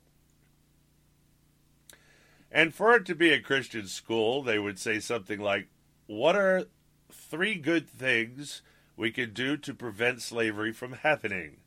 And 2.52 2.74
for 2.74 2.96
it 2.96 3.06
to 3.06 3.16
be 3.16 3.32
a 3.32 3.42
Christian 3.42 3.88
school, 3.88 4.42
they 4.42 4.60
would 4.60 4.80
say 4.80 5.00
something 5.00 5.40
like, 5.40 5.68
What 6.08 6.36
are 6.36 6.66
three 7.12 7.56
good 7.56 7.88
things 7.88 8.62
we 8.98 9.12
could 9.12 9.34
do 9.34 9.56
to 9.58 9.74
prevent 9.74 10.22
slavery 10.22 10.74
from 10.74 10.94
happening? 10.94 11.58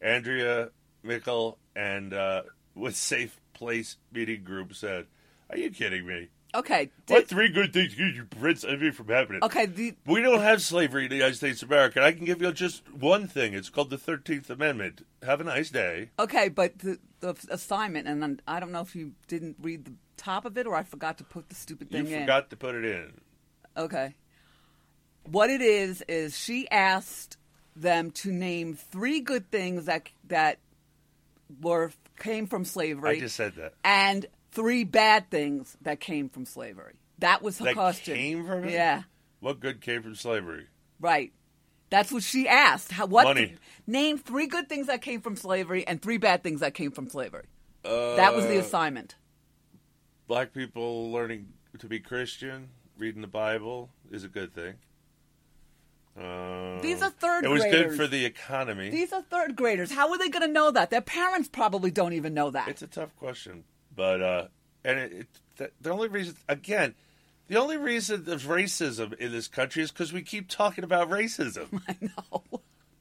Andrea 0.00 0.70
Mickle 1.02 1.58
and 1.74 2.12
uh, 2.12 2.42
with 2.74 2.96
Safe 2.96 3.40
Place 3.54 3.96
Meeting 4.12 4.44
Group 4.44 4.74
said, 4.74 5.06
Are 5.50 5.56
you 5.56 5.70
kidding 5.70 6.06
me? 6.06 6.28
Okay. 6.54 6.90
What 7.08 7.28
three 7.28 7.48
good 7.50 7.72
things 7.72 7.94
could 7.94 8.14
you 8.16 8.24
prevent 8.24 8.60
slavery 8.60 8.90
from 8.90 9.08
happening? 9.08 9.42
Okay. 9.44 9.66
The, 9.66 9.94
We 10.06 10.22
don't 10.22 10.40
have 10.40 10.62
slavery 10.62 11.04
in 11.04 11.10
the 11.10 11.16
United 11.16 11.36
States 11.36 11.62
of 11.62 11.70
America. 11.70 12.02
I 12.02 12.12
can 12.12 12.24
give 12.24 12.40
you 12.40 12.50
just 12.52 12.88
one 12.90 13.28
thing. 13.28 13.52
It's 13.54 13.68
called 13.68 13.90
the 13.90 13.98
13th 13.98 14.48
Amendment. 14.48 15.06
Have 15.22 15.40
a 15.40 15.44
nice 15.44 15.70
day. 15.70 16.10
okay, 16.18 16.48
but 16.48 16.78
the, 16.78 16.98
the 17.20 17.36
assignment, 17.50 18.08
and 18.08 18.40
I 18.48 18.60
don't 18.60 18.72
know 18.72 18.80
if 18.80 18.96
you 18.96 19.12
didn't 19.26 19.56
read 19.60 19.84
the 19.84 19.92
top 20.16 20.44
of 20.44 20.56
it 20.56 20.66
or 20.66 20.74
I 20.74 20.82
forgot 20.84 21.18
to 21.18 21.24
put 21.24 21.48
the 21.48 21.54
stupid 21.54 21.90
thing 21.90 22.06
in. 22.06 22.12
You 22.12 22.20
forgot 22.20 22.50
to 22.50 22.56
put 22.56 22.74
it 22.74 22.84
in. 22.84 23.20
Okay. 23.76 24.14
What 25.24 25.50
it 25.50 25.60
is 25.60 26.02
is 26.08 26.36
she 26.36 26.68
asked 26.70 27.36
them 27.76 28.10
to 28.10 28.32
name 28.32 28.74
three 28.74 29.20
good 29.20 29.50
things 29.50 29.84
that 29.84 30.08
that 30.28 30.58
were 31.60 31.92
came 32.18 32.46
from 32.46 32.64
slavery. 32.64 33.16
I 33.18 33.20
just 33.20 33.36
said 33.36 33.54
that. 33.56 33.74
and 33.84 34.26
three 34.50 34.84
bad 34.84 35.30
things 35.30 35.76
that 35.82 36.00
came 36.00 36.28
from 36.28 36.44
slavery. 36.46 36.94
That 37.18 37.42
was 37.42 37.58
her 37.58 37.66
That 37.66 37.74
question. 37.74 38.14
came 38.16 38.46
from 38.46 38.64
it? 38.64 38.72
Yeah, 38.72 39.02
What 39.40 39.60
good 39.60 39.80
came 39.80 40.02
from 40.02 40.14
slavery? 40.14 40.66
right. 41.00 41.32
That's 41.90 42.12
what 42.12 42.22
she 42.22 42.46
asked. 42.46 42.92
How, 42.92 43.06
what 43.06 43.24
Money. 43.24 43.54
name 43.86 44.18
three 44.18 44.46
good 44.46 44.68
things 44.68 44.88
that 44.88 45.00
came 45.00 45.22
from 45.22 45.36
slavery 45.36 45.86
and 45.86 46.02
three 46.02 46.18
bad 46.18 46.42
things 46.42 46.60
that 46.60 46.74
came 46.74 46.90
from 46.90 47.08
slavery. 47.08 47.46
Uh, 47.82 48.14
that 48.16 48.34
was 48.36 48.44
the 48.46 48.58
assignment. 48.58 49.14
Black 50.26 50.52
people 50.52 51.10
learning 51.10 51.46
to 51.78 51.86
be 51.86 51.98
Christian, 51.98 52.68
reading 52.98 53.22
the 53.22 53.26
Bible 53.26 53.88
is 54.10 54.22
a 54.22 54.28
good 54.28 54.54
thing. 54.54 54.74
Uh, 56.20 56.80
These 56.82 57.00
are 57.00 57.10
third 57.10 57.44
It 57.44 57.48
was 57.48 57.62
good 57.64 57.94
for 57.94 58.06
the 58.06 58.24
economy. 58.24 58.90
These 58.90 59.12
are 59.12 59.22
third 59.22 59.54
graders. 59.56 59.90
How 59.92 60.10
are 60.10 60.18
they 60.18 60.28
going 60.28 60.46
to 60.46 60.52
know 60.52 60.70
that? 60.70 60.90
Their 60.90 61.00
parents 61.00 61.48
probably 61.48 61.90
don't 61.90 62.12
even 62.12 62.34
know 62.34 62.50
that. 62.50 62.68
It's 62.68 62.82
a 62.82 62.86
tough 62.88 63.14
question, 63.16 63.64
but 63.98 64.22
uh, 64.22 64.46
and 64.84 64.98
it, 65.00 65.12
it, 65.12 65.26
the, 65.56 65.70
the 65.80 65.90
only 65.90 66.06
reason 66.06 66.36
again, 66.48 66.94
the 67.48 67.58
only 67.58 67.76
reason 67.76 68.22
there's 68.22 68.44
racism 68.44 69.12
in 69.14 69.32
this 69.32 69.48
country 69.48 69.82
is 69.82 69.90
because 69.90 70.12
we 70.12 70.22
keep 70.22 70.48
talking 70.48 70.84
about 70.84 71.10
racism. 71.10 71.82
I 71.88 71.96
know. 72.00 72.60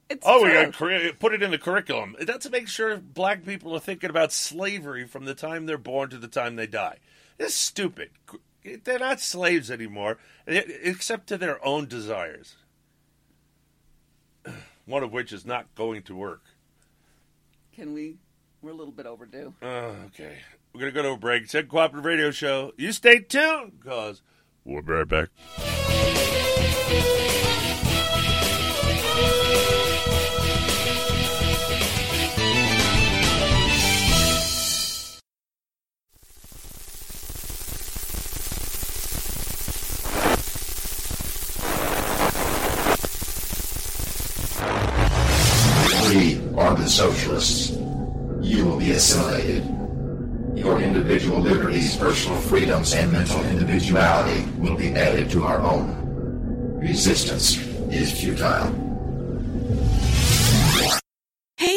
It's 0.10 0.26
oh, 0.26 0.44
we 0.44 0.52
got 0.52 0.74
to 0.74 1.14
put 1.20 1.34
it 1.34 1.44
in 1.44 1.52
the 1.52 1.60
curriculum. 1.60 2.16
That's 2.20 2.46
to 2.46 2.50
make 2.50 2.68
sure 2.68 2.98
black 2.98 3.46
people 3.46 3.76
are 3.76 3.80
thinking 3.80 4.10
about 4.10 4.32
slavery 4.32 5.06
from 5.06 5.26
the 5.26 5.36
time 5.36 5.68
they're 5.68 5.78
born 5.78 6.10
to 6.10 6.18
the 6.18 6.28
time 6.28 6.56
they 6.56 6.66
die. 6.66 6.98
It's 7.38 7.54
stupid. 7.54 8.10
They're 8.84 9.00
not 9.00 9.20
slaves 9.20 9.70
anymore, 9.70 10.18
except 10.48 11.28
to 11.28 11.38
their 11.38 11.64
own 11.64 11.88
desires. 11.88 12.56
One 14.86 15.04
of 15.04 15.14
which 15.14 15.32
is 15.32 15.46
not 15.46 15.76
going 15.76 16.02
to 16.04 16.16
work. 16.16 16.42
Can 17.76 17.94
we? 17.94 18.16
We're 18.62 18.72
a 18.72 18.76
little 18.76 18.94
bit 18.94 19.06
overdue. 19.06 19.54
Uh, 19.62 19.94
okay. 20.08 20.38
We're 20.78 20.92
going 20.92 20.94
to 20.94 21.02
go 21.02 21.10
to 21.10 21.14
a 21.16 21.18
break. 21.18 21.42
It's 21.42 21.56
Uncooperative 21.56 22.06
Radio 22.06 22.30
Show. 22.30 22.72
You 22.78 22.92
stay 22.92 23.18
tuned 23.18 23.80
because 23.80 24.22
we'll 24.64 24.84
be 24.84 24.92
right 24.92 25.08
back. 25.08 25.30
We 46.12 46.38
are 46.56 46.76
the 46.76 46.88
socialists. 46.88 47.72
You 48.42 48.64
will 48.66 48.78
be 48.78 48.92
assimilated. 48.92 49.87
Your 50.68 50.82
individual 50.82 51.40
liberties, 51.40 51.96
personal 51.96 52.38
freedoms, 52.42 52.94
and 52.94 53.10
mental 53.10 53.42
individuality 53.46 54.44
will 54.58 54.76
be 54.76 54.90
added 54.90 55.32
to 55.32 55.46
our 55.46 55.62
own. 55.62 55.96
Resistance 56.82 57.56
is 57.90 58.12
futile. 58.12 58.68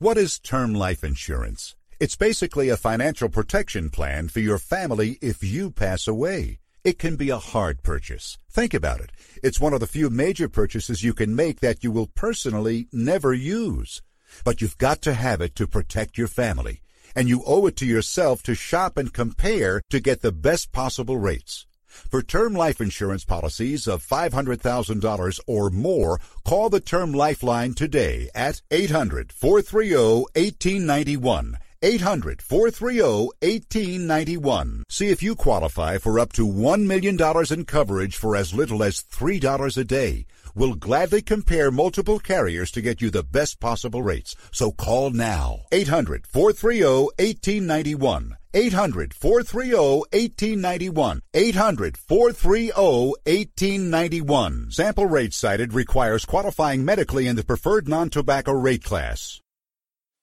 What 0.00 0.16
is 0.16 0.38
term 0.38 0.74
life 0.74 1.02
insurance? 1.02 1.74
It's 1.98 2.14
basically 2.14 2.68
a 2.68 2.76
financial 2.76 3.28
protection 3.28 3.90
plan 3.90 4.28
for 4.28 4.38
your 4.38 4.58
family 4.58 5.18
if 5.20 5.42
you 5.42 5.72
pass 5.72 6.06
away. 6.06 6.60
It 6.84 7.00
can 7.00 7.16
be 7.16 7.30
a 7.30 7.38
hard 7.38 7.82
purchase. 7.82 8.38
Think 8.48 8.74
about 8.74 9.00
it. 9.00 9.10
It's 9.42 9.58
one 9.58 9.72
of 9.72 9.80
the 9.80 9.88
few 9.88 10.08
major 10.08 10.48
purchases 10.48 11.02
you 11.02 11.14
can 11.14 11.34
make 11.34 11.58
that 11.58 11.82
you 11.82 11.90
will 11.90 12.06
personally 12.06 12.86
never 12.92 13.34
use. 13.34 14.00
But 14.44 14.60
you've 14.60 14.78
got 14.78 15.02
to 15.02 15.14
have 15.14 15.40
it 15.40 15.56
to 15.56 15.66
protect 15.66 16.16
your 16.16 16.28
family. 16.28 16.80
And 17.16 17.28
you 17.28 17.42
owe 17.44 17.66
it 17.66 17.74
to 17.78 17.84
yourself 17.84 18.44
to 18.44 18.54
shop 18.54 18.98
and 18.98 19.12
compare 19.12 19.82
to 19.90 19.98
get 19.98 20.20
the 20.20 20.30
best 20.30 20.70
possible 20.70 21.18
rates. 21.18 21.66
For 22.10 22.22
term 22.22 22.54
life 22.54 22.80
insurance 22.80 23.24
policies 23.24 23.86
of 23.86 24.06
$500,000 24.06 25.40
or 25.46 25.70
more, 25.70 26.20
call 26.44 26.68
the 26.68 26.80
Term 26.80 27.12
Lifeline 27.12 27.74
today 27.74 28.30
at 28.34 28.62
800 28.70 29.32
430 29.32 29.94
1891. 30.34 31.58
800 31.80 32.42
430 32.42 33.00
1891. 33.40 34.84
See 34.88 35.08
if 35.08 35.22
you 35.22 35.36
qualify 35.36 35.98
for 35.98 36.18
up 36.18 36.32
to 36.32 36.46
$1 36.46 36.86
million 36.86 37.16
in 37.50 37.64
coverage 37.64 38.16
for 38.16 38.34
as 38.34 38.52
little 38.52 38.82
as 38.82 39.02
$3 39.02 39.76
a 39.76 39.84
day. 39.84 40.26
We'll 40.58 40.74
gladly 40.74 41.22
compare 41.22 41.70
multiple 41.70 42.18
carriers 42.18 42.72
to 42.72 42.80
get 42.80 43.00
you 43.00 43.10
the 43.10 43.22
best 43.22 43.60
possible 43.60 44.02
rates. 44.02 44.34
So 44.50 44.72
call 44.72 45.10
now. 45.10 45.60
800 45.70 46.26
430 46.26 46.82
1891. 47.16 48.36
800 48.52 49.14
430 49.14 49.76
1891. 50.10 51.22
800 51.32 51.96
430 51.96 52.72
1891. 52.72 54.70
Sample 54.72 55.06
rate 55.06 55.32
cited 55.32 55.74
requires 55.74 56.24
qualifying 56.24 56.84
medically 56.84 57.28
in 57.28 57.36
the 57.36 57.44
preferred 57.44 57.86
non 57.86 58.10
tobacco 58.10 58.50
rate 58.50 58.82
class. 58.82 59.40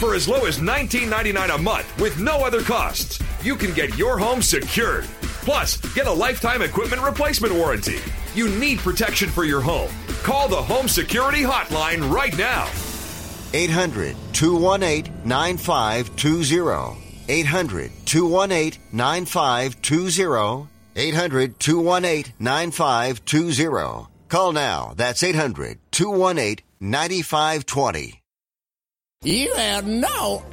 For 0.00 0.14
as 0.14 0.28
low 0.28 0.44
as 0.44 0.58
$19.99 0.58 1.54
a 1.54 1.58
month 1.58 2.00
with 2.00 2.18
no 2.20 2.44
other 2.44 2.62
costs, 2.62 3.22
you 3.42 3.56
can 3.56 3.72
get 3.72 3.96
your 3.96 4.18
home 4.18 4.42
secured. 4.42 5.04
Plus, 5.46 5.78
get 5.94 6.06
a 6.06 6.12
lifetime 6.12 6.60
equipment 6.62 7.02
replacement 7.02 7.54
warranty. 7.54 7.98
You 8.34 8.48
need 8.48 8.78
protection 8.80 9.28
for 9.28 9.44
your 9.44 9.60
home. 9.60 9.90
Call 10.22 10.48
the 10.48 10.56
Home 10.56 10.88
Security 10.88 11.42
Hotline 11.42 12.12
right 12.12 12.36
now. 12.36 12.68
800 13.54 14.16
218 14.32 15.12
9520. 15.24 17.06
800 17.28 17.92
218 18.04 18.80
9520. 18.92 20.68
800 20.96 21.60
218 21.60 22.32
9520. 22.38 24.08
Call 24.28 24.52
now. 24.52 24.92
That's 24.96 25.22
800 25.22 25.78
218 25.90 26.64
9520. 26.80 28.22
You 29.26 29.52
have 29.56 29.84
no 29.88 30.44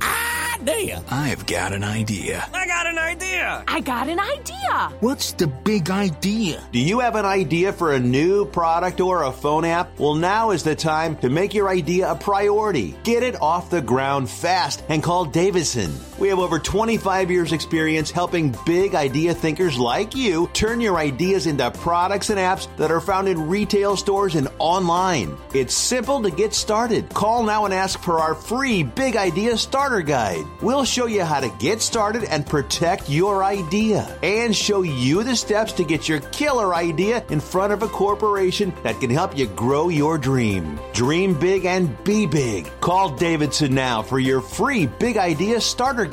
idea. 0.60 1.04
I've 1.08 1.46
got 1.46 1.74
an 1.74 1.84
idea. 1.84 2.44
I 2.52 2.66
got 2.66 2.88
an 2.88 2.98
idea. 2.98 3.64
I 3.68 3.80
got 3.82 4.10
an 4.10 4.20
idea. 4.20 4.98
What's 5.00 5.34
the 5.34 5.46
big 5.46 5.92
idea? 5.92 6.60
Do 6.72 6.80
you 6.80 7.00
have 7.02 7.14
an 7.14 7.24
idea 7.24 7.72
for 7.72 7.94
a 7.94 8.00
new 8.00 8.46
product 8.46 9.00
or 9.00 9.22
a 9.22 9.32
phone 9.32 9.64
app? 9.64 10.00
Well, 10.00 10.16
now 10.16 10.50
is 10.50 10.64
the 10.64 10.76
time 10.76 11.18
to 11.18 11.30
make 11.30 11.54
your 11.54 11.70
idea 11.70 12.10
a 12.10 12.16
priority. 12.16 12.96
Get 13.04 13.22
it 13.22 13.40
off 13.40 13.70
the 13.70 13.84
ground 13.84 14.28
fast 14.28 14.84
and 14.90 15.04
call 15.04 15.26
Davidson. 15.26 15.92
We 16.24 16.30
have 16.30 16.40
over 16.40 16.58
25 16.58 17.30
years 17.30 17.52
experience 17.52 18.10
helping 18.10 18.56
big 18.66 18.96
idea 18.96 19.34
thinkers 19.34 19.78
like 19.78 20.16
you 20.16 20.50
turn 20.54 20.80
your 20.80 20.96
ideas 20.96 21.48
into 21.48 21.70
products 21.70 22.30
and 22.30 22.40
apps 22.40 22.74
that 22.78 22.92
are 22.92 23.02
found 23.02 23.28
in 23.28 23.50
retail 23.50 23.98
stores 23.98 24.36
and 24.36 24.48
online. 24.58 25.38
It's 25.54 25.74
simple 25.74 26.22
to 26.22 26.32
get 26.32 26.54
started. 26.54 27.10
Call 27.10 27.44
now 27.44 27.66
and 27.66 27.74
ask 27.74 28.02
for 28.02 28.22
our 28.22 28.36
free 28.36 28.84
Big 28.84 29.18
Idea 29.18 29.58
Starter 29.58 30.00
Guide. 30.00 30.46
We'll 30.62 30.86
show 30.86 31.08
you 31.08 31.26
how 31.26 31.42
to 31.42 31.54
get 31.60 31.82
started 31.82 32.24
and 32.24 32.48
protect 32.48 33.10
your 33.10 33.44
idea 33.44 34.04
and 34.24 34.56
show 34.56 34.84
you 34.84 35.24
the 35.26 35.36
steps 35.36 35.74
to 35.74 35.84
get 35.84 36.08
your 36.08 36.22
killer 36.32 36.74
idea 36.74 37.26
in 37.32 37.42
front 37.42 37.74
of 37.74 37.84
a 37.84 37.90
corporation 37.90 38.74
that 38.84 38.98
can 39.02 39.10
help 39.10 39.38
you 39.38 39.48
grow 39.48 39.90
your 39.90 40.18
dream. 40.18 40.80
Dream 40.94 41.38
big 41.38 41.66
and 41.66 42.02
be 42.06 42.26
big. 42.28 42.72
Call 42.80 43.10
Davidson 43.10 43.76
now 43.76 44.02
for 44.02 44.20
your 44.20 44.40
free 44.40 44.86
Big 44.86 45.18
Idea 45.18 45.60
Starter 45.60 46.06
Guide. 46.06 46.13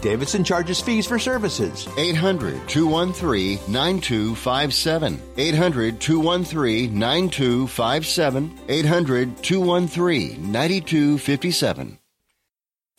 Davidson 0.00 0.44
charges 0.44 0.80
fees 0.80 1.06
for 1.06 1.18
services. 1.18 1.88
800 1.96 2.68
213 2.68 3.60
9257. 3.68 5.22
800 5.36 6.00
213 6.00 6.98
9257. 6.98 8.58
800 8.68 9.42
213 9.42 10.52
9257. 10.52 11.98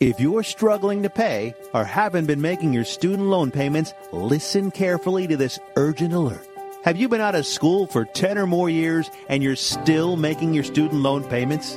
If 0.00 0.20
you're 0.20 0.44
struggling 0.44 1.02
to 1.02 1.10
pay 1.10 1.54
or 1.74 1.84
haven't 1.84 2.26
been 2.26 2.40
making 2.40 2.72
your 2.72 2.84
student 2.84 3.28
loan 3.28 3.50
payments, 3.50 3.92
listen 4.12 4.70
carefully 4.70 5.26
to 5.26 5.36
this 5.36 5.58
urgent 5.76 6.14
alert. 6.14 6.46
Have 6.84 6.96
you 6.96 7.08
been 7.08 7.20
out 7.20 7.34
of 7.34 7.44
school 7.44 7.88
for 7.88 8.04
10 8.04 8.38
or 8.38 8.46
more 8.46 8.70
years 8.70 9.10
and 9.28 9.42
you're 9.42 9.56
still 9.56 10.16
making 10.16 10.54
your 10.54 10.62
student 10.62 11.02
loan 11.02 11.24
payments? 11.24 11.76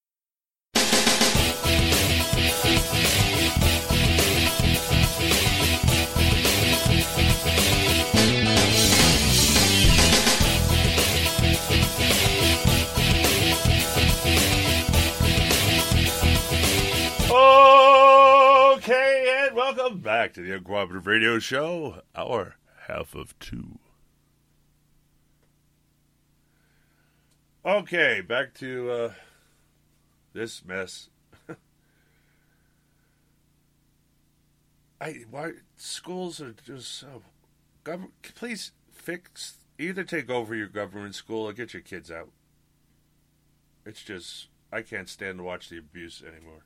Okay, 17.33 19.45
and 19.45 19.55
welcome 19.55 19.99
back 19.99 20.33
to 20.33 20.41
the 20.41 20.59
Uncooperative 20.59 21.05
Radio 21.05 21.39
Show, 21.39 22.01
our 22.13 22.57
half 22.87 23.15
of 23.15 23.39
two. 23.39 23.79
Okay, 27.65 28.19
back 28.19 28.53
to 28.55 28.91
uh, 28.91 29.13
this 30.33 30.65
mess. 30.65 31.07
I 34.99 35.23
why 35.29 35.51
schools 35.77 36.41
are 36.41 36.53
just 36.65 36.93
so. 36.93 37.21
Government, 37.85 38.11
please 38.35 38.73
fix. 38.91 39.55
Either 39.79 40.03
take 40.03 40.29
over 40.29 40.53
your 40.53 40.67
government 40.67 41.15
school 41.15 41.45
or 41.45 41.53
get 41.53 41.73
your 41.73 41.81
kids 41.81 42.11
out. 42.11 42.31
It's 43.85 44.03
just 44.03 44.49
I 44.69 44.81
can't 44.81 45.07
stand 45.07 45.37
to 45.37 45.43
watch 45.43 45.69
the 45.69 45.77
abuse 45.77 46.21
anymore. 46.21 46.65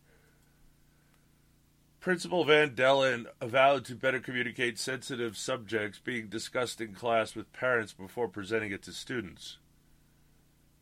Principal 2.06 2.46
Van 2.46 2.76
Dellen 2.76 3.26
vowed 3.42 3.84
to 3.86 3.96
better 3.96 4.20
communicate 4.20 4.78
sensitive 4.78 5.36
subjects 5.36 5.98
being 5.98 6.28
discussed 6.28 6.80
in 6.80 6.94
class 6.94 7.34
with 7.34 7.52
parents 7.52 7.94
before 7.94 8.28
presenting 8.28 8.72
it 8.72 8.84
to 8.84 8.92
students. 8.92 9.58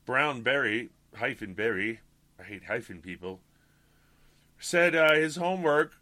Brown 0.06 0.42
Berry, 0.42 0.90
hyphen 1.16 1.54
Berry, 1.54 2.02
I 2.38 2.44
hate 2.44 2.66
hyphen 2.66 3.02
people, 3.02 3.40
said 4.60 4.96
uh, 4.96 5.14
his 5.14 5.38
homework 5.38 5.94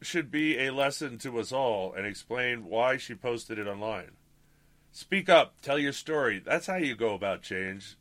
should 0.00 0.30
be 0.30 0.58
a 0.58 0.72
lesson 0.72 1.18
to 1.18 1.38
us 1.38 1.52
all 1.52 1.92
and 1.92 2.06
explained 2.06 2.64
why 2.64 2.96
she 2.96 3.14
posted 3.14 3.58
it 3.58 3.66
online. 3.66 4.12
Speak 4.90 5.28
up, 5.28 5.52
tell 5.60 5.78
your 5.78 5.92
story. 5.92 6.38
That's 6.42 6.66
how 6.66 6.76
you 6.76 6.96
go 6.96 7.12
about 7.12 7.42
change. 7.42 7.98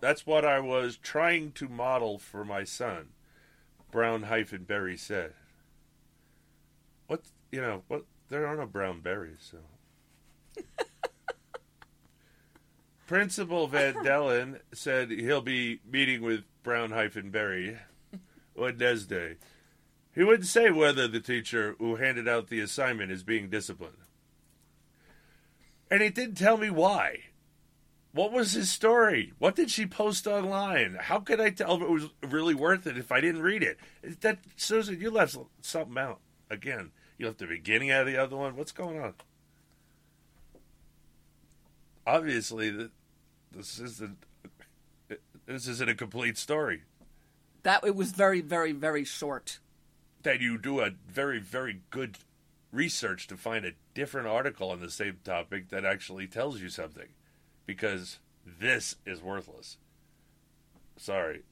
That's 0.00 0.26
what 0.26 0.46
I 0.46 0.60
was 0.60 0.96
trying 0.96 1.52
to 1.52 1.68
model 1.68 2.18
for 2.18 2.42
my 2.42 2.64
son, 2.64 3.08
Brown 3.90 4.22
hyphen 4.22 4.64
Berry 4.64 4.96
said. 4.96 5.34
You 7.50 7.60
know? 7.60 7.82
What 7.88 8.04
there 8.28 8.46
are 8.46 8.56
no 8.56 8.66
brown 8.66 9.00
berries, 9.00 9.50
so. 9.50 10.62
Principal 13.06 13.68
Van 13.68 13.94
Dellen 13.94 14.60
said 14.72 15.10
he'll 15.10 15.40
be 15.40 15.80
meeting 15.88 16.22
with 16.22 16.42
Brown 16.64 16.90
hyphen 16.90 17.30
Berry 17.30 17.78
Wednesday. 18.56 19.36
He 20.12 20.24
wouldn't 20.24 20.48
say 20.48 20.70
whether 20.70 21.06
the 21.06 21.20
teacher 21.20 21.76
who 21.78 21.96
handed 21.96 22.26
out 22.26 22.48
the 22.48 22.60
assignment 22.60 23.12
is 23.12 23.22
being 23.22 23.48
disciplined. 23.48 23.98
And 25.90 26.02
he 26.02 26.08
didn't 26.08 26.36
tell 26.36 26.56
me 26.56 26.70
why. 26.70 27.18
What 28.12 28.32
was 28.32 28.52
his 28.52 28.70
story? 28.70 29.34
What 29.38 29.54
did 29.54 29.70
she 29.70 29.86
post 29.86 30.26
online? 30.26 30.96
How 30.98 31.20
could 31.20 31.38
I 31.38 31.50
tell 31.50 31.76
if 31.76 31.82
it 31.82 31.90
was 31.90 32.08
really 32.26 32.54
worth 32.54 32.86
it 32.86 32.96
if 32.96 33.12
I 33.12 33.20
didn't 33.20 33.42
read 33.42 33.62
it? 33.62 33.78
That 34.22 34.38
Susan, 34.56 34.98
you 34.98 35.10
left 35.10 35.36
something 35.60 35.98
out 35.98 36.20
again. 36.50 36.92
You 37.18 37.26
left 37.26 37.38
the 37.38 37.46
beginning 37.46 37.90
out 37.90 38.02
of 38.02 38.06
the 38.06 38.16
other 38.16 38.36
one. 38.36 38.56
What's 38.56 38.72
going 38.72 39.00
on? 39.00 39.14
Obviously, 42.06 42.88
this 43.52 43.78
isn't 43.78 44.18
this 45.46 45.68
isn't 45.68 45.88
a 45.88 45.94
complete 45.94 46.36
story. 46.36 46.82
That 47.62 47.84
it 47.84 47.96
was 47.96 48.12
very, 48.12 48.40
very, 48.40 48.72
very 48.72 49.04
short. 49.04 49.58
That 50.22 50.40
you 50.40 50.58
do 50.58 50.80
a 50.80 50.90
very, 51.08 51.38
very 51.38 51.82
good 51.90 52.18
research 52.72 53.26
to 53.28 53.36
find 53.36 53.64
a 53.64 53.72
different 53.94 54.26
article 54.26 54.70
on 54.70 54.80
the 54.80 54.90
same 54.90 55.18
topic 55.24 55.70
that 55.70 55.84
actually 55.84 56.26
tells 56.26 56.60
you 56.60 56.68
something, 56.68 57.08
because 57.64 58.18
this 58.44 58.96
is 59.06 59.22
worthless. 59.22 59.78
Sorry, 60.96 61.42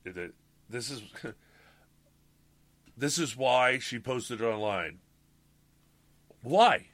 this 0.68 0.90
is 0.90 1.02
this 2.96 3.18
is 3.18 3.36
why 3.36 3.78
she 3.78 3.98
posted 3.98 4.40
it 4.40 4.44
online. 4.44 4.98
Why? 6.44 6.86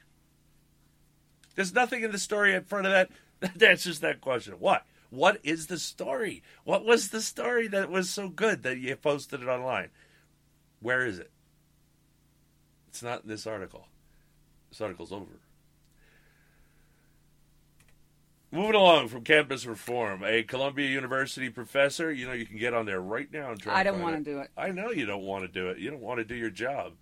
There's 1.55 1.73
nothing 1.73 2.03
in 2.03 2.11
the 2.11 2.17
story 2.17 2.55
in 2.55 2.63
front 2.63 2.87
of 2.87 2.93
that 2.93 3.11
that 3.39 3.61
answers 3.61 3.99
that 3.99 4.21
question. 4.21 4.55
Why? 4.59 4.79
What 5.09 5.39
is 5.43 5.67
the 5.67 5.77
story? 5.77 6.41
What 6.63 6.85
was 6.85 7.09
the 7.09 7.21
story 7.21 7.67
that 7.67 7.91
was 7.91 8.09
so 8.09 8.29
good 8.29 8.63
that 8.63 8.77
you 8.77 8.95
posted 8.95 9.43
it 9.43 9.47
online? 9.47 9.89
Where 10.79 11.05
is 11.05 11.19
it? 11.19 11.31
It's 12.87 13.03
not 13.03 13.23
in 13.23 13.29
this 13.29 13.45
article. 13.45 13.87
This 14.69 14.79
article's 14.79 15.11
over. 15.11 15.39
Moving 18.53 18.75
along 18.75 19.09
from 19.09 19.23
campus 19.23 19.65
reform, 19.65 20.23
a 20.25 20.43
Columbia 20.43 20.89
University 20.89 21.49
professor, 21.49 22.11
you 22.11 22.25
know, 22.25 22.33
you 22.33 22.45
can 22.45 22.57
get 22.57 22.73
on 22.73 22.85
there 22.85 22.99
right 22.99 23.31
now 23.31 23.51
and 23.51 23.61
try. 23.61 23.79
I 23.79 23.83
don't 23.83 24.01
want 24.01 24.17
to 24.17 24.23
do 24.23 24.39
it. 24.39 24.49
I 24.57 24.71
know 24.71 24.91
you 24.91 25.05
don't 25.05 25.23
want 25.23 25.43
to 25.43 25.47
do 25.47 25.69
it. 25.69 25.77
You 25.77 25.89
don't 25.89 26.01
want 26.01 26.19
to 26.19 26.25
do 26.25 26.35
your 26.35 26.49
job. 26.49 26.93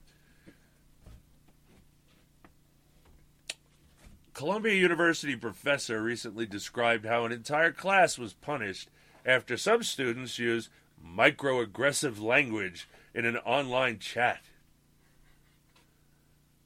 Columbia 4.40 4.74
University 4.74 5.36
professor 5.36 6.02
recently 6.02 6.46
described 6.46 7.06
how 7.06 7.26
an 7.26 7.34
entire 7.34 7.74
class 7.74 8.18
was 8.18 8.32
punished 8.32 8.88
after 9.26 9.58
some 9.58 9.84
students 9.84 10.40
used 10.40 10.70
microaggressive 11.06 12.22
language 12.22 12.88
in 13.14 13.26
an 13.26 13.36
online 13.36 14.00
chat. 14.00 14.44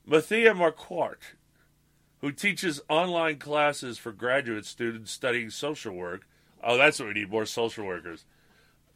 Matthea 0.08 0.54
Marquart, 0.56 1.34
who 2.22 2.32
teaches 2.32 2.80
online 2.90 3.40
classes 3.40 3.98
for 3.98 4.12
graduate 4.12 4.68
students 4.68 5.10
studying 5.10 5.50
social 5.50 5.96
work. 5.96 6.28
Oh, 6.64 6.78
that's 6.78 7.00
what 7.00 7.08
we 7.08 7.16
need 7.16 7.32
more 7.32 7.48
social 7.48 7.88
workers. 7.88 8.24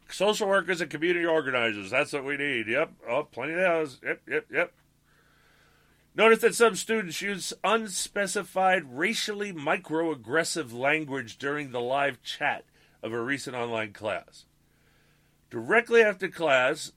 Social 0.08 0.46
workers 0.46 0.80
and 0.80 0.88
community 0.88 1.26
organizers. 1.26 1.90
That's 1.90 2.12
what 2.12 2.24
we 2.24 2.36
need. 2.36 2.68
Yep. 2.68 2.92
Oh, 3.08 3.24
plenty 3.24 3.54
of 3.54 3.58
those. 3.58 3.98
Yep, 4.04 4.20
yep, 4.28 4.46
yep. 4.52 4.72
Notice 6.18 6.40
that 6.40 6.56
some 6.56 6.74
students 6.74 7.22
use 7.22 7.52
unspecified 7.62 8.98
racially 8.98 9.52
microaggressive 9.52 10.72
language 10.72 11.38
during 11.38 11.70
the 11.70 11.80
live 11.80 12.20
chat 12.24 12.64
of 13.04 13.12
a 13.12 13.22
recent 13.22 13.54
online 13.54 13.92
class. 13.92 14.44
Directly 15.48 16.02
after 16.02 16.26
class, 16.26 16.90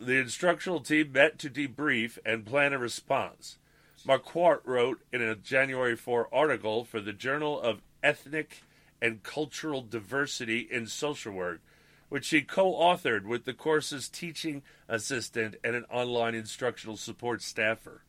the 0.00 0.16
instructional 0.16 0.80
team 0.80 1.12
met 1.12 1.38
to 1.38 1.48
debrief 1.48 2.18
and 2.26 2.44
plan 2.44 2.72
a 2.72 2.78
response. 2.78 3.58
Marquart 4.04 4.62
wrote 4.64 5.02
in 5.12 5.22
a 5.22 5.36
January 5.36 5.94
4 5.94 6.28
article 6.34 6.84
for 6.84 7.00
the 7.00 7.12
Journal 7.12 7.60
of 7.60 7.80
Ethnic 8.02 8.64
and 9.00 9.22
Cultural 9.22 9.82
Diversity 9.82 10.66
in 10.68 10.88
Social 10.88 11.32
Work, 11.32 11.60
which 12.08 12.24
she 12.24 12.42
co 12.42 12.72
authored 12.72 13.24
with 13.24 13.44
the 13.44 13.54
course's 13.54 14.08
teaching 14.08 14.64
assistant 14.88 15.54
and 15.62 15.76
an 15.76 15.84
online 15.92 16.34
instructional 16.34 16.96
support 16.96 17.40
staffer. 17.40 18.02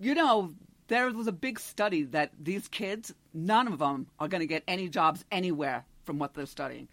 You 0.00 0.14
know, 0.14 0.54
there 0.88 1.10
was 1.10 1.26
a 1.26 1.32
big 1.32 1.60
study 1.60 2.04
that 2.04 2.32
these 2.40 2.68
kids, 2.68 3.12
none 3.34 3.68
of 3.68 3.78
them 3.78 4.06
are 4.18 4.28
going 4.28 4.40
to 4.40 4.46
get 4.46 4.64
any 4.66 4.88
jobs 4.88 5.26
anywhere 5.30 5.84
from 6.04 6.18
what 6.18 6.32
they're 6.32 6.46
studying. 6.46 6.88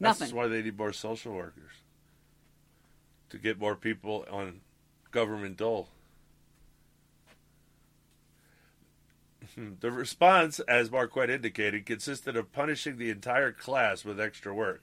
Nothing. 0.00 0.26
That's 0.26 0.32
why 0.32 0.48
they 0.48 0.60
need 0.60 0.76
more 0.76 0.92
social 0.92 1.32
workers 1.32 1.70
to 3.30 3.38
get 3.38 3.60
more 3.60 3.76
people 3.76 4.26
on 4.28 4.60
government 5.12 5.56
dole. 5.56 5.88
the 9.80 9.92
response, 9.92 10.58
as 10.60 10.90
Marquette 10.90 11.30
indicated, 11.30 11.86
consisted 11.86 12.36
of 12.36 12.52
punishing 12.52 12.98
the 12.98 13.10
entire 13.10 13.52
class 13.52 14.04
with 14.04 14.20
extra 14.20 14.52
work. 14.52 14.82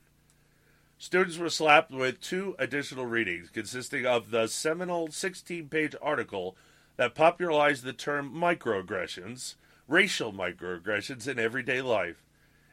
Students 0.97 1.37
were 1.37 1.49
slapped 1.49 1.91
with 1.91 2.21
two 2.21 2.55
additional 2.57 3.05
readings, 3.05 3.49
consisting 3.49 4.05
of 4.05 4.31
the 4.31 4.47
seminal 4.47 5.11
16 5.11 5.67
page 5.69 5.95
article 6.01 6.55
that 6.99 7.15
popularized 7.15 7.85
the 7.85 7.93
term 7.93 8.29
microaggressions, 8.29 9.55
racial 9.87 10.33
microaggressions 10.33 11.29
in 11.29 11.39
everyday 11.39 11.81
life, 11.81 12.25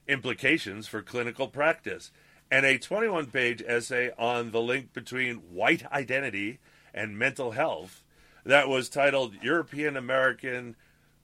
implications 0.09 0.89
for 0.89 1.01
clinical 1.01 1.47
practice, 1.47 2.11
and 2.51 2.66
a 2.66 2.77
21 2.77 3.27
page 3.27 3.62
essay 3.65 4.11
on 4.19 4.51
the 4.51 4.61
link 4.61 4.93
between 4.93 5.36
white 5.36 5.86
identity 5.93 6.59
and 6.93 7.16
mental 7.16 7.53
health 7.53 8.03
that 8.44 8.69
was 8.69 8.89
titled 8.89 9.40
European 9.43 9.97
American 9.97 10.74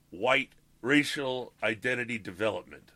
White 0.09 0.53
Racial 0.81 1.51
Identity 1.61 2.17
Development. 2.17 2.93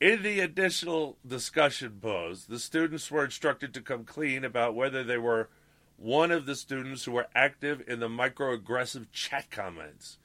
In 0.00 0.22
the 0.22 0.38
additional 0.38 1.16
discussion 1.26 1.98
posed, 2.00 2.48
the 2.48 2.60
students 2.60 3.10
were 3.10 3.24
instructed 3.24 3.74
to 3.74 3.80
come 3.80 4.04
clean 4.04 4.44
about 4.44 4.76
whether 4.76 5.02
they 5.02 5.18
were 5.18 5.48
one 5.96 6.30
of 6.30 6.46
the 6.46 6.54
students 6.54 7.04
who 7.04 7.12
were 7.12 7.28
active 7.34 7.82
in 7.86 8.00
the 8.00 8.08
microaggressive 8.08 9.06
chat 9.12 9.50
comments 9.50 10.18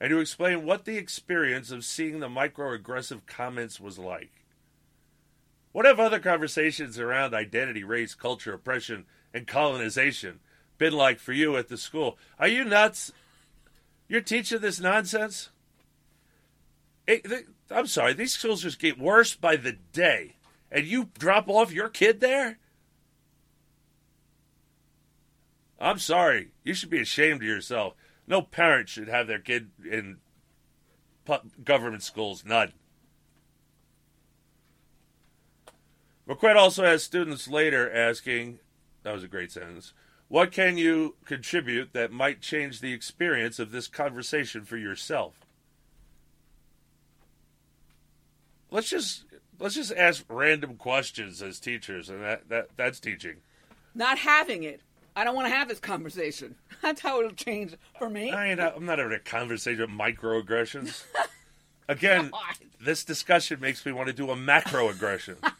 and 0.00 0.10
to 0.10 0.20
explain 0.20 0.64
what 0.64 0.84
the 0.84 0.96
experience 0.96 1.70
of 1.70 1.84
seeing 1.84 2.20
the 2.20 2.28
microaggressive 2.28 3.26
comments 3.26 3.80
was 3.80 3.98
like. 3.98 4.44
What 5.72 5.86
have 5.86 6.00
other 6.00 6.18
conversations 6.18 6.98
around 6.98 7.34
identity, 7.34 7.84
race, 7.84 8.14
culture, 8.14 8.54
oppression, 8.54 9.04
and 9.34 9.46
colonization 9.46 10.40
been 10.78 10.92
like 10.92 11.18
for 11.18 11.32
you 11.32 11.56
at 11.56 11.68
the 11.68 11.76
school? 11.76 12.16
Are 12.38 12.48
you 12.48 12.64
nuts? 12.64 13.12
You're 14.08 14.20
teaching 14.20 14.60
this 14.60 14.80
nonsense? 14.80 15.50
It, 17.06 17.46
I'm 17.70 17.86
sorry, 17.86 18.12
these 18.12 18.32
schools 18.32 18.62
just 18.62 18.78
get 18.78 18.98
worse 18.98 19.34
by 19.34 19.56
the 19.56 19.72
day, 19.92 20.36
and 20.70 20.86
you 20.86 21.10
drop 21.18 21.48
off 21.48 21.72
your 21.72 21.88
kid 21.88 22.20
there? 22.20 22.58
I'm 25.78 25.98
sorry. 25.98 26.52
You 26.64 26.74
should 26.74 26.90
be 26.90 27.00
ashamed 27.00 27.42
of 27.42 27.48
yourself. 27.48 27.94
No 28.26 28.42
parent 28.42 28.88
should 28.88 29.08
have 29.08 29.26
their 29.26 29.38
kid 29.38 29.70
in 29.90 30.18
government 31.64 32.02
schools. 32.02 32.44
None. 32.44 32.72
McQuinn 36.28 36.56
also 36.56 36.84
has 36.84 37.02
students 37.02 37.48
later 37.48 37.90
asking, 37.90 38.58
that 39.02 39.14
was 39.14 39.24
a 39.24 39.28
great 39.28 39.50
sentence, 39.50 39.94
what 40.28 40.52
can 40.52 40.76
you 40.76 41.16
contribute 41.24 41.94
that 41.94 42.12
might 42.12 42.42
change 42.42 42.80
the 42.80 42.92
experience 42.92 43.58
of 43.58 43.70
this 43.70 43.88
conversation 43.88 44.64
for 44.64 44.76
yourself? 44.76 45.40
Let's 48.70 48.90
just 48.90 49.24
let's 49.58 49.74
just 49.74 49.92
ask 49.92 50.24
random 50.28 50.76
questions 50.76 51.40
as 51.40 51.58
teachers, 51.58 52.10
and 52.10 52.22
that, 52.22 52.48
that 52.50 52.68
that's 52.76 53.00
teaching. 53.00 53.36
Not 53.94 54.18
having 54.18 54.64
it. 54.64 54.82
I 55.18 55.24
don't 55.24 55.34
want 55.34 55.48
to 55.48 55.54
have 55.54 55.66
this 55.66 55.80
conversation. 55.80 56.54
That's 56.82 57.00
how 57.00 57.18
it'll 57.18 57.32
change 57.32 57.74
for 57.98 58.08
me. 58.08 58.30
I 58.30 58.50
ain't, 58.50 58.60
I'm 58.60 58.86
not 58.86 59.00
having 59.00 59.14
a 59.14 59.18
conversation 59.18 59.82
of 59.82 59.90
microaggressions. 59.90 61.02
Again, 61.88 62.30
this 62.80 63.02
discussion 63.02 63.58
makes 63.58 63.84
me 63.84 63.90
want 63.90 64.06
to 64.06 64.12
do 64.12 64.30
a 64.30 64.36
macroaggression. 64.36 65.38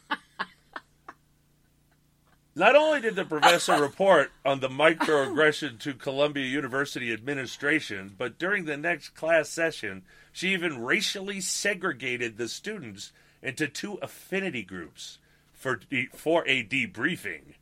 Not 2.55 2.77
only 2.77 3.01
did 3.01 3.17
the 3.17 3.25
professor 3.25 3.81
report 3.81 4.31
on 4.45 4.61
the 4.61 4.69
microaggression 4.69 5.77
to 5.79 5.93
Columbia 5.93 6.45
University 6.45 7.11
administration, 7.11 8.15
but 8.17 8.39
during 8.39 8.63
the 8.63 8.77
next 8.77 9.09
class 9.09 9.49
session, 9.49 10.03
she 10.31 10.53
even 10.53 10.81
racially 10.81 11.41
segregated 11.41 12.37
the 12.37 12.47
students 12.47 13.11
into 13.41 13.67
two 13.67 13.99
affinity 14.01 14.63
groups 14.63 15.17
for, 15.51 15.75
de- 15.75 16.07
for 16.13 16.47
a 16.47 16.63
debriefing. 16.63 17.55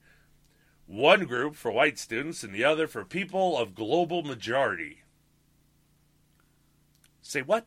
One 0.87 1.25
group 1.25 1.55
for 1.55 1.69
white 1.69 1.99
students 1.99 2.43
and 2.43 2.53
the 2.55 2.63
other 2.63 2.87
for 2.87 3.03
people 3.03 3.57
of 3.57 3.75
global 3.75 4.23
majority. 4.23 5.01
Say 7.21 7.41
what? 7.41 7.65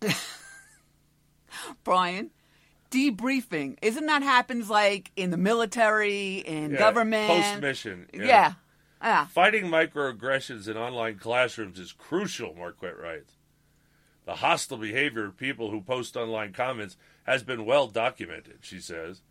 Brian, 1.84 2.30
debriefing. 2.90 3.78
Isn't 3.80 4.06
that 4.06 4.22
happens 4.22 4.68
like 4.68 5.12
in 5.14 5.30
the 5.30 5.36
military, 5.36 6.38
in 6.38 6.72
Yeah, 6.72 6.78
government? 6.78 7.28
Post 7.28 7.60
mission. 7.60 8.08
Yeah. 8.12 8.54
Yeah. 9.00 9.26
Fighting 9.26 9.66
microaggressions 9.66 10.68
in 10.68 10.76
online 10.76 11.18
classrooms 11.18 11.78
is 11.78 11.92
crucial, 11.92 12.54
Marquette 12.54 12.98
writes. 12.98 13.34
The 14.24 14.36
hostile 14.36 14.78
behavior 14.78 15.24
of 15.26 15.36
people 15.36 15.70
who 15.70 15.80
post 15.80 16.16
online 16.16 16.52
comments 16.52 16.96
has 17.24 17.42
been 17.42 17.64
well 17.64 17.88
documented, 17.88 18.58
she 18.62 18.78
says, 18.78 19.22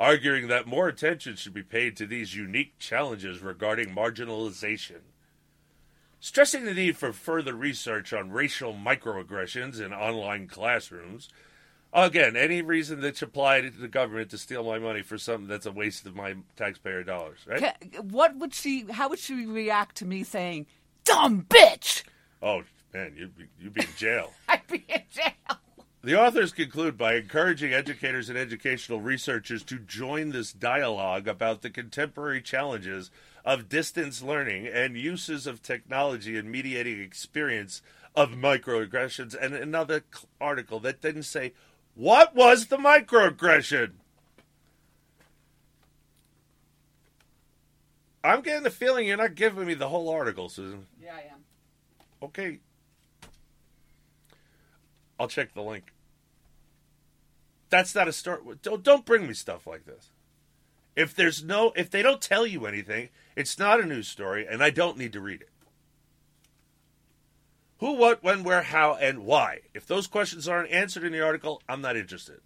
arguing 0.00 0.48
that 0.48 0.66
more 0.66 0.88
attention 0.88 1.36
should 1.36 1.54
be 1.54 1.62
paid 1.62 1.96
to 1.96 2.06
these 2.06 2.34
unique 2.34 2.78
challenges 2.78 3.40
regarding 3.40 3.94
marginalization. 3.94 5.00
Stressing 6.20 6.64
the 6.64 6.74
need 6.74 6.96
for 6.96 7.12
further 7.12 7.54
research 7.54 8.12
on 8.12 8.30
racial 8.30 8.74
microaggressions 8.74 9.80
in 9.80 9.92
online 9.92 10.48
classrooms. 10.48 11.28
Again, 11.92 12.36
any 12.36 12.60
reason 12.60 13.00
that 13.00 13.20
you 13.20 13.26
apply 13.26 13.62
to 13.62 13.70
the 13.70 13.88
government 13.88 14.30
to 14.30 14.38
steal 14.38 14.62
my 14.64 14.78
money 14.78 15.02
for 15.02 15.16
something 15.16 15.48
that's 15.48 15.64
a 15.64 15.72
waste 15.72 16.06
of 16.06 16.14
my 16.14 16.34
taxpayer 16.56 17.02
dollars, 17.02 17.38
right? 17.46 17.74
What 18.02 18.36
would 18.36 18.52
she? 18.52 18.84
How 18.90 19.08
would 19.08 19.18
she 19.18 19.46
react 19.46 19.96
to 19.98 20.04
me 20.04 20.22
saying, 20.22 20.66
"Dumb 21.04 21.46
bitch"? 21.48 22.02
Oh 22.42 22.62
man, 22.92 23.14
you'd 23.16 23.36
be, 23.36 23.46
you'd 23.58 23.72
be 23.72 23.82
in 23.82 23.94
jail. 23.96 24.32
I'd 24.48 24.66
be 24.66 24.84
in 24.86 25.02
jail. 25.10 25.32
The 26.02 26.20
authors 26.20 26.52
conclude 26.52 26.96
by 26.96 27.14
encouraging 27.14 27.72
educators 27.72 28.28
and 28.28 28.38
educational 28.38 29.00
researchers 29.00 29.64
to 29.64 29.80
join 29.80 30.30
this 30.30 30.52
dialogue 30.52 31.26
about 31.26 31.62
the 31.62 31.70
contemporary 31.70 32.40
challenges 32.40 33.10
of 33.44 33.68
distance 33.68 34.22
learning 34.22 34.68
and 34.68 34.96
uses 34.96 35.46
of 35.46 35.60
technology 35.60 36.36
in 36.36 36.50
mediating 36.50 37.00
experience 37.00 37.82
of 38.14 38.30
microaggressions. 38.30 39.34
And 39.34 39.54
another 39.54 40.04
article 40.40 40.78
that 40.80 41.00
didn't 41.00 41.24
say, 41.24 41.52
what 41.94 42.32
was 42.32 42.66
the 42.66 42.76
microaggression? 42.76 43.92
I'm 48.22 48.42
getting 48.42 48.62
the 48.62 48.70
feeling 48.70 49.08
you're 49.08 49.16
not 49.16 49.34
giving 49.34 49.66
me 49.66 49.74
the 49.74 49.88
whole 49.88 50.08
article, 50.08 50.48
Susan. 50.48 50.86
Yeah, 51.02 51.14
I 51.14 51.32
am. 51.32 51.44
Okay. 52.22 52.60
I'll 55.18 55.28
check 55.28 55.54
the 55.54 55.62
link. 55.62 55.92
That's 57.70 57.94
not 57.94 58.08
a 58.08 58.12
story. 58.12 58.40
Don't 58.62 58.82
don't 58.82 59.04
bring 59.04 59.26
me 59.26 59.34
stuff 59.34 59.66
like 59.66 59.84
this. 59.84 60.10
If 60.96 61.14
there's 61.14 61.44
no, 61.44 61.72
if 61.76 61.90
they 61.90 62.02
don't 62.02 62.20
tell 62.20 62.44
you 62.44 62.66
anything, 62.66 63.10
it's 63.36 63.56
not 63.56 63.80
a 63.80 63.86
news 63.86 64.08
story, 64.08 64.46
and 64.48 64.62
I 64.62 64.70
don't 64.70 64.98
need 64.98 65.12
to 65.12 65.20
read 65.20 65.42
it. 65.42 65.50
Who, 67.78 67.92
what, 67.92 68.24
when, 68.24 68.42
where, 68.42 68.62
how, 68.62 68.94
and 68.94 69.20
why? 69.20 69.60
If 69.72 69.86
those 69.86 70.08
questions 70.08 70.48
aren't 70.48 70.72
answered 70.72 71.04
in 71.04 71.12
the 71.12 71.24
article, 71.24 71.62
I'm 71.68 71.80
not 71.80 71.96
interested. 71.96 72.40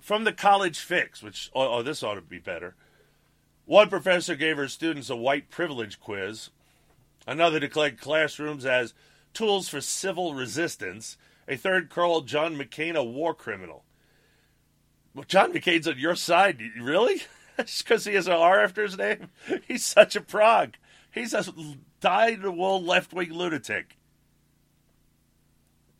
From 0.00 0.24
the 0.24 0.32
College 0.34 0.78
Fix, 0.78 1.22
which 1.22 1.50
oh, 1.54 1.78
oh 1.78 1.82
this 1.82 2.02
ought 2.02 2.16
to 2.16 2.20
be 2.20 2.38
better. 2.38 2.74
One 3.64 3.88
professor 3.88 4.34
gave 4.34 4.58
her 4.58 4.68
students 4.68 5.08
a 5.08 5.16
white 5.16 5.48
privilege 5.50 5.98
quiz. 5.98 6.50
Another 7.26 7.58
declared 7.58 7.98
classrooms 7.98 8.66
as 8.66 8.92
tools 9.38 9.68
for 9.68 9.80
civil 9.80 10.34
resistance. 10.34 11.16
A 11.46 11.56
third 11.56 11.90
called 11.90 12.26
John 12.26 12.56
McCain 12.56 12.96
a 12.96 13.04
war 13.04 13.32
criminal. 13.34 13.84
Well, 15.14 15.24
John 15.26 15.52
McCain's 15.52 15.86
on 15.86 15.98
your 15.98 16.16
side. 16.16 16.60
Really? 16.78 17.22
Just 17.58 17.84
because 17.84 18.04
he 18.04 18.14
has 18.14 18.26
an 18.26 18.34
R 18.34 18.60
after 18.60 18.82
his 18.82 18.98
name? 18.98 19.30
He's 19.68 19.84
such 19.84 20.16
a 20.16 20.20
prog. 20.20 20.74
He's 21.10 21.32
a 21.32 21.44
dyed-in-the-wool 22.00 22.82
left-wing 22.82 23.32
lunatic. 23.32 23.96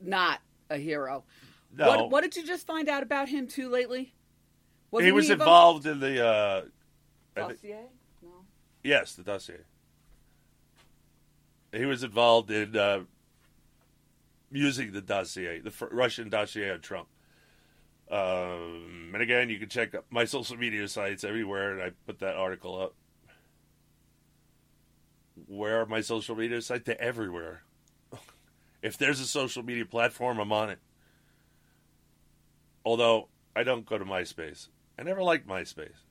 Not 0.01 0.41
a 0.69 0.77
hero. 0.77 1.25
No. 1.77 1.89
What, 1.89 2.11
what 2.11 2.21
did 2.23 2.37
you 2.37 2.47
just 2.47 2.67
find 2.67 2.89
out 2.89 3.03
about 3.03 3.29
him 3.29 3.47
too 3.49 3.69
lately? 3.69 4.15
Wasn't 4.91 5.07
he 5.07 5.13
was 5.13 5.31
involved- 5.31 5.87
involved 5.87 6.05
in 6.05 6.15
the... 6.15 6.25
Uh, 6.27 6.63
I 7.37 7.41
thi- 7.41 7.49
Dossier? 7.55 7.81
No. 8.23 8.29
Yes, 8.85 9.15
the 9.15 9.23
dossier. 9.23 9.61
He 11.73 11.85
was 11.85 12.03
involved 12.05 12.51
in 12.51 12.77
uh, 12.77 13.01
using 14.51 14.93
the 14.93 15.01
dossier, 15.01 15.61
the 15.61 15.73
Russian 15.91 16.29
dossier 16.29 16.71
on 16.71 16.81
Trump. 16.81 17.09
Um, 18.11 19.11
and 19.13 19.23
again, 19.23 19.51
you 19.51 19.59
can 19.59 19.69
check 19.69 19.95
my 20.11 20.25
social 20.25 20.57
media 20.57 20.89
sites 20.89 21.25
everywhere, 21.25 21.73
and 21.73 21.83
I 21.83 21.91
put 22.07 22.21
that 22.21 22.37
article 22.37 22.81
up. 22.81 22.95
Where 25.47 25.81
are 25.81 25.87
my 25.87 26.01
social 26.01 26.35
media 26.35 26.61
sites? 26.63 26.85
They're 26.85 27.01
everywhere. 27.01 27.63
if 28.83 28.97
there's 28.97 29.21
a 29.21 29.27
social 29.27 29.63
media 29.63 29.85
platform, 29.85 30.39
I'm 30.39 30.53
on 30.53 30.71
it. 30.71 30.79
Although 32.85 33.29
I 33.55 33.63
don't 33.63 33.85
go 33.85 33.99
to 33.99 34.05
MySpace. 34.05 34.69
I 34.99 35.03
never 35.03 35.23
liked 35.23 35.47
MySpace. 35.47 36.05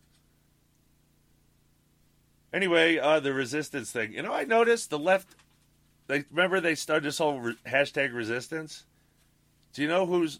Anyway, 2.53 2.97
uh, 2.97 3.19
the 3.19 3.33
resistance 3.33 3.91
thing. 3.91 4.13
You 4.13 4.21
know, 4.21 4.33
I 4.33 4.43
noticed 4.43 4.89
the 4.89 4.99
left. 4.99 5.35
They 6.07 6.23
remember 6.31 6.59
they 6.59 6.75
started 6.75 7.05
this 7.05 7.17
whole 7.17 7.39
re- 7.39 7.57
hashtag 7.65 8.13
resistance. 8.13 8.85
Do 9.73 9.81
you 9.81 9.87
know 9.87 10.05
who's 10.05 10.39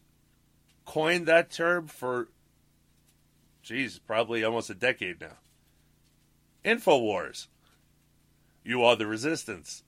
coined 0.85 1.27
that 1.27 1.52
term 1.52 1.88
for? 1.88 2.30
Geez, 3.61 3.99
probably 3.99 4.44
almost 4.44 4.69
a 4.69 4.73
decade 4.73 5.19
now. 5.19 5.38
Infowars. 6.64 7.48
You 8.64 8.84
are 8.84 8.95
the 8.95 9.07
resistance. 9.07 9.84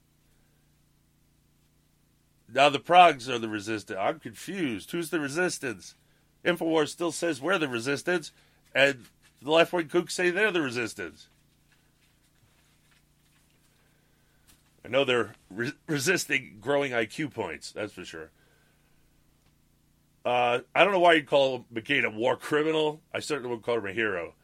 Now 2.53 2.69
the 2.69 2.79
progs 2.79 3.29
are 3.29 3.39
the 3.39 3.49
resistance. 3.49 3.97
I'm 3.99 4.19
confused. 4.19 4.91
Who's 4.91 5.09
the 5.09 5.19
resistance? 5.19 5.95
Infowars 6.43 6.89
still 6.89 7.11
says 7.11 7.41
we're 7.41 7.57
the 7.57 7.67
resistance, 7.67 8.31
and 8.73 9.05
the 9.41 9.51
left 9.51 9.71
wing 9.71 9.87
kooks 9.87 10.11
say 10.11 10.29
they're 10.29 10.51
the 10.51 10.61
resistance. 10.61 11.27
I 14.83 14.87
know 14.87 15.03
they're 15.03 15.33
re- 15.49 15.73
resisting 15.87 16.57
growing 16.61 16.91
IQ 16.91 17.33
points, 17.33 17.71
that's 17.71 17.93
for 17.93 18.05
sure. 18.05 18.31
Uh, 20.25 20.59
I 20.75 20.83
don't 20.83 20.93
know 20.93 20.99
why 20.99 21.13
you'd 21.13 21.27
call 21.27 21.65
McCain 21.73 22.03
a 22.03 22.09
war 22.09 22.35
criminal. 22.35 23.01
I 23.13 23.19
certainly 23.19 23.49
wouldn't 23.49 23.65
call 23.65 23.77
him 23.77 23.87
a 23.87 23.93
hero. 23.93 24.35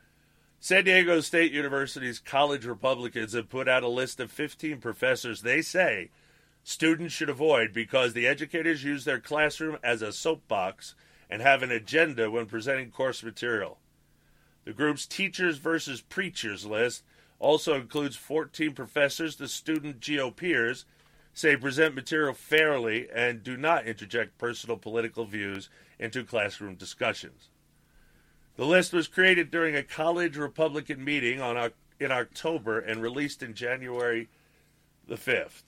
San 0.59 0.83
Diego 0.85 1.19
State 1.19 1.51
University's 1.51 2.17
college 2.17 2.65
Republicans 2.65 3.33
have 3.33 3.49
put 3.49 3.67
out 3.67 3.83
a 3.83 3.87
list 3.87 4.19
of 4.19 4.31
15 4.31 4.79
professors 4.79 5.41
they 5.41 5.61
say 5.61 6.09
students 6.63 7.13
should 7.13 7.29
avoid 7.29 7.71
because 7.71 8.13
the 8.13 8.25
educators 8.25 8.83
use 8.83 9.05
their 9.05 9.19
classroom 9.19 9.77
as 9.83 10.01
a 10.01 10.11
soapbox 10.11 10.95
and 11.29 11.41
have 11.41 11.61
an 11.61 11.71
agenda 11.71 12.31
when 12.31 12.47
presenting 12.47 12.89
course 12.89 13.21
material. 13.21 13.77
The 14.63 14.73
group's 14.73 15.05
Teachers 15.05 15.57
versus 15.57 16.01
Preachers 16.01 16.65
list 16.65 17.03
also 17.39 17.75
includes 17.75 18.15
14 18.15 18.73
professors 18.73 19.35
the 19.35 19.47
student 19.47 19.99
GOPers 19.99 20.85
say 21.33 21.57
present 21.57 21.93
material 21.93 22.33
fairly 22.33 23.07
and 23.13 23.43
do 23.43 23.57
not 23.57 23.85
interject 23.85 24.37
personal 24.37 24.77
political 24.77 25.25
views 25.25 25.69
into 25.99 26.23
classroom 26.23 26.75
discussions. 26.75 27.49
The 28.55 28.65
list 28.65 28.93
was 28.93 29.09
created 29.09 29.51
during 29.51 29.75
a 29.75 29.83
college 29.83 30.37
Republican 30.37 31.03
meeting 31.03 31.41
on 31.41 31.71
in 31.99 32.11
October 32.11 32.79
and 32.79 33.01
released 33.01 33.43
in 33.43 33.53
January 33.53 34.29
the 35.07 35.15
5th, 35.15 35.63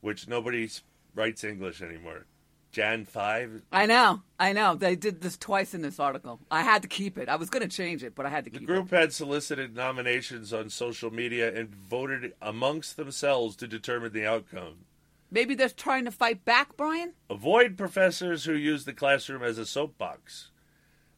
which 0.00 0.28
nobody 0.28 0.68
writes 1.14 1.44
English 1.44 1.82
anymore. 1.82 2.26
Jan 2.70 3.04
5. 3.06 3.62
I 3.72 3.86
know. 3.86 4.22
I 4.38 4.52
know. 4.52 4.74
They 4.74 4.94
did 4.94 5.20
this 5.20 5.36
twice 5.36 5.74
in 5.74 5.82
this 5.82 5.98
article. 5.98 6.40
I 6.50 6.62
had 6.62 6.82
to 6.82 6.88
keep 6.88 7.16
it. 7.16 7.28
I 7.28 7.36
was 7.36 7.50
going 7.50 7.68
to 7.68 7.74
change 7.74 8.04
it, 8.04 8.14
but 8.14 8.26
I 8.26 8.28
had 8.28 8.44
to 8.44 8.50
The 8.50 8.58
keep 8.58 8.68
it. 8.68 8.72
The 8.72 8.72
group 8.74 8.90
had 8.90 9.12
solicited 9.12 9.74
nominations 9.74 10.52
on 10.52 10.68
social 10.70 11.10
media 11.10 11.54
and 11.54 11.74
voted 11.74 12.34
amongst 12.42 12.96
themselves 12.96 13.56
to 13.56 13.66
determine 13.66 14.12
the 14.12 14.26
outcome. 14.26 14.84
Maybe 15.30 15.54
they're 15.54 15.68
trying 15.68 16.04
to 16.04 16.10
fight 16.10 16.44
back, 16.44 16.76
Brian? 16.76 17.12
Avoid 17.28 17.76
professors 17.76 18.44
who 18.44 18.54
use 18.54 18.84
the 18.84 18.94
classroom 18.94 19.42
as 19.42 19.58
a 19.58 19.66
soapbox. 19.66 20.50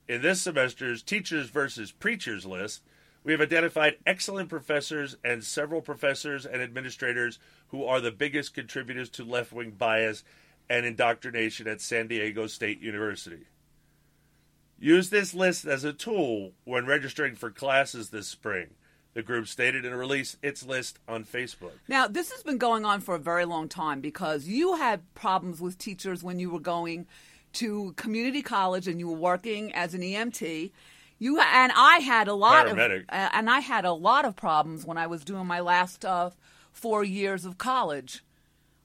In 0.09 0.22
this 0.22 0.43
semester's 0.43 1.02
Teachers 1.02 1.51
versus 1.51 1.93
Preachers 1.93 2.44
list, 2.44 2.82
we 3.22 3.32
have 3.32 3.40
identified 3.40 3.98
excellent 4.06 4.48
professors 4.48 5.16
and 5.22 5.44
several 5.44 5.81
professors 5.82 6.47
and 6.47 6.62
administrators 6.62 7.39
who 7.68 7.85
are 7.85 8.01
the 8.01 8.10
biggest 8.10 8.55
contributors 8.55 9.10
to 9.10 9.24
left 9.24 9.52
wing 9.52 9.72
bias 9.72 10.24
and 10.70 10.86
indoctrination 10.86 11.66
at 11.66 11.80
San 11.80 12.06
Diego 12.06 12.47
State 12.47 12.80
University. 12.80 13.44
Use 14.78 15.10
this 15.10 15.34
list 15.34 15.66
as 15.66 15.82
a 15.84 15.92
tool 15.92 16.52
when 16.64 16.86
registering 16.86 17.34
for 17.34 17.51
classes 17.51 18.09
this 18.09 18.28
spring. 18.28 18.68
The 19.12 19.22
group 19.22 19.48
stated 19.48 19.84
in 19.84 19.92
a 19.92 19.97
release 19.97 20.36
its 20.42 20.64
list 20.64 21.01
on 21.09 21.24
Facebook. 21.24 21.72
Now, 21.88 22.06
this 22.06 22.30
has 22.30 22.44
been 22.44 22.59
going 22.59 22.84
on 22.84 23.01
for 23.01 23.16
a 23.16 23.18
very 23.18 23.44
long 23.44 23.68
time 23.68 24.01
because 24.01 24.47
you 24.47 24.76
had 24.76 25.12
problems 25.14 25.60
with 25.60 25.76
teachers 25.76 26.22
when 26.22 26.38
you 26.38 26.48
were 26.48 26.60
going 26.60 27.06
to 27.55 27.92
community 27.97 28.40
college 28.40 28.86
and 28.86 29.01
you 29.01 29.09
were 29.09 29.18
working 29.18 29.74
as 29.74 29.92
an 29.92 30.02
EMT. 30.02 30.70
You 31.18 31.40
and 31.40 31.72
I 31.74 31.98
had 31.98 32.28
a 32.28 32.34
lot 32.34 32.68
Paramedic. 32.68 33.02
of 33.02 33.05
uh, 33.10 33.30
and 33.34 33.51
I 33.51 33.59
had 33.59 33.84
a 33.84 33.92
lot 33.92 34.24
of 34.24 34.36
problems 34.36 34.86
when 34.86 34.97
I 34.97 35.09
was 35.09 35.24
doing 35.24 35.47
my 35.47 35.59
last 35.59 36.05
uh, 36.05 36.30
four 36.72 37.02
years 37.02 37.44
of 37.44 37.59
college. 37.59 38.22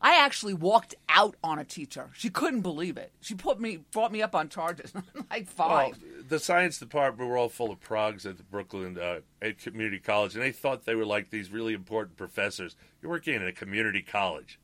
I 0.05 0.17
actually 0.23 0.53
walked 0.53 0.93
out 1.09 1.35
on 1.43 1.57
a 1.57 1.63
teacher. 1.63 2.11
She 2.13 2.29
couldn't 2.29 2.61
believe 2.61 2.95
it. 2.95 3.11
She 3.21 3.33
put 3.33 3.59
me 3.59 3.79
brought 3.91 4.11
me 4.11 4.21
up 4.21 4.35
on 4.35 4.49
charges. 4.49 4.93
like 5.31 5.47
five. 5.47 5.97
Well, 5.99 6.11
the 6.29 6.37
science 6.37 6.77
department 6.77 7.27
were 7.27 7.35
all 7.35 7.49
full 7.49 7.71
of 7.71 7.79
progs 7.79 8.23
at 8.23 8.37
the 8.37 8.43
Brooklyn 8.43 8.99
uh, 8.99 9.21
at 9.41 9.57
community 9.57 9.97
college, 9.97 10.35
and 10.35 10.43
they 10.43 10.51
thought 10.51 10.85
they 10.85 10.93
were 10.93 11.07
like 11.07 11.31
these 11.31 11.51
really 11.51 11.73
important 11.73 12.17
professors. 12.17 12.75
You're 13.01 13.09
working 13.09 13.33
in 13.33 13.47
a 13.47 13.51
community 13.51 14.03
college. 14.03 14.59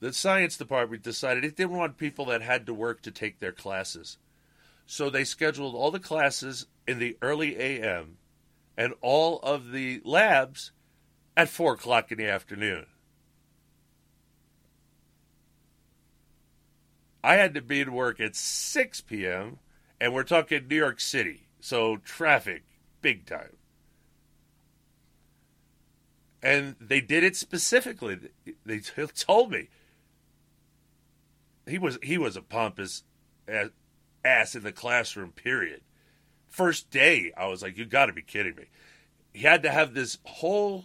The 0.00 0.12
science 0.12 0.58
department 0.58 1.02
decided 1.02 1.42
it 1.42 1.56
didn't 1.56 1.78
want 1.78 1.96
people 1.96 2.26
that 2.26 2.42
had 2.42 2.66
to 2.66 2.74
work 2.74 3.00
to 3.02 3.10
take 3.10 3.38
their 3.38 3.52
classes. 3.52 4.18
So 4.84 5.08
they 5.08 5.24
scheduled 5.24 5.74
all 5.74 5.90
the 5.90 5.98
classes 5.98 6.66
in 6.86 6.98
the 6.98 7.16
early 7.22 7.56
AM 7.56 8.18
and 8.76 8.92
all 9.00 9.38
of 9.40 9.72
the 9.72 10.02
labs 10.04 10.72
at 11.34 11.48
4 11.48 11.72
o'clock 11.72 12.12
in 12.12 12.18
the 12.18 12.28
afternoon. 12.28 12.84
I 17.22 17.34
had 17.34 17.54
to 17.54 17.62
be 17.62 17.80
at 17.80 17.90
work 17.90 18.20
at 18.20 18.36
6 18.36 19.00
p.m., 19.02 19.58
and 20.00 20.14
we're 20.14 20.22
talking 20.22 20.68
New 20.68 20.76
York 20.76 21.00
City, 21.00 21.48
so 21.60 21.96
traffic, 21.96 22.62
big 23.02 23.26
time. 23.26 23.56
And 26.42 26.76
they 26.80 27.00
did 27.00 27.24
it 27.24 27.34
specifically. 27.34 28.18
They 28.64 28.78
told 29.16 29.50
me 29.50 29.68
he 31.66 31.78
was 31.78 31.98
he 32.02 32.16
was 32.16 32.36
a 32.36 32.42
pompous 32.42 33.02
ass 34.24 34.54
in 34.54 34.62
the 34.62 34.72
classroom. 34.72 35.32
Period. 35.32 35.82
First 36.48 36.90
day, 36.90 37.32
I 37.36 37.48
was 37.48 37.62
like, 37.62 37.76
"You 37.76 37.84
got 37.84 38.06
to 38.06 38.12
be 38.12 38.22
kidding 38.22 38.54
me!" 38.54 38.66
He 39.32 39.40
had 39.40 39.64
to 39.64 39.70
have 39.70 39.94
this 39.94 40.18
whole 40.24 40.84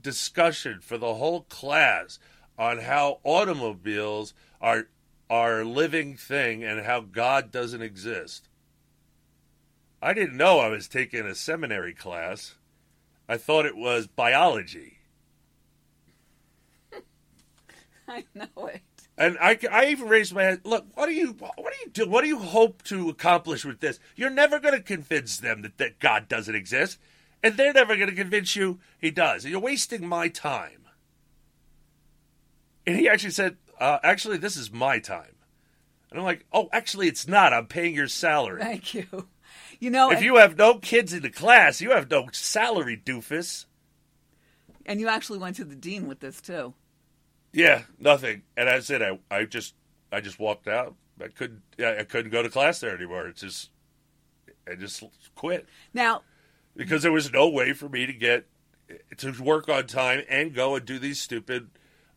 discussion 0.00 0.80
for 0.80 0.98
the 0.98 1.14
whole 1.14 1.42
class 1.42 2.18
on 2.58 2.78
how 2.78 3.20
automobiles 3.24 4.32
are 4.60 4.88
are 5.34 5.64
living 5.64 6.16
thing 6.16 6.62
and 6.62 6.86
how 6.86 7.00
God 7.00 7.50
doesn't 7.50 7.82
exist. 7.82 8.48
I 10.00 10.14
didn't 10.14 10.36
know 10.36 10.60
I 10.60 10.68
was 10.68 10.86
taking 10.86 11.26
a 11.26 11.34
seminary 11.34 11.92
class. 11.92 12.54
I 13.28 13.36
thought 13.36 13.66
it 13.66 13.76
was 13.76 14.06
biology. 14.06 14.98
I 18.08 18.24
know 18.32 18.66
it. 18.66 18.82
And 19.18 19.36
I, 19.40 19.58
I 19.72 19.86
even 19.86 20.08
raised 20.08 20.32
my 20.32 20.44
hand. 20.44 20.60
Look, 20.62 20.86
what 20.94 21.06
do 21.06 21.12
you 21.12 21.32
what 21.32 21.72
do 21.72 21.78
you 21.84 21.90
do? 21.90 22.08
What 22.08 22.22
do 22.22 22.28
you 22.28 22.38
hope 22.38 22.84
to 22.84 23.08
accomplish 23.08 23.64
with 23.64 23.80
this? 23.80 23.98
You're 24.14 24.30
never 24.30 24.60
going 24.60 24.74
to 24.74 24.80
convince 24.80 25.36
them 25.36 25.62
that, 25.62 25.78
that 25.78 25.98
God 25.98 26.28
doesn't 26.28 26.54
exist, 26.54 26.98
and 27.42 27.56
they're 27.56 27.72
never 27.72 27.96
going 27.96 28.08
to 28.08 28.14
convince 28.14 28.54
you 28.54 28.78
he 29.00 29.10
does. 29.10 29.44
You're 29.44 29.60
wasting 29.60 30.06
my 30.06 30.28
time. 30.28 30.84
And 32.86 32.96
he 32.96 33.08
actually 33.08 33.30
said, 33.30 33.56
uh, 33.80 33.98
"Actually, 34.02 34.38
this 34.38 34.56
is 34.56 34.72
my 34.72 34.98
time." 34.98 35.36
And 36.10 36.18
I'm 36.18 36.24
like, 36.24 36.46
"Oh, 36.52 36.68
actually, 36.72 37.08
it's 37.08 37.26
not. 37.26 37.52
I'm 37.52 37.66
paying 37.66 37.94
your 37.94 38.08
salary." 38.08 38.62
Thank 38.62 38.94
you. 38.94 39.28
You 39.80 39.90
know, 39.90 40.10
if 40.10 40.16
and, 40.18 40.24
you 40.24 40.36
have 40.36 40.56
no 40.56 40.78
kids 40.78 41.12
in 41.12 41.22
the 41.22 41.30
class, 41.30 41.80
you 41.80 41.90
have 41.90 42.10
no 42.10 42.28
salary, 42.32 43.00
doofus. 43.04 43.66
and 44.86 45.00
you 45.00 45.08
actually 45.08 45.38
went 45.38 45.56
to 45.56 45.64
the 45.64 45.74
dean 45.74 46.06
with 46.06 46.20
this 46.20 46.40
too. 46.40 46.74
Yeah, 47.52 47.82
nothing. 47.98 48.42
And 48.56 48.68
I 48.68 48.80
said, 48.80 49.02
I, 49.02 49.18
I 49.30 49.44
just, 49.44 49.74
I 50.10 50.20
just 50.20 50.38
walked 50.38 50.66
out. 50.66 50.94
I 51.22 51.28
couldn't, 51.28 51.62
I 51.78 51.98
I 51.98 52.04
couldn't 52.04 52.32
go 52.32 52.42
to 52.42 52.48
class 52.48 52.80
there 52.80 52.94
anymore. 52.96 53.28
It's 53.28 53.40
just, 53.40 53.70
I 54.68 54.74
just 54.74 55.04
quit 55.34 55.66
Now, 55.92 56.22
because 56.74 57.02
there 57.02 57.12
was 57.12 57.32
no 57.32 57.48
way 57.48 57.72
for 57.72 57.88
me 57.88 58.06
to 58.06 58.12
get 58.12 58.46
to 59.18 59.32
work 59.42 59.68
on 59.68 59.86
time 59.86 60.22
and 60.28 60.54
go 60.54 60.74
and 60.74 60.84
do 60.84 60.98
these 60.98 61.20
stupid 61.20 61.68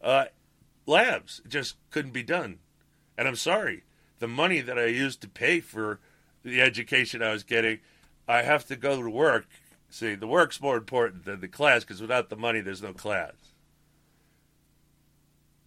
uh, 0.01 0.25
labs. 0.87 1.41
It 1.45 1.49
just 1.49 1.75
couldn't 1.91 2.11
be 2.13 2.23
done. 2.23 2.59
And 3.17 3.27
I'm 3.27 3.35
sorry, 3.35 3.83
the 4.19 4.27
money 4.27 4.61
that 4.61 4.79
I 4.79 4.85
used 4.85 5.21
to 5.21 5.29
pay 5.29 5.59
for 5.59 5.99
the 6.43 6.61
education 6.61 7.21
I 7.21 7.31
was 7.31 7.43
getting, 7.43 7.79
I 8.27 8.41
have 8.43 8.65
to 8.67 8.75
go 8.75 9.01
to 9.01 9.09
work. 9.09 9.45
See, 9.89 10.15
the 10.15 10.27
work's 10.27 10.61
more 10.61 10.77
important 10.77 11.25
than 11.25 11.39
the 11.41 11.47
class 11.47 11.83
because 11.83 12.01
without 12.01 12.29
the 12.29 12.35
money, 12.35 12.61
there's 12.61 12.81
no 12.81 12.93
class. 12.93 13.33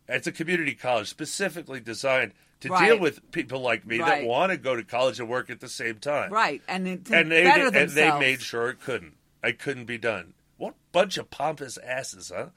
It's 0.08 0.26
a 0.26 0.32
community 0.32 0.74
college 0.74 1.08
specifically 1.08 1.80
designed 1.80 2.32
to 2.60 2.68
Right. 2.68 2.88
deal 2.88 2.98
with 2.98 3.30
people 3.30 3.60
like 3.60 3.86
me 3.86 3.98
Right. 4.00 4.20
that 4.22 4.26
want 4.26 4.50
to 4.50 4.58
go 4.58 4.74
to 4.76 4.82
college 4.82 5.20
and 5.20 5.28
work 5.28 5.48
at 5.50 5.60
the 5.60 5.68
same 5.68 5.98
time 5.98 6.30
right, 6.32 6.60
and 6.68 6.86
and 7.10 7.30
they 7.30 7.44
and 7.50 7.90
they 7.90 8.18
made 8.18 8.42
sure 8.42 8.68
it 8.68 8.80
couldn't. 8.80 9.16
It 9.42 9.58
couldn't 9.58 9.86
be 9.86 9.96
done. 9.98 10.34
What 10.58 10.74
bunch 10.92 11.16
of 11.16 11.30
pompous 11.30 11.78
asses, 11.78 12.30
huh? 12.34 12.48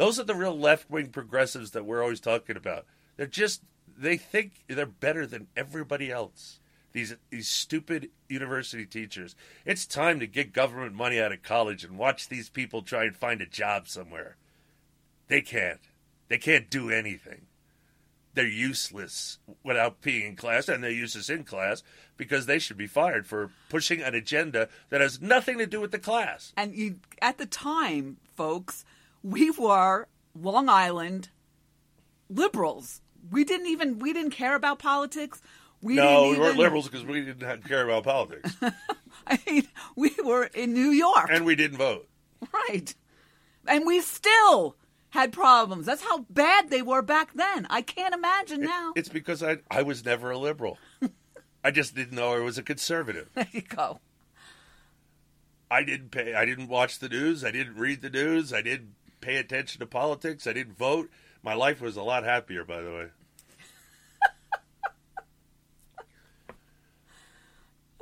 Those 0.00 0.18
are 0.18 0.24
the 0.24 0.34
real 0.34 0.58
left 0.58 0.88
wing 0.88 1.08
progressives 1.08 1.72
that 1.72 1.84
we're 1.84 2.00
always 2.02 2.20
talking 2.20 2.56
about. 2.56 2.86
They're 3.18 3.26
just 3.26 3.60
they 3.98 4.16
think 4.16 4.64
they're 4.66 4.86
better 4.86 5.26
than 5.26 5.48
everybody 5.54 6.10
else. 6.10 6.58
These 6.92 7.16
these 7.28 7.48
stupid 7.48 8.08
university 8.26 8.86
teachers. 8.86 9.36
It's 9.66 9.84
time 9.84 10.18
to 10.20 10.26
get 10.26 10.54
government 10.54 10.94
money 10.94 11.20
out 11.20 11.32
of 11.32 11.42
college 11.42 11.84
and 11.84 11.98
watch 11.98 12.28
these 12.28 12.48
people 12.48 12.80
try 12.80 13.04
and 13.04 13.14
find 13.14 13.42
a 13.42 13.46
job 13.46 13.88
somewhere. 13.88 14.38
They 15.28 15.42
can't. 15.42 15.82
They 16.28 16.38
can't 16.38 16.70
do 16.70 16.88
anything. 16.88 17.42
They're 18.32 18.46
useless 18.46 19.38
without 19.62 20.00
being 20.00 20.28
in 20.28 20.34
class, 20.34 20.66
and 20.66 20.82
they're 20.82 20.90
useless 20.90 21.28
in 21.28 21.44
class 21.44 21.82
because 22.16 22.46
they 22.46 22.58
should 22.58 22.78
be 22.78 22.86
fired 22.86 23.26
for 23.26 23.50
pushing 23.68 24.00
an 24.00 24.14
agenda 24.14 24.70
that 24.88 25.02
has 25.02 25.20
nothing 25.20 25.58
to 25.58 25.66
do 25.66 25.78
with 25.78 25.90
the 25.90 25.98
class. 25.98 26.54
And 26.56 26.74
you, 26.74 27.00
at 27.20 27.36
the 27.36 27.44
time, 27.44 28.16
folks, 28.34 28.86
we 29.22 29.50
were 29.50 30.08
Long 30.34 30.68
Island 30.68 31.28
liberals. 32.28 33.00
We 33.30 33.44
didn't 33.44 33.66
even 33.66 33.98
we 33.98 34.12
didn't 34.12 34.32
care 34.32 34.54
about 34.54 34.78
politics. 34.78 35.40
We 35.82 35.94
no, 35.94 36.22
we 36.22 36.28
even, 36.30 36.40
weren't 36.40 36.58
liberals 36.58 36.88
because 36.88 37.04
we 37.04 37.24
didn't 37.24 37.64
care 37.66 37.84
about 37.84 38.04
politics, 38.04 38.54
I 39.26 39.38
mean, 39.46 39.66
we 39.96 40.14
were 40.22 40.44
in 40.44 40.74
New 40.74 40.90
York, 40.90 41.28
and 41.30 41.44
we 41.44 41.54
didn't 41.54 41.78
vote. 41.78 42.06
right? 42.52 42.94
And 43.66 43.86
we 43.86 44.00
still 44.00 44.76
had 45.10 45.32
problems. 45.32 45.86
That's 45.86 46.02
how 46.02 46.26
bad 46.30 46.70
they 46.70 46.82
were 46.82 47.02
back 47.02 47.32
then. 47.34 47.66
I 47.70 47.82
can't 47.82 48.14
imagine 48.14 48.60
now. 48.60 48.92
It's 48.94 49.08
because 49.08 49.42
I 49.42 49.58
I 49.70 49.82
was 49.82 50.04
never 50.04 50.30
a 50.30 50.38
liberal. 50.38 50.78
I 51.64 51.70
just 51.70 51.94
didn't 51.94 52.16
know 52.16 52.32
I 52.34 52.40
was 52.40 52.58
a 52.58 52.62
conservative. 52.62 53.28
There 53.34 53.48
you 53.52 53.62
go. 53.62 54.00
I 55.70 55.84
didn't 55.84 56.10
pay. 56.10 56.34
I 56.34 56.44
didn't 56.44 56.68
watch 56.68 56.98
the 56.98 57.08
news. 57.08 57.44
I 57.44 57.50
didn't 57.52 57.76
read 57.76 58.02
the 58.02 58.10
news. 58.10 58.52
I 58.52 58.60
didn't 58.60 58.94
pay 59.20 59.36
attention 59.36 59.80
to 59.80 59.86
politics. 59.86 60.46
I 60.46 60.52
didn't 60.52 60.76
vote. 60.76 61.10
My 61.42 61.54
life 61.54 61.80
was 61.80 61.96
a 61.96 62.02
lot 62.02 62.24
happier, 62.24 62.64
by 62.64 62.82
the 62.82 62.90
way. 62.90 63.06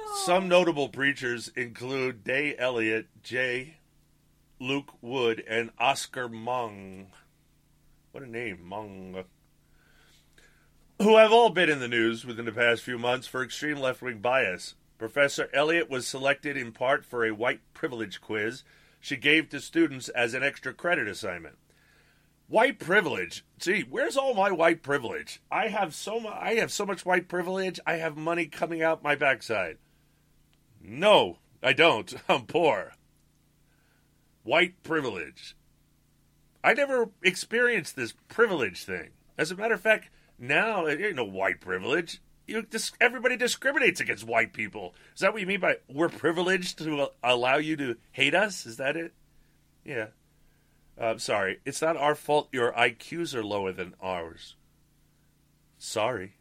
Some 0.25 0.49
notable 0.49 0.89
preachers 0.89 1.49
include 1.49 2.25
Dae 2.25 2.55
Elliott, 2.59 3.07
J. 3.23 3.77
Luke 4.61 4.93
Wood, 5.01 5.45
and 5.49 5.71
Oscar 5.79 6.29
Mung. 6.29 7.07
What 8.13 8.25
a 8.25 8.31
name, 8.31 8.61
Mung. 8.65 9.25
Who 11.01 11.17
have 11.17 11.31
all 11.31 11.51
been 11.51 11.71
in 11.71 11.79
the 11.79 11.87
news 11.87 12.25
within 12.25 12.45
the 12.45 12.53
past 12.53 12.83
few 12.83 12.99
months 12.99 13.29
for 13.29 13.45
extreme 13.45 13.79
left 13.79 14.03
wing 14.03 14.19
bias. 14.19 14.75
Professor 14.99 15.49
Elliott 15.55 15.89
was 15.89 16.09
selected 16.09 16.57
in 16.57 16.73
part 16.73 17.05
for 17.05 17.25
a 17.25 17.31
white 17.31 17.61
privilege 17.73 18.21
quiz 18.21 18.65
she 19.01 19.17
gave 19.17 19.49
to 19.49 19.61
students 19.61 20.09
as 20.09 20.35
an 20.35 20.43
extra 20.43 20.73
credit 20.73 21.09
assignment. 21.09 21.57
White 22.49 22.79
privilege. 22.79 23.45
Gee, 23.59 23.83
where's 23.83 24.17
all 24.17 24.35
my 24.35 24.51
white 24.51 24.83
privilege? 24.83 25.43
I 25.51 25.69
have 25.69 25.95
so 25.95 26.27
I 26.27 26.55
have 26.55 26.73
so 26.73 26.87
much 26.87 27.05
white 27.05 27.29
privilege. 27.29 27.79
I 27.87 27.95
have 27.95 28.17
money 28.17 28.47
coming 28.47 28.83
out 28.83 29.03
my 29.03 29.15
backside. 29.15 29.77
No, 30.81 31.39
I 31.63 31.75
don't. 31.75 32.15
I'm 32.29 32.47
poor. 32.47 32.93
White 34.45 34.83
privilege. 34.83 35.57
I 36.65 36.73
never 36.73 37.11
experienced 37.23 37.97
this 37.97 38.15
privilege 38.29 38.83
thing. 38.85 39.11
As 39.37 39.51
a 39.51 39.57
matter 39.57 39.75
of 39.75 39.81
fact, 39.81 40.11
now 40.39 40.87
it 40.87 41.01
ain't 41.01 41.17
no 41.17 41.25
white 41.25 41.61
privilege. 41.61 42.21
You 42.49 42.67
everybody 42.99 43.37
discriminates 43.37 44.01
against 44.01 44.25
white 44.25 44.55
people. 44.55 44.95
Is 45.15 45.21
that 45.21 45.33
what 45.33 45.43
you 45.43 45.47
mean 45.47 45.61
by 45.61 45.77
we're 45.87 46.09
privileged 46.09 46.79
to 46.79 47.09
allow 47.23 47.57
you 47.57 47.77
to 47.77 47.97
hate 48.11 48.35
us? 48.35 48.65
Is 48.65 48.79
that 48.79 48.97
it? 48.97 49.13
Yeah. 49.85 50.07
Uh, 50.99 51.19
sorry, 51.19 51.61
it's 51.67 51.83
not 51.83 51.97
our 51.99 52.15
fault. 52.15 52.49
Your 52.51 52.73
IQs 52.73 53.35
are 53.35 53.45
lower 53.45 53.71
than 53.71 53.95
ours. 54.01 54.57
Sorry. 55.77 56.35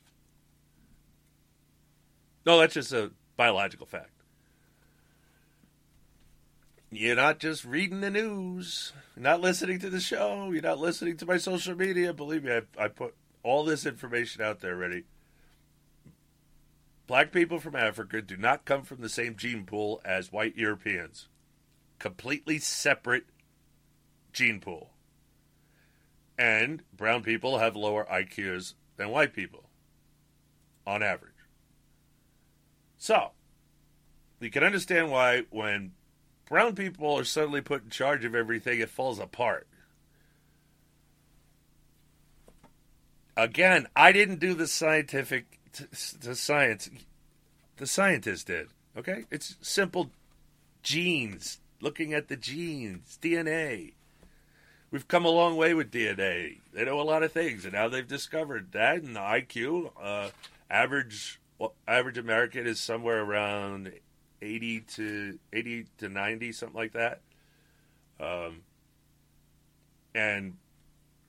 No, 2.46 2.60
that's 2.60 2.74
just 2.74 2.94
a 2.94 3.12
biological 3.36 3.86
fact. 3.86 4.10
You're 6.90 7.18
not 7.18 7.40
just 7.40 7.66
reading 7.66 8.00
the 8.00 8.10
news, 8.10 8.94
you're 9.16 9.24
not 9.24 9.42
listening 9.42 9.80
to 9.80 9.90
the 9.90 10.00
show, 10.00 10.52
you're 10.52 10.62
not 10.62 10.80
listening 10.80 11.18
to 11.18 11.26
my 11.26 11.38
social 11.38 11.76
media. 11.76 12.14
Believe 12.14 12.46
me, 12.46 12.54
I, 12.54 12.86
I 12.86 12.88
put 12.88 13.14
all 13.44 13.66
this 13.66 13.86
information 13.86 14.42
out 14.42 14.62
there 14.62 14.74
already. 14.74 15.04
Black 17.08 17.32
people 17.32 17.60
from 17.60 17.76
Africa 17.76 18.22
do 18.22 18.36
not 18.36 18.66
come 18.66 18.84
from 18.84 19.02
the 19.02 19.10
same 19.10 19.38
gene 19.38 19.66
pool 19.66 20.02
as 20.04 20.32
white 20.32 20.58
Europeans. 20.58 21.30
Completely 22.00 22.60
separate 22.60 23.26
gene 24.34 24.60
pool. 24.60 24.92
And 26.38 26.84
brown 26.96 27.24
people 27.24 27.58
have 27.58 27.76
lower 27.76 28.06
IQs 28.06 28.74
than 28.98 29.10
white 29.10 29.34
people, 29.34 29.70
on 30.86 31.02
average. 31.02 31.32
So, 32.98 33.32
you 34.40 34.52
can 34.52 34.64
understand 34.64 35.10
why 35.10 35.44
when 35.50 35.94
brown 36.48 36.76
people 36.76 37.14
are 37.14 37.24
suddenly 37.24 37.62
put 37.62 37.86
in 37.86 37.90
charge 37.90 38.26
of 38.26 38.36
everything, 38.36 38.80
it 38.80 38.90
falls 38.90 39.18
apart. 39.18 39.68
Again, 43.36 43.88
I 43.96 44.12
didn't 44.12 44.40
do 44.40 44.54
the 44.54 44.68
scientific, 44.68 45.57
the 46.22 46.36
science. 46.36 46.90
The 47.78 47.88
scientists 47.88 48.44
did. 48.44 48.68
Okay, 48.98 49.26
it's 49.30 49.56
simple 49.62 50.12
genes. 50.84 51.60
Looking 51.80 52.14
at 52.14 52.28
the 52.28 52.36
genes, 52.36 53.20
DNA. 53.22 53.94
We've 54.90 55.08
come 55.08 55.26
a 55.26 55.30
long 55.30 55.58
way 55.58 55.74
with 55.74 55.91
DNA. 55.91 56.60
They 56.74 56.86
know 56.86 56.99
a 56.99 57.04
lot 57.04 57.22
of 57.22 57.32
things, 57.32 57.66
and 57.66 57.74
now 57.74 57.88
they've 57.88 58.08
discovered 58.08 58.72
that. 58.72 59.04
And 59.04 59.16
the 59.16 59.20
IQ, 59.20 59.91
uh, 60.02 60.30
average 60.70 61.40
well, 61.60 61.74
average 61.88 62.18
American 62.18 62.66
is 62.66 62.80
somewhere 62.80 63.22
around 63.22 63.91
eighty 64.41 64.80
to 64.80 65.38
eighty 65.54 65.86
to 65.98 66.10
ninety, 66.10 66.52
something 66.52 66.78
like 66.78 66.94
that. 66.94 67.22
Um, 68.20 68.62
and 70.16 70.58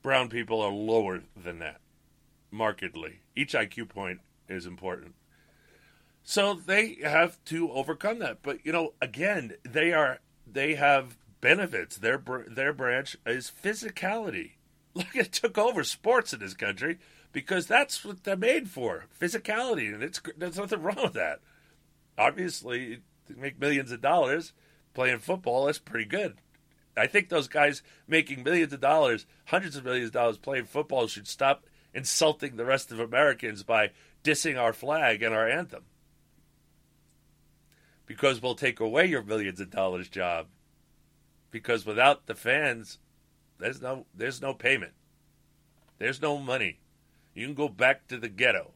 brown 0.01 0.29
people 0.29 0.61
are 0.61 0.71
lower 0.71 1.21
than 1.35 1.59
that, 1.59 1.79
markedly. 2.51 3.19
Each 3.35 3.53
IQ 3.53 3.89
point 3.89 4.21
is 4.49 4.65
important. 4.65 5.15
So 6.23 6.53
they 6.53 6.97
have 7.03 7.43
to 7.45 7.71
overcome 7.71 8.19
that. 8.19 8.39
But 8.43 8.65
you 8.65 8.71
know, 8.71 8.93
again, 9.01 9.53
they 9.63 9.93
are 9.93 10.19
they 10.45 10.75
have 10.75 11.17
benefits. 11.41 11.97
Their 11.97 12.21
their 12.47 12.73
branch 12.73 13.17
is 13.25 13.51
physicality. 13.63 14.51
Look, 14.93 15.15
it 15.15 15.31
took 15.31 15.57
over 15.57 15.83
sports 15.83 16.33
in 16.33 16.39
this 16.39 16.53
country 16.53 16.99
because 17.31 17.67
that's 17.67 18.03
what 18.03 18.23
they're 18.23 18.35
made 18.35 18.69
for, 18.69 19.05
physicality, 19.19 19.93
and 19.93 20.03
it's 20.03 20.21
there's 20.37 20.57
nothing 20.57 20.81
wrong 20.81 21.03
with 21.03 21.13
that. 21.13 21.39
Obviously, 22.17 22.99
to 23.27 23.35
make 23.35 23.59
millions 23.59 23.91
of 23.91 24.01
dollars 24.01 24.53
playing 24.93 25.19
football, 25.19 25.65
that's 25.65 25.79
pretty 25.79 26.05
good. 26.05 26.37
I 26.97 27.07
think 27.07 27.29
those 27.29 27.47
guys 27.47 27.81
making 28.07 28.43
millions 28.43 28.73
of 28.73 28.81
dollars, 28.81 29.25
hundreds 29.45 29.75
of 29.75 29.85
millions 29.85 30.07
of 30.07 30.13
dollars 30.13 30.37
playing 30.37 30.65
football 30.65 31.07
should 31.07 31.27
stop 31.27 31.65
insulting 31.93 32.55
the 32.55 32.65
rest 32.65 32.91
of 32.91 32.99
Americans 32.99 33.63
by 33.63 33.91
dissing 34.23 34.59
our 34.59 34.73
flag 34.73 35.23
and 35.23 35.33
our 35.33 35.47
anthem. 35.47 35.83
Because 38.05 38.41
we'll 38.41 38.55
take 38.55 38.79
away 38.79 39.05
your 39.05 39.23
millions 39.23 39.59
of 39.59 39.69
dollars 39.69 40.09
job. 40.09 40.47
Because 41.51 41.85
without 41.85 42.25
the 42.25 42.35
fans, 42.35 42.99
there's 43.59 43.81
no 43.81 44.05
there's 44.15 44.41
no 44.41 44.53
payment. 44.53 44.93
There's 45.97 46.21
no 46.21 46.37
money. 46.37 46.79
You 47.33 47.45
can 47.45 47.55
go 47.55 47.69
back 47.69 48.07
to 48.07 48.17
the 48.17 48.29
ghetto. 48.29 48.71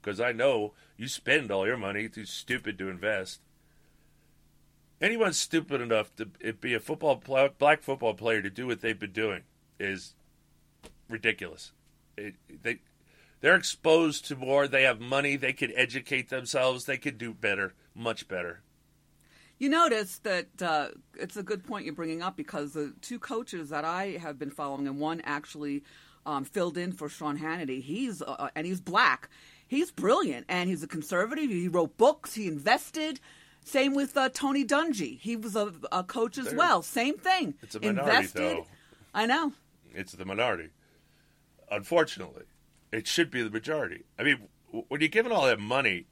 Because 0.00 0.20
I 0.20 0.32
know 0.32 0.72
you 0.96 1.08
spend 1.08 1.50
all 1.50 1.66
your 1.66 1.76
money, 1.76 2.08
too 2.08 2.24
stupid 2.24 2.78
to 2.78 2.88
invest. 2.88 3.40
Anyone 5.00 5.32
stupid 5.32 5.80
enough 5.80 6.14
to 6.16 6.26
be 6.26 6.74
a 6.74 6.80
football 6.80 7.22
black 7.58 7.82
football 7.82 8.14
player 8.14 8.42
to 8.42 8.50
do 8.50 8.66
what 8.66 8.80
they've 8.80 8.98
been 8.98 9.12
doing 9.12 9.42
is 9.78 10.14
ridiculous. 11.08 11.72
It, 12.16 12.34
they 12.62 12.80
they're 13.44 13.56
exposed 13.56 14.24
to 14.28 14.36
more. 14.36 14.66
They 14.66 14.84
have 14.84 15.00
money. 15.02 15.36
They 15.36 15.52
could 15.52 15.70
educate 15.76 16.30
themselves. 16.30 16.86
They 16.86 16.96
could 16.96 17.18
do 17.18 17.34
better, 17.34 17.74
much 17.94 18.26
better. 18.26 18.62
You 19.58 19.68
notice 19.68 20.18
that 20.20 20.62
uh, 20.62 20.88
it's 21.14 21.36
a 21.36 21.42
good 21.42 21.62
point 21.62 21.84
you're 21.84 21.94
bringing 21.94 22.22
up 22.22 22.38
because 22.38 22.72
the 22.72 22.94
two 23.02 23.18
coaches 23.18 23.68
that 23.68 23.84
I 23.84 24.12
have 24.12 24.38
been 24.38 24.50
following, 24.50 24.88
and 24.88 24.98
one 24.98 25.20
actually 25.24 25.82
um, 26.24 26.44
filled 26.46 26.78
in 26.78 26.92
for 26.92 27.10
Sean 27.10 27.38
Hannity. 27.38 27.82
He's 27.82 28.22
uh, 28.22 28.48
and 28.56 28.66
he's 28.66 28.80
black. 28.80 29.28
He's 29.68 29.90
brilliant, 29.90 30.46
and 30.48 30.70
he's 30.70 30.82
a 30.82 30.88
conservative. 30.88 31.50
He 31.50 31.68
wrote 31.68 31.98
books. 31.98 32.32
He 32.34 32.48
invested. 32.48 33.20
Same 33.62 33.94
with 33.94 34.16
uh, 34.16 34.30
Tony 34.30 34.64
Dungy. 34.64 35.20
He 35.20 35.36
was 35.36 35.54
a, 35.54 35.70
a 35.92 36.02
coach 36.02 36.38
as 36.38 36.46
There- 36.46 36.56
well. 36.56 36.80
Same 36.80 37.18
thing. 37.18 37.56
It's 37.62 37.74
a 37.74 37.80
minority, 37.80 38.10
invested. 38.16 38.40
though. 38.40 38.66
I 39.12 39.26
know. 39.26 39.52
It's 39.94 40.12
the 40.12 40.24
minority. 40.24 40.70
Unfortunately, 41.70 42.44
it 42.94 43.08
should 43.08 43.28
be 43.28 43.42
the 43.42 43.50
majority. 43.50 44.04
I 44.16 44.22
mean, 44.22 44.48
when 44.70 45.00
you're 45.00 45.08
given 45.08 45.32
all 45.32 45.46
that 45.46 45.58
money, 45.58 46.06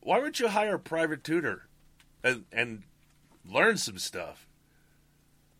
why 0.00 0.18
wouldn't 0.18 0.40
you 0.40 0.48
hire 0.48 0.74
a 0.74 0.78
private 0.78 1.24
tutor 1.24 1.68
and, 2.22 2.44
and 2.52 2.82
learn 3.50 3.78
some 3.78 3.96
stuff? 3.96 4.46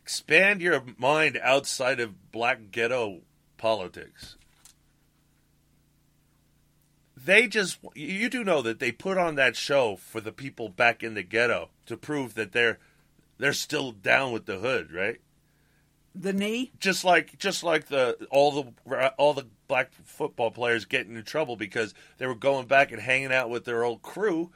Expand 0.03 0.61
your 0.61 0.83
mind 0.99 1.39
outside 1.43 2.01
of 2.01 2.31
black 2.31 2.71
ghetto 2.71 3.23
politics. 3.57 4.37
They 7.17 7.49
just, 7.49 7.79
you 7.95 8.29
do 8.29 8.45
know 8.45 8.61
that 8.61 8.79
they 8.79 8.93
put 8.93 9.17
on 9.17 9.37
that 9.37 9.57
show 9.57 9.97
for 9.97 10.21
the 10.21 10.33
people 10.33 10.69
back 10.69 11.03
in 11.03 11.15
the 11.15 11.23
ghetto 11.23 11.71
to 11.87 11.97
prove 11.97 12.35
that 12.35 12.53
they're 12.53 12.79
they're 13.39 13.53
still 13.53 13.93
down 13.93 14.33
with 14.33 14.47
the 14.47 14.59
hood, 14.59 14.93
right? 14.93 15.21
The 16.15 16.33
knee, 16.33 16.73
just 16.81 17.05
like 17.05 17.39
just 17.39 17.63
like 17.63 17.87
the 17.87 18.27
all 18.31 18.51
the 18.51 19.13
all 19.17 19.35
the 19.35 19.47
black 19.69 19.93
football 20.05 20.51
players 20.51 20.85
getting 20.85 21.15
in 21.15 21.23
trouble 21.23 21.55
because 21.55 21.95
they 22.17 22.27
were 22.27 22.35
going 22.35 22.67
back 22.67 22.91
and 22.91 23.01
hanging 23.01 23.33
out 23.33 23.51
with 23.51 23.65
their 23.65 23.85
old 23.85 24.03
crew, 24.03 24.51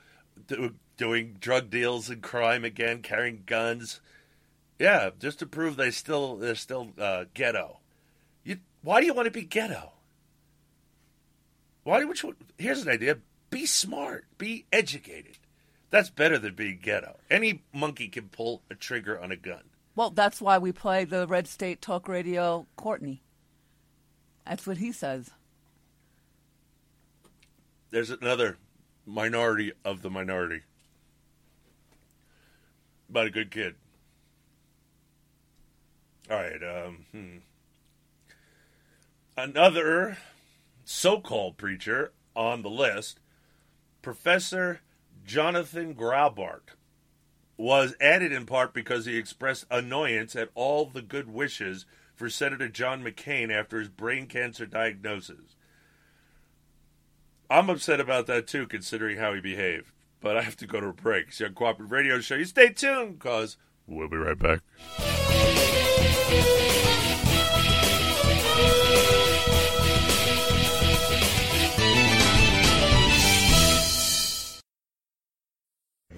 do, 0.48 0.74
doing 0.96 1.36
drug 1.38 1.70
deals 1.70 2.10
and 2.10 2.22
crime 2.22 2.64
again, 2.64 3.02
carrying 3.02 3.42
guns. 3.46 4.00
Yeah, 4.78 5.10
just 5.20 5.38
to 5.38 5.46
prove 5.46 5.76
they 5.76 5.90
still 5.90 6.36
they're 6.36 6.54
still 6.54 6.88
uh, 6.98 7.26
ghetto. 7.34 7.78
You, 8.42 8.58
why 8.82 9.00
do 9.00 9.06
you 9.06 9.14
want 9.14 9.26
to 9.26 9.30
be 9.30 9.44
ghetto? 9.44 9.92
Why 11.84 12.04
would 12.04 12.22
you? 12.22 12.34
Here's 12.58 12.82
an 12.82 12.88
idea: 12.88 13.18
be 13.50 13.66
smart, 13.66 14.24
be 14.38 14.64
educated. 14.72 15.38
That's 15.90 16.10
better 16.10 16.38
than 16.38 16.54
being 16.54 16.80
ghetto. 16.82 17.18
Any 17.30 17.62
monkey 17.72 18.08
can 18.08 18.28
pull 18.28 18.62
a 18.70 18.74
trigger 18.74 19.20
on 19.20 19.30
a 19.30 19.36
gun. 19.36 19.62
Well, 19.94 20.10
that's 20.10 20.40
why 20.40 20.58
we 20.58 20.72
play 20.72 21.04
the 21.04 21.26
Red 21.26 21.46
State 21.46 21.82
Talk 21.82 22.08
Radio 22.08 22.66
Courtney. 22.76 23.22
That's 24.46 24.66
what 24.66 24.78
he 24.78 24.90
says. 24.92 25.30
there's 27.90 28.10
another 28.10 28.56
minority 29.06 29.72
of 29.84 30.02
the 30.02 30.10
minority. 30.10 30.62
But 33.08 33.26
a 33.26 33.30
good 33.30 33.50
kid. 33.50 33.74
All 36.30 36.36
right. 36.38 36.62
Um, 36.62 37.04
hmm. 37.12 37.36
Another 39.36 40.16
so 40.84 41.20
called 41.20 41.58
preacher 41.58 42.12
on 42.34 42.62
the 42.62 42.70
list, 42.70 43.20
Professor 44.00 44.80
Jonathan 45.26 45.94
Graubart, 45.94 46.74
was 47.56 47.94
added 48.00 48.32
in 48.32 48.46
part 48.46 48.72
because 48.74 49.06
he 49.06 49.16
expressed 49.16 49.66
annoyance 49.70 50.34
at 50.34 50.50
all 50.54 50.86
the 50.86 51.02
good 51.02 51.32
wishes 51.32 51.86
for 52.14 52.28
Senator 52.28 52.68
John 52.68 53.02
McCain 53.02 53.52
after 53.52 53.78
his 53.78 53.88
brain 53.88 54.26
cancer 54.26 54.66
diagnosis. 54.66 55.56
I'm 57.50 57.68
upset 57.68 58.00
about 58.00 58.26
that 58.28 58.46
too, 58.46 58.66
considering 58.66 59.18
how 59.18 59.34
he 59.34 59.40
behaved. 59.40 59.92
But 60.20 60.36
I 60.36 60.42
have 60.42 60.56
to 60.56 60.66
go 60.66 60.80
to 60.80 60.88
a 60.88 60.92
break. 60.92 61.28
It's 61.28 61.40
your 61.40 61.50
cooperative 61.50 61.92
radio 61.92 62.20
show. 62.20 62.36
You 62.36 62.44
stay 62.44 62.70
tuned, 62.70 63.18
because 63.18 63.56
we'll 63.86 64.08
be 64.08 64.16
right 64.16 64.38
back. 64.38 64.60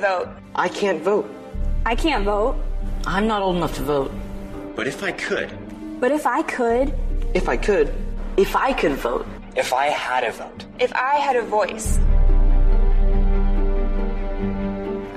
Vote. 0.00 0.28
I 0.54 0.68
can't 0.68 1.02
vote. 1.02 1.30
I 1.86 1.94
can't 1.94 2.24
vote. 2.24 2.56
I'm 3.06 3.26
not 3.26 3.42
old 3.42 3.56
enough 3.56 3.74
to 3.76 3.82
vote. 3.82 4.12
But 4.74 4.86
if 4.86 5.02
I 5.02 5.12
could, 5.12 5.50
But 6.00 6.12
if 6.12 6.26
I 6.26 6.42
could, 6.42 6.94
If 7.34 7.48
I 7.48 7.56
could, 7.56 7.92
if 8.36 8.56
I 8.56 8.72
could 8.72 8.92
vote, 8.92 9.26
if 9.54 9.72
I 9.72 9.86
had 9.86 10.24
a 10.24 10.32
vote, 10.32 10.64
if 10.80 10.92
I 10.94 11.16
had 11.16 11.36
a 11.36 11.42
voice, 11.42 11.98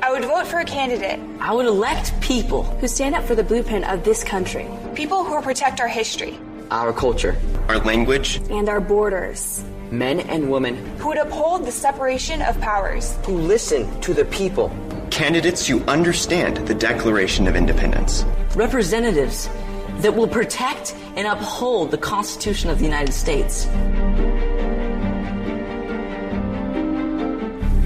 I 0.04 0.12
would 0.12 0.26
vote 0.26 0.46
for 0.46 0.60
a 0.60 0.66
candidate 0.66 1.20
I 1.40 1.54
would 1.54 1.66
elect 1.66 2.20
people, 2.22 2.64
who 2.80 2.88
stand 2.88 3.16
up 3.16 3.24
for 3.24 3.36
the 3.36 3.44
blueprint 3.44 3.86
of 3.90 4.04
this 4.04 4.24
country. 4.24 4.68
People 4.96 5.24
who 5.24 5.34
will 5.36 5.42
protect 5.42 5.80
our 5.80 5.88
history 5.88 6.38
our 6.72 6.92
culture, 6.92 7.36
our 7.70 7.78
language, 7.80 8.42
and 8.50 8.68
our 8.68 8.82
borders. 8.82 9.64
Men 9.94 10.22
and 10.22 10.49
women 10.49 10.76
Who 10.98 11.10
would 11.10 11.18
uphold 11.18 11.65
the 11.65 11.72
separation 11.72 12.41
of 12.41 12.60
powers. 12.60 13.15
who 13.26 13.38
listen 13.38 13.88
to 14.02 14.14
the 14.14 14.26
people, 14.26 14.76
candidates 15.11 15.68
who 15.68 15.84
understand 15.86 16.57
the 16.68 16.74
Declaration 16.74 17.48
of 17.48 17.56
Independence, 17.56 18.26
representatives 18.56 19.49
that 19.98 20.14
will 20.14 20.28
protect 20.28 20.95
and 21.15 21.28
uphold 21.28 21.91
the 21.91 21.98
Constitution 21.98 22.72
of 22.72 22.80
the 22.80 22.86
United 22.86 23.14
States. 23.14 23.65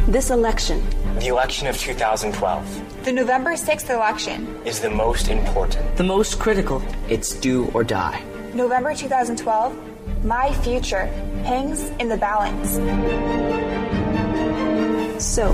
This 0.07 0.29
election, 0.29 0.81
the 1.19 1.27
election 1.27 1.67
of 1.67 1.77
2012, 1.77 3.03
the 3.03 3.11
November 3.11 3.51
6th 3.51 3.89
election, 3.89 4.47
is 4.65 4.79
the 4.79 4.89
most 4.89 5.27
important. 5.27 5.97
The 5.97 6.03
most 6.05 6.39
critical. 6.39 6.81
It's 7.09 7.34
do 7.34 7.69
or 7.73 7.84
die. 7.84 8.23
November 8.53 8.95
2012, 8.95 9.97
my 10.27 10.51
future 10.61 11.05
hangs 11.45 11.89
in 11.99 12.09
the 12.09 12.17
balance. 12.17 12.73
So, 15.23 15.51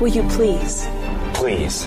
will 0.00 0.08
you 0.08 0.22
please, 0.30 0.86
Please, 1.34 1.86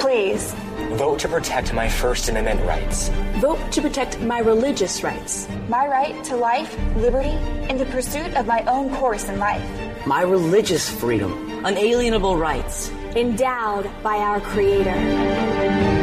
please 0.00 0.52
vote 0.98 1.18
to 1.20 1.28
protect 1.28 1.72
my 1.72 1.88
First 1.88 2.28
Amendment 2.28 2.60
rights. 2.66 3.08
vote 3.40 3.58
to 3.72 3.80
protect 3.80 4.20
my 4.20 4.38
religious 4.40 5.02
rights, 5.02 5.48
my 5.68 5.86
right 5.88 6.22
to 6.24 6.36
life, 6.36 6.76
liberty, 6.96 7.34
and 7.68 7.78
the 7.80 7.86
pursuit 7.86 8.34
of 8.36 8.46
my 8.46 8.62
own 8.66 8.90
course 8.96 9.28
in 9.28 9.38
life, 9.38 9.64
My 10.06 10.22
religious 10.22 10.88
freedom, 10.90 11.32
unalienable 11.64 12.36
rights. 12.36 12.90
endowed 13.16 13.88
by 14.02 14.16
our 14.16 14.40
Creator. 14.40 16.01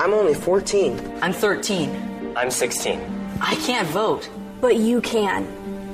I'm 0.00 0.14
only 0.14 0.32
14. 0.34 1.18
I'm 1.20 1.32
13. 1.32 2.32
I'm 2.36 2.50
16. 2.50 3.00
I 3.40 3.54
can't 3.56 3.86
vote. 3.88 4.28
But 4.60 4.76
you 4.76 5.00
can. 5.02 5.46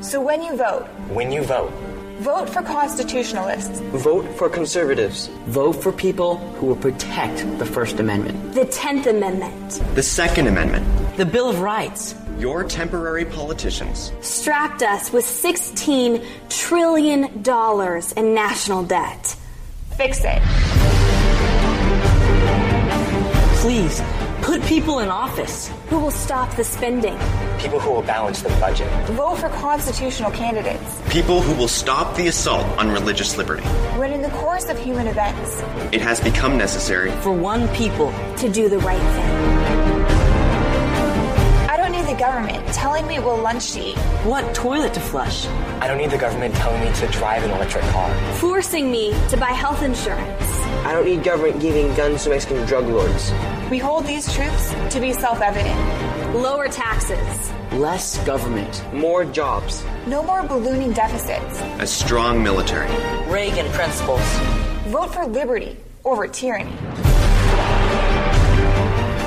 So 0.02 0.20
when 0.20 0.42
you 0.42 0.56
vote, 0.56 0.84
When 1.12 1.32
you 1.32 1.42
vote, 1.42 1.72
vote 2.20 2.48
for 2.48 2.62
constitutionalists, 2.62 3.80
Vote 4.06 4.24
for 4.36 4.48
conservatives. 4.48 5.26
Vote 5.46 5.72
for 5.72 5.90
people 5.92 6.36
who 6.58 6.66
will 6.66 6.76
protect 6.76 7.38
the 7.58 7.66
First 7.66 7.98
Amendment. 7.98 8.54
the 8.54 8.66
10th 8.66 9.06
Amendment, 9.06 9.82
the 9.96 10.02
Second 10.02 10.46
Amendment, 10.46 10.86
The 11.16 11.26
Bill 11.26 11.48
of 11.50 11.60
Rights. 11.60 12.14
your 12.38 12.62
temporary 12.64 13.24
politicians, 13.24 14.12
strapped 14.20 14.82
us 14.82 15.12
with 15.12 15.24
$16 15.24 16.24
trillion 16.48 17.24
in 18.16 18.34
national 18.34 18.82
debt. 18.84 19.36
Fix 19.96 20.20
it. 20.24 20.42
Please, 23.66 24.00
put 24.42 24.62
people 24.62 25.00
in 25.00 25.08
office. 25.08 25.72
Who 25.88 25.98
will 25.98 26.12
stop 26.12 26.54
the 26.54 26.62
spending? 26.62 27.18
people 27.58 27.80
who 27.80 27.90
will 27.90 28.02
balance 28.02 28.40
the 28.40 28.48
budget, 28.60 28.86
Vote 29.08 29.38
for 29.38 29.48
constitutional 29.48 30.30
candidates. 30.30 31.02
people 31.10 31.40
who 31.40 31.52
will 31.58 31.66
stop 31.66 32.14
the 32.16 32.28
assault 32.28 32.64
on 32.78 32.88
religious 32.92 33.36
liberty. 33.36 33.64
When 33.98 34.12
in 34.12 34.22
the 34.22 34.28
course 34.28 34.68
of 34.68 34.78
human 34.78 35.08
events, 35.08 35.60
It 35.90 36.00
has 36.00 36.20
become 36.20 36.56
necessary 36.56 37.10
For 37.22 37.32
one 37.32 37.66
people. 37.74 38.12
to 38.36 38.48
do 38.48 38.68
the 38.68 38.78
right 38.78 39.00
thing. 39.16 39.30
I 41.68 41.76
don't 41.76 41.90
need 41.90 42.06
the 42.06 42.16
government 42.20 42.64
telling 42.72 43.04
me 43.08 43.18
what 43.18 43.42
lunch 43.42 43.72
to 43.72 43.80
eat, 43.80 43.96
What 44.24 44.54
toilet 44.54 44.94
to 44.94 45.00
flush? 45.00 45.46
I 45.80 45.88
don't 45.88 45.98
need 45.98 46.10
the 46.12 46.18
government 46.18 46.54
telling 46.54 46.80
me 46.84 46.92
to 47.00 47.06
drive 47.08 47.42
an 47.42 47.50
electric 47.50 47.82
car. 47.86 48.08
forcing 48.34 48.92
me 48.92 49.12
to 49.30 49.36
buy 49.36 49.50
health 49.50 49.82
insurance. 49.82 50.52
I 50.86 50.92
don't 50.92 51.04
need 51.04 51.24
government 51.24 51.58
giving 51.60 51.92
guns 51.94 52.22
to 52.24 52.30
Mexican 52.30 52.64
drug 52.64 52.86
lords. 52.86 53.32
We 53.70 53.78
hold 53.78 54.06
these 54.06 54.32
truths 54.32 54.72
to 54.94 55.00
be 55.00 55.12
self 55.12 55.40
evident. 55.40 55.76
Lower 56.36 56.68
taxes. 56.68 57.50
Less 57.72 58.24
government. 58.24 58.84
More 58.94 59.24
jobs. 59.24 59.84
No 60.06 60.22
more 60.22 60.44
ballooning 60.44 60.92
deficits. 60.92 61.60
A 61.80 61.86
strong 61.86 62.40
military. 62.40 62.88
Reagan 63.28 63.68
principles. 63.72 64.22
Vote 64.86 65.12
for 65.12 65.26
liberty 65.26 65.76
over 66.04 66.28
tyranny. 66.28 66.76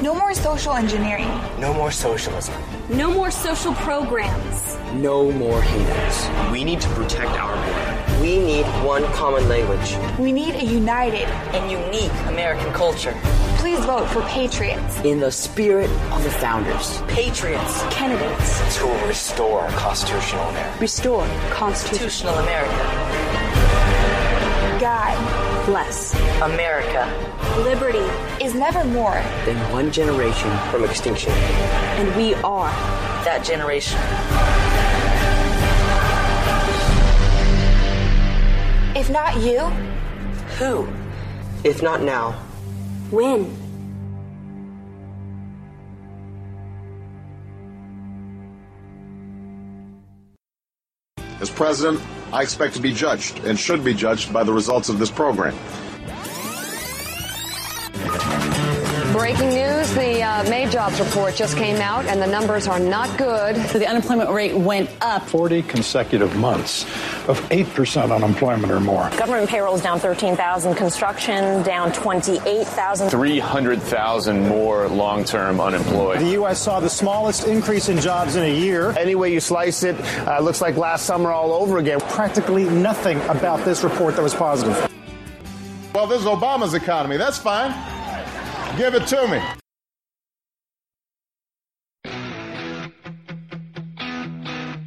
No 0.02 0.16
more 0.16 0.34
social 0.34 0.74
engineering. 0.74 1.28
No 1.60 1.74
more 1.74 1.92
socialism. 1.92 2.56
No 2.90 3.12
more 3.14 3.32
social 3.32 3.74
programs. 3.74 4.78
No 4.94 5.30
more 5.34 5.62
haters. 5.62 6.50
We 6.50 6.64
need 6.64 6.80
to 6.80 6.88
protect 6.90 7.32
our 7.32 7.54
border. 7.54 8.22
We 8.22 8.40
need 8.40 8.64
one 8.86 9.04
common 9.12 9.50
language. 9.50 9.98
We 10.18 10.32
need 10.32 10.56
a 10.56 10.64
united. 10.64 11.28
And 11.54 11.70
unique 11.70 12.14
American 12.28 12.72
culture. 12.72 13.14
Please 13.60 13.80
vote 13.86 14.08
for 14.08 14.22
patriots, 14.24 14.98
In 15.02 15.20
the 15.20 15.32
spirit 15.32 15.90
of 16.14 16.24
the 16.24 16.32
founders. 16.32 17.02
Patriots. 17.08 17.84
candidates. 17.90 18.78
To 18.78 18.86
restore 19.06 19.68
constitutional 19.70 20.48
America. 20.50 20.78
Restore 20.80 21.28
Constitutional 21.52 22.34
America. 22.36 22.78
God 24.80 25.66
bless. 25.66 26.14
America. 26.42 27.04
Liberty 27.64 28.06
is 28.44 28.54
never 28.56 28.84
more, 28.86 29.22
than 29.46 29.58
one 29.72 29.92
generation 29.92 30.50
from 30.72 30.86
extinction. 30.86 31.32
and 31.34 32.16
we 32.16 32.34
are. 32.36 32.72
That 33.26 33.44
generation. 33.44 34.00
If 38.96 39.10
not 39.10 39.38
you, 39.42 39.60
Who? 40.60 40.88
If 41.64 41.82
not 41.82 42.02
now. 42.02 42.36
When? 43.12 43.56
As 51.40 51.50
president, 51.50 52.02
I 52.34 52.42
expect 52.42 52.76
to 52.76 52.82
be 52.82 52.94
judged 52.94 53.40
and 53.46 53.58
should 53.58 53.84
be 53.84 53.94
judged 53.94 54.34
by 54.34 54.44
the 54.44 54.52
results 54.52 54.90
of 54.90 55.00
this 55.00 55.10
program. 55.10 55.56
Breaking 59.20 59.50
news 59.50 59.94
the 59.96 60.24
uh, 60.24 60.50
May 60.50 60.70
jobs 60.70 60.98
report 60.98 61.36
just 61.36 61.58
came 61.58 61.76
out, 61.82 62.06
and 62.06 62.22
the 62.22 62.26
numbers 62.26 62.70
are 62.70 62.80
not 62.80 63.18
good. 63.18 63.58
So 63.68 63.78
the 63.78 63.86
unemployment 63.86 64.30
rate 64.30 64.56
went 64.56 64.90
up. 65.02 65.28
40 65.28 65.62
consecutive 65.64 66.38
months 66.38 66.84
of 67.28 67.38
8% 67.50 68.16
unemployment 68.16 68.72
or 68.72 68.80
more. 68.80 69.10
Government 69.18 69.50
payrolls 69.50 69.82
down 69.82 70.00
13,000, 70.00 70.74
construction 70.74 71.62
down 71.64 71.92
28,000. 71.92 73.10
300,000 73.10 74.48
more 74.48 74.88
long 74.88 75.26
term 75.26 75.60
unemployed. 75.60 76.22
The 76.22 76.32
U.S. 76.32 76.62
saw 76.62 76.80
the 76.80 76.90
smallest 76.90 77.46
increase 77.46 77.90
in 77.90 78.00
jobs 78.00 78.38
in 78.38 78.44
a 78.44 78.56
year. 78.58 78.92
Any 78.98 79.16
way 79.16 79.34
you 79.34 79.42
slice 79.42 79.84
it, 79.84 80.00
uh, 80.30 80.40
looks 80.40 80.62
like 80.62 80.78
last 80.78 81.06
summer 81.06 81.30
all 81.30 81.52
over 81.52 81.78
again. 81.78 82.00
Practically 82.00 82.64
nothing 82.70 83.20
about 83.24 83.66
this 83.66 83.84
report 83.84 84.16
that 84.16 84.22
was 84.22 84.34
positive. 84.34 84.74
Well, 85.94 86.08
this 86.08 86.22
is 86.22 86.26
Obama's 86.26 86.74
economy. 86.74 87.18
That's 87.18 87.38
fine. 87.38 87.99
Give 88.80 88.96
it 88.96 89.08
to 89.08 89.28
me. 89.28 89.42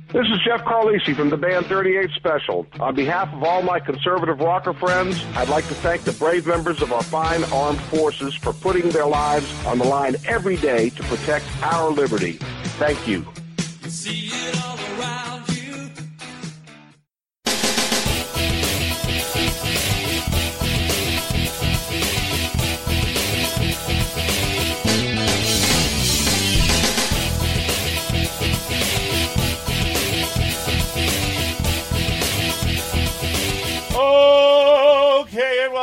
This 0.08 0.26
is 0.28 0.38
Jeff 0.46 0.62
Carlisi 0.64 1.14
from 1.14 1.28
the 1.28 1.36
band 1.36 1.66
38 1.66 2.08
Special. 2.16 2.66
On 2.80 2.94
behalf 2.94 3.30
of 3.34 3.44
all 3.44 3.60
my 3.60 3.78
conservative 3.78 4.40
rocker 4.40 4.72
friends, 4.72 5.22
I'd 5.34 5.50
like 5.50 5.68
to 5.68 5.74
thank 5.74 6.04
the 6.04 6.12
brave 6.12 6.46
members 6.46 6.80
of 6.80 6.90
our 6.90 7.02
fine 7.02 7.44
armed 7.52 7.82
forces 7.82 8.34
for 8.34 8.54
putting 8.54 8.88
their 8.88 9.06
lives 9.06 9.52
on 9.66 9.76
the 9.76 9.84
line 9.84 10.16
every 10.26 10.56
day 10.56 10.88
to 10.88 11.02
protect 11.02 11.44
our 11.62 11.90
liberty. 11.90 12.38
Thank 12.78 13.06
you. 13.06 13.26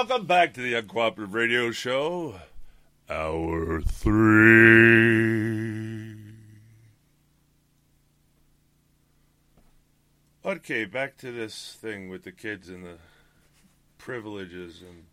Welcome 0.08 0.26
back 0.26 0.54
to 0.54 0.62
the 0.62 0.72
Uncooperative 0.72 1.34
Radio 1.34 1.72
Show, 1.72 2.40
Hour 3.10 3.82
3. 3.82 6.16
Okay, 10.46 10.86
back 10.86 11.18
to 11.18 11.34
this 11.34 11.76
thing 11.82 12.08
with 12.08 12.24
the 12.24 12.32
kids 12.32 12.70
and 12.70 12.86
the 12.86 12.96
privileges 13.98 14.82
and 14.82 15.04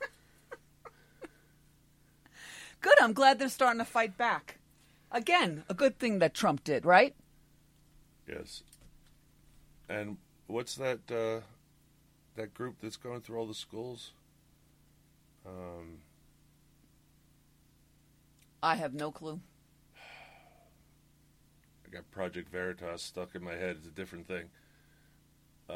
Good. 2.80 3.00
I'm 3.00 3.12
glad 3.12 3.38
they're 3.38 3.48
starting 3.48 3.78
to 3.78 3.84
fight 3.84 4.18
back. 4.18 4.58
Again, 5.12 5.62
a 5.68 5.74
good 5.74 6.00
thing 6.00 6.18
that 6.18 6.34
Trump 6.34 6.64
did, 6.64 6.84
right? 6.84 7.14
yes. 8.28 8.64
And 9.88 10.16
what's 10.48 10.74
that 10.74 10.98
uh, 11.12 11.42
that 12.34 12.54
group 12.54 12.78
that's 12.82 12.96
going 12.96 13.20
through 13.20 13.38
all 13.38 13.46
the 13.46 13.54
schools? 13.54 14.10
Um, 15.46 15.98
I 18.62 18.76
have 18.76 18.94
no 18.94 19.10
clue. 19.10 19.40
I 21.86 21.90
got 21.90 22.10
Project 22.10 22.50
Veritas 22.50 23.02
stuck 23.02 23.34
in 23.34 23.42
my 23.42 23.54
head. 23.54 23.76
It's 23.78 23.86
a 23.86 23.90
different 23.90 24.26
thing. 24.26 24.48
Uh, 25.68 25.72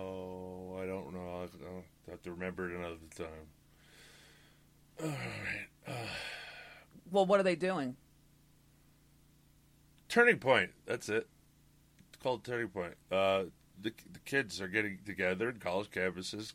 oh, 0.00 0.78
I 0.82 0.86
don't 0.86 1.12
know. 1.12 1.20
I'll, 1.28 1.48
I'll 1.66 1.84
have 2.10 2.22
to 2.22 2.30
remember 2.32 2.70
it 2.70 2.76
another 2.76 2.96
time. 3.16 3.48
All 5.02 5.08
right. 5.08 5.68
Uh, 5.86 5.92
Well, 7.10 7.26
what 7.26 7.40
are 7.40 7.44
they 7.44 7.56
doing? 7.56 7.96
Turning 10.08 10.38
Point. 10.38 10.70
That's 10.86 11.08
it. 11.08 11.28
It's 12.08 12.22
called 12.22 12.44
Turning 12.44 12.68
Point. 12.68 12.94
Uh, 13.10 13.44
the, 13.80 13.92
the 14.12 14.18
kids 14.24 14.60
are 14.60 14.68
getting 14.68 14.98
together 15.04 15.48
in 15.48 15.58
college 15.58 15.90
campuses, 15.90 16.52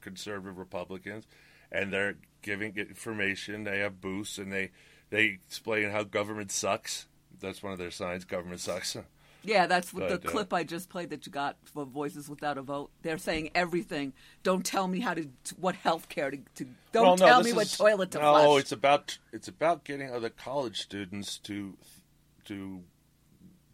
conservative 0.00 0.58
Republicans, 0.58 1.26
and 1.70 1.92
they're 1.92 2.16
giving 2.42 2.76
information. 2.76 3.64
They 3.64 3.78
have 3.80 4.00
booths 4.00 4.38
and 4.38 4.52
they 4.52 4.70
they 5.10 5.24
explain 5.46 5.90
how 5.90 6.04
government 6.04 6.50
sucks. 6.52 7.06
That's 7.40 7.62
one 7.62 7.72
of 7.72 7.78
their 7.78 7.90
signs. 7.90 8.24
Government 8.24 8.60
sucks. 8.60 8.96
Yeah, 9.42 9.66
that's 9.66 9.90
But, 9.92 10.08
the 10.22 10.28
uh, 10.28 10.30
clip 10.30 10.52
I 10.52 10.64
just 10.64 10.90
played 10.90 11.08
that 11.10 11.24
you 11.24 11.32
got 11.32 11.56
for 11.64 11.86
Voices 11.86 12.28
Without 12.28 12.58
a 12.58 12.62
Vote. 12.62 12.90
They're 13.00 13.16
saying 13.16 13.50
everything. 13.54 14.12
Don't 14.42 14.66
tell 14.66 14.86
me 14.86 15.00
how 15.00 15.14
to, 15.14 15.28
what 15.58 15.76
health 15.76 16.10
care 16.10 16.30
to, 16.30 16.36
to. 16.56 16.66
Don't 16.92 17.04
Well, 17.06 17.16
no, 17.16 17.26
tell 17.26 17.42
me 17.42 17.54
what 17.54 17.62
is- 17.64 17.78
toilet 17.78 18.10
to 18.10 18.18
no, 18.18 18.34
flush. 18.34 18.60
it's 18.60 18.72
about 18.72 19.18
it's 19.32 19.48
about 19.48 19.84
getting 19.84 20.12
other 20.12 20.28
college 20.28 20.80
students 20.80 21.38
to 21.38 21.78
to 22.44 22.82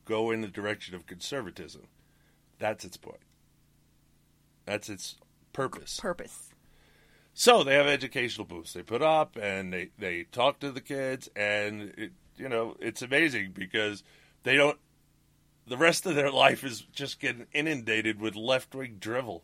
go 0.04 0.30
in 0.30 0.40
the 0.40 0.46
direction 0.46 0.94
of 0.94 1.04
conservatism. 1.06 1.88
That's 2.60 2.84
its 2.84 2.96
point. 2.96 3.18
That's 4.66 4.88
its 4.88 5.16
purpose. 5.56 5.98
Purpose. 5.98 6.50
So 7.32 7.64
they 7.64 7.74
have 7.74 7.86
educational 7.86 8.46
booths 8.46 8.74
they 8.74 8.82
put 8.82 9.02
up, 9.02 9.36
and 9.40 9.72
they 9.72 9.90
they 9.98 10.24
talk 10.24 10.60
to 10.60 10.70
the 10.70 10.80
kids, 10.80 11.28
and 11.34 11.94
it, 11.96 12.12
you 12.36 12.48
know 12.48 12.76
it's 12.78 13.02
amazing 13.02 13.52
because 13.52 14.02
they 14.42 14.56
don't. 14.56 14.78
The 15.66 15.76
rest 15.76 16.06
of 16.06 16.14
their 16.14 16.30
life 16.44 16.62
is 16.62 16.82
just 16.92 17.20
getting 17.20 17.46
inundated 17.52 18.20
with 18.20 18.36
left 18.36 18.74
wing 18.74 18.98
drivel. 19.00 19.42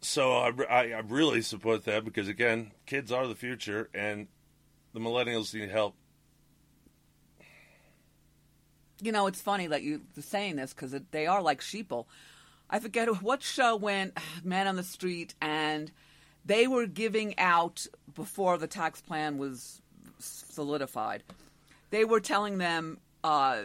So 0.00 0.32
I, 0.32 0.52
I, 0.68 0.80
I 0.92 1.00
really 1.06 1.42
support 1.42 1.84
that 1.84 2.06
because 2.06 2.26
again, 2.26 2.72
kids 2.86 3.12
are 3.12 3.26
the 3.26 3.34
future, 3.34 3.90
and 3.92 4.28
the 4.94 5.00
millennials 5.00 5.54
need 5.54 5.70
help. 5.70 5.94
You 9.02 9.12
know, 9.12 9.26
it's 9.26 9.40
funny 9.40 9.66
that 9.66 9.82
you're 9.82 10.00
saying 10.18 10.56
this 10.56 10.72
because 10.74 10.94
they 11.10 11.26
are 11.26 11.42
like 11.42 11.60
sheeple. 11.60 12.06
I 12.70 12.78
forget 12.78 13.08
what 13.22 13.42
show 13.42 13.76
went 13.76 14.16
Man 14.44 14.66
on 14.66 14.76
the 14.76 14.82
Street, 14.82 15.34
and 15.42 15.90
they 16.44 16.66
were 16.66 16.86
giving 16.86 17.38
out 17.38 17.86
before 18.14 18.56
the 18.56 18.68
tax 18.68 19.00
plan 19.00 19.38
was 19.38 19.82
solidified. 20.18 21.24
They 21.90 22.04
were 22.04 22.20
telling 22.20 22.58
them 22.58 22.98
uh, 23.24 23.62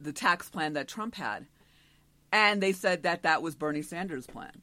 the 0.00 0.12
tax 0.12 0.50
plan 0.50 0.74
that 0.74 0.86
Trump 0.86 1.14
had, 1.14 1.46
and 2.30 2.62
they 2.62 2.72
said 2.72 3.02
that 3.04 3.22
that 3.22 3.42
was 3.42 3.54
Bernie 3.54 3.82
Sanders' 3.82 4.26
plan. 4.26 4.60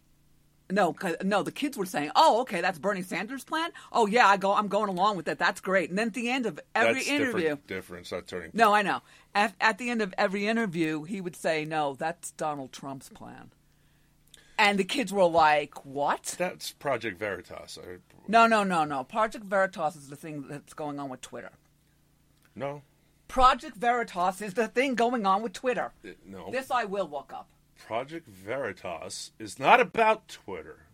No, 0.71 0.95
no, 1.23 1.43
the 1.43 1.51
kids 1.51 1.77
were 1.77 1.85
saying, 1.85 2.11
"Oh, 2.15 2.41
okay, 2.41 2.61
that's 2.61 2.79
Bernie 2.79 3.01
Sanders' 3.01 3.43
plan. 3.43 3.71
Oh, 3.91 4.05
yeah, 4.07 4.27
I 4.27 4.37
go, 4.37 4.53
I'm 4.53 4.67
going 4.67 4.89
along 4.89 5.17
with 5.17 5.25
that. 5.25 5.37
That's 5.39 5.61
great." 5.61 5.89
And 5.89 5.97
then 5.99 6.07
at 6.07 6.13
the 6.13 6.29
end 6.29 6.45
of 6.45 6.59
every 6.73 6.93
That's 6.95 7.07
interview, 7.07 7.41
different, 7.41 7.67
difference, 7.67 8.11
not 8.11 8.27
turning. 8.27 8.51
no, 8.53 8.73
I 8.73 8.81
know. 8.81 9.01
At, 9.35 9.55
at 9.61 9.77
the 9.77 9.89
end 9.89 10.01
of 10.01 10.13
every 10.17 10.47
interview, 10.47 11.03
he 11.03 11.21
would 11.21 11.35
say, 11.35 11.65
"No, 11.65 11.93
that's 11.93 12.31
Donald 12.31 12.71
Trump's 12.71 13.09
plan." 13.09 13.51
And 14.57 14.77
the 14.77 14.83
kids 14.83 15.11
were 15.11 15.25
like, 15.25 15.85
"What?" 15.85 16.35
That's 16.37 16.71
Project 16.71 17.17
Veritas. 17.17 17.79
I, 17.81 17.97
No, 18.27 18.47
no, 18.47 18.63
no, 18.63 18.83
no. 18.85 19.03
Project 19.03 19.45
Veritas 19.45 19.95
is 19.95 20.09
the 20.09 20.15
thing 20.15 20.47
that's 20.47 20.73
going 20.73 20.99
on 20.99 21.09
with 21.09 21.21
Twitter. 21.21 21.51
no, 22.55 22.83
Project 23.27 23.77
Veritas 23.77 24.41
is 24.41 24.53
the 24.55 24.67
thing 24.67 24.93
going 24.95 25.25
on 25.25 25.41
with 25.41 25.53
Twitter. 25.53 25.93
No. 26.25 26.51
This 26.51 26.69
I 26.69 26.83
will 26.83 27.09
look 27.09 27.31
up. 27.33 27.47
Project 27.85 28.27
Veritas 28.27 29.31
is 29.39 29.59
not 29.59 29.79
about 29.81 30.27
Twitter. 30.27 30.85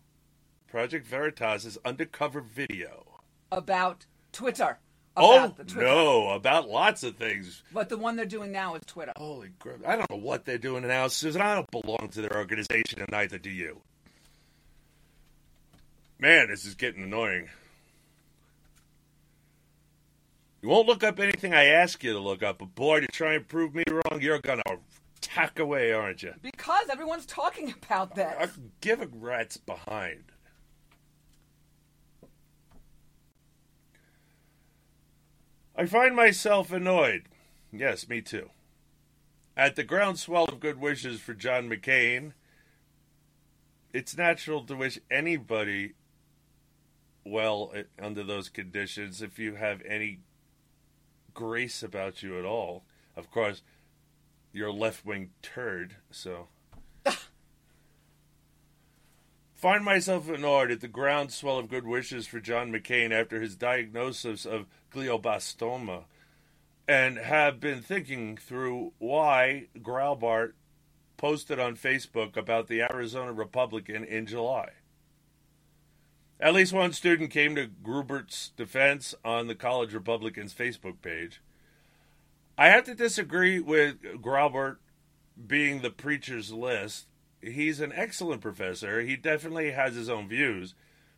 Project 0.68 1.06
Veritas 1.06 1.64
is 1.64 1.78
undercover 1.84 2.40
video. 2.40 3.04
About 3.52 4.06
Twitter. 4.32 4.78
oh 5.16 5.36
About 5.44 5.56
the 5.56 5.64
Twitter. 5.64 5.86
no, 5.86 6.30
about 6.30 6.68
lots 6.68 7.02
of 7.02 7.16
things. 7.16 7.62
But 7.72 7.88
the 7.88 7.96
one 7.96 8.16
they're 8.16 8.26
doing 8.26 8.52
now 8.52 8.74
is 8.74 8.82
Twitter. 8.86 9.12
Holy 9.16 9.50
crap! 9.58 9.86
I 9.86 9.96
don't 9.96 10.10
know 10.10 10.16
what 10.16 10.44
they're 10.44 10.58
doing 10.58 10.86
now, 10.86 11.08
Susan. 11.08 11.40
I 11.40 11.54
don't 11.54 11.70
belong 11.70 12.08
to 12.12 12.20
their 12.20 12.36
organization, 12.36 13.00
and 13.00 13.08
neither 13.10 13.38
do 13.38 13.50
you. 13.50 13.80
Man, 16.18 16.48
this 16.48 16.64
is 16.64 16.74
getting 16.74 17.04
annoying. 17.04 17.48
You 20.62 20.68
won't 20.70 20.88
look 20.88 21.04
up 21.04 21.20
anything 21.20 21.54
I 21.54 21.66
ask 21.66 22.02
you 22.02 22.12
to 22.12 22.18
look 22.18 22.42
up, 22.42 22.58
but 22.58 22.74
boy, 22.74 23.00
to 23.00 23.06
try 23.06 23.34
and 23.34 23.46
prove 23.46 23.74
me 23.74 23.84
wrong, 23.88 24.20
you're 24.20 24.40
gonna 24.40 24.62
tack 25.34 25.58
away, 25.58 25.92
aren't 25.92 26.22
you? 26.22 26.34
Because 26.42 26.88
everyone's 26.90 27.26
talking 27.26 27.74
about 27.82 28.14
this. 28.14 28.34
I'm 28.38 28.72
giving 28.80 29.20
rats 29.20 29.56
behind. 29.56 30.24
I 35.76 35.86
find 35.86 36.16
myself 36.16 36.72
annoyed. 36.72 37.28
Yes, 37.72 38.08
me 38.08 38.20
too. 38.20 38.50
At 39.56 39.76
the 39.76 39.84
groundswell 39.84 40.44
of 40.44 40.60
good 40.60 40.80
wishes 40.80 41.20
for 41.20 41.34
John 41.34 41.68
McCain, 41.68 42.32
it's 43.92 44.16
natural 44.16 44.64
to 44.64 44.76
wish 44.76 44.98
anybody 45.10 45.94
well 47.24 47.72
under 48.00 48.24
those 48.24 48.48
conditions 48.48 49.20
if 49.20 49.38
you 49.38 49.54
have 49.56 49.82
any 49.86 50.20
grace 51.34 51.82
about 51.82 52.22
you 52.22 52.38
at 52.38 52.44
all. 52.44 52.84
Of 53.16 53.30
course, 53.30 53.62
you're 54.52 54.72
left 54.72 55.04
wing 55.04 55.30
turd, 55.42 55.96
so. 56.10 56.48
Find 59.54 59.84
myself 59.84 60.28
annoyed 60.28 60.70
at 60.70 60.80
the 60.80 60.86
groundswell 60.86 61.58
of 61.58 61.68
good 61.68 61.84
wishes 61.84 62.28
for 62.28 62.38
John 62.38 62.70
McCain 62.70 63.10
after 63.10 63.40
his 63.40 63.56
diagnosis 63.56 64.46
of 64.46 64.66
glioblastoma 64.94 66.04
and 66.86 67.18
have 67.18 67.58
been 67.58 67.82
thinking 67.82 68.36
through 68.36 68.92
why 68.98 69.66
Graubart 69.78 70.52
posted 71.16 71.58
on 71.58 71.76
Facebook 71.76 72.36
about 72.36 72.68
the 72.68 72.82
Arizona 72.82 73.32
Republican 73.32 74.04
in 74.04 74.26
July. 74.26 74.70
At 76.40 76.54
least 76.54 76.72
one 76.72 76.92
student 76.92 77.32
came 77.32 77.56
to 77.56 77.66
Graubart's 77.66 78.50
defense 78.56 79.12
on 79.24 79.48
the 79.48 79.56
College 79.56 79.92
Republicans 79.92 80.54
Facebook 80.54 81.02
page. 81.02 81.40
I 82.60 82.70
have 82.70 82.82
to 82.84 82.94
disagree 82.94 83.60
with 83.60 84.02
Graubart 84.20 84.78
being 85.46 85.80
the 85.80 85.90
preacher's 85.90 86.52
list. 86.52 87.06
He's 87.40 87.78
an 87.78 87.92
excellent 87.94 88.40
professor. 88.40 89.00
He 89.00 89.14
definitely 89.14 89.70
has 89.70 89.94
his 89.94 90.08
own 90.08 90.28
views, 90.28 90.74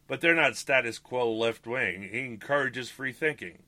but 0.07 0.21
they're 0.21 0.35
not 0.35 0.57
status 0.57 0.99
quo 0.99 1.33
left 1.33 1.67
wing. 1.67 2.11
He 2.12 2.27
encourages 2.27 2.91
free 2.91 3.12
thinking. 3.12 3.62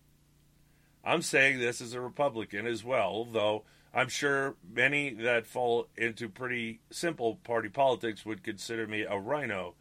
I'm 1.03 1.23
saying 1.23 1.61
this 1.61 1.81
as 1.81 1.95
a 1.95 2.01
Republican 2.03 2.67
as 2.67 2.85
well, 2.85 3.25
though 3.25 3.65
I'm 3.95 4.11
sure 4.11 4.57
many 4.71 5.15
that 5.15 5.47
fall 5.47 5.89
into 5.97 6.29
pretty 6.29 6.81
simple 6.91 7.37
party 7.37 7.71
politics 7.71 8.27
would 8.27 8.45
consider 8.45 8.87
me 8.87 9.01
a 9.03 9.19
rhino. 9.19 9.77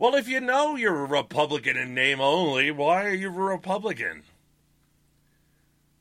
Well, 0.00 0.16
if 0.16 0.28
you 0.28 0.40
know 0.40 0.74
you're 0.74 1.04
a 1.04 1.06
Republican 1.06 1.76
in 1.76 1.94
name 1.94 2.20
only, 2.20 2.72
why 2.72 3.04
are 3.04 3.14
you 3.14 3.28
a 3.28 3.30
Republican? 3.30 4.24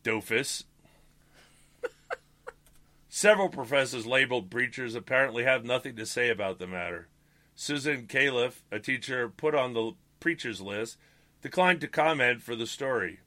Doofus. 0.03 0.63
Several 3.13 3.49
professors 3.49 4.05
labeled 4.05 4.49
preachers 4.49 4.95
apparently 4.95 5.43
have 5.43 5.65
nothing 5.65 5.97
to 5.97 6.05
say 6.05 6.29
about 6.29 6.59
the 6.59 6.65
matter. 6.65 7.09
Susan 7.53 8.07
Cayleff, 8.07 8.63
a 8.71 8.79
teacher 8.79 9.27
put 9.27 9.53
on 9.53 9.73
the 9.73 9.91
preachers 10.21 10.61
list, 10.61 10.97
declined 11.41 11.81
to 11.81 11.89
comment 11.89 12.41
for 12.41 12.55
the 12.55 12.65
story. 12.65 13.19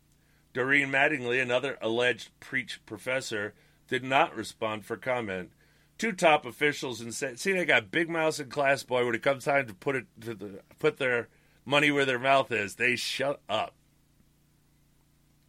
Doreen 0.55 0.89
Mattingly, 0.89 1.41
another 1.41 1.77
alleged 1.83 2.31
preach 2.41 2.81
professor, 2.87 3.53
did 3.87 4.03
not 4.03 4.35
respond 4.35 4.87
for 4.87 4.97
comment. 4.97 5.51
Two 5.99 6.13
top 6.13 6.47
officials 6.47 7.03
and 7.03 7.15
said, 7.15 7.39
"See, 7.39 7.53
they 7.53 7.67
got 7.67 7.91
big 7.91 8.09
mouths 8.09 8.41
and 8.41 8.51
class 8.51 8.83
boy. 8.85 9.05
When 9.05 9.15
it 9.15 9.23
comes 9.23 9.45
time 9.45 9.67
to 9.67 9.75
put 9.75 9.97
it 9.97 10.07
to 10.23 10.35
the, 10.35 10.63
put 10.79 10.97
their 10.97 11.29
money 11.67 11.91
where 11.91 12.07
their 12.07 12.19
mouth 12.19 12.51
is, 12.51 12.77
they 12.77 12.97
shut 12.97 13.43
up. 13.51 13.75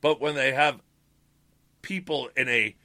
But 0.02 0.20
when 0.20 0.36
they 0.36 0.52
have 0.52 0.82
people 1.82 2.30
in 2.36 2.50
a 2.50 2.76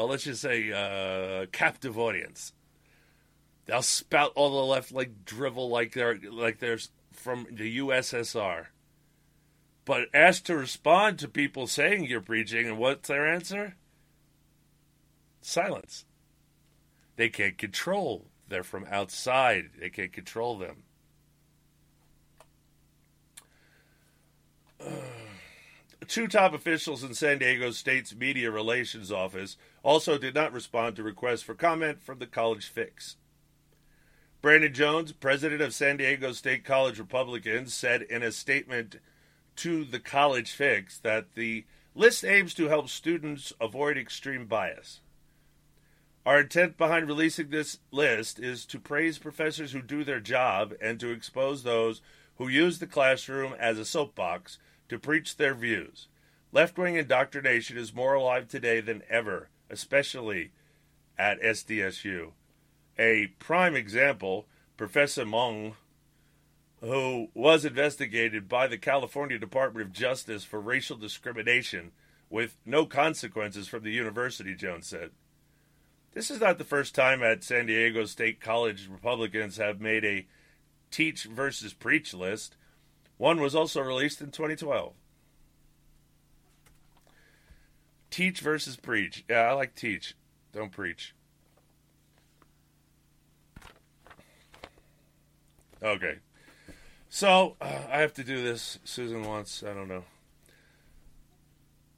well, 0.00 0.08
let's 0.08 0.24
just 0.24 0.40
say 0.40 0.72
uh, 0.72 1.44
captive 1.52 1.98
audience, 1.98 2.54
they'll 3.66 3.82
spout 3.82 4.32
all 4.34 4.48
the 4.48 4.64
left 4.64 4.92
like 4.92 5.26
drivel 5.26 5.68
like 5.68 5.92
they're 5.92 6.18
like 6.32 6.58
they're 6.58 6.78
from 7.12 7.46
the 7.50 7.76
USSR. 7.76 8.68
But 9.84 10.08
asked 10.14 10.46
to 10.46 10.56
respond 10.56 11.18
to 11.18 11.28
people 11.28 11.66
saying 11.66 12.06
you're 12.06 12.22
preaching, 12.22 12.66
and 12.66 12.78
what's 12.78 13.08
their 13.08 13.30
answer? 13.30 13.74
Silence. 15.42 16.06
They 17.16 17.28
can't 17.28 17.58
control. 17.58 18.28
They're 18.48 18.62
from 18.62 18.86
outside. 18.90 19.68
They 19.78 19.90
can't 19.90 20.14
control 20.14 20.56
them. 20.56 20.84
Two 26.10 26.26
top 26.26 26.52
officials 26.54 27.04
in 27.04 27.14
San 27.14 27.38
Diego 27.38 27.70
State's 27.70 28.16
Media 28.16 28.50
Relations 28.50 29.12
Office 29.12 29.56
also 29.84 30.18
did 30.18 30.34
not 30.34 30.52
respond 30.52 30.96
to 30.96 31.04
requests 31.04 31.42
for 31.42 31.54
comment 31.54 32.02
from 32.02 32.18
the 32.18 32.26
College 32.26 32.66
Fix. 32.66 33.14
Brandon 34.42 34.74
Jones, 34.74 35.12
president 35.12 35.62
of 35.62 35.72
San 35.72 35.98
Diego 35.98 36.32
State 36.32 36.64
College 36.64 36.98
Republicans, 36.98 37.72
said 37.72 38.02
in 38.02 38.24
a 38.24 38.32
statement 38.32 38.96
to 39.54 39.84
the 39.84 40.00
College 40.00 40.50
Fix 40.50 40.98
that 40.98 41.36
the 41.36 41.64
list 41.94 42.24
aims 42.24 42.54
to 42.54 42.66
help 42.66 42.88
students 42.88 43.52
avoid 43.60 43.96
extreme 43.96 44.46
bias. 44.46 45.02
Our 46.26 46.40
intent 46.40 46.76
behind 46.76 47.06
releasing 47.06 47.50
this 47.50 47.78
list 47.92 48.40
is 48.40 48.66
to 48.66 48.80
praise 48.80 49.18
professors 49.18 49.70
who 49.70 49.80
do 49.80 50.02
their 50.02 50.18
job 50.18 50.74
and 50.82 50.98
to 50.98 51.12
expose 51.12 51.62
those 51.62 52.02
who 52.34 52.48
use 52.48 52.80
the 52.80 52.88
classroom 52.88 53.54
as 53.60 53.78
a 53.78 53.84
soapbox 53.84 54.58
to 54.90 54.98
preach 54.98 55.36
their 55.36 55.54
views. 55.54 56.08
Left 56.50 56.76
wing 56.76 56.96
indoctrination 56.96 57.78
is 57.78 57.94
more 57.94 58.14
alive 58.14 58.48
today 58.48 58.80
than 58.80 59.04
ever, 59.08 59.48
especially 59.70 60.50
at 61.16 61.40
SDSU. 61.40 62.32
A 62.98 63.28
prime 63.38 63.76
example, 63.76 64.46
Professor 64.76 65.24
Meng, 65.24 65.76
who 66.80 67.28
was 67.34 67.64
investigated 67.64 68.48
by 68.48 68.66
the 68.66 68.78
California 68.78 69.38
Department 69.38 69.86
of 69.86 69.92
Justice 69.92 70.42
for 70.42 70.60
racial 70.60 70.96
discrimination 70.96 71.92
with 72.28 72.56
no 72.66 72.84
consequences 72.84 73.68
from 73.68 73.84
the 73.84 73.92
university, 73.92 74.56
Jones 74.56 74.88
said. 74.88 75.10
This 76.14 76.32
is 76.32 76.40
not 76.40 76.58
the 76.58 76.64
first 76.64 76.96
time 76.96 77.22
at 77.22 77.44
San 77.44 77.66
Diego 77.66 78.06
State 78.06 78.40
College 78.40 78.88
Republicans 78.90 79.56
have 79.58 79.80
made 79.80 80.04
a 80.04 80.26
teach 80.90 81.24
versus 81.24 81.72
preach 81.72 82.12
list. 82.12 82.56
One 83.20 83.38
was 83.38 83.54
also 83.54 83.82
released 83.82 84.22
in 84.22 84.30
2012. 84.30 84.94
Teach 88.08 88.40
versus 88.40 88.76
preach. 88.76 89.24
Yeah, 89.28 89.40
I 89.40 89.52
like 89.52 89.74
teach. 89.74 90.14
Don't 90.54 90.72
preach. 90.72 91.14
Okay. 95.82 96.20
So, 97.10 97.56
uh, 97.60 97.82
I 97.92 97.98
have 97.98 98.14
to 98.14 98.24
do 98.24 98.42
this. 98.42 98.78
Susan 98.84 99.22
wants, 99.22 99.62
I 99.62 99.74
don't 99.74 99.88
know. 99.88 100.04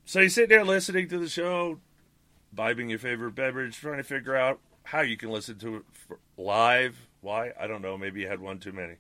So 0.05 0.19
you 0.19 0.28
sit 0.28 0.49
there 0.49 0.65
listening 0.65 1.07
to 1.07 1.19
the 1.20 1.28
show, 1.28 1.78
imbibing 2.51 2.90
your 2.90 2.99
favorite 2.99 3.36
beverage, 3.36 3.78
trying 3.78 3.99
to 3.99 4.03
figure 4.03 4.35
out 4.35 4.59
how 4.82 5.03
you 5.03 5.16
can 5.16 5.31
listen 5.31 5.57
to 5.61 5.77
it 5.77 5.85
live. 6.36 7.07
Why? 7.20 7.53
I 7.61 7.69
don't 7.69 7.81
know. 7.81 7.97
Maybe 7.97 8.23
you 8.23 8.27
had 8.27 8.40
one 8.40 8.59
too 8.59 8.73
many. 8.73 8.97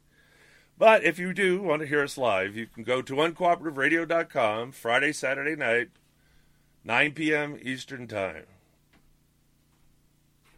But 0.82 1.04
if 1.04 1.16
you 1.16 1.32
do 1.32 1.62
want 1.62 1.80
to 1.82 1.86
hear 1.86 2.02
us 2.02 2.18
live, 2.18 2.56
you 2.56 2.66
can 2.66 2.82
go 2.82 3.02
to 3.02 3.14
uncooperativeradio.com 3.14 4.72
Friday, 4.72 5.12
Saturday 5.12 5.54
night, 5.54 5.90
9 6.82 7.12
p.m. 7.12 7.56
Eastern 7.62 8.08
Time. 8.08 8.46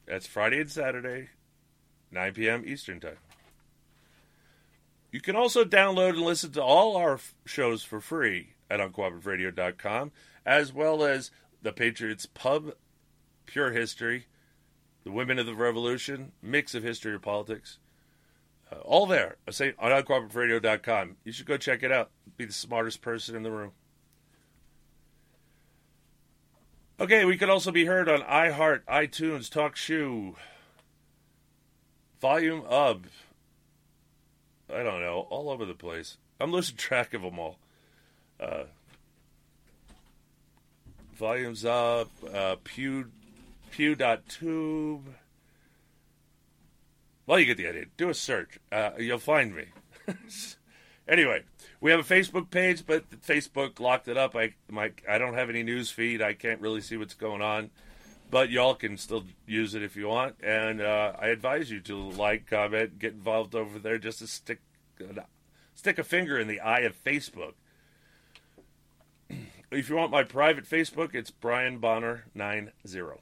That's 0.06 0.26
Friday 0.26 0.62
and 0.62 0.70
Saturday, 0.70 1.28
9 2.10 2.32
p.m. 2.32 2.64
Eastern 2.66 3.00
Time. 3.00 3.18
You 5.12 5.20
can 5.20 5.36
also 5.36 5.62
download 5.62 6.14
and 6.14 6.22
listen 6.22 6.52
to 6.52 6.62
all 6.62 6.96
our 6.96 7.16
f- 7.16 7.34
shows 7.44 7.84
for 7.84 8.00
free 8.00 8.54
at 8.70 8.80
uncooperativeradio.com, 8.80 10.10
as 10.46 10.72
well 10.72 11.04
as 11.04 11.32
the 11.60 11.70
Patriots 11.70 12.24
Pub, 12.24 12.72
Pure 13.44 13.72
History, 13.72 14.24
the 15.04 15.12
Women 15.12 15.38
of 15.38 15.44
the 15.44 15.54
Revolution, 15.54 16.32
mix 16.40 16.74
of 16.74 16.82
history 16.82 17.12
or 17.12 17.18
politics. 17.18 17.76
Uh, 18.70 18.76
all 18.76 19.06
there. 19.06 19.36
Say 19.50 19.74
on 19.78 19.90
uncooperativeradio.com. 19.90 21.16
You 21.24 21.32
should 21.32 21.46
go 21.46 21.56
check 21.56 21.82
it 21.82 21.92
out. 21.92 22.10
Be 22.36 22.44
the 22.44 22.52
smartest 22.52 23.02
person 23.02 23.36
in 23.36 23.42
the 23.42 23.50
room. 23.50 23.72
Okay, 27.00 27.24
we 27.24 27.36
could 27.36 27.50
also 27.50 27.72
be 27.72 27.86
heard 27.86 28.08
on 28.08 28.20
iHeart, 28.20 28.82
iTunes, 28.84 29.50
Talk 29.50 29.74
Shoe, 29.74 30.36
Volume 32.20 32.62
Up. 32.68 33.00
I 34.72 34.84
don't 34.84 35.00
know, 35.00 35.26
all 35.28 35.50
over 35.50 35.64
the 35.64 35.74
place. 35.74 36.18
I'm 36.40 36.52
losing 36.52 36.76
track 36.76 37.12
of 37.12 37.22
them 37.22 37.38
all. 37.38 37.58
Uh, 38.38 38.64
volumes 41.16 41.64
up, 41.64 42.10
uh, 42.32 42.56
Pew, 42.62 43.10
Pew.tube. 43.72 45.14
Well, 47.26 47.38
you 47.38 47.46
get 47.46 47.56
the 47.56 47.68
idea. 47.68 47.86
Do 47.96 48.10
a 48.10 48.14
search. 48.14 48.58
Uh, 48.70 48.90
you'll 48.98 49.18
find 49.18 49.54
me. 49.54 49.66
anyway, 51.08 51.42
we 51.80 51.90
have 51.90 52.00
a 52.00 52.14
Facebook 52.14 52.50
page, 52.50 52.84
but 52.86 53.08
Facebook 53.22 53.80
locked 53.80 54.08
it 54.08 54.16
up. 54.16 54.36
I 54.36 54.54
my 54.70 54.92
I 55.08 55.18
don't 55.18 55.34
have 55.34 55.48
any 55.48 55.62
news 55.62 55.90
feed. 55.90 56.20
I 56.20 56.34
can't 56.34 56.60
really 56.60 56.80
see 56.80 56.96
what's 56.96 57.14
going 57.14 57.42
on. 57.42 57.70
But 58.30 58.50
y'all 58.50 58.74
can 58.74 58.96
still 58.96 59.24
use 59.46 59.74
it 59.74 59.82
if 59.82 59.96
you 59.96 60.08
want, 60.08 60.36
and 60.42 60.80
uh, 60.80 61.12
I 61.20 61.28
advise 61.28 61.70
you 61.70 61.80
to 61.82 61.96
like, 61.96 62.48
comment, 62.48 62.98
get 62.98 63.12
involved 63.12 63.54
over 63.54 63.78
there, 63.78 63.98
just 63.98 64.20
to 64.20 64.26
stick 64.26 64.60
stick 65.74 65.98
a 65.98 66.02
finger 66.02 66.38
in 66.38 66.48
the 66.48 66.60
eye 66.60 66.80
of 66.80 67.02
Facebook. 67.02 67.54
If 69.70 69.88
you 69.88 69.96
want 69.96 70.12
my 70.12 70.22
private 70.22 70.68
Facebook, 70.68 71.16
it's 71.16 71.32
Brian 71.32 71.78
Bonner 71.78 72.26
nine 72.32 72.70
zero. 72.86 73.20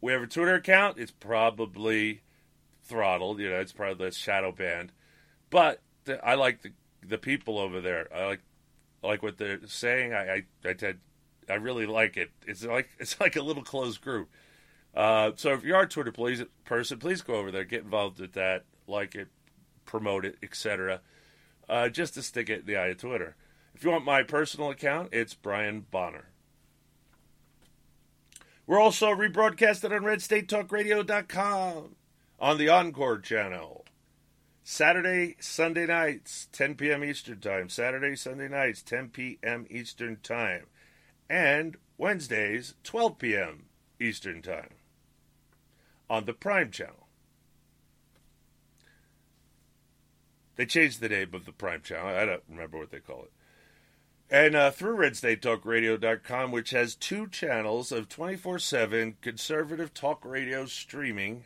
We 0.00 0.12
have 0.12 0.22
a 0.22 0.26
Twitter 0.26 0.54
account. 0.54 0.98
It's 0.98 1.10
probably 1.10 2.22
throttled. 2.84 3.40
You 3.40 3.50
know, 3.50 3.60
it's 3.60 3.72
probably 3.72 4.06
the 4.06 4.12
shadow 4.12 4.52
banned. 4.52 4.92
But 5.50 5.80
the, 6.04 6.24
I 6.24 6.34
like 6.34 6.62
the 6.62 6.72
the 7.06 7.18
people 7.18 7.58
over 7.58 7.80
there. 7.80 8.08
I 8.14 8.26
like 8.26 8.40
like 9.02 9.22
what 9.22 9.38
they're 9.38 9.60
saying. 9.66 10.12
I 10.12 10.44
I 10.64 10.68
I, 10.68 10.94
I 11.48 11.54
really 11.54 11.86
like 11.86 12.16
it. 12.16 12.30
It's 12.46 12.64
like 12.64 12.88
it's 12.98 13.20
like 13.20 13.36
a 13.36 13.42
little 13.42 13.62
closed 13.62 14.00
group. 14.00 14.28
Uh, 14.94 15.32
so 15.36 15.52
if 15.52 15.64
you 15.64 15.74
are 15.74 15.82
a 15.82 15.88
Twitter 15.88 16.10
please, 16.10 16.42
person, 16.64 16.98
please 16.98 17.22
go 17.22 17.34
over 17.34 17.50
there, 17.50 17.64
get 17.64 17.84
involved 17.84 18.18
with 18.18 18.32
that, 18.32 18.64
like 18.86 19.14
it, 19.14 19.28
promote 19.84 20.24
it, 20.24 20.36
etc. 20.42 21.00
Uh, 21.68 21.88
just 21.88 22.14
to 22.14 22.22
stick 22.22 22.48
it 22.48 22.60
in 22.60 22.66
the 22.66 22.76
eye 22.76 22.88
of 22.88 22.98
Twitter. 22.98 23.36
If 23.74 23.84
you 23.84 23.90
want 23.90 24.04
my 24.04 24.22
personal 24.22 24.70
account, 24.70 25.10
it's 25.12 25.34
Brian 25.34 25.86
Bonner. 25.90 26.30
We're 28.68 28.78
also 28.78 29.08
rebroadcasted 29.08 29.96
on 29.96 30.02
RedStateTalkRadio.com 30.02 31.96
on 32.38 32.58
the 32.58 32.68
Encore 32.68 33.18
channel. 33.18 33.86
Saturday, 34.62 35.36
Sunday 35.40 35.86
nights, 35.86 36.48
10 36.52 36.74
p.m. 36.74 37.02
Eastern 37.02 37.40
Time. 37.40 37.70
Saturday, 37.70 38.14
Sunday 38.14 38.46
nights, 38.46 38.82
10 38.82 39.08
p.m. 39.08 39.66
Eastern 39.70 40.18
Time. 40.22 40.66
And 41.30 41.78
Wednesdays, 41.96 42.74
12 42.84 43.18
p.m. 43.18 43.64
Eastern 43.98 44.42
Time 44.42 44.74
on 46.10 46.26
the 46.26 46.34
Prime 46.34 46.70
channel. 46.70 47.08
They 50.56 50.66
changed 50.66 51.00
the 51.00 51.08
name 51.08 51.30
of 51.32 51.46
the 51.46 51.52
Prime 51.52 51.80
channel. 51.80 52.08
I 52.08 52.26
don't 52.26 52.42
remember 52.46 52.76
what 52.76 52.90
they 52.90 53.00
call 53.00 53.22
it. 53.22 53.32
And 54.30 54.54
uh, 54.54 54.70
through 54.70 54.98
RedStateTalkRadio.com, 54.98 56.52
which 56.52 56.70
has 56.70 56.94
two 56.94 57.28
channels 57.28 57.90
of 57.90 58.08
24 58.08 58.58
7 58.58 59.16
conservative 59.22 59.94
talk 59.94 60.24
radio 60.24 60.66
streaming, 60.66 61.44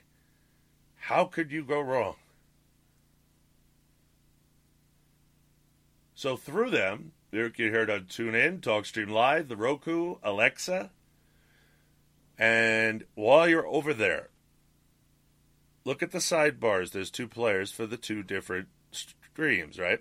how 0.97 1.25
could 1.25 1.53
you 1.53 1.65
go 1.65 1.81
wrong? 1.81 2.17
So 6.15 6.37
through 6.37 6.71
them, 6.71 7.13
you 7.31 7.51
can 7.51 7.67
hear 7.67 7.83
it 7.83 7.91
on 7.91 8.03
TuneIn, 8.03 8.61
TalkStream 8.61 9.11
Live, 9.11 9.49
the 9.49 9.57
Roku, 9.57 10.17
Alexa. 10.23 10.91
And 12.39 13.05
while 13.15 13.49
you're 13.49 13.67
over 13.67 13.95
there, 13.95 14.31
look 15.85 16.03
at 16.03 16.11
the 16.11 16.19
sidebars. 16.19 16.91
There's 16.91 17.11
two 17.11 17.29
players 17.29 17.71
for 17.71 17.87
the 17.87 17.97
two 17.97 18.23
different 18.23 18.69
streams, 18.91 19.79
right? 19.79 20.01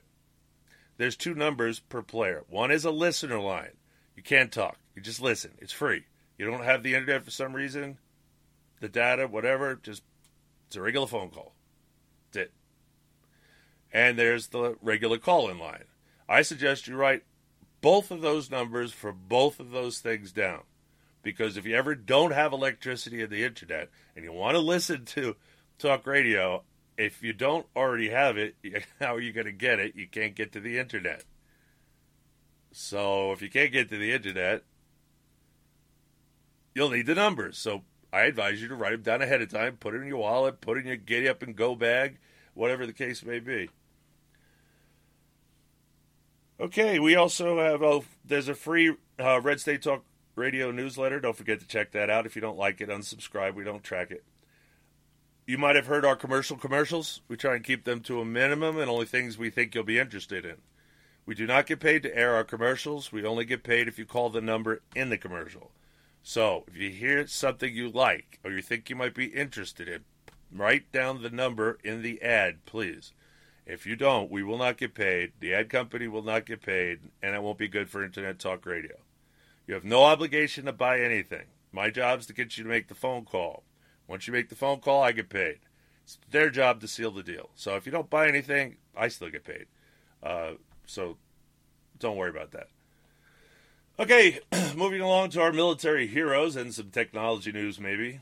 There's 1.01 1.15
two 1.15 1.33
numbers 1.33 1.79
per 1.79 2.03
player. 2.03 2.43
One 2.47 2.69
is 2.69 2.85
a 2.85 2.91
listener 2.91 3.39
line. 3.39 3.71
You 4.15 4.21
can't 4.21 4.51
talk. 4.51 4.77
You 4.95 5.01
just 5.01 5.19
listen. 5.19 5.53
It's 5.57 5.73
free. 5.73 6.03
You 6.37 6.45
don't 6.45 6.63
have 6.63 6.83
the 6.83 6.93
internet 6.93 7.25
for 7.25 7.31
some 7.31 7.53
reason, 7.53 7.97
the 8.81 8.87
data, 8.87 9.25
whatever. 9.25 9.79
Just 9.81 10.03
it's 10.67 10.75
a 10.75 10.81
regular 10.83 11.07
phone 11.07 11.31
call. 11.31 11.55
That's 12.31 12.45
it. 12.45 12.53
And 13.91 14.19
there's 14.19 14.49
the 14.49 14.77
regular 14.79 15.17
call-in 15.17 15.57
line. 15.57 15.85
I 16.29 16.43
suggest 16.43 16.87
you 16.87 16.95
write 16.95 17.23
both 17.81 18.11
of 18.11 18.21
those 18.21 18.51
numbers 18.51 18.93
for 18.93 19.11
both 19.11 19.59
of 19.59 19.71
those 19.71 19.97
things 19.97 20.31
down. 20.31 20.59
Because 21.23 21.57
if 21.57 21.65
you 21.65 21.75
ever 21.75 21.95
don't 21.95 22.33
have 22.33 22.53
electricity 22.53 23.23
and 23.23 23.31
the 23.31 23.43
internet 23.43 23.89
and 24.15 24.23
you 24.23 24.31
want 24.31 24.53
to 24.53 24.61
listen 24.61 25.05
to 25.05 25.35
talk 25.79 26.05
radio, 26.05 26.61
if 26.97 27.23
you 27.23 27.33
don't 27.33 27.65
already 27.75 28.09
have 28.09 28.37
it, 28.37 28.55
how 28.99 29.15
are 29.15 29.21
you 29.21 29.33
going 29.33 29.45
to 29.45 29.51
get 29.51 29.79
it? 29.79 29.95
You 29.95 30.07
can't 30.07 30.35
get 30.35 30.51
to 30.53 30.59
the 30.59 30.77
internet. 30.79 31.23
So 32.71 33.31
if 33.31 33.41
you 33.41 33.49
can't 33.49 33.71
get 33.71 33.89
to 33.89 33.97
the 33.97 34.13
internet, 34.13 34.63
you'll 36.73 36.89
need 36.89 37.05
the 37.05 37.15
numbers. 37.15 37.57
So 37.57 37.83
I 38.13 38.21
advise 38.21 38.61
you 38.61 38.67
to 38.69 38.75
write 38.75 38.91
them 38.91 39.01
down 39.01 39.21
ahead 39.21 39.41
of 39.41 39.49
time, 39.49 39.77
put 39.77 39.93
it 39.93 40.01
in 40.01 40.07
your 40.07 40.17
wallet, 40.17 40.61
put 40.61 40.77
it 40.77 40.81
in 40.81 40.87
your 40.87 40.97
giddy 40.97 41.27
up 41.27 41.43
and 41.43 41.55
go 41.55 41.75
bag, 41.75 42.17
whatever 42.53 42.85
the 42.85 42.93
case 42.93 43.23
may 43.23 43.39
be. 43.39 43.69
Okay, 46.59 46.99
we 46.99 47.15
also 47.15 47.57
have 47.59 47.81
oh, 47.81 48.03
there's 48.23 48.47
a 48.47 48.53
free 48.53 48.95
uh, 49.19 49.41
Red 49.41 49.59
State 49.59 49.81
Talk 49.81 50.03
Radio 50.35 50.71
newsletter. 50.71 51.19
Don't 51.19 51.35
forget 51.35 51.59
to 51.59 51.67
check 51.67 51.91
that 51.91 52.09
out. 52.09 52.25
If 52.25 52.35
you 52.35 52.41
don't 52.41 52.57
like 52.57 52.81
it, 52.81 52.89
unsubscribe. 52.89 53.55
We 53.55 53.63
don't 53.63 53.83
track 53.83 54.11
it. 54.11 54.23
You 55.51 55.57
might 55.57 55.75
have 55.75 55.87
heard 55.87 56.05
our 56.05 56.15
commercial 56.15 56.55
commercials. 56.55 57.19
We 57.27 57.35
try 57.35 57.55
and 57.55 57.63
keep 57.65 57.83
them 57.83 57.99
to 58.03 58.21
a 58.21 58.25
minimum 58.25 58.77
and 58.77 58.89
only 58.89 59.05
things 59.05 59.37
we 59.37 59.49
think 59.49 59.75
you'll 59.75 59.83
be 59.83 59.99
interested 59.99 60.45
in. 60.45 60.55
We 61.25 61.35
do 61.35 61.45
not 61.45 61.65
get 61.65 61.81
paid 61.81 62.03
to 62.03 62.17
air 62.17 62.35
our 62.35 62.45
commercials. 62.45 63.11
We 63.11 63.25
only 63.25 63.43
get 63.43 63.61
paid 63.61 63.89
if 63.89 63.99
you 63.99 64.05
call 64.05 64.29
the 64.29 64.39
number 64.39 64.81
in 64.95 65.09
the 65.09 65.17
commercial. 65.17 65.71
So, 66.23 66.63
if 66.67 66.77
you 66.77 66.89
hear 66.89 67.27
something 67.27 67.75
you 67.75 67.89
like 67.89 68.39
or 68.45 68.51
you 68.51 68.61
think 68.61 68.89
you 68.89 68.95
might 68.95 69.13
be 69.13 69.25
interested 69.25 69.89
in, 69.89 70.05
write 70.53 70.89
down 70.93 71.21
the 71.21 71.29
number 71.29 71.79
in 71.83 72.01
the 72.01 72.21
ad, 72.21 72.65
please. 72.65 73.11
If 73.65 73.85
you 73.85 73.97
don't, 73.97 74.31
we 74.31 74.43
will 74.43 74.57
not 74.57 74.77
get 74.77 74.93
paid. 74.93 75.33
The 75.41 75.53
ad 75.53 75.69
company 75.69 76.07
will 76.07 76.23
not 76.23 76.45
get 76.45 76.61
paid, 76.61 76.99
and 77.21 77.35
it 77.35 77.43
won't 77.43 77.57
be 77.57 77.67
good 77.67 77.89
for 77.89 78.05
Internet 78.05 78.39
Talk 78.39 78.65
Radio. 78.65 78.95
You 79.67 79.73
have 79.73 79.83
no 79.83 80.03
obligation 80.03 80.63
to 80.63 80.71
buy 80.71 81.01
anything. 81.01 81.47
My 81.73 81.89
job 81.89 82.21
is 82.21 82.25
to 82.27 82.33
get 82.33 82.57
you 82.57 82.63
to 82.63 82.69
make 82.69 82.87
the 82.87 82.95
phone 82.95 83.25
call. 83.25 83.63
Once 84.11 84.27
you 84.27 84.33
make 84.33 84.49
the 84.49 84.55
phone 84.55 84.81
call, 84.81 85.01
I 85.01 85.13
get 85.13 85.29
paid. 85.29 85.59
It's 86.03 86.19
their 86.29 86.49
job 86.49 86.81
to 86.81 86.87
seal 86.87 87.11
the 87.11 87.23
deal. 87.23 87.49
So 87.55 87.77
if 87.77 87.85
you 87.85 87.93
don't 87.93 88.09
buy 88.09 88.27
anything, 88.27 88.75
I 88.93 89.07
still 89.07 89.29
get 89.29 89.45
paid. 89.45 89.67
Uh, 90.21 90.55
so 90.85 91.15
don't 91.97 92.17
worry 92.17 92.29
about 92.29 92.51
that. 92.51 92.67
Okay, 93.97 94.39
moving 94.75 94.99
along 94.99 95.29
to 95.29 95.41
our 95.41 95.53
military 95.53 96.07
heroes 96.07 96.57
and 96.57 96.73
some 96.73 96.89
technology 96.89 97.53
news, 97.53 97.79
maybe. 97.79 98.19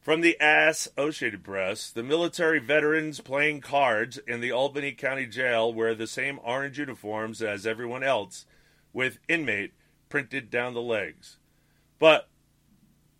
From 0.00 0.22
the 0.22 0.40
ass 0.40 0.88
Associated 0.96 1.44
Press, 1.44 1.90
the 1.90 2.02
military 2.02 2.58
veterans 2.58 3.20
playing 3.20 3.60
cards 3.60 4.16
in 4.26 4.40
the 4.40 4.52
Albany 4.52 4.92
County 4.92 5.26
Jail 5.26 5.70
wear 5.70 5.94
the 5.94 6.06
same 6.06 6.40
orange 6.42 6.78
uniforms 6.78 7.42
as 7.42 7.66
everyone 7.66 8.02
else, 8.02 8.46
with 8.94 9.18
inmate 9.28 9.74
printed 10.08 10.48
down 10.48 10.72
the 10.72 10.80
legs. 10.80 11.36
But 11.98 12.30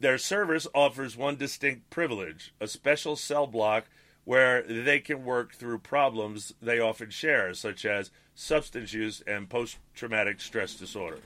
their 0.00 0.18
service 0.18 0.66
offers 0.74 1.16
one 1.16 1.36
distinct 1.36 1.90
privilege 1.90 2.54
a 2.60 2.66
special 2.66 3.16
cell 3.16 3.46
block 3.46 3.86
where 4.24 4.62
they 4.62 5.00
can 5.00 5.24
work 5.24 5.54
through 5.54 5.78
problems 5.78 6.52
they 6.60 6.78
often 6.78 7.08
share, 7.08 7.54
such 7.54 7.86
as 7.86 8.10
substance 8.34 8.92
use 8.92 9.22
and 9.26 9.48
post 9.48 9.78
traumatic 9.94 10.38
stress 10.40 10.74
disorder. 10.74 11.20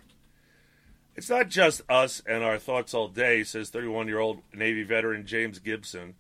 It's 1.17 1.29
not 1.29 1.49
just 1.49 1.83
us 1.89 2.23
and 2.27 2.43
our 2.43 2.59
thoughts 2.59 2.95
all 2.95 3.09
day, 3.09 3.43
says 3.43 3.71
31 3.71 4.07
year 4.07 4.21
old 4.21 4.43
Navy 4.55 4.85
veteran 4.85 5.27
James 5.27 5.59
Gibson, 5.59 6.15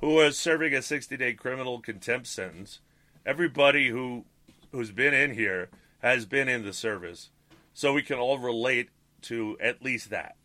who 0.00 0.14
was 0.14 0.38
serving 0.38 0.74
a 0.74 0.82
60 0.82 1.16
day 1.16 1.32
criminal 1.32 1.80
contempt 1.80 2.26
sentence. 2.26 2.80
Everybody 3.26 3.88
who, 3.88 4.24
who's 4.72 4.92
been 4.92 5.14
in 5.14 5.34
here 5.34 5.68
has 6.00 6.26
been 6.26 6.48
in 6.48 6.64
the 6.64 6.72
service, 6.72 7.30
so 7.74 7.92
we 7.92 8.02
can 8.02 8.18
all 8.18 8.38
relate 8.38 8.90
to 9.22 9.56
at 9.60 9.82
least 9.82 10.10
that. 10.10 10.36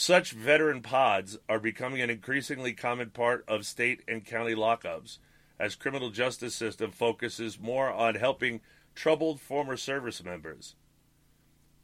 Such 0.00 0.30
veteran 0.30 0.80
pods 0.80 1.38
are 1.48 1.58
becoming 1.58 2.00
an 2.00 2.08
increasingly 2.08 2.72
common 2.72 3.10
part 3.10 3.44
of 3.48 3.66
state 3.66 4.04
and 4.06 4.24
county 4.24 4.54
lockups 4.54 5.18
as 5.58 5.74
criminal 5.74 6.10
justice 6.10 6.54
system 6.54 6.92
focuses 6.92 7.58
more 7.58 7.90
on 7.90 8.14
helping 8.14 8.60
troubled 8.94 9.40
former 9.40 9.76
service 9.76 10.22
members. 10.22 10.76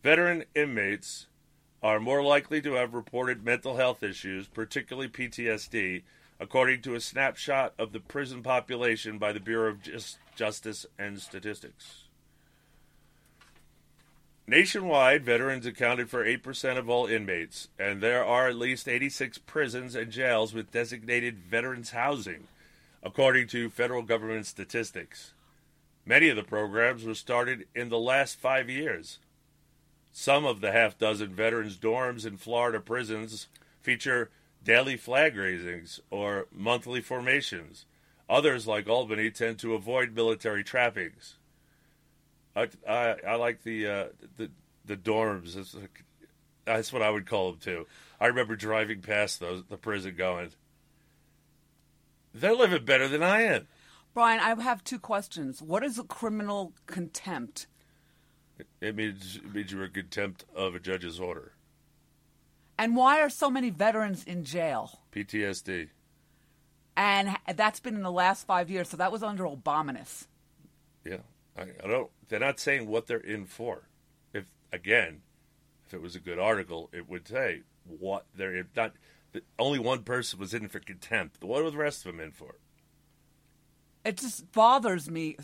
Veteran 0.04 0.44
inmates 0.54 1.26
are 1.82 1.98
more 1.98 2.22
likely 2.22 2.62
to 2.62 2.74
have 2.74 2.94
reported 2.94 3.44
mental 3.44 3.78
health 3.78 4.04
issues, 4.04 4.46
particularly 4.46 5.08
PTSD, 5.08 6.04
according 6.38 6.82
to 6.82 6.94
a 6.94 7.00
snapshot 7.00 7.74
of 7.80 7.90
the 7.90 7.98
prison 7.98 8.44
population 8.44 9.18
by 9.18 9.32
the 9.32 9.40
Bureau 9.40 9.70
of 9.70 9.80
Justice 10.36 10.86
and 10.96 11.20
Statistics. 11.20 12.03
Nationwide, 14.46 15.24
veterans 15.24 15.64
accounted 15.64 16.10
for 16.10 16.22
8% 16.22 16.76
of 16.76 16.90
all 16.90 17.06
inmates, 17.06 17.68
and 17.78 18.02
there 18.02 18.22
are 18.22 18.48
at 18.48 18.56
least 18.56 18.86
86 18.86 19.38
prisons 19.38 19.94
and 19.94 20.12
jails 20.12 20.52
with 20.52 20.70
designated 20.70 21.38
veterans 21.38 21.90
housing, 21.90 22.46
according 23.02 23.48
to 23.48 23.70
federal 23.70 24.02
government 24.02 24.44
statistics. 24.44 25.32
Many 26.04 26.28
of 26.28 26.36
the 26.36 26.42
programs 26.42 27.04
were 27.04 27.14
started 27.14 27.66
in 27.74 27.88
the 27.88 27.98
last 27.98 28.38
five 28.38 28.68
years. 28.68 29.18
Some 30.12 30.44
of 30.44 30.60
the 30.60 30.72
half 30.72 30.98
dozen 30.98 31.34
veterans' 31.34 31.78
dorms 31.78 32.26
in 32.26 32.36
Florida 32.36 32.80
prisons 32.80 33.48
feature 33.80 34.30
daily 34.62 34.98
flag 34.98 35.36
raisings 35.36 36.00
or 36.10 36.48
monthly 36.52 37.00
formations. 37.00 37.86
Others, 38.28 38.66
like 38.66 38.88
Albany, 38.88 39.30
tend 39.30 39.58
to 39.60 39.74
avoid 39.74 40.14
military 40.14 40.62
trappings. 40.62 41.36
I, 42.56 42.68
I, 42.88 43.16
I 43.26 43.34
like 43.36 43.62
the, 43.62 43.86
uh, 43.86 44.04
the 44.36 44.50
the 44.86 44.96
dorms. 44.96 45.54
That's, 45.54 45.76
that's 46.64 46.92
what 46.92 47.02
I 47.02 47.10
would 47.10 47.26
call 47.26 47.52
them 47.52 47.60
too. 47.60 47.86
I 48.20 48.26
remember 48.26 48.56
driving 48.56 49.00
past 49.00 49.40
those 49.40 49.64
the 49.68 49.76
prison, 49.76 50.14
going, 50.16 50.50
"They're 52.34 52.54
living 52.54 52.84
better 52.84 53.08
than 53.08 53.22
I 53.22 53.42
am." 53.42 53.66
Brian, 54.12 54.40
I 54.40 54.60
have 54.62 54.84
two 54.84 54.98
questions. 54.98 55.60
What 55.60 55.82
is 55.82 55.98
a 55.98 56.04
criminal 56.04 56.72
contempt? 56.86 57.66
It 58.80 58.94
means 58.94 59.36
it 59.36 59.54
means 59.54 59.72
you're 59.72 59.84
in 59.84 59.90
contempt 59.90 60.44
of 60.54 60.74
a 60.74 60.80
judge's 60.80 61.18
order. 61.18 61.52
And 62.78 62.96
why 62.96 63.20
are 63.20 63.30
so 63.30 63.50
many 63.50 63.70
veterans 63.70 64.24
in 64.24 64.44
jail? 64.44 65.00
PTSD. 65.12 65.88
And 66.96 67.36
that's 67.56 67.80
been 67.80 67.94
in 67.94 68.02
the 68.02 68.12
last 68.12 68.46
five 68.46 68.70
years, 68.70 68.88
so 68.88 68.96
that 68.96 69.10
was 69.10 69.22
under 69.22 69.44
Obamanus. 69.44 70.26
Yeah, 71.04 71.18
I, 71.56 71.62
I 71.82 71.88
don't. 71.88 72.10
They're 72.28 72.40
not 72.40 72.60
saying 72.60 72.86
what 72.88 73.06
they're 73.06 73.18
in 73.18 73.46
for. 73.46 73.88
If 74.32 74.46
again, 74.72 75.22
if 75.86 75.94
it 75.94 76.02
was 76.02 76.16
a 76.16 76.20
good 76.20 76.38
article, 76.38 76.90
it 76.92 77.08
would 77.08 77.28
say 77.28 77.62
what 77.86 78.26
they're 78.34 78.66
not. 78.76 78.94
Only 79.58 79.78
one 79.78 80.02
person 80.02 80.38
was 80.38 80.54
in 80.54 80.68
for 80.68 80.78
contempt. 80.78 81.42
What 81.42 81.64
were 81.64 81.70
the 81.70 81.76
rest 81.76 82.06
of 82.06 82.12
them 82.12 82.20
in 82.20 82.30
for? 82.30 82.56
It 84.04 84.18
just 84.18 84.52
bothers 84.52 85.10
me. 85.10 85.36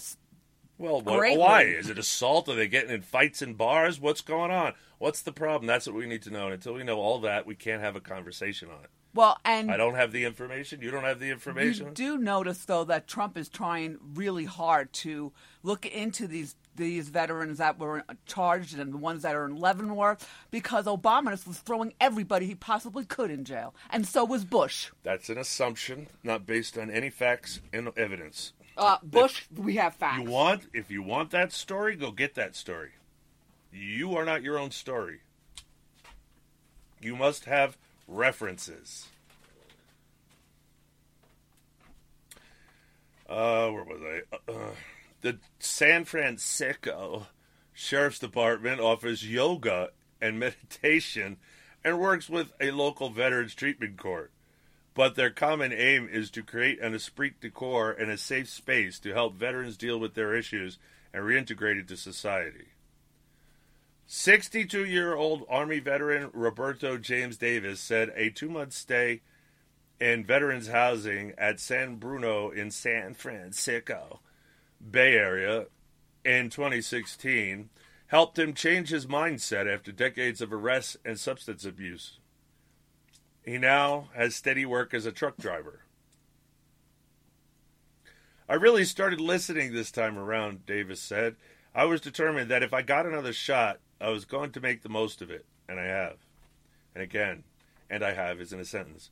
Well, 0.78 1.00
what, 1.02 1.36
why 1.36 1.62
is 1.64 1.90
it 1.90 1.98
assault? 1.98 2.48
Are 2.48 2.54
they 2.54 2.68
getting 2.68 2.90
in 2.90 3.02
fights 3.02 3.42
in 3.42 3.54
bars? 3.54 4.00
What's 4.00 4.22
going 4.22 4.50
on? 4.50 4.74
What's 4.98 5.22
the 5.22 5.32
problem? 5.32 5.66
That's 5.66 5.86
what 5.86 5.96
we 5.96 6.06
need 6.06 6.22
to 6.22 6.30
know. 6.30 6.44
And 6.44 6.54
until 6.54 6.74
we 6.74 6.84
know 6.84 6.98
all 6.98 7.20
that, 7.20 7.46
we 7.46 7.54
can't 7.54 7.82
have 7.82 7.96
a 7.96 8.00
conversation 8.00 8.68
on 8.70 8.84
it. 8.84 8.90
Well, 9.12 9.38
and 9.44 9.70
I 9.70 9.76
don't 9.76 9.94
have 9.94 10.12
the 10.12 10.24
information. 10.24 10.80
You 10.82 10.90
don't 10.90 11.04
have 11.04 11.18
the 11.18 11.30
information. 11.30 11.88
You 11.88 11.92
do 11.92 12.18
notice 12.18 12.64
though 12.64 12.84
that 12.84 13.08
Trump 13.08 13.36
is 13.36 13.48
trying 13.48 13.98
really 14.14 14.44
hard 14.44 14.92
to 14.94 15.32
look 15.62 15.84
into 15.84 16.26
these 16.26 16.54
these 16.76 17.08
veterans 17.08 17.58
that 17.58 17.78
were 17.78 18.04
charged 18.24 18.78
and 18.78 18.92
the 18.92 18.96
ones 18.96 19.22
that 19.22 19.34
are 19.34 19.44
in 19.44 19.56
Leavenworth 19.56 20.28
because 20.50 20.86
Obama 20.86 21.30
was 21.46 21.58
throwing 21.58 21.92
everybody 22.00 22.46
he 22.46 22.54
possibly 22.54 23.04
could 23.04 23.30
in 23.30 23.44
jail, 23.44 23.74
and 23.90 24.06
so 24.06 24.24
was 24.24 24.44
Bush. 24.44 24.90
That's 25.02 25.28
an 25.28 25.38
assumption, 25.38 26.06
not 26.22 26.46
based 26.46 26.78
on 26.78 26.90
any 26.90 27.10
facts 27.10 27.60
and 27.72 27.90
evidence. 27.96 28.52
Uh, 28.76 28.98
Bush, 29.02 29.46
if 29.50 29.58
we 29.58 29.76
have 29.76 29.94
facts. 29.96 30.22
You 30.22 30.30
want 30.30 30.62
if 30.72 30.90
you 30.90 31.02
want 31.02 31.30
that 31.30 31.52
story, 31.52 31.96
go 31.96 32.12
get 32.12 32.34
that 32.36 32.54
story. 32.54 32.90
You 33.72 34.16
are 34.16 34.24
not 34.24 34.42
your 34.42 34.58
own 34.58 34.70
story. 34.70 35.20
You 37.00 37.16
must 37.16 37.46
have 37.46 37.76
references. 38.10 39.06
Uh, 43.28 43.70
where 43.70 43.84
was 43.84 44.00
I? 44.02 44.20
Uh, 44.34 44.52
uh, 44.52 44.70
the 45.20 45.38
San 45.60 46.04
Francisco 46.04 47.28
Sheriff's 47.72 48.18
Department 48.18 48.80
offers 48.80 49.26
yoga 49.26 49.90
and 50.20 50.38
meditation 50.38 51.36
and 51.84 51.98
works 51.98 52.28
with 52.28 52.52
a 52.60 52.72
local 52.72 53.08
veterans 53.08 53.54
treatment 53.54 53.96
court. 53.96 54.32
But 54.94 55.14
their 55.14 55.30
common 55.30 55.72
aim 55.72 56.08
is 56.10 56.30
to 56.32 56.42
create 56.42 56.80
an 56.80 56.94
esprit 56.94 57.40
de 57.40 57.50
corps 57.50 57.92
and 57.92 58.10
a 58.10 58.18
safe 58.18 58.50
space 58.50 58.98
to 59.00 59.14
help 59.14 59.36
veterans 59.36 59.76
deal 59.76 59.98
with 59.98 60.14
their 60.14 60.34
issues 60.34 60.78
and 61.14 61.22
reintegrate 61.24 61.78
into 61.78 61.96
society. 61.96 62.66
62 64.12 64.86
year 64.86 65.14
old 65.14 65.44
Army 65.48 65.78
veteran 65.78 66.30
Roberto 66.32 66.98
James 66.98 67.36
Davis 67.36 67.78
said 67.78 68.10
a 68.16 68.28
two 68.28 68.48
month 68.48 68.72
stay 68.72 69.20
in 70.00 70.24
veterans 70.24 70.66
housing 70.66 71.32
at 71.38 71.60
San 71.60 71.94
Bruno 71.94 72.50
in 72.50 72.72
San 72.72 73.14
Francisco 73.14 74.18
Bay 74.90 75.14
Area 75.14 75.66
in 76.24 76.50
2016 76.50 77.70
helped 78.08 78.36
him 78.36 78.52
change 78.52 78.88
his 78.88 79.06
mindset 79.06 79.72
after 79.72 79.92
decades 79.92 80.40
of 80.40 80.52
arrests 80.52 80.96
and 81.04 81.16
substance 81.16 81.64
abuse. 81.64 82.18
He 83.44 83.58
now 83.58 84.08
has 84.16 84.34
steady 84.34 84.66
work 84.66 84.92
as 84.92 85.06
a 85.06 85.12
truck 85.12 85.36
driver. 85.36 85.84
I 88.48 88.54
really 88.54 88.84
started 88.84 89.20
listening 89.20 89.72
this 89.72 89.92
time 89.92 90.18
around, 90.18 90.66
Davis 90.66 91.00
said. 91.00 91.36
I 91.72 91.84
was 91.84 92.00
determined 92.00 92.50
that 92.50 92.64
if 92.64 92.74
I 92.74 92.82
got 92.82 93.06
another 93.06 93.32
shot, 93.32 93.78
I 94.00 94.10
was 94.10 94.24
going 94.24 94.50
to 94.52 94.60
make 94.60 94.82
the 94.82 94.88
most 94.88 95.20
of 95.20 95.30
it, 95.30 95.44
and 95.68 95.78
I 95.78 95.84
have. 95.84 96.16
And 96.94 97.02
again, 97.02 97.44
and 97.88 98.02
I 98.02 98.14
have 98.14 98.40
is 98.40 98.52
in 98.52 98.60
a 98.60 98.64
sentence. 98.64 99.10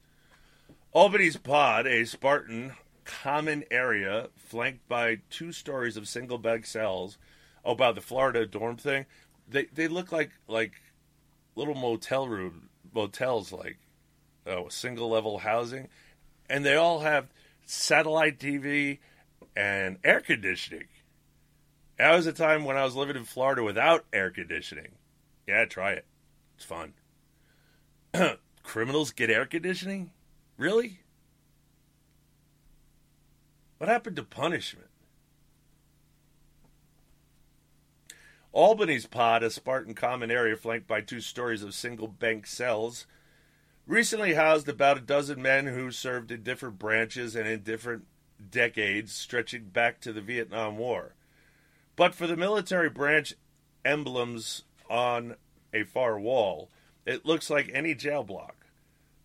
Albany's 0.93 1.36
pod, 1.36 1.86
a 1.86 2.05
Spartan 2.05 2.73
common 3.05 3.65
area 3.70 4.28
flanked 4.36 4.89
by 4.89 5.18
two 5.31 5.52
stories 5.52 5.97
of 5.97 6.08
single 6.08 6.39
bed 6.39 6.67
cells. 6.67 7.18
Oh, 7.65 7.73
about 7.73 7.94
the 7.94 8.00
Florida 8.00 8.47
dorm 8.47 8.76
thing, 8.76 9.07
they 9.49 9.67
they 9.67 9.89
look 9.89 10.12
like 10.12 10.31
like 10.47 10.73
little 11.57 11.75
motel 11.75 12.28
room 12.28 12.68
motels, 12.94 13.52
like 13.52 13.78
oh, 14.47 14.68
single 14.68 15.10
level 15.10 15.39
housing, 15.39 15.89
and 16.49 16.65
they 16.65 16.76
all 16.76 17.00
have 17.00 17.28
satellite 17.67 18.39
TV 18.39 18.99
and 19.57 19.99
air 20.05 20.20
conditioning. 20.20 20.86
That 21.99 22.15
was 22.15 22.27
a 22.27 22.33
time 22.33 22.65
when 22.65 22.77
I 22.77 22.85
was 22.85 22.94
living 22.94 23.17
in 23.17 23.25
Florida 23.25 23.62
without 23.62 24.05
air 24.12 24.31
conditioning. 24.31 24.93
Yeah, 25.47 25.65
try 25.65 25.93
it. 25.93 26.05
It's 26.57 26.65
fun. 26.65 26.94
Criminals 28.62 29.10
get 29.10 29.31
air 29.31 29.47
conditioning? 29.47 30.12
Really? 30.57 31.01
What 33.78 33.89
happened 33.89 34.17
to 34.17 34.23
punishment? 34.23 34.89
Albany's 38.52 39.07
pod, 39.07 39.43
a 39.43 39.51
Spartan 39.51 39.94
common 39.94 40.31
area 40.31 40.57
flanked 40.57 40.86
by 40.86 41.01
two 41.01 41.20
stories 41.20 41.62
of 41.62 41.75
single 41.75 42.09
bank 42.09 42.47
cells, 42.47 43.07
recently 43.86 44.35
housed 44.35 44.68
about 44.68 44.99
a 44.99 45.01
dozen 45.01 45.41
men 45.43 45.67
who 45.67 45.91
served 45.91 46.31
in 46.31 46.43
different 46.43 46.78
branches 46.78 47.36
and 47.36 47.49
in 47.49 47.62
different 47.62 48.07
decades, 48.51 49.12
stretching 49.12 49.65
back 49.65 50.01
to 50.01 50.12
the 50.12 50.20
Vietnam 50.20 50.77
War. 50.77 51.15
But 51.99 52.15
for 52.15 52.28
the 52.28 52.36
military 52.36 52.89
branch 52.89 53.35
emblems 53.85 54.62
on 54.89 55.35
a 55.75 55.83
far 55.83 56.17
wall, 56.17 56.70
it 57.05 57.27
looks 57.27 57.51
like 57.51 57.68
any 57.75 57.93
jail 57.97 58.23
block. 58.23 58.55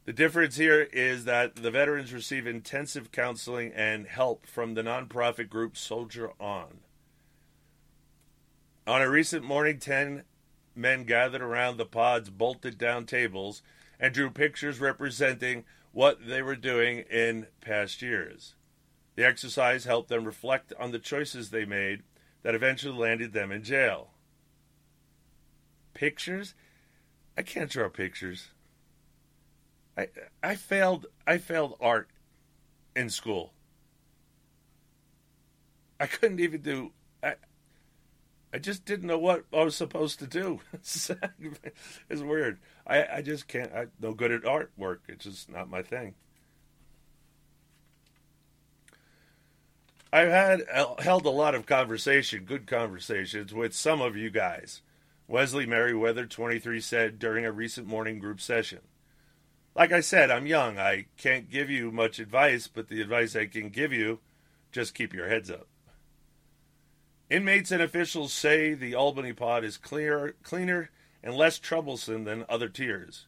The 0.05 0.11
difference 0.11 0.55
here 0.55 0.89
is 0.91 1.25
that 1.25 1.57
the 1.57 1.69
veterans 1.69 2.11
receive 2.11 2.47
intensive 2.47 3.11
counseling 3.11 3.71
and 3.75 4.07
help 4.07 4.47
from 4.47 4.73
the 4.73 4.81
nonprofit 4.81 5.49
group 5.49 5.77
Soldier 5.77 6.31
On. 6.39 6.79
On 8.87 9.03
a 9.03 9.09
recent 9.09 9.45
morning, 9.45 9.77
10 9.77 10.23
men 10.75 11.03
gathered 11.03 11.43
around 11.43 11.77
the 11.77 11.85
pod's 11.85 12.31
bolted 12.31 12.79
down 12.79 13.05
tables 13.05 13.61
and 13.99 14.15
drew 14.15 14.31
pictures 14.31 14.81
representing 14.81 15.63
what 15.91 16.25
they 16.25 16.41
were 16.41 16.55
doing 16.55 17.03
in 17.11 17.45
past 17.61 18.01
years. 18.01 18.55
The 19.15 19.27
exercise 19.27 19.85
helped 19.85 20.09
them 20.09 20.25
reflect 20.25 20.73
on 20.79 20.91
the 20.91 20.97
choices 20.97 21.51
they 21.51 21.65
made 21.65 22.01
that 22.43 22.55
eventually 22.55 22.97
landed 22.97 23.33
them 23.33 23.51
in 23.51 23.63
jail. 23.63 24.11
Pictures? 25.93 26.53
I 27.37 27.41
can't 27.41 27.69
draw 27.69 27.89
pictures. 27.89 28.49
I 29.97 30.09
I 30.41 30.55
failed 30.55 31.07
I 31.25 31.37
failed 31.37 31.77
art 31.79 32.09
in 32.95 33.09
school. 33.09 33.53
I 35.99 36.07
couldn't 36.07 36.39
even 36.39 36.61
do 36.61 36.91
I 37.21 37.35
I 38.53 38.59
just 38.59 38.85
didn't 38.85 39.07
know 39.07 39.17
what 39.17 39.45
I 39.51 39.63
was 39.63 39.75
supposed 39.75 40.19
to 40.19 40.27
do. 40.27 40.59
it's 40.73 41.09
weird. 42.09 42.59
I, 42.85 43.05
I 43.15 43.21
just 43.23 43.47
can't. 43.47 43.71
I'm 43.73 43.91
no 43.99 44.13
good 44.13 44.31
at 44.31 44.43
artwork. 44.43 44.99
It's 45.07 45.25
just 45.25 45.49
not 45.49 45.71
my 45.71 45.81
thing. 45.81 46.13
I've 50.13 50.29
had 50.29 50.61
uh, 50.71 50.93
held 50.99 51.25
a 51.25 51.31
lot 51.31 51.55
of 51.55 51.65
conversation, 51.65 52.45
good 52.45 52.67
conversations 52.67 53.51
with 53.51 53.73
some 53.73 53.99
of 53.99 54.15
you 54.15 54.29
guys. 54.29 54.83
Wesley 55.27 55.65
Merriweather, 55.65 56.27
23, 56.27 56.79
said 56.81 57.17
during 57.17 57.45
a 57.45 57.51
recent 57.51 57.87
morning 57.87 58.19
group 58.19 58.39
session. 58.39 58.81
Like 59.73 59.91
I 59.91 60.01
said, 60.01 60.29
I'm 60.29 60.45
young. 60.45 60.77
I 60.77 61.07
can't 61.17 61.49
give 61.49 61.71
you 61.71 61.91
much 61.91 62.19
advice, 62.19 62.67
but 62.67 62.89
the 62.89 63.01
advice 63.01 63.35
I 63.35 63.47
can 63.47 63.69
give 63.69 63.91
you, 63.91 64.19
just 64.71 64.93
keep 64.93 65.15
your 65.15 65.29
heads 65.29 65.49
up. 65.49 65.65
Inmates 67.31 67.71
and 67.71 67.81
officials 67.81 68.33
say 68.33 68.75
the 68.75 68.93
Albany 68.93 69.33
pod 69.33 69.63
is 69.63 69.77
clear, 69.77 70.35
cleaner 70.43 70.91
and 71.23 71.33
less 71.33 71.57
troublesome 71.57 72.25
than 72.25 72.45
other 72.47 72.69
tiers. 72.69 73.25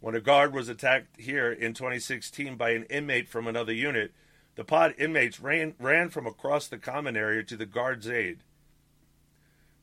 When 0.00 0.14
a 0.14 0.20
guard 0.20 0.52
was 0.52 0.68
attacked 0.68 1.18
here 1.18 1.50
in 1.50 1.72
2016 1.72 2.56
by 2.56 2.72
an 2.72 2.84
inmate 2.90 3.30
from 3.30 3.46
another 3.46 3.72
unit, 3.72 4.12
the 4.58 4.64
pod 4.64 4.92
inmates 4.98 5.38
ran, 5.38 5.72
ran 5.78 6.10
from 6.10 6.26
across 6.26 6.66
the 6.66 6.78
common 6.78 7.16
area 7.16 7.44
to 7.44 7.56
the 7.56 7.64
guard's 7.64 8.08
aid. 8.08 8.40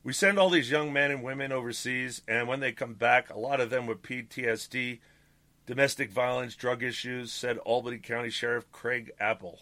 We 0.04 0.12
send 0.12 0.38
all 0.38 0.50
these 0.50 0.70
young 0.70 0.92
men 0.92 1.10
and 1.10 1.22
women 1.22 1.50
overseas, 1.50 2.20
and 2.28 2.46
when 2.46 2.60
they 2.60 2.72
come 2.72 2.92
back, 2.92 3.30
a 3.30 3.38
lot 3.38 3.58
of 3.58 3.70
them 3.70 3.86
with 3.86 4.02
PTSD, 4.02 4.98
domestic 5.64 6.10
violence, 6.10 6.54
drug 6.54 6.82
issues, 6.82 7.32
said 7.32 7.56
Albany 7.56 7.96
County 7.96 8.28
Sheriff 8.28 8.70
Craig 8.70 9.12
Apple, 9.18 9.60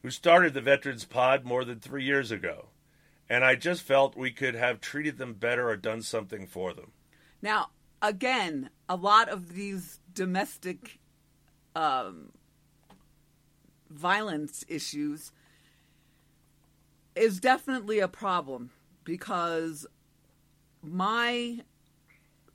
who 0.00 0.08
started 0.08 0.54
the 0.54 0.62
Veterans 0.62 1.04
Pod 1.04 1.44
more 1.44 1.62
than 1.62 1.78
three 1.78 2.04
years 2.04 2.30
ago. 2.30 2.68
And 3.28 3.44
I 3.44 3.56
just 3.56 3.82
felt 3.82 4.16
we 4.16 4.30
could 4.30 4.54
have 4.54 4.80
treated 4.80 5.18
them 5.18 5.34
better 5.34 5.68
or 5.68 5.76
done 5.76 6.00
something 6.00 6.46
for 6.46 6.72
them. 6.72 6.92
Now, 7.42 7.68
again, 8.00 8.70
a 8.88 8.96
lot 8.96 9.28
of 9.28 9.52
these 9.52 10.00
domestic 10.14 10.98
um, 11.76 12.30
violence 13.92 14.64
issues 14.68 15.32
is 17.14 17.40
definitely 17.40 17.98
a 17.98 18.08
problem 18.08 18.70
because 19.04 19.86
my 20.82 21.60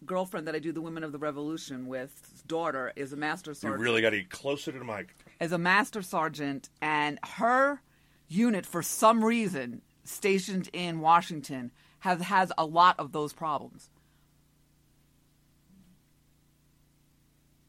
girlfriend 0.06 0.48
that 0.48 0.56
I 0.56 0.60
do 0.60 0.72
the 0.72 0.82
Women 0.82 1.04
of 1.04 1.12
the 1.12 1.18
Revolution 1.18 1.88
with, 1.88 2.44
daughter, 2.48 2.92
is 2.96 3.14
a 3.14 3.18
master 3.18 3.54
sergeant. 3.54 3.80
You 3.80 3.84
really 3.84 4.02
got 4.02 4.12
to 4.12 4.18
get 4.18 4.30
closer 4.30 4.72
to 4.72 4.80
the 4.80 4.86
mic. 4.86 5.16
Is 5.40 5.52
a 5.52 5.58
master 5.58 6.02
sergeant, 6.02 6.70
and 6.82 7.20
her 7.24 7.82
unit, 8.28 8.66
for 8.66 8.82
some 8.82 9.24
reason, 9.24 9.82
stationed 10.04 10.70
in 10.74 11.00
Washington, 11.00 11.72
has 12.00 12.22
has 12.22 12.52
a 12.58 12.66
lot 12.66 12.96
of 13.00 13.12
those 13.12 13.34
problems. 13.34 13.90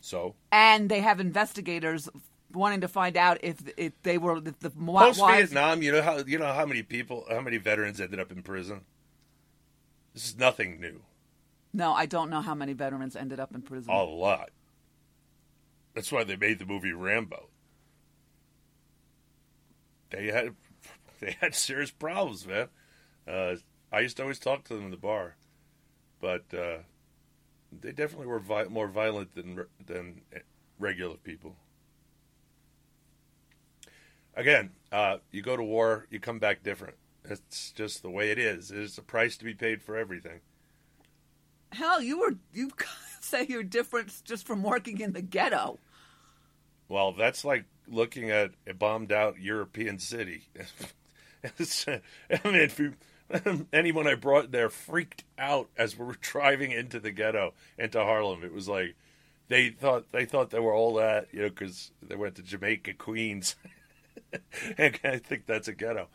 So 0.00 0.34
and 0.50 0.88
they 0.88 1.00
have 1.00 1.20
investigators 1.20 2.08
wanting 2.52 2.80
to 2.80 2.88
find 2.88 3.16
out 3.16 3.38
if 3.42 3.56
if 3.76 3.92
they 4.02 4.18
were 4.18 4.38
if 4.38 4.58
the 4.60 4.70
post 4.70 5.20
Vietnam, 5.20 5.82
you 5.82 5.92
know 5.92 6.02
how 6.02 6.18
you 6.18 6.38
know 6.38 6.52
how 6.52 6.66
many 6.66 6.82
people, 6.82 7.24
how 7.28 7.40
many 7.40 7.58
veterans 7.58 8.00
ended 8.00 8.20
up 8.20 8.32
in 8.32 8.42
prison. 8.42 8.82
This 10.14 10.26
is 10.26 10.36
nothing 10.36 10.80
new. 10.80 11.02
No, 11.72 11.92
I 11.92 12.06
don't 12.06 12.30
know 12.30 12.40
how 12.40 12.54
many 12.54 12.72
veterans 12.72 13.14
ended 13.14 13.38
up 13.38 13.54
in 13.54 13.62
prison. 13.62 13.92
A 13.92 14.02
lot. 14.02 14.50
That's 15.94 16.10
why 16.10 16.24
they 16.24 16.36
made 16.36 16.58
the 16.58 16.66
movie 16.66 16.92
Rambo. 16.92 17.48
They 20.10 20.26
had 20.26 20.54
they 21.20 21.36
had 21.40 21.54
serious 21.54 21.90
problems, 21.90 22.46
man. 22.46 22.68
Uh, 23.26 23.56
I 23.92 24.00
used 24.00 24.16
to 24.16 24.22
always 24.22 24.38
talk 24.38 24.64
to 24.64 24.74
them 24.74 24.86
in 24.86 24.90
the 24.90 24.96
bar, 24.96 25.36
but 26.20 26.44
uh, 26.54 26.78
they 27.78 27.92
definitely 27.92 28.26
were 28.26 28.38
vi- 28.38 28.64
more 28.64 28.88
violent 28.88 29.34
than 29.34 29.66
than 29.84 30.22
regular 30.78 31.16
people. 31.16 31.56
Again, 34.38 34.70
uh, 34.92 35.16
you 35.32 35.42
go 35.42 35.56
to 35.56 35.64
war, 35.64 36.06
you 36.10 36.20
come 36.20 36.38
back 36.38 36.62
different. 36.62 36.94
It's 37.24 37.72
just 37.72 38.02
the 38.02 38.08
way 38.08 38.30
it 38.30 38.38
is. 38.38 38.68
There's 38.68 38.96
a 38.96 39.02
price 39.02 39.36
to 39.38 39.44
be 39.44 39.52
paid 39.52 39.82
for 39.82 39.96
everything. 39.96 40.40
Hell, 41.72 42.00
you 42.00 42.20
were 42.20 42.36
you 42.54 42.70
say 43.20 43.44
you're 43.48 43.64
different 43.64 44.14
just 44.24 44.46
from 44.46 44.62
working 44.62 45.00
in 45.00 45.12
the 45.12 45.22
ghetto. 45.22 45.80
Well, 46.88 47.12
that's 47.12 47.44
like 47.44 47.64
looking 47.88 48.30
at 48.30 48.52
a 48.64 48.74
bombed 48.74 49.10
out 49.10 49.40
European 49.40 49.98
city. 49.98 50.44
I 51.88 52.00
mean, 52.44 52.70
you, 52.78 52.94
anyone 53.72 54.06
I 54.06 54.14
brought 54.14 54.52
there 54.52 54.70
freaked 54.70 55.24
out 55.36 55.68
as 55.76 55.98
we 55.98 56.06
were 56.06 56.16
driving 56.20 56.70
into 56.70 57.00
the 57.00 57.10
ghetto 57.10 57.54
into 57.76 57.98
Harlem. 57.98 58.44
It 58.44 58.54
was 58.54 58.68
like 58.68 58.94
they 59.48 59.70
thought 59.70 60.12
they 60.12 60.26
thought 60.26 60.50
they 60.50 60.60
were 60.60 60.72
all 60.72 60.94
that, 60.94 61.26
you 61.32 61.42
know, 61.42 61.48
because 61.48 61.90
they 62.00 62.14
went 62.14 62.36
to 62.36 62.42
Jamaica, 62.42 62.94
Queens, 62.94 63.56
I 64.78 65.18
think 65.18 65.46
that's 65.46 65.68
a 65.68 65.72
ghetto. 65.72 66.08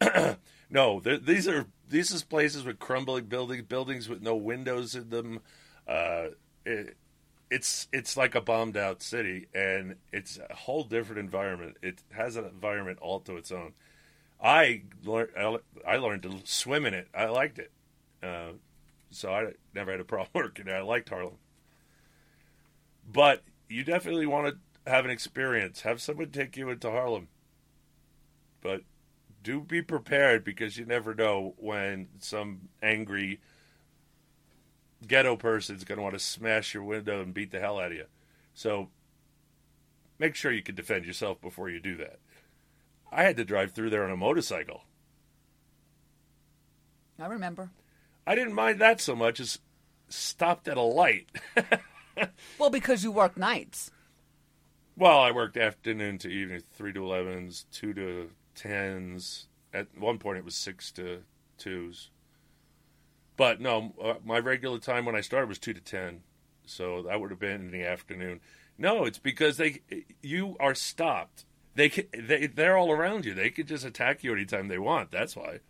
no, 0.70 1.00
these 1.00 1.46
are 1.46 1.66
these 1.88 2.10
is 2.10 2.22
places 2.22 2.64
with 2.64 2.78
crumbling 2.78 3.26
buildings, 3.26 3.64
buildings 3.64 4.08
with 4.08 4.22
no 4.22 4.34
windows 4.34 4.94
in 4.94 5.10
them. 5.10 5.40
Uh, 5.86 6.28
it, 6.64 6.96
it's 7.50 7.88
it's 7.92 8.16
like 8.16 8.34
a 8.34 8.40
bombed 8.40 8.76
out 8.76 9.02
city, 9.02 9.48
and 9.54 9.96
it's 10.12 10.38
a 10.38 10.54
whole 10.54 10.84
different 10.84 11.18
environment. 11.18 11.76
It 11.82 12.02
has 12.12 12.36
an 12.36 12.44
environment 12.44 12.98
all 13.00 13.20
to 13.20 13.36
its 13.36 13.50
own. 13.50 13.72
I 14.42 14.82
learned 15.04 15.30
I 15.86 15.96
learned 15.96 16.22
to 16.22 16.40
swim 16.44 16.86
in 16.86 16.94
it. 16.94 17.08
I 17.14 17.26
liked 17.26 17.58
it, 17.58 17.72
uh, 18.22 18.52
so 19.10 19.34
I 19.34 19.52
never 19.74 19.90
had 19.90 20.00
a 20.00 20.04
problem 20.04 20.30
working 20.34 20.66
there. 20.66 20.76
I 20.76 20.82
liked 20.82 21.08
Harlem, 21.08 21.38
but 23.12 23.42
you 23.68 23.82
definitely 23.82 24.26
want 24.26 24.54
to 24.54 24.90
have 24.90 25.04
an 25.04 25.10
experience. 25.10 25.82
Have 25.82 26.00
someone 26.00 26.30
take 26.30 26.56
you 26.56 26.70
into 26.70 26.90
Harlem, 26.90 27.28
but 28.60 28.82
do 29.42 29.60
be 29.60 29.82
prepared 29.82 30.44
because 30.44 30.76
you 30.76 30.84
never 30.84 31.14
know 31.14 31.54
when 31.56 32.08
some 32.18 32.68
angry 32.82 33.40
ghetto 35.06 35.36
person 35.36 35.76
is 35.76 35.84
going 35.84 35.96
to 35.96 36.02
want 36.02 36.14
to 36.14 36.20
smash 36.20 36.74
your 36.74 36.82
window 36.82 37.22
and 37.22 37.32
beat 37.34 37.50
the 37.50 37.60
hell 37.60 37.78
out 37.78 37.92
of 37.92 37.96
you. 37.96 38.06
So 38.54 38.90
make 40.18 40.34
sure 40.34 40.52
you 40.52 40.62
can 40.62 40.74
defend 40.74 41.06
yourself 41.06 41.40
before 41.40 41.70
you 41.70 41.80
do 41.80 41.96
that. 41.96 42.18
I 43.10 43.22
had 43.22 43.36
to 43.38 43.44
drive 43.44 43.72
through 43.72 43.90
there 43.90 44.04
on 44.04 44.10
a 44.10 44.16
motorcycle. 44.16 44.84
I 47.18 47.26
remember. 47.26 47.70
I 48.26 48.34
didn't 48.34 48.54
mind 48.54 48.80
that 48.80 49.00
so 49.00 49.16
much 49.16 49.40
as 49.40 49.58
stopped 50.08 50.68
at 50.68 50.76
a 50.76 50.82
light. 50.82 51.28
well, 52.58 52.70
because 52.70 53.02
you 53.02 53.10
work 53.10 53.36
nights. 53.36 53.90
Well, 54.96 55.18
I 55.18 55.30
worked 55.30 55.56
afternoon 55.56 56.18
to 56.18 56.28
evening, 56.28 56.62
3 56.74 56.92
to 56.92 57.00
11s, 57.00 57.64
2 57.72 57.94
to 57.94 58.30
10s. 58.56 59.46
At 59.72 59.86
one 59.96 60.18
point, 60.18 60.38
it 60.38 60.44
was 60.44 60.56
6 60.56 60.90
to 60.92 61.22
2s. 61.58 62.08
But 63.36 63.60
no, 63.60 63.94
uh, 64.02 64.14
my 64.24 64.38
regular 64.38 64.78
time 64.78 65.04
when 65.04 65.16
I 65.16 65.20
started 65.20 65.48
was 65.48 65.58
2 65.58 65.72
to 65.72 65.80
10. 65.80 66.22
So 66.66 67.02
that 67.02 67.20
would 67.20 67.30
have 67.30 67.40
been 67.40 67.60
in 67.60 67.70
the 67.70 67.84
afternoon. 67.84 68.40
No, 68.78 69.04
it's 69.04 69.18
because 69.18 69.56
they 69.56 69.82
you 70.22 70.56
are 70.58 70.74
stopped. 70.74 71.44
They 71.74 71.88
they 71.88 72.46
they're 72.46 72.76
all 72.76 72.90
around 72.90 73.24
you. 73.24 73.34
They 73.34 73.50
could 73.50 73.68
just 73.68 73.84
attack 73.84 74.24
you 74.24 74.32
anytime 74.32 74.68
they 74.68 74.78
want. 74.78 75.10
That's 75.10 75.36
why. 75.36 75.60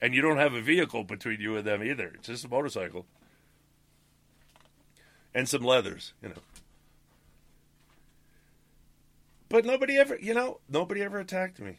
And 0.00 0.14
you 0.14 0.22
don't 0.22 0.38
have 0.38 0.54
a 0.54 0.60
vehicle 0.60 1.04
between 1.04 1.40
you 1.40 1.56
and 1.56 1.66
them 1.66 1.82
either. 1.82 2.12
It's 2.14 2.26
just 2.26 2.44
a 2.44 2.48
motorcycle. 2.48 3.06
And 5.34 5.48
some 5.48 5.62
leathers, 5.62 6.12
you 6.22 6.30
know. 6.30 6.34
But 9.48 9.64
nobody 9.64 9.96
ever, 9.96 10.16
you 10.20 10.34
know, 10.34 10.60
nobody 10.68 11.02
ever 11.02 11.18
attacked 11.18 11.60
me. 11.60 11.78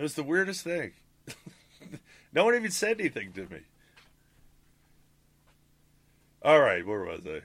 It 0.00 0.02
was 0.02 0.14
the 0.14 0.22
weirdest 0.22 0.64
thing. 0.64 0.92
no 2.32 2.46
one 2.46 2.54
even 2.54 2.70
said 2.70 2.98
anything 2.98 3.32
to 3.34 3.42
me. 3.42 3.58
All 6.40 6.60
right, 6.60 6.86
where 6.86 7.04
was 7.04 7.26
I? 7.26 7.42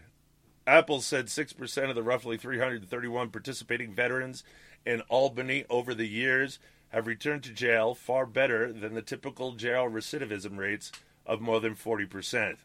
Apple 0.65 1.01
said 1.01 1.25
6% 1.25 1.89
of 1.89 1.95
the 1.95 2.01
roughly 2.01 2.37
331 2.37 3.29
participating 3.31 3.93
veterans 3.93 4.45
in 4.85 5.01
Albany 5.09 5.65
over 5.69 5.93
the 5.93 6.07
years 6.07 6.57
have 6.93 7.07
returned 7.07 7.43
to 7.43 7.51
jail 7.51 7.93
far 7.93 8.25
better 8.25 8.71
than 8.71 8.93
the 8.93 9.01
typical 9.01 9.51
jail 9.51 9.89
recidivism 9.89 10.55
rates 10.55 10.93
of 11.25 11.41
more 11.41 11.59
than 11.59 11.75
40%. 11.75 12.55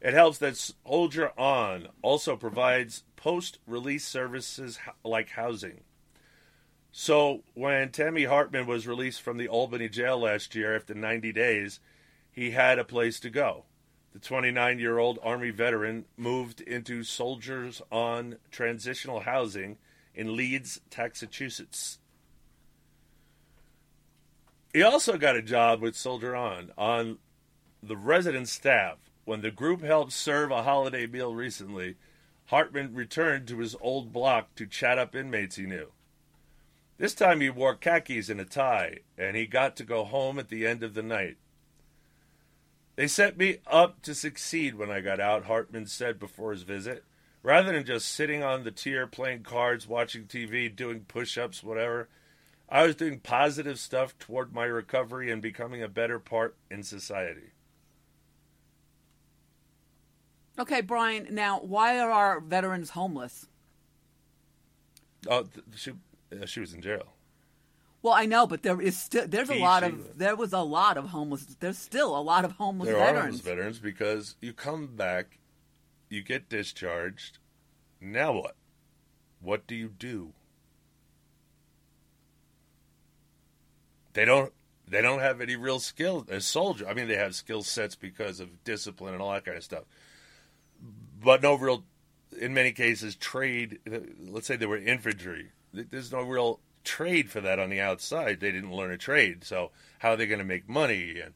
It 0.00 0.14
helps 0.14 0.38
that 0.38 0.56
Soldier 0.56 1.32
On 1.36 1.88
also 2.00 2.36
provides 2.36 3.02
post 3.16 3.58
release 3.66 4.06
services 4.06 4.78
like 5.02 5.30
housing. 5.30 5.80
So, 6.96 7.42
when 7.54 7.90
Tammy 7.90 8.22
Hartman 8.22 8.68
was 8.68 8.86
released 8.86 9.20
from 9.20 9.36
the 9.36 9.48
Albany 9.48 9.88
jail 9.88 10.16
last 10.16 10.54
year 10.54 10.76
after 10.76 10.94
90 10.94 11.32
days, 11.32 11.80
he 12.30 12.52
had 12.52 12.78
a 12.78 12.84
place 12.84 13.18
to 13.18 13.30
go. 13.30 13.64
The 14.12 14.20
29 14.20 14.78
year 14.78 14.98
old 14.98 15.18
Army 15.20 15.50
veteran 15.50 16.04
moved 16.16 16.60
into 16.60 17.02
Soldiers 17.02 17.82
On 17.90 18.36
transitional 18.52 19.20
housing 19.20 19.78
in 20.14 20.36
Leeds, 20.36 20.82
Massachusetts. 20.96 21.98
He 24.72 24.80
also 24.80 25.18
got 25.18 25.34
a 25.34 25.42
job 25.42 25.82
with 25.82 25.96
Soldier 25.96 26.36
On 26.36 26.70
on 26.78 27.18
the 27.82 27.96
resident 27.96 28.48
staff. 28.48 28.98
When 29.24 29.40
the 29.40 29.50
group 29.50 29.82
helped 29.82 30.12
serve 30.12 30.52
a 30.52 30.62
holiday 30.62 31.08
meal 31.08 31.34
recently, 31.34 31.96
Hartman 32.44 32.94
returned 32.94 33.48
to 33.48 33.58
his 33.58 33.74
old 33.80 34.12
block 34.12 34.54
to 34.54 34.64
chat 34.64 34.96
up 34.96 35.16
inmates 35.16 35.56
he 35.56 35.66
knew. 35.66 35.90
This 36.96 37.14
time 37.14 37.40
he 37.40 37.50
wore 37.50 37.74
khakis 37.74 38.28
and 38.28 38.40
a 38.40 38.44
tie, 38.44 38.98
and 39.18 39.36
he 39.36 39.46
got 39.46 39.76
to 39.76 39.84
go 39.84 40.04
home 40.04 40.38
at 40.38 40.48
the 40.48 40.66
end 40.66 40.82
of 40.82 40.94
the 40.94 41.02
night. 41.02 41.36
They 42.96 43.08
set 43.08 43.36
me 43.36 43.58
up 43.66 44.02
to 44.02 44.14
succeed 44.14 44.76
when 44.76 44.90
I 44.90 45.00
got 45.00 45.18
out, 45.18 45.46
Hartman 45.46 45.86
said 45.86 46.20
before 46.20 46.52
his 46.52 46.62
visit. 46.62 47.04
Rather 47.42 47.72
than 47.72 47.84
just 47.84 48.08
sitting 48.08 48.42
on 48.42 48.62
the 48.62 48.70
tier, 48.70 49.06
playing 49.06 49.42
cards, 49.42 49.88
watching 49.88 50.24
TV, 50.24 50.74
doing 50.74 51.00
push 51.00 51.36
ups, 51.36 51.62
whatever, 51.62 52.08
I 52.68 52.86
was 52.86 52.94
doing 52.94 53.20
positive 53.20 53.78
stuff 53.78 54.18
toward 54.18 54.54
my 54.54 54.64
recovery 54.64 55.30
and 55.30 55.42
becoming 55.42 55.82
a 55.82 55.88
better 55.88 56.18
part 56.18 56.56
in 56.70 56.82
society. 56.82 57.50
Okay, 60.58 60.80
Brian, 60.80 61.26
now 61.32 61.58
why 61.58 61.98
are 61.98 62.10
our 62.10 62.40
veterans 62.40 62.90
homeless? 62.90 63.46
Oh, 65.28 65.46
she, 65.74 65.92
uh, 66.42 66.46
she 66.46 66.60
was 66.60 66.72
in 66.74 66.80
jail. 66.80 67.14
Well, 68.02 68.12
I 68.12 68.26
know, 68.26 68.46
but 68.46 68.62
there 68.62 68.80
is 68.80 68.98
still 69.00 69.26
there's 69.26 69.48
a 69.48 69.54
lot 69.58 69.82
of 69.82 70.18
there 70.18 70.36
was 70.36 70.52
a 70.52 70.60
lot 70.60 70.98
of 70.98 71.06
homeless. 71.08 71.44
There's 71.58 71.78
still 71.78 72.14
a 72.16 72.20
lot 72.20 72.44
of 72.44 72.52
homeless 72.52 72.88
There 72.88 72.98
are 72.98 73.06
veterans. 73.06 73.24
homeless 73.24 73.40
veterans 73.40 73.78
because 73.78 74.36
you 74.42 74.52
come 74.52 74.88
back, 74.88 75.38
you 76.10 76.22
get 76.22 76.48
discharged. 76.50 77.38
Now 78.00 78.32
what? 78.32 78.56
What 79.40 79.66
do 79.66 79.74
you 79.74 79.88
do? 79.88 80.32
They 84.12 84.24
don't. 84.24 84.52
They 84.86 85.00
don't 85.00 85.20
have 85.20 85.40
any 85.40 85.56
real 85.56 85.78
skill 85.80 86.26
as 86.28 86.44
soldier. 86.44 86.86
I 86.86 86.92
mean, 86.92 87.08
they 87.08 87.16
have 87.16 87.34
skill 87.34 87.62
sets 87.62 87.94
because 87.96 88.38
of 88.38 88.62
discipline 88.64 89.14
and 89.14 89.22
all 89.22 89.32
that 89.32 89.46
kind 89.46 89.56
of 89.56 89.64
stuff, 89.64 89.84
but 91.22 91.42
no 91.42 91.54
real. 91.54 91.84
In 92.38 92.52
many 92.52 92.72
cases, 92.72 93.16
trade. 93.16 93.78
Let's 94.20 94.46
say 94.46 94.56
they 94.56 94.66
were 94.66 94.76
infantry. 94.76 95.52
There's 95.74 96.12
no 96.12 96.22
real 96.22 96.60
trade 96.84 97.30
for 97.30 97.40
that 97.40 97.58
on 97.58 97.70
the 97.70 97.80
outside. 97.80 98.40
They 98.40 98.52
didn't 98.52 98.72
learn 98.72 98.92
a 98.92 98.98
trade, 98.98 99.44
so 99.44 99.70
how 99.98 100.10
are 100.10 100.16
they 100.16 100.26
going 100.26 100.38
to 100.38 100.44
make 100.44 100.68
money 100.68 101.20
and 101.20 101.34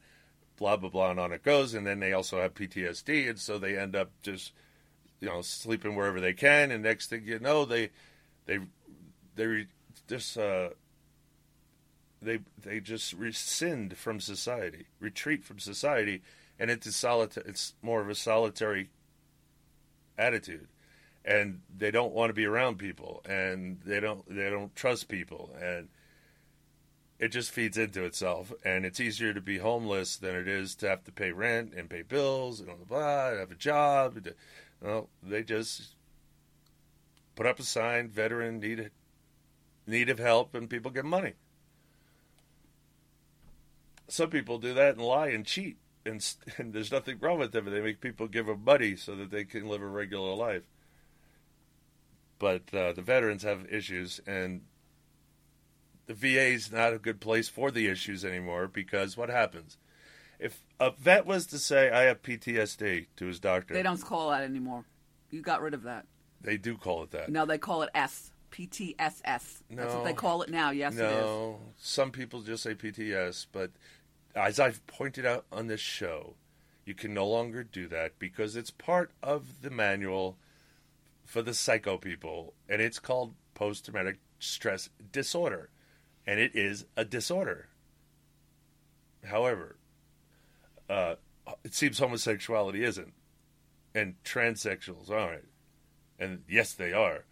blah 0.57 0.75
blah 0.75 0.89
blah 0.89 1.11
and 1.11 1.19
on 1.19 1.31
it 1.31 1.43
goes. 1.43 1.73
And 1.73 1.85
then 1.85 1.99
they 1.99 2.13
also 2.13 2.39
have 2.41 2.53
PTSD, 2.53 3.29
and 3.29 3.39
so 3.39 3.57
they 3.57 3.77
end 3.77 3.95
up 3.95 4.11
just 4.21 4.53
you 5.19 5.27
know 5.27 5.41
sleeping 5.41 5.95
wherever 5.95 6.21
they 6.21 6.33
can. 6.33 6.71
And 6.71 6.83
next 6.83 7.07
thing 7.09 7.23
you 7.25 7.39
know, 7.39 7.65
they 7.65 7.89
they 8.45 8.59
they 9.35 9.67
just 10.07 10.37
uh, 10.37 10.69
they 12.21 12.39
they 12.61 12.79
just 12.79 13.13
rescind 13.13 13.97
from 13.97 14.19
society, 14.19 14.87
retreat 14.99 15.43
from 15.43 15.59
society, 15.59 16.21
and 16.59 16.69
into 16.69 16.91
solitary. 16.91 17.49
It's 17.49 17.73
more 17.81 18.01
of 18.01 18.09
a 18.09 18.15
solitary 18.15 18.89
attitude. 20.17 20.67
And 21.29 21.61
they 21.77 21.91
don't 21.91 22.11
want 22.11 22.31
to 22.31 22.33
be 22.33 22.45
around 22.45 22.79
people, 22.79 23.21
and 23.29 23.79
they 23.85 23.99
don't 23.99 24.27
they 24.27 24.49
don't 24.49 24.75
trust 24.75 25.07
people, 25.07 25.55
and 25.61 25.87
it 27.19 27.27
just 27.27 27.51
feeds 27.51 27.77
into 27.77 28.03
itself. 28.03 28.51
And 28.65 28.83
it's 28.83 28.99
easier 28.99 29.33
to 29.35 29.41
be 29.41 29.59
homeless 29.59 30.17
than 30.17 30.35
it 30.35 30.47
is 30.47 30.73
to 30.77 30.89
have 30.89 31.03
to 31.03 31.11
pay 31.11 31.31
rent 31.31 31.73
and 31.77 31.87
pay 31.87 32.01
bills 32.01 32.59
and 32.59 32.67
blah 32.67 32.85
blah, 32.87 33.37
have 33.37 33.51
a 33.51 33.55
job. 33.55 34.27
Well, 34.81 35.09
they 35.21 35.43
just 35.43 35.93
put 37.35 37.45
up 37.45 37.59
a 37.59 37.63
sign: 37.63 38.09
veteran 38.09 38.59
need 38.59 38.89
need 39.85 40.09
of 40.09 40.17
help, 40.17 40.55
and 40.55 40.67
people 40.67 40.89
get 40.89 41.05
money. 41.05 41.33
Some 44.07 44.31
people 44.31 44.57
do 44.57 44.73
that 44.73 44.95
and 44.95 45.05
lie 45.05 45.27
and 45.27 45.45
cheat, 45.45 45.77
and, 46.03 46.25
and 46.57 46.73
there's 46.73 46.91
nothing 46.91 47.19
wrong 47.19 47.37
with 47.37 47.51
them. 47.51 47.65
They 47.65 47.81
make 47.81 48.01
people 48.01 48.27
give 48.27 48.47
them 48.47 48.65
money 48.65 48.95
so 48.95 49.15
that 49.15 49.29
they 49.29 49.43
can 49.43 49.67
live 49.67 49.83
a 49.83 49.87
regular 49.87 50.33
life. 50.33 50.63
But 52.39 52.73
uh, 52.73 52.93
the 52.93 53.01
veterans 53.01 53.43
have 53.43 53.65
issues, 53.71 54.19
and 54.25 54.61
the 56.07 56.13
VA 56.13 56.47
is 56.47 56.71
not 56.71 56.93
a 56.93 56.97
good 56.97 57.19
place 57.19 57.49
for 57.49 57.69
the 57.69 57.87
issues 57.87 58.23
anymore 58.25 58.67
because 58.67 59.17
what 59.17 59.29
happens? 59.29 59.77
If 60.39 60.63
a 60.79 60.91
vet 60.91 61.25
was 61.25 61.45
to 61.47 61.59
say, 61.59 61.91
I 61.91 62.03
have 62.03 62.23
PTSD 62.23 63.07
to 63.17 63.25
his 63.25 63.39
doctor, 63.41 63.73
They 63.73 63.83
don't 63.83 64.01
call 64.01 64.29
that 64.31 64.41
anymore. 64.43 64.85
You 65.29 65.41
got 65.41 65.61
rid 65.61 65.73
of 65.73 65.83
that. 65.83 66.05
they 66.41 66.55
do 66.57 66.77
call 66.77 67.03
it 67.03 67.11
that. 67.11 67.29
No, 67.29 67.45
they 67.45 67.57
call 67.57 67.83
it 67.83 67.89
S. 67.93 68.31
PTSS. 68.51 69.21
That's 69.21 69.61
No. 69.69 69.95
what 69.97 70.05
they 70.05 70.13
call 70.13 70.41
it 70.41 70.49
now. 70.49 70.71
Yes, 70.71 70.93
it 70.93 71.01
is. 71.03 71.11
no, 71.11 71.59
some 71.77 72.09
people 72.11 72.41
just 72.41 72.63
say 72.63 72.73
PTS, 72.73 73.45
but 73.51 73.71
as 74.33 74.59
I've 74.59 74.85
pointed 74.87 75.25
out 75.25 75.45
on 75.51 75.67
this 75.67 75.81
show, 75.81 76.35
you 76.85 76.95
can 76.95 77.13
no 77.13 77.27
longer 77.27 77.63
do 77.63 77.87
that 77.89 78.17
because 78.17 78.55
it's 78.55 78.71
part 78.71 79.11
of 79.21 79.61
the 79.61 79.69
manual 79.69 80.37
for 81.29 81.43
the 81.43 81.53
psycho 81.53 81.95
people, 81.95 82.55
and 82.67 82.81
it's 82.81 82.97
called 82.97 83.35
post 83.53 83.85
traumatic 83.85 84.17
stress 84.39 84.89
disorder, 85.11 85.69
and 86.25 86.39
it 86.39 86.55
is 86.55 86.87
a 86.97 87.05
disorder. 87.05 87.67
However, 89.23 89.75
uh, 90.89 91.15
it 91.63 91.75
seems 91.75 91.99
homosexuality 91.99 92.83
isn't, 92.83 93.13
and 93.93 94.15
transsexuals 94.23 95.11
aren't, 95.11 95.47
and 96.17 96.41
yes, 96.49 96.73
they 96.73 96.93
are. 96.93 97.25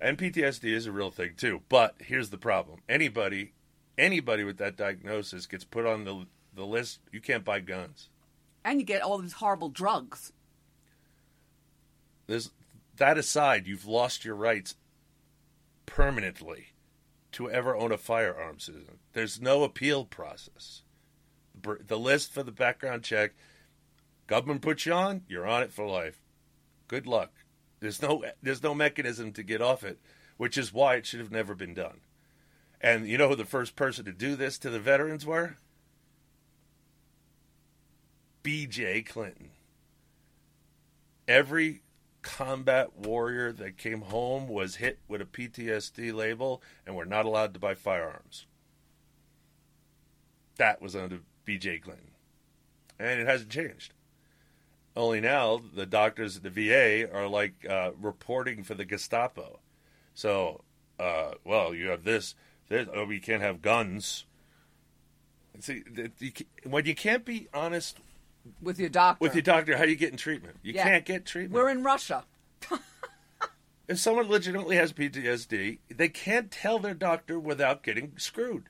And 0.00 0.16
PTSD 0.16 0.72
is 0.72 0.86
a 0.86 0.92
real 0.92 1.10
thing 1.10 1.34
too. 1.36 1.60
But 1.68 1.96
here's 1.98 2.30
the 2.30 2.38
problem: 2.38 2.80
anybody, 2.88 3.52
anybody 3.98 4.44
with 4.44 4.56
that 4.56 4.78
diagnosis 4.78 5.44
gets 5.44 5.64
put 5.64 5.84
on 5.84 6.04
the 6.04 6.26
the 6.54 6.64
list. 6.64 7.00
You 7.12 7.20
can't 7.20 7.44
buy 7.44 7.60
guns. 7.60 8.08
And 8.64 8.80
you 8.80 8.86
get 8.86 9.02
all 9.02 9.18
these 9.18 9.34
horrible 9.34 9.68
drugs. 9.68 10.32
There's 12.26 12.50
that 12.96 13.18
aside, 13.18 13.66
you've 13.66 13.86
lost 13.86 14.24
your 14.24 14.36
rights 14.36 14.76
permanently 15.86 16.68
to 17.32 17.50
ever 17.50 17.76
own 17.76 17.92
a 17.92 17.98
firearm, 17.98 18.58
Susan. 18.58 18.98
There's 19.12 19.40
no 19.40 19.64
appeal 19.64 20.04
process. 20.04 20.82
The 21.62 21.98
list 21.98 22.32
for 22.32 22.42
the 22.42 22.52
background 22.52 23.02
check, 23.04 23.32
government 24.26 24.62
puts 24.62 24.86
you 24.86 24.92
on, 24.92 25.22
you're 25.28 25.46
on 25.46 25.62
it 25.62 25.72
for 25.72 25.86
life. 25.86 26.20
Good 26.88 27.06
luck. 27.06 27.32
There's 27.80 28.00
no 28.00 28.24
there's 28.42 28.62
no 28.62 28.74
mechanism 28.74 29.32
to 29.32 29.42
get 29.42 29.60
off 29.60 29.82
it, 29.82 29.98
which 30.36 30.56
is 30.56 30.72
why 30.72 30.96
it 30.96 31.06
should 31.06 31.20
have 31.20 31.30
never 31.30 31.54
been 31.54 31.74
done. 31.74 32.00
And 32.80 33.06
you 33.06 33.18
know 33.18 33.28
who 33.28 33.36
the 33.36 33.44
first 33.44 33.76
person 33.76 34.04
to 34.04 34.12
do 34.12 34.36
this 34.36 34.58
to 34.58 34.70
the 34.70 34.78
veterans 34.78 35.24
were? 35.24 35.56
B.J. 38.42 39.02
Clinton. 39.02 39.50
Every 41.26 41.82
combat 42.24 42.96
warrior 42.96 43.52
that 43.52 43.76
came 43.76 44.00
home 44.00 44.48
was 44.48 44.76
hit 44.76 44.98
with 45.06 45.20
a 45.20 45.26
PTSD 45.26 46.12
label 46.12 46.60
and 46.84 46.96
were 46.96 47.04
not 47.04 47.26
allowed 47.26 47.54
to 47.54 47.60
buy 47.60 47.74
firearms. 47.74 48.46
That 50.56 50.80
was 50.80 50.96
under 50.96 51.20
B.J. 51.44 51.78
Clinton. 51.78 52.10
And 52.98 53.20
it 53.20 53.26
hasn't 53.26 53.50
changed. 53.50 53.92
Only 54.96 55.20
now 55.20 55.60
the 55.74 55.86
doctors 55.86 56.36
at 56.36 56.42
the 56.42 56.50
VA 56.50 57.12
are 57.12 57.28
like 57.28 57.66
uh, 57.68 57.90
reporting 58.00 58.64
for 58.64 58.74
the 58.74 58.84
Gestapo. 58.84 59.60
So, 60.14 60.62
uh, 60.98 61.32
well, 61.44 61.74
you 61.74 61.88
have 61.88 62.04
this, 62.04 62.34
this, 62.68 62.88
oh, 62.94 63.10
you 63.10 63.20
can't 63.20 63.42
have 63.42 63.60
guns. 63.60 64.24
See, 65.60 65.82
when 66.64 66.86
you 66.86 66.94
can't 66.94 67.24
be 67.24 67.48
honest 67.52 67.98
With 68.60 68.78
your 68.78 68.88
doctor. 68.88 69.22
with 69.22 69.34
your 69.34 69.42
doctor, 69.42 69.76
how 69.76 69.84
are 69.84 69.86
you 69.88 69.96
getting 69.96 70.16
treatment? 70.18 70.56
You 70.62 70.74
Yeah. 70.74 70.84
can't 70.84 71.04
get 71.04 71.24
treatment. 71.26 71.54
We're 71.54 71.70
in 71.70 71.82
Russia. 71.82 72.24
if 73.88 73.98
someone 73.98 74.28
legitimately 74.28 74.76
has 74.76 74.92
PTSD, 74.92 75.78
they 75.88 76.08
can't 76.08 76.50
tell 76.50 76.78
their 76.78 76.94
doctor 76.94 77.38
without 77.38 77.82
getting 77.82 78.12
screwed 78.18 78.64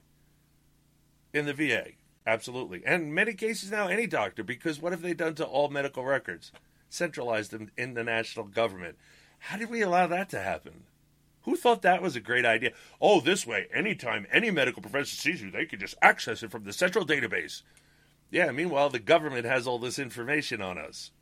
in 1.33 1.47
the 1.47 1.55
VA. 1.55 1.93
Absolutely. 2.27 2.83
And 2.87 3.05
in 3.05 3.15
many 3.15 3.35
cases 3.35 3.71
now, 3.71 3.89
any 3.89 4.07
doctor, 4.07 4.43
because 4.43 4.81
what 4.81 4.93
have 4.93 5.03
they 5.03 5.15
done 5.15 5.35
to 5.37 5.45
all 5.45 5.69
medical 5.69 6.05
records? 6.05 6.53
Centralized 6.89 7.51
them 7.51 7.71
in 7.77 7.95
the 7.95 8.05
national 8.05 8.47
government. 8.47 8.97
How 9.39 9.57
did 9.59 9.69
we 9.71 9.83
allow 9.83 10.07
that 10.07 10.31
to 10.31 10.41
happen? 10.41 10.85
Who 11.43 11.57
thought 11.57 11.83
that 11.83 12.01
was 12.01 12.17
a 12.17 12.21
great 12.21 12.47
idea? 12.47 12.71
Oh, 13.01 13.21
this 13.21 13.47
way, 13.47 13.67
anytime 13.75 14.27
any 14.33 14.51
medical 14.51 14.81
professional 14.81 15.05
sees 15.05 15.43
you, 15.43 15.51
they 15.51 15.67
can 15.67 15.79
just 15.79 15.97
access 16.01 16.43
it 16.43 16.51
from 16.51 16.65
the 16.65 16.73
central 16.73 17.05
database. 17.05 17.63
Yeah, 18.35 18.51
meanwhile, 18.51 18.91
the 18.91 18.99
government 18.99 19.47
has 19.47 19.65
all 19.65 19.79
this 19.79 19.97
information 19.97 20.61
on 20.61 20.77
us. 20.77 21.13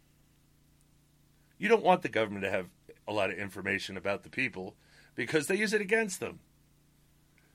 You 1.59 1.69
don't 1.69 1.85
want 1.85 2.01
the 2.01 2.09
government 2.09 2.43
to 2.45 2.51
have 2.51 2.71
a 3.07 3.13
lot 3.13 3.31
of 3.31 3.37
information 3.37 3.99
about 3.99 4.23
the 4.23 4.31
people 4.31 4.77
because 5.15 5.47
they 5.47 5.57
use 5.59 5.75
it 5.75 5.83
against 5.83 6.21
them. 6.21 6.39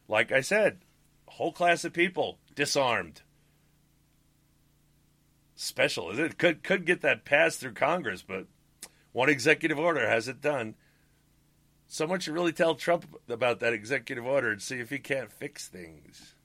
Like 0.08 0.32
I 0.32 0.42
said, 0.42 0.86
a 1.28 1.32
whole 1.32 1.52
class 1.52 1.84
of 1.84 1.92
people 1.92 2.38
disarmed. 2.54 3.24
Special, 5.56 6.12
is 6.12 6.20
it? 6.20 6.38
Could 6.38 6.62
could 6.62 6.86
get 6.86 7.02
that 7.02 7.26
passed 7.26 7.60
through 7.60 7.74
Congress, 7.74 8.22
but 8.22 8.46
one 9.12 9.28
executive 9.28 9.80
order 9.80 10.08
has 10.08 10.28
it 10.28 10.40
done. 10.40 10.76
Someone 11.88 12.20
should 12.20 12.36
really 12.36 12.54
tell 12.54 12.76
Trump 12.76 13.08
about 13.28 13.60
that 13.62 13.74
executive 13.74 14.24
order 14.24 14.52
and 14.52 14.62
see 14.62 14.78
if 14.78 14.92
he 14.92 15.00
can't 15.00 15.32
fix 15.32 15.68
things. 15.68 16.36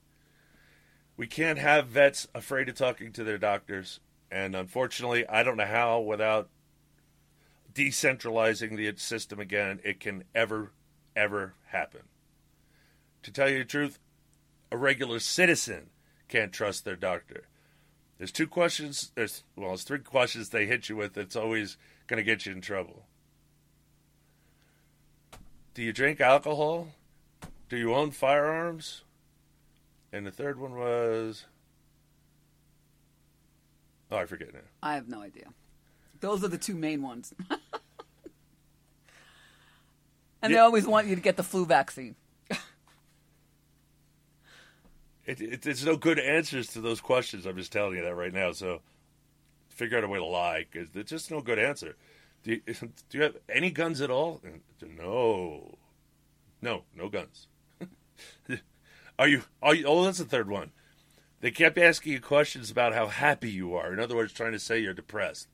We 1.15 1.27
can't 1.27 1.59
have 1.59 1.87
vets 1.87 2.27
afraid 2.33 2.69
of 2.69 2.75
talking 2.75 3.11
to 3.13 3.23
their 3.23 3.37
doctors, 3.37 3.99
and 4.31 4.55
unfortunately, 4.55 5.27
I 5.27 5.43
don't 5.43 5.57
know 5.57 5.65
how 5.65 5.99
without 5.99 6.49
decentralizing 7.73 8.75
the 8.75 8.93
system 8.97 9.39
again, 9.39 9.79
it 9.83 9.99
can 9.99 10.23
ever, 10.33 10.71
ever 11.15 11.53
happen. 11.67 12.01
To 13.23 13.31
tell 13.31 13.49
you 13.49 13.59
the 13.59 13.65
truth, 13.65 13.99
a 14.71 14.77
regular 14.77 15.19
citizen 15.19 15.89
can't 16.27 16.51
trust 16.51 16.83
their 16.83 16.95
doctor. 16.95 17.47
There's 18.17 18.31
two 18.31 18.47
questions. 18.47 19.11
There's 19.15 19.43
well, 19.55 19.69
there's 19.69 19.83
three 19.83 19.99
questions 19.99 20.49
they 20.49 20.65
hit 20.65 20.89
you 20.89 20.95
with. 20.95 21.13
That's 21.13 21.35
always 21.35 21.77
going 22.07 22.17
to 22.17 22.23
get 22.23 22.45
you 22.45 22.51
in 22.51 22.61
trouble. 22.61 23.05
Do 25.73 25.81
you 25.81 25.93
drink 25.93 26.21
alcohol? 26.21 26.89
Do 27.69 27.77
you 27.77 27.93
own 27.93 28.11
firearms? 28.11 29.03
And 30.13 30.25
the 30.27 30.31
third 30.31 30.59
one 30.59 30.75
was, 30.75 31.43
oh, 34.11 34.17
I 34.17 34.25
forget 34.27 34.53
now. 34.53 34.59
I 34.83 34.93
have 34.93 35.09
no 35.09 35.21
idea. 35.21 35.47
Those 36.19 36.43
are 36.43 36.47
the 36.47 36.59
two 36.59 36.75
main 36.75 37.01
ones. 37.01 37.33
and 40.43 40.53
they 40.53 40.59
always 40.59 40.85
want 40.85 41.07
you 41.07 41.15
to 41.15 41.21
get 41.21 41.35
the 41.35 41.43
flu 41.43 41.65
vaccine. 41.65 42.15
It, 45.25 45.39
it, 45.39 45.61
there's 45.61 45.85
no 45.85 45.95
good 45.95 46.19
answers 46.19 46.67
to 46.73 46.81
those 46.81 46.99
questions. 46.99 47.45
I'm 47.45 47.55
just 47.55 47.71
telling 47.71 47.95
you 47.95 48.03
that 48.03 48.13
right 48.13 48.33
now. 48.33 48.51
So 48.51 48.81
figure 49.69 49.97
out 49.97 50.03
a 50.03 50.07
way 50.09 50.19
to 50.19 50.25
lie 50.25 50.65
because 50.69 50.89
there's 50.89 51.05
just 51.05 51.31
no 51.31 51.39
good 51.39 51.57
answer. 51.57 51.95
Do 52.43 52.51
you, 52.51 52.61
do 52.65 53.17
you 53.17 53.21
have 53.23 53.37
any 53.47 53.71
guns 53.71 54.01
at 54.01 54.11
all? 54.11 54.41
Uh, 54.45 54.49
no, 54.97 55.77
no, 56.61 56.83
no 56.93 57.07
guns. 57.07 57.47
Are 59.19 59.27
you? 59.27 59.43
Are 59.61 59.75
you? 59.75 59.85
Oh, 59.85 60.03
that's 60.03 60.17
the 60.17 60.25
third 60.25 60.49
one. 60.49 60.71
They 61.41 61.51
kept 61.51 61.77
asking 61.77 62.13
you 62.13 62.21
questions 62.21 62.71
about 62.71 62.93
how 62.93 63.07
happy 63.07 63.51
you 63.51 63.75
are. 63.75 63.91
In 63.91 63.99
other 63.99 64.15
words, 64.15 64.31
trying 64.31 64.53
to 64.53 64.59
say 64.59 64.79
you're 64.79 64.93
depressed. 64.93 65.49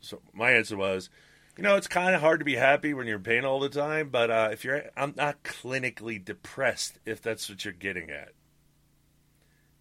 So 0.00 0.20
my 0.32 0.50
answer 0.50 0.76
was, 0.76 1.10
you 1.56 1.62
know, 1.62 1.76
it's 1.76 1.86
kind 1.86 2.14
of 2.14 2.20
hard 2.20 2.40
to 2.40 2.44
be 2.44 2.56
happy 2.56 2.92
when 2.92 3.06
you're 3.06 3.18
in 3.18 3.22
pain 3.22 3.44
all 3.44 3.60
the 3.60 3.68
time, 3.68 4.08
but 4.08 4.30
uh, 4.30 4.48
if 4.52 4.64
you're, 4.64 4.84
I'm 4.96 5.14
not 5.16 5.44
clinically 5.44 6.22
depressed. 6.22 6.98
If 7.06 7.22
that's 7.22 7.48
what 7.48 7.64
you're 7.64 7.72
getting 7.72 8.10
at, 8.10 8.32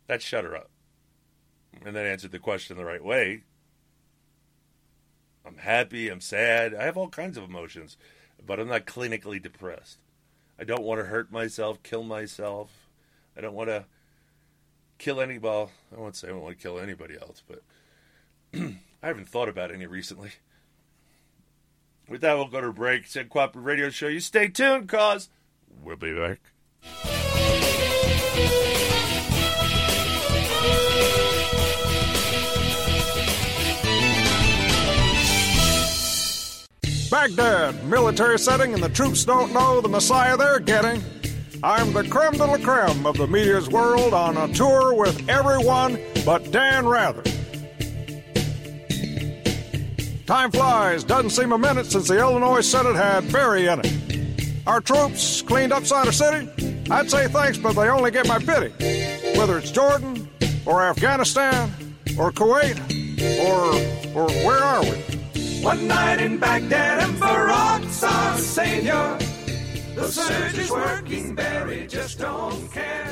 that 0.07 0.21
shut 0.21 0.43
her 0.43 0.55
up, 0.55 0.69
and 1.83 1.95
then 1.95 2.05
answered 2.05 2.31
the 2.31 2.39
question 2.39 2.77
the 2.77 2.85
right 2.85 3.03
way. 3.03 3.43
I'm 5.43 5.57
happy. 5.57 6.09
I'm 6.09 6.21
sad. 6.21 6.75
I 6.75 6.83
have 6.83 6.97
all 6.97 7.09
kinds 7.09 7.35
of 7.35 7.45
emotions, 7.45 7.97
but 8.45 8.59
I'm 8.59 8.67
not 8.67 8.85
clinically 8.85 9.41
depressed. 9.41 9.97
I 10.61 10.63
don't 10.63 10.83
want 10.83 11.01
to 11.01 11.07
hurt 11.07 11.31
myself, 11.31 11.81
kill 11.81 12.03
myself. 12.03 12.69
I 13.35 13.41
don't 13.41 13.55
want 13.55 13.69
to 13.69 13.85
kill 14.99 15.19
any. 15.19 15.39
Well, 15.39 15.71
I 15.91 15.99
won't 15.99 16.15
say 16.15 16.27
I 16.27 16.31
don't 16.31 16.41
want 16.41 16.55
to 16.55 16.61
kill 16.61 16.79
anybody 16.79 17.15
else, 17.19 17.41
but 17.47 17.63
I 18.53 19.07
haven't 19.07 19.27
thought 19.27 19.49
about 19.49 19.71
any 19.71 19.87
recently. 19.87 20.33
With 22.07 22.21
that, 22.21 22.35
we'll 22.35 22.47
go 22.47 22.61
to 22.61 22.71
break. 22.71 23.07
Uncooperative 23.07 23.65
Radio 23.65 23.89
Show. 23.89 24.07
You 24.07 24.19
stay 24.19 24.49
tuned, 24.49 24.87
cause 24.87 25.29
we'll 25.83 25.95
be 25.95 26.13
back. 26.13 26.39
Baghdad, 37.11 37.83
military 37.83 38.39
setting, 38.39 38.73
and 38.73 38.81
the 38.81 38.87
troops 38.87 39.25
don't 39.25 39.51
know 39.51 39.81
the 39.81 39.89
Messiah 39.89 40.37
they're 40.37 40.59
getting. 40.59 41.03
I'm 41.61 41.91
the 41.91 42.07
creme 42.07 42.31
de 42.31 42.45
la 42.45 42.57
creme 42.57 43.05
of 43.05 43.17
the 43.17 43.27
media's 43.27 43.69
world 43.69 44.13
on 44.13 44.37
a 44.37 44.47
tour 44.53 44.93
with 44.93 45.27
everyone 45.27 45.99
but 46.25 46.49
Dan 46.51 46.87
Rather. 46.87 47.21
Time 50.25 50.51
flies. 50.51 51.03
Doesn't 51.03 51.31
seem 51.31 51.51
a 51.51 51.57
minute 51.57 51.87
since 51.87 52.07
the 52.07 52.17
Illinois 52.17 52.61
Senate 52.61 52.95
had 52.95 53.29
Barry 53.29 53.67
in 53.67 53.81
it. 53.83 54.65
Our 54.65 54.79
troops 54.79 55.41
cleaned 55.41 55.73
up 55.73 55.85
Sadr 55.85 56.13
City. 56.13 56.47
I'd 56.89 57.11
say 57.11 57.27
thanks, 57.27 57.57
but 57.57 57.73
they 57.73 57.89
only 57.89 58.11
get 58.11 58.25
my 58.25 58.39
pity. 58.39 58.71
Whether 59.37 59.57
it's 59.57 59.71
Jordan 59.71 60.29
or 60.65 60.81
Afghanistan 60.81 61.69
or 62.17 62.31
Kuwait 62.31 62.79
or 63.45 64.17
or 64.17 64.29
where 64.45 64.63
are 64.63 64.81
we? 64.83 65.10
One 65.61 65.87
night 65.87 66.19
in 66.19 66.37
Baghdad 66.37 67.03
and 67.03 67.17
Farag's 67.17 68.03
our 68.03 68.37
savior. 68.37 69.17
The 69.93 70.07
surge 70.07 70.57
is 70.57 70.71
working, 70.71 71.35
Barry 71.35 71.85
just 71.87 72.19
don't 72.19 72.71
care. 72.71 73.07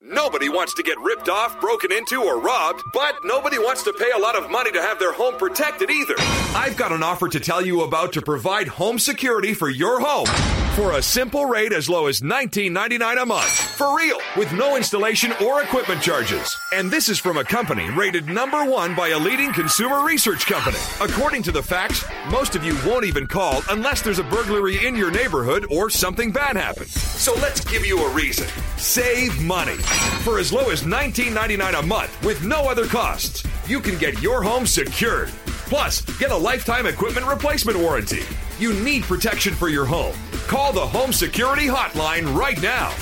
Nobody 0.00 0.48
wants 0.48 0.74
to 0.74 0.82
get 0.82 0.98
ripped 1.00 1.28
off, 1.28 1.60
broken 1.60 1.90
into, 1.90 2.22
or 2.22 2.38
robbed, 2.40 2.82
but 2.92 3.16
nobody 3.24 3.58
wants 3.58 3.82
to 3.84 3.92
pay 3.92 4.10
a 4.14 4.18
lot 4.18 4.36
of 4.36 4.50
money 4.50 4.70
to 4.72 4.80
have 4.80 4.98
their 4.98 5.12
home 5.12 5.36
protected 5.36 5.90
either. 5.90 6.14
I've 6.54 6.76
got 6.76 6.92
an 6.92 7.02
offer 7.02 7.28
to 7.28 7.40
tell 7.40 7.64
you 7.64 7.82
about 7.82 8.12
to 8.14 8.22
provide 8.22 8.68
home 8.68 8.98
security 8.98 9.54
for 9.54 9.68
your 9.68 10.00
home 10.00 10.26
for 10.74 10.98
a 10.98 11.02
simple 11.02 11.46
rate 11.46 11.72
as 11.72 11.88
low 11.88 12.08
as 12.08 12.20
$19.99 12.20 13.22
a 13.22 13.26
month. 13.26 13.48
For 13.48 13.96
real, 13.96 14.18
with 14.36 14.52
no 14.52 14.76
installation 14.76 15.32
or 15.44 15.62
equipment 15.62 16.02
charges. 16.02 16.56
And 16.72 16.90
this 16.90 17.08
is 17.08 17.20
from 17.20 17.36
a 17.36 17.44
company 17.44 17.88
rated 17.90 18.26
number 18.26 18.64
one 18.64 18.96
by 18.96 19.10
a 19.10 19.18
leading 19.18 19.52
consumer 19.52 20.04
research 20.04 20.46
company. 20.46 20.78
According 21.00 21.44
to 21.44 21.52
the 21.52 21.62
facts, 21.62 22.04
most 22.28 22.56
of 22.56 22.64
you 22.64 22.76
won't 22.84 23.04
even 23.04 23.28
call 23.28 23.62
unless 23.70 24.02
there's 24.02 24.18
a 24.18 24.24
burglary 24.24 24.84
in 24.84 24.96
your 24.96 25.12
neighborhood 25.12 25.64
or 25.70 25.90
something 25.90 26.32
bad 26.32 26.56
happens. 26.56 26.92
So 26.92 27.34
let's 27.34 27.64
give 27.64 27.86
you 27.86 28.04
a 28.04 28.12
reason. 28.12 28.48
Save 28.76 29.40
money. 29.42 29.76
For 30.24 30.40
as 30.40 30.52
low 30.52 30.70
as 30.70 30.82
$19.99 30.82 31.78
a 31.78 31.86
month 31.86 32.24
with 32.24 32.42
no 32.44 32.68
other 32.68 32.86
costs, 32.86 33.44
you 33.68 33.80
can 33.80 33.96
get 33.98 34.20
your 34.20 34.42
home 34.42 34.66
secured. 34.66 35.30
Plus, 35.66 36.02
get 36.18 36.30
a 36.30 36.36
lifetime 36.36 36.86
equipment 36.86 37.26
replacement 37.26 37.78
warranty. 37.78 38.22
You 38.58 38.72
need 38.74 39.02
protection 39.04 39.54
for 39.54 39.68
your 39.68 39.84
home. 39.84 40.14
Call 40.46 40.72
the 40.72 40.86
Home 40.86 41.12
Security 41.12 41.66
Hotline 41.66 42.34
right 42.36 42.60
now. 42.62 42.92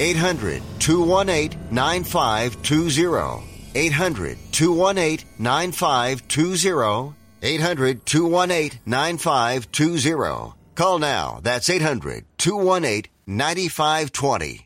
800 0.00 0.62
218 0.78 1.58
9520. 1.70 3.44
800 3.74 4.38
218 4.52 5.26
9520. 5.38 7.14
800 7.42 8.06
218 8.06 8.80
9520. 8.86 10.54
Call 10.74 10.98
now. 10.98 11.40
That's 11.42 11.70
800 11.70 12.24
218 12.38 13.10
9520. 13.26 14.65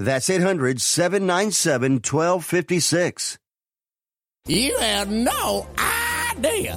That's 0.00 0.30
800 0.30 0.80
797 0.80 1.92
1256. 1.96 3.38
You 4.46 4.78
have 4.78 5.10
no 5.10 5.66
idea. 5.78 6.09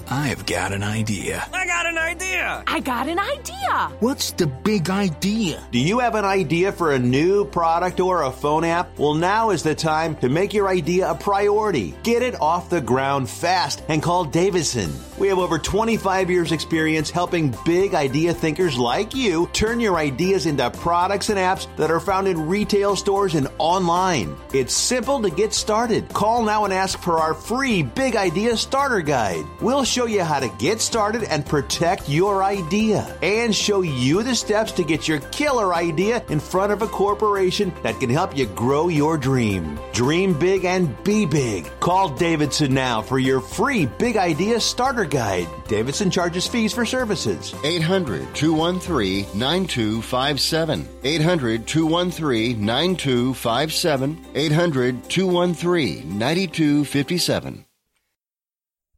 I've 0.09 0.45
got 0.45 0.73
an 0.73 0.83
idea. 0.83 1.47
I 1.53 1.65
got 1.65 1.85
an 1.85 1.97
idea. 1.97 2.63
I 2.67 2.79
got 2.79 3.07
an 3.07 3.19
idea. 3.19 3.91
What's 3.99 4.31
the 4.31 4.47
big 4.47 4.89
idea? 4.89 5.63
Do 5.71 5.79
you 5.79 5.99
have 5.99 6.15
an 6.15 6.25
idea 6.25 6.71
for 6.71 6.91
a 6.91 6.99
new 6.99 7.45
product 7.45 7.99
or 7.99 8.23
a 8.23 8.31
phone 8.31 8.63
app? 8.63 8.97
Well, 8.97 9.13
now 9.13 9.51
is 9.51 9.63
the 9.63 9.75
time 9.75 10.15
to 10.17 10.29
make 10.29 10.53
your 10.53 10.67
idea 10.67 11.11
a 11.11 11.15
priority. 11.15 11.95
Get 12.03 12.23
it 12.23 12.39
off 12.41 12.69
the 12.69 12.81
ground 12.81 13.29
fast 13.29 13.83
and 13.89 14.01
call 14.01 14.25
Davidson. 14.25 14.91
We 15.17 15.27
have 15.27 15.39
over 15.39 15.59
25 15.59 16.29
years 16.29 16.51
experience 16.51 17.09
helping 17.11 17.55
big 17.65 17.93
idea 17.93 18.33
thinkers 18.33 18.77
like 18.77 19.13
you 19.15 19.47
turn 19.53 19.79
your 19.79 19.97
ideas 19.97 20.47
into 20.47 20.69
products 20.71 21.29
and 21.29 21.37
apps 21.37 21.67
that 21.77 21.91
are 21.91 21.99
found 21.99 22.27
in 22.27 22.47
retail 22.47 22.95
stores 22.95 23.35
and 23.35 23.47
online. 23.59 24.35
It's 24.53 24.73
simple 24.73 25.21
to 25.21 25.29
get 25.29 25.53
started. 25.53 26.09
Call 26.09 26.43
now 26.43 26.65
and 26.65 26.73
ask 26.73 26.99
for 26.99 27.19
our 27.19 27.33
free 27.33 27.83
Big 27.83 28.15
Idea 28.15 28.57
Starter 28.57 29.01
Guide. 29.01 29.42
We'll 29.61 29.83
show 29.83 30.05
you 30.05 30.23
how 30.23 30.39
to 30.39 30.49
get 30.57 30.81
started 30.81 31.23
and 31.23 31.45
protect 31.45 32.09
your 32.09 32.43
idea 32.43 33.17
and 33.21 33.55
show 33.55 33.81
you 33.81 34.23
the 34.23 34.35
steps 34.35 34.71
to 34.73 34.83
get 34.83 35.07
your 35.07 35.19
killer 35.31 35.73
idea 35.73 36.23
in 36.29 36.39
front 36.39 36.71
of 36.71 36.81
a 36.81 36.87
corporation 36.87 37.73
that 37.83 37.99
can 37.99 38.09
help 38.09 38.35
you 38.35 38.45
grow 38.45 38.87
your 38.87 39.17
dream. 39.17 39.79
Dream 39.93 40.37
big 40.37 40.65
and 40.65 41.01
be 41.03 41.25
big. 41.25 41.69
Call 41.79 42.09
Davidson 42.09 42.73
now 42.73 43.01
for 43.01 43.19
your 43.19 43.41
free 43.41 43.85
Big 43.85 44.17
Idea 44.17 44.59
Starter 44.59 45.05
Guide. 45.05 45.47
Davidson 45.67 46.11
charges 46.11 46.47
fees 46.47 46.73
for 46.73 46.85
services. 46.85 47.53
800 47.63 48.33
213 48.35 49.27
9257. 49.37 50.87
800 51.03 51.67
213 51.67 52.65
9257. 52.65 54.25
800 54.35 55.09
213 55.09 56.17
9257. 56.17 57.65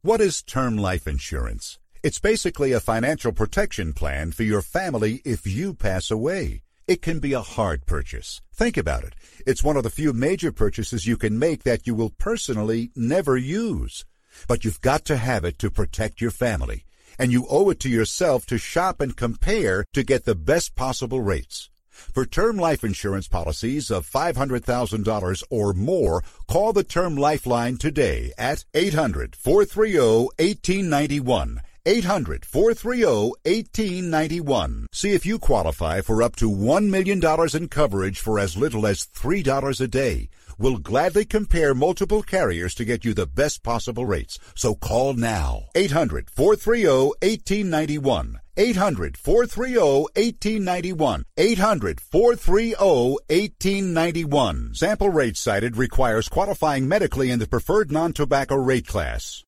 What 0.06 0.20
is 0.20 0.40
term 0.40 0.76
life 0.76 1.08
insurance? 1.08 1.80
It's 2.04 2.20
basically 2.20 2.70
a 2.70 2.78
financial 2.78 3.32
protection 3.32 3.92
plan 3.92 4.30
for 4.30 4.44
your 4.44 4.62
family 4.62 5.20
if 5.24 5.48
you 5.48 5.74
pass 5.74 6.12
away. 6.12 6.62
It 6.86 7.02
can 7.02 7.18
be 7.18 7.32
a 7.32 7.40
hard 7.40 7.86
purchase. 7.86 8.40
Think 8.54 8.76
about 8.76 9.02
it. 9.02 9.16
It's 9.48 9.64
one 9.64 9.76
of 9.76 9.82
the 9.82 9.90
few 9.90 10.12
major 10.12 10.52
purchases 10.52 11.08
you 11.08 11.16
can 11.16 11.40
make 11.40 11.64
that 11.64 11.88
you 11.88 11.96
will 11.96 12.10
personally 12.10 12.92
never 12.94 13.36
use. 13.36 14.04
But 14.46 14.64
you've 14.64 14.80
got 14.80 15.04
to 15.06 15.16
have 15.16 15.44
it 15.44 15.58
to 15.58 15.72
protect 15.72 16.20
your 16.20 16.30
family. 16.30 16.84
And 17.18 17.32
you 17.32 17.44
owe 17.50 17.68
it 17.70 17.80
to 17.80 17.88
yourself 17.88 18.46
to 18.46 18.58
shop 18.58 19.00
and 19.00 19.16
compare 19.16 19.84
to 19.92 20.04
get 20.04 20.24
the 20.24 20.36
best 20.36 20.76
possible 20.76 21.20
rates. 21.20 21.68
For 22.16 22.24
term 22.24 22.56
life 22.56 22.82
insurance 22.82 23.28
policies 23.28 23.90
of 23.90 24.08
$500,000 24.08 25.42
or 25.50 25.74
more, 25.74 26.24
call 26.48 26.72
the 26.72 26.82
Term 26.82 27.14
Lifeline 27.14 27.76
today 27.76 28.32
at 28.38 28.64
800 28.72 29.36
430 29.36 30.30
1891. 30.38 31.60
800 31.84 32.46
430 32.46 33.04
1891. 33.44 34.86
See 34.92 35.10
if 35.10 35.26
you 35.26 35.38
qualify 35.38 36.00
for 36.00 36.22
up 36.22 36.36
to 36.36 36.50
$1 36.50 36.88
million 36.88 37.20
in 37.54 37.68
coverage 37.68 38.18
for 38.18 38.38
as 38.38 38.56
little 38.56 38.86
as 38.86 39.06
$3 39.06 39.80
a 39.82 39.86
day. 39.86 40.30
We'll 40.58 40.78
gladly 40.78 41.26
compare 41.26 41.74
multiple 41.74 42.22
carriers 42.22 42.74
to 42.76 42.84
get 42.84 43.04
you 43.04 43.12
the 43.12 43.26
best 43.26 43.62
possible 43.62 44.06
rates. 44.06 44.38
So 44.54 44.74
call 44.74 45.12
now. 45.12 45.64
800 45.74 46.30
430 46.30 46.86
1891. 47.20 48.40
800 48.56 49.16
430 49.18 49.78
1891. 50.14 51.24
800 51.36 52.00
430 52.00 52.74
1891. 52.74 54.74
Sample 54.74 55.10
rate 55.10 55.36
cited 55.36 55.76
requires 55.76 56.28
qualifying 56.28 56.88
medically 56.88 57.30
in 57.30 57.38
the 57.38 57.46
preferred 57.46 57.92
non 57.92 58.14
tobacco 58.14 58.56
rate 58.56 58.86
class. 58.86 59.42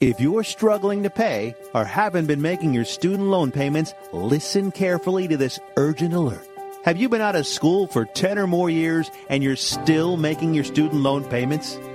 If 0.00 0.20
you're 0.20 0.44
struggling 0.44 1.04
to 1.04 1.10
pay 1.10 1.54
or 1.74 1.84
haven't 1.84 2.26
been 2.26 2.42
making 2.42 2.74
your 2.74 2.84
student 2.84 3.28
loan 3.28 3.52
payments, 3.52 3.94
listen 4.12 4.72
carefully 4.72 5.28
to 5.28 5.36
this 5.36 5.60
urgent 5.76 6.12
alert. 6.12 6.51
Have 6.84 6.96
you 6.96 7.08
been 7.08 7.20
out 7.20 7.36
of 7.36 7.46
school 7.46 7.86
for 7.86 8.04
10 8.04 8.40
or 8.40 8.48
more 8.48 8.68
years 8.68 9.08
and 9.28 9.40
you're 9.40 9.54
still 9.54 10.16
making 10.16 10.52
your 10.52 10.64
student 10.64 11.00
loan 11.00 11.22
payments? 11.22 11.78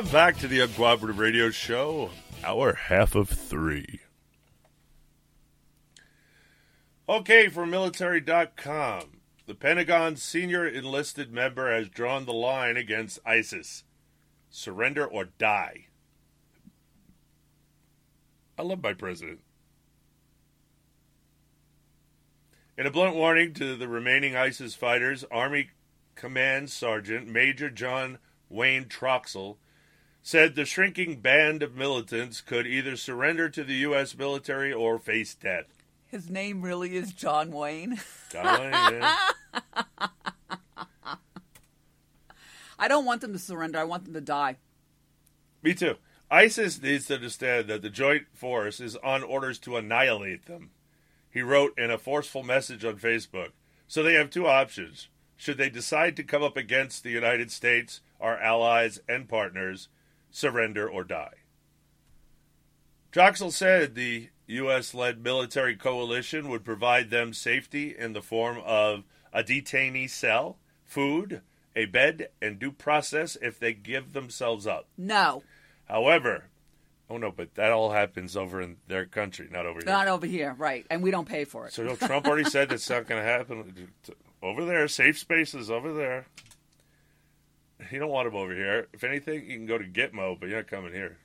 Welcome 0.00 0.14
back 0.14 0.38
to 0.38 0.48
the 0.48 0.60
Uncooperative 0.60 1.18
Radio 1.18 1.50
Show, 1.50 2.08
our 2.42 2.72
half 2.72 3.14
of 3.14 3.28
three. 3.28 4.00
Okay, 7.06 7.48
from 7.48 7.68
military.com. 7.68 9.20
The 9.46 9.54
Pentagon's 9.54 10.22
senior 10.22 10.66
enlisted 10.66 11.30
member 11.30 11.70
has 11.70 11.90
drawn 11.90 12.24
the 12.24 12.32
line 12.32 12.78
against 12.78 13.18
ISIS. 13.26 13.84
Surrender 14.48 15.04
or 15.04 15.26
die. 15.36 15.88
I 18.58 18.62
love 18.62 18.82
my 18.82 18.94
president. 18.94 19.40
In 22.78 22.86
a 22.86 22.90
blunt 22.90 23.16
warning 23.16 23.52
to 23.52 23.76
the 23.76 23.86
remaining 23.86 24.34
ISIS 24.34 24.74
fighters, 24.74 25.26
Army 25.30 25.68
Command 26.14 26.70
Sergeant 26.70 27.28
Major 27.28 27.68
John 27.68 28.16
Wayne 28.48 28.86
Troxell 28.86 29.58
said 30.22 30.54
the 30.54 30.64
shrinking 30.64 31.20
band 31.20 31.62
of 31.62 31.74
militants 31.74 32.40
could 32.40 32.66
either 32.66 32.96
surrender 32.96 33.48
to 33.48 33.64
the 33.64 33.74
U.S. 33.74 34.16
military 34.16 34.72
or 34.72 34.98
face 34.98 35.34
death. 35.34 35.66
His 36.06 36.28
name 36.28 36.62
really 36.62 36.96
is 36.96 37.12
John 37.12 37.52
Wayne. 37.52 38.00
John 38.30 38.60
Wayne, 38.60 38.72
yeah. 38.72 39.16
I 42.78 42.88
don't 42.88 43.04
want 43.04 43.20
them 43.20 43.32
to 43.32 43.38
surrender. 43.38 43.78
I 43.78 43.84
want 43.84 44.04
them 44.04 44.14
to 44.14 44.20
die. 44.20 44.56
Me 45.62 45.74
too. 45.74 45.96
ISIS 46.30 46.80
needs 46.80 47.06
to 47.06 47.16
understand 47.16 47.68
that 47.68 47.82
the 47.82 47.90
joint 47.90 48.24
force 48.32 48.80
is 48.80 48.96
on 48.96 49.22
orders 49.22 49.58
to 49.60 49.76
annihilate 49.76 50.46
them. 50.46 50.70
He 51.30 51.42
wrote 51.42 51.78
in 51.78 51.90
a 51.90 51.98
forceful 51.98 52.42
message 52.42 52.84
on 52.84 52.96
Facebook. 52.96 53.50
So 53.86 54.02
they 54.02 54.14
have 54.14 54.30
two 54.30 54.46
options. 54.46 55.08
Should 55.36 55.58
they 55.58 55.70
decide 55.70 56.16
to 56.16 56.22
come 56.22 56.42
up 56.42 56.56
against 56.56 57.02
the 57.02 57.10
United 57.10 57.50
States, 57.50 58.00
our 58.20 58.38
allies, 58.38 59.00
and 59.08 59.28
partners, 59.28 59.88
surrender 60.30 60.88
or 60.88 61.04
die? 61.04 61.34
Troxell 63.12 63.52
said 63.52 63.94
the 63.94 64.28
U.S. 64.46 64.94
led 64.94 65.22
military 65.22 65.76
coalition 65.76 66.48
would 66.48 66.64
provide 66.64 67.10
them 67.10 67.32
safety 67.32 67.94
in 67.96 68.12
the 68.12 68.22
form 68.22 68.58
of 68.64 69.04
a 69.32 69.42
detainee 69.42 70.08
cell, 70.08 70.58
food, 70.84 71.40
a 71.74 71.86
bed, 71.86 72.28
and 72.40 72.58
due 72.58 72.72
process 72.72 73.36
if 73.40 73.58
they 73.58 73.72
give 73.72 74.12
themselves 74.12 74.66
up. 74.66 74.86
No, 74.96 75.42
However, 75.88 76.44
oh 77.08 77.16
no, 77.16 77.32
but 77.32 77.56
that 77.56 77.72
all 77.72 77.90
happens 77.90 78.36
over 78.36 78.60
in 78.60 78.76
their 78.86 79.06
country, 79.06 79.48
not 79.50 79.66
over 79.66 79.80
here. 79.80 79.92
not 79.92 80.06
over 80.06 80.24
here, 80.24 80.54
right? 80.56 80.86
And 80.88 81.02
we 81.02 81.10
don't 81.10 81.28
pay 81.28 81.44
for 81.44 81.66
it. 81.66 81.72
So 81.72 81.96
Trump 81.96 82.26
already 82.28 82.48
said 82.48 82.68
that's 82.68 82.88
not 82.88 83.08
going 83.08 83.20
to 83.20 83.28
happen. 83.28 83.88
Over 84.42 84.64
there, 84.64 84.88
safe 84.88 85.18
spaces 85.18 85.70
over 85.70 85.92
there. 85.92 86.24
You 87.90 87.98
don't 87.98 88.10
want 88.10 88.26
them 88.26 88.36
over 88.36 88.54
here. 88.54 88.88
If 88.92 89.04
anything, 89.04 89.48
you 89.48 89.56
can 89.56 89.66
go 89.66 89.78
to 89.78 89.84
Gitmo, 89.84 90.38
but 90.38 90.48
you're 90.48 90.58
not 90.58 90.68
coming 90.68 90.92
here. 90.92 91.18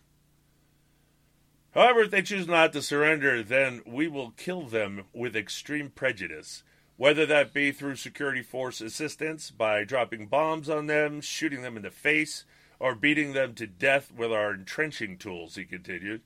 However, 1.71 2.01
if 2.01 2.11
they 2.11 2.21
choose 2.21 2.47
not 2.47 2.71
to 2.73 2.81
surrender, 2.81 3.43
then 3.43 3.81
we 3.85 4.07
will 4.07 4.31
kill 4.31 4.63
them 4.63 5.03
with 5.13 5.35
extreme 5.35 5.89
prejudice, 5.89 6.63
whether 6.95 7.25
that 7.25 7.53
be 7.53 7.71
through 7.73 7.97
security 7.97 8.41
force 8.41 8.79
assistance 8.79 9.51
by 9.51 9.83
dropping 9.83 10.27
bombs 10.27 10.69
on 10.69 10.87
them, 10.87 11.19
shooting 11.19 11.61
them 11.63 11.75
in 11.75 11.83
the 11.83 11.91
face, 11.91 12.45
or 12.79 12.95
beating 12.95 13.33
them 13.33 13.53
to 13.55 13.67
death 13.67 14.11
with 14.15 14.31
our 14.31 14.53
entrenching 14.53 15.17
tools, 15.17 15.55
he 15.55 15.65
continued. 15.65 16.21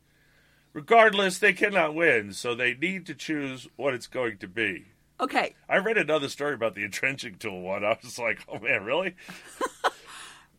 Regardless, 0.72 1.40
they 1.40 1.54
cannot 1.54 1.96
win, 1.96 2.32
so 2.34 2.54
they 2.54 2.76
need 2.76 3.08
to 3.08 3.16
choose 3.16 3.68
what 3.76 3.96
it's 3.96 4.08
going 4.08 4.38
to 4.38 4.48
be. 4.48 4.90
Okay. 5.20 5.56
I 5.68 5.78
read 5.78 5.98
another 5.98 6.30
story 6.30 6.54
about 6.54 6.76
the 6.76 6.84
entrenching 6.86 7.36
tool 7.36 7.62
one. 7.62 7.84
I 7.84 7.98
was 8.02 8.20
like, 8.20 8.40
oh 8.48 8.60
man, 8.60 8.84
really? 8.84 9.16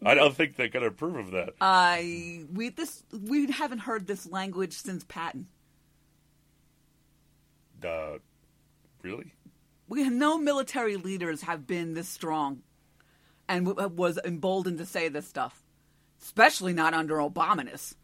I 0.04 0.14
don't 0.14 0.34
think 0.34 0.56
they're 0.56 0.68
going 0.68 0.82
to 0.82 0.88
approve 0.88 1.16
of 1.16 1.30
that. 1.32 1.54
I 1.60 2.44
we 2.52 2.70
this 2.70 3.04
we 3.12 3.50
haven't 3.50 3.80
heard 3.80 4.06
this 4.06 4.26
language 4.26 4.72
since 4.74 5.04
Patton. 5.04 5.46
Uh, 7.84 8.18
really? 9.02 9.34
We 9.88 10.04
have 10.04 10.12
no 10.12 10.38
military 10.38 10.96
leaders 10.96 11.42
have 11.42 11.66
been 11.66 11.94
this 11.94 12.08
strong, 12.08 12.62
and 13.48 13.66
w- 13.66 13.88
was 13.88 14.18
emboldened 14.24 14.78
to 14.78 14.86
say 14.86 15.08
this 15.08 15.26
stuff, 15.26 15.62
especially 16.22 16.72
not 16.72 16.94
under 16.94 17.16
Obamanus. 17.16 17.94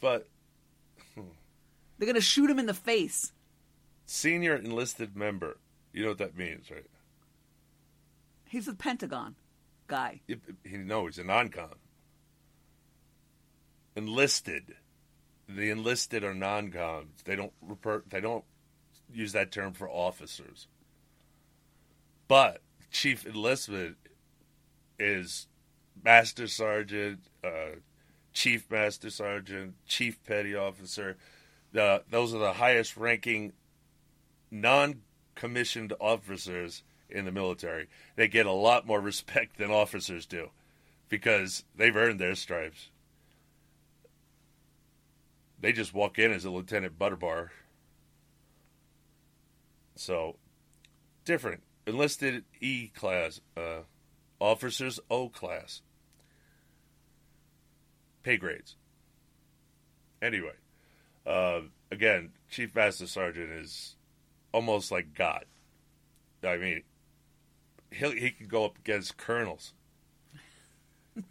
But 0.00 0.28
They're 1.16 2.06
going 2.06 2.14
to 2.14 2.20
shoot 2.20 2.48
him 2.48 2.58
in 2.58 2.66
the 2.66 2.74
face. 2.74 3.32
senior 4.06 4.56
enlisted 4.56 5.16
member, 5.16 5.58
you 5.92 6.02
know 6.02 6.10
what 6.10 6.18
that 6.18 6.36
means, 6.36 6.70
right? 6.70 6.86
He's 8.48 8.68
a 8.68 8.74
Pentagon 8.74 9.36
guy. 9.90 10.20
No, 10.64 11.06
he's 11.06 11.18
a 11.18 11.24
non-com. 11.24 11.74
Enlisted, 13.96 14.76
the 15.48 15.70
enlisted 15.70 16.22
are 16.24 16.32
non-coms. 16.32 17.22
They 17.24 17.36
don't 17.36 17.52
refer, 17.60 18.02
They 18.08 18.20
don't 18.20 18.44
use 19.12 19.32
that 19.32 19.50
term 19.50 19.72
for 19.72 19.88
officers. 19.88 20.68
But 22.28 22.62
chief 22.92 23.26
enlistment 23.26 23.96
is 24.98 25.48
master 26.04 26.46
sergeant, 26.46 27.20
uh, 27.42 27.80
chief 28.32 28.70
master 28.70 29.10
sergeant, 29.10 29.74
chief 29.86 30.22
petty 30.22 30.54
officer. 30.54 31.16
The, 31.72 32.04
those 32.08 32.32
are 32.32 32.38
the 32.38 32.52
highest 32.52 32.96
ranking 32.96 33.52
non 34.52 35.02
commissioned 35.34 35.92
officers 36.00 36.84
in 37.12 37.24
the 37.24 37.32
military. 37.32 37.88
They 38.16 38.28
get 38.28 38.46
a 38.46 38.52
lot 38.52 38.86
more 38.86 39.00
respect 39.00 39.58
than 39.58 39.70
officers 39.70 40.26
do 40.26 40.50
because 41.08 41.64
they've 41.76 41.96
earned 41.96 42.20
their 42.20 42.34
stripes. 42.34 42.90
They 45.60 45.72
just 45.72 45.92
walk 45.92 46.18
in 46.18 46.32
as 46.32 46.44
a 46.44 46.50
lieutenant 46.50 46.98
butterbar. 46.98 47.50
So, 49.94 50.36
different. 51.24 51.62
Enlisted 51.86 52.44
E 52.60 52.88
class, 52.88 53.40
uh, 53.56 53.80
officers 54.38 55.00
O 55.10 55.28
class. 55.28 55.82
Pay 58.22 58.36
grades. 58.36 58.76
Anyway, 60.22 60.54
uh, 61.26 61.60
again, 61.90 62.30
Chief 62.50 62.74
Master 62.74 63.06
Sergeant 63.06 63.50
is 63.50 63.96
almost 64.52 64.90
like 64.90 65.14
God. 65.14 65.44
I 66.42 66.56
mean, 66.56 66.82
he 67.90 68.18
he 68.18 68.30
could 68.30 68.48
go 68.48 68.64
up 68.64 68.78
against 68.78 69.16
colonels. 69.16 69.72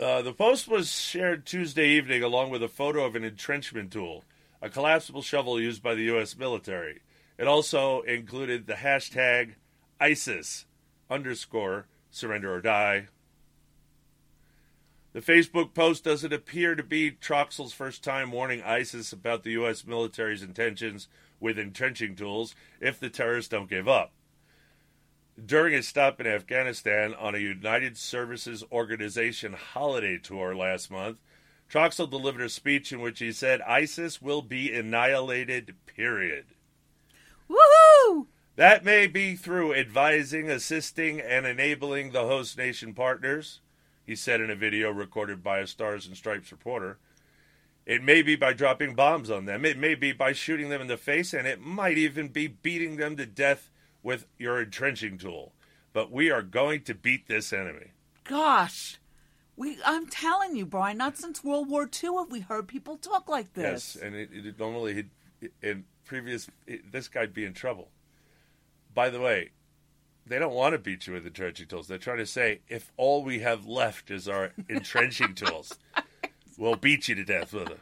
Uh, 0.00 0.22
the 0.22 0.32
post 0.32 0.66
was 0.66 0.90
shared 0.90 1.44
Tuesday 1.44 1.86
evening 1.86 2.22
along 2.22 2.48
with 2.48 2.62
a 2.62 2.68
photo 2.68 3.04
of 3.04 3.14
an 3.14 3.22
entrenchment 3.22 3.92
tool, 3.92 4.24
a 4.62 4.70
collapsible 4.70 5.20
shovel 5.20 5.60
used 5.60 5.82
by 5.82 5.94
the 5.94 6.04
U.S. 6.04 6.38
military. 6.38 7.00
It 7.36 7.46
also 7.46 8.00
included 8.00 8.66
the 8.66 8.74
hashtag 8.74 9.56
ISIS, 10.00 10.64
underscore 11.10 11.86
surrender 12.10 12.54
or 12.54 12.62
die. 12.62 13.08
The 15.12 15.20
Facebook 15.20 15.74
post 15.74 16.04
doesn't 16.04 16.32
appear 16.32 16.76
to 16.76 16.84
be 16.84 17.10
Troxell's 17.10 17.72
first 17.72 18.04
time 18.04 18.30
warning 18.30 18.62
ISIS 18.62 19.12
about 19.12 19.42
the 19.42 19.50
U.S. 19.52 19.84
military's 19.84 20.42
intentions 20.42 21.08
with 21.40 21.58
entrenching 21.58 22.14
tools 22.14 22.54
if 22.80 23.00
the 23.00 23.10
terrorists 23.10 23.48
don't 23.48 23.68
give 23.68 23.88
up. 23.88 24.12
During 25.44 25.74
a 25.74 25.82
stop 25.82 26.20
in 26.20 26.26
Afghanistan 26.28 27.14
on 27.14 27.34
a 27.34 27.38
United 27.38 27.96
Services 27.96 28.62
Organization 28.70 29.54
holiday 29.54 30.18
tour 30.18 30.54
last 30.54 30.90
month, 30.90 31.18
Troxel 31.68 32.10
delivered 32.10 32.42
a 32.42 32.48
speech 32.48 32.92
in 32.92 33.00
which 33.00 33.18
he 33.18 33.32
said 33.32 33.62
ISIS 33.62 34.22
will 34.22 34.42
be 34.42 34.72
annihilated, 34.72 35.74
period. 35.86 36.46
Woohoo! 37.48 38.26
That 38.56 38.84
may 38.84 39.06
be 39.06 39.34
through 39.34 39.74
advising, 39.74 40.50
assisting, 40.50 41.20
and 41.20 41.46
enabling 41.46 42.10
the 42.10 42.26
host 42.26 42.58
nation 42.58 42.92
partners, 42.92 43.60
he 44.10 44.16
said 44.16 44.40
in 44.40 44.50
a 44.50 44.56
video 44.56 44.90
recorded 44.90 45.40
by 45.40 45.60
a 45.60 45.66
Stars 45.68 46.04
and 46.04 46.16
Stripes 46.16 46.50
reporter. 46.50 46.98
It 47.86 48.02
may 48.02 48.22
be 48.22 48.34
by 48.34 48.52
dropping 48.52 48.96
bombs 48.96 49.30
on 49.30 49.44
them. 49.44 49.64
It 49.64 49.78
may 49.78 49.94
be 49.94 50.10
by 50.10 50.32
shooting 50.32 50.68
them 50.68 50.80
in 50.80 50.88
the 50.88 50.96
face, 50.96 51.32
and 51.32 51.46
it 51.46 51.60
might 51.60 51.96
even 51.96 52.26
be 52.26 52.48
beating 52.48 52.96
them 52.96 53.16
to 53.18 53.24
death 53.24 53.70
with 54.02 54.26
your 54.36 54.60
entrenching 54.60 55.16
tool. 55.16 55.52
But 55.92 56.10
we 56.10 56.28
are 56.28 56.42
going 56.42 56.82
to 56.86 56.94
beat 56.94 57.28
this 57.28 57.52
enemy. 57.52 57.92
Gosh, 58.24 58.98
we 59.54 59.78
I'm 59.86 60.08
telling 60.08 60.56
you, 60.56 60.66
Brian, 60.66 60.98
not 60.98 61.16
since 61.16 61.44
World 61.44 61.70
War 61.70 61.82
II 61.82 62.16
have 62.16 62.32
we 62.32 62.40
heard 62.40 62.66
people 62.66 62.96
talk 62.96 63.28
like 63.28 63.54
this. 63.54 63.94
Yes, 63.94 64.02
and 64.02 64.16
it, 64.16 64.30
it 64.32 64.58
normally 64.58 65.04
in 65.62 65.84
previous 66.04 66.50
it, 66.66 66.90
this 66.90 67.06
guy'd 67.06 67.32
be 67.32 67.44
in 67.44 67.54
trouble. 67.54 67.90
By 68.92 69.08
the 69.08 69.20
way, 69.20 69.50
they 70.30 70.38
don't 70.38 70.54
want 70.54 70.74
to 70.74 70.78
beat 70.78 71.08
you 71.08 71.12
with 71.12 71.26
entrenching 71.26 71.66
tools. 71.66 71.88
They're 71.88 71.98
trying 71.98 72.18
to 72.18 72.26
say 72.26 72.60
if 72.68 72.92
all 72.96 73.24
we 73.24 73.40
have 73.40 73.66
left 73.66 74.12
is 74.12 74.28
our 74.28 74.52
entrenching 74.70 75.34
tools, 75.34 75.76
we'll 76.56 76.76
beat 76.76 77.08
you 77.08 77.16
to 77.16 77.24
death 77.24 77.52
with 77.52 77.66
them. 77.66 77.80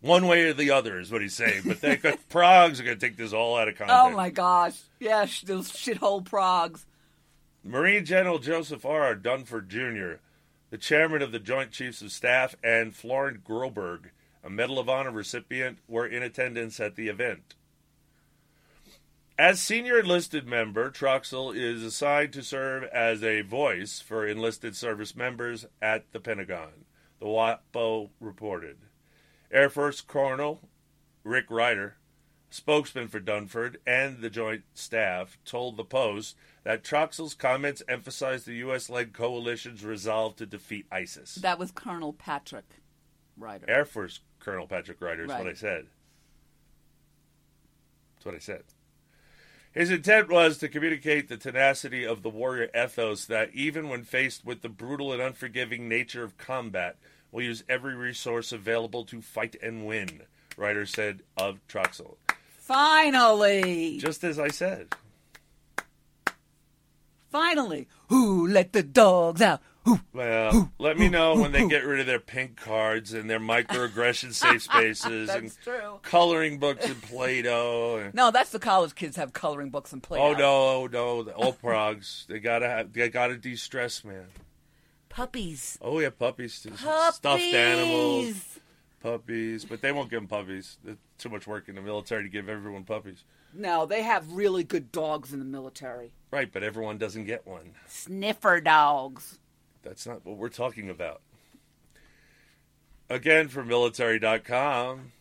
One 0.00 0.28
way 0.28 0.44
or 0.44 0.52
the 0.52 0.70
other 0.70 1.00
is 1.00 1.10
what 1.10 1.22
he's 1.22 1.34
saying. 1.34 1.62
But 1.66 1.80
they 1.80 1.96
got 1.96 2.20
Progs 2.30 2.78
are 2.78 2.84
going 2.84 2.96
to 2.96 3.06
take 3.06 3.16
this 3.16 3.32
all 3.32 3.56
out 3.56 3.66
of 3.66 3.76
context. 3.76 4.00
Oh 4.00 4.10
my 4.10 4.30
gosh! 4.30 4.80
Yes, 5.00 5.40
those 5.40 5.72
shithole 5.72 6.24
Progs. 6.24 6.84
Marine 7.64 8.04
General 8.04 8.38
Joseph 8.38 8.86
R. 8.86 9.16
Dunford 9.16 9.66
Jr., 9.66 10.20
the 10.70 10.78
chairman 10.78 11.20
of 11.20 11.32
the 11.32 11.40
Joint 11.40 11.72
Chiefs 11.72 12.00
of 12.00 12.12
Staff, 12.12 12.54
and 12.62 12.94
Florent 12.94 13.42
Groberg, 13.42 14.10
a 14.44 14.48
Medal 14.48 14.78
of 14.78 14.88
Honor 14.88 15.10
recipient, 15.10 15.78
were 15.88 16.06
in 16.06 16.22
attendance 16.22 16.78
at 16.78 16.94
the 16.94 17.08
event. 17.08 17.55
As 19.38 19.60
senior 19.60 19.98
enlisted 19.98 20.46
member, 20.46 20.90
Troxell 20.90 21.54
is 21.54 21.82
assigned 21.82 22.32
to 22.32 22.42
serve 22.42 22.84
as 22.84 23.22
a 23.22 23.42
voice 23.42 24.00
for 24.00 24.26
enlisted 24.26 24.74
service 24.74 25.14
members 25.14 25.66
at 25.82 26.10
the 26.12 26.20
Pentagon, 26.20 26.86
the 27.20 27.26
WAPO 27.26 28.10
reported. 28.18 28.78
Air 29.50 29.68
Force 29.68 30.00
Colonel 30.00 30.60
Rick 31.22 31.46
Ryder, 31.50 31.96
spokesman 32.48 33.08
for 33.08 33.20
Dunford 33.20 33.76
and 33.86 34.20
the 34.22 34.30
Joint 34.30 34.62
Staff, 34.72 35.36
told 35.44 35.76
the 35.76 35.84
Post 35.84 36.34
that 36.64 36.82
Troxell's 36.82 37.34
comments 37.34 37.82
emphasized 37.88 38.46
the 38.46 38.54
U.S. 38.54 38.88
led 38.88 39.12
coalition's 39.12 39.84
resolve 39.84 40.36
to 40.36 40.46
defeat 40.46 40.86
ISIS. 40.90 41.34
That 41.36 41.58
was 41.58 41.70
Colonel 41.72 42.14
Patrick 42.14 42.64
Ryder. 43.36 43.66
Air 43.68 43.84
Force 43.84 44.20
Colonel 44.40 44.66
Patrick 44.66 45.00
Ryder 45.00 45.24
is 45.24 45.28
Right. 45.28 45.38
what 45.44 45.48
I 45.48 45.54
said. 45.54 45.86
That's 48.14 48.24
what 48.24 48.34
I 48.34 48.38
said. 48.38 48.62
His 49.76 49.90
intent 49.90 50.30
was 50.30 50.56
to 50.58 50.68
communicate 50.68 51.28
the 51.28 51.36
tenacity 51.36 52.06
of 52.06 52.22
the 52.22 52.30
warrior 52.30 52.70
ethos 52.74 53.26
that, 53.26 53.50
even 53.52 53.90
when 53.90 54.04
faced 54.04 54.42
with 54.42 54.62
the 54.62 54.70
brutal 54.70 55.12
and 55.12 55.20
unforgiving 55.20 55.86
nature 55.86 56.24
of 56.24 56.38
combat, 56.38 56.96
will 57.30 57.42
use 57.42 57.62
every 57.68 57.94
resource 57.94 58.52
available 58.52 59.04
to 59.04 59.20
fight 59.20 59.54
and 59.62 59.86
win, 59.86 60.22
Ryder 60.56 60.86
said 60.86 61.20
of 61.36 61.60
Troxell. 61.68 62.16
Finally, 62.56 63.98
Just 63.98 64.24
as 64.24 64.38
I 64.38 64.48
said. 64.48 64.94
finally, 67.30 67.86
who 68.08 68.48
let 68.48 68.72
the 68.72 68.82
dogs 68.82 69.42
out? 69.42 69.60
Well, 70.12 70.72
let 70.78 70.98
me 70.98 71.08
know 71.08 71.34
when 71.36 71.52
they 71.52 71.66
get 71.68 71.84
rid 71.84 72.00
of 72.00 72.06
their 72.06 72.18
pink 72.20 72.56
cards 72.56 73.12
and 73.12 73.28
their 73.28 73.38
microaggression 73.40 74.32
safe 74.32 74.62
spaces 74.62 75.28
and 75.28 75.52
true. 75.62 76.00
coloring 76.02 76.58
books 76.58 76.86
and 76.86 77.00
Play-Doh. 77.02 77.98
And, 78.04 78.14
No, 78.14 78.30
that's 78.30 78.50
the 78.50 78.58
college 78.58 78.94
kids 78.94 79.16
have 79.16 79.32
coloring 79.32 79.70
books 79.70 79.92
and 79.92 80.02
play. 80.02 80.18
oh 80.18 80.32
no, 80.32 80.44
oh, 80.82 80.88
no, 80.90 81.22
the 81.22 81.34
old 81.34 81.58
progs. 81.62 82.26
They 82.28 82.38
gotta 82.40 82.68
have. 82.68 82.92
They 82.92 83.08
gotta 83.08 83.36
de-stress, 83.36 84.04
man. 84.04 84.26
puppies. 85.08 85.78
Oh 85.80 85.98
yeah, 86.00 86.10
puppies, 86.10 86.62
too. 86.62 86.70
Puppies. 86.70 87.14
stuffed 87.14 87.42
animals, 87.42 88.58
puppies. 89.00 89.64
But 89.64 89.80
they 89.82 89.92
won't 89.92 90.10
give 90.10 90.20
them 90.20 90.28
puppies. 90.28 90.78
There's 90.84 90.96
too 91.18 91.28
much 91.28 91.46
work 91.46 91.68
in 91.68 91.74
the 91.74 91.82
military 91.82 92.24
to 92.24 92.28
give 92.28 92.48
everyone 92.48 92.84
puppies. 92.84 93.24
No, 93.54 93.86
they 93.86 94.02
have 94.02 94.30
really 94.32 94.64
good 94.64 94.92
dogs 94.92 95.32
in 95.32 95.38
the 95.38 95.44
military. 95.44 96.12
Right, 96.30 96.52
but 96.52 96.62
everyone 96.62 96.98
doesn't 96.98 97.24
get 97.24 97.46
one. 97.46 97.72
Sniffer 97.86 98.60
dogs. 98.60 99.38
That's 99.86 100.06
not 100.06 100.26
what 100.26 100.36
we're 100.36 100.48
talking 100.48 100.90
about. 100.90 101.20
Again, 103.08 103.46
from 103.46 103.68
military.com, 103.68 105.12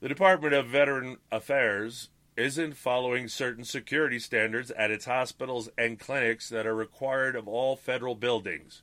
the 0.00 0.08
Department 0.08 0.54
of 0.54 0.68
Veteran 0.68 1.18
Affairs 1.30 2.08
isn't 2.36 2.76
following 2.76 3.28
certain 3.28 3.64
security 3.64 4.18
standards 4.18 4.70
at 4.70 4.90
its 4.90 5.04
hospitals 5.04 5.68
and 5.76 6.00
clinics 6.00 6.48
that 6.48 6.66
are 6.66 6.74
required 6.74 7.36
of 7.36 7.46
all 7.46 7.76
federal 7.76 8.14
buildings, 8.14 8.82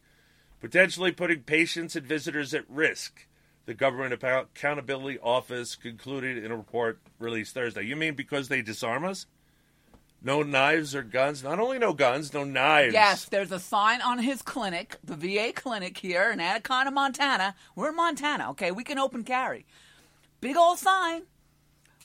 potentially 0.60 1.12
putting 1.12 1.42
patients 1.42 1.96
and 1.96 2.06
visitors 2.06 2.54
at 2.54 2.70
risk. 2.70 3.28
The 3.66 3.74
Government 3.74 4.14
Accountability 4.14 5.18
Office 5.20 5.76
concluded 5.76 6.44
in 6.44 6.52
a 6.52 6.58
report 6.58 7.00
released 7.18 7.56
Thursday. 7.56 7.84
You 7.84 7.96
mean 7.96 8.14
because 8.14 8.50
they 8.50 8.62
disarm 8.62 9.04
us? 9.04 9.26
No 10.24 10.44
knives 10.44 10.94
or 10.94 11.02
guns? 11.02 11.44
Not 11.44 11.60
only 11.60 11.80
no 11.80 11.94
guns, 11.94 12.34
no 12.34 12.44
knives. 12.44 12.94
Yes, 12.94 13.26
there's 13.26 13.52
a 13.52 13.60
sign 13.60 14.02
on 14.02 14.20
his 14.20 14.42
clinic, 14.44 14.98
the 15.04 15.16
VA 15.16 15.52
clinic 15.54 15.98
here 15.98 16.30
in 16.32 16.40
Anaconda, 16.40 16.92
Montana. 16.92 17.56
We're 17.76 17.90
in 17.90 17.96
Montana, 17.96 18.52
okay? 18.52 18.72
We 18.72 18.84
can 18.84 19.00
open 19.00 19.24
carry. 19.24 19.66
Big 20.40 20.56
old 20.56 20.78
sign 20.78 21.24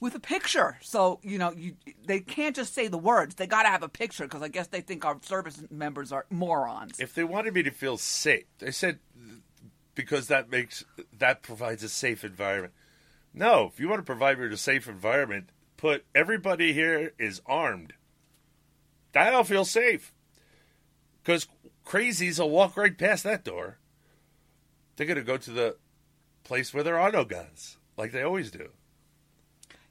with 0.00 0.14
a 0.14 0.20
picture. 0.20 0.78
So, 0.80 1.20
you 1.22 1.36
know, 1.36 1.52
you, 1.52 1.74
they 2.06 2.20
can't 2.20 2.56
just 2.56 2.74
say 2.74 2.88
the 2.88 2.98
words. 2.98 3.34
They 3.34 3.46
got 3.46 3.64
to 3.64 3.68
have 3.68 3.82
a 3.82 3.88
picture 3.88 4.24
because 4.24 4.42
I 4.42 4.48
guess 4.48 4.68
they 4.68 4.80
think 4.80 5.04
our 5.04 5.18
service 5.22 5.62
members 5.70 6.10
are 6.12 6.24
morons. 6.30 6.98
If 7.00 7.14
they 7.14 7.24
wanted 7.24 7.54
me 7.54 7.62
to 7.64 7.70
feel 7.70 7.98
safe, 7.98 8.44
they 8.58 8.70
said 8.70 8.98
because 9.94 10.28
that 10.28 10.50
makes 10.50 10.84
that 11.18 11.42
provides 11.42 11.82
a 11.82 11.88
safe 11.88 12.24
environment. 12.24 12.74
No, 13.34 13.70
if 13.72 13.80
you 13.80 13.88
want 13.88 13.98
to 13.98 14.04
provide 14.04 14.38
me 14.38 14.44
with 14.44 14.52
a 14.52 14.58
safe 14.58 14.88
environment, 14.88 15.50
put 15.76 16.04
everybody 16.14 16.72
here 16.72 17.12
is 17.18 17.42
armed. 17.46 17.94
That'll 19.24 19.44
feel 19.44 19.64
safe. 19.64 20.12
Because 21.22 21.48
crazies 21.86 22.38
will 22.38 22.50
walk 22.50 22.76
right 22.76 22.96
past 22.96 23.24
that 23.24 23.44
door. 23.44 23.78
They're 24.96 25.06
going 25.06 25.16
to 25.16 25.24
go 25.24 25.38
to 25.38 25.50
the 25.50 25.76
place 26.44 26.74
where 26.74 26.84
there 26.84 26.98
are 26.98 27.10
no 27.10 27.24
guns, 27.24 27.78
like 27.96 28.12
they 28.12 28.22
always 28.22 28.50
do. 28.50 28.68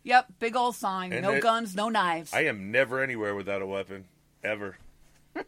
Yep, 0.04 0.34
big 0.40 0.56
old 0.56 0.76
sign. 0.76 1.12
And 1.12 1.24
no 1.24 1.32
it- 1.34 1.42
guns, 1.42 1.76
no 1.76 1.90
knives. 1.90 2.34
I 2.34 2.42
am 2.42 2.72
never 2.72 3.02
anywhere 3.02 3.34
without 3.34 3.64
a 3.64 3.68
weapon, 3.68 4.06
ever. 4.44 4.78
All 5.36 5.44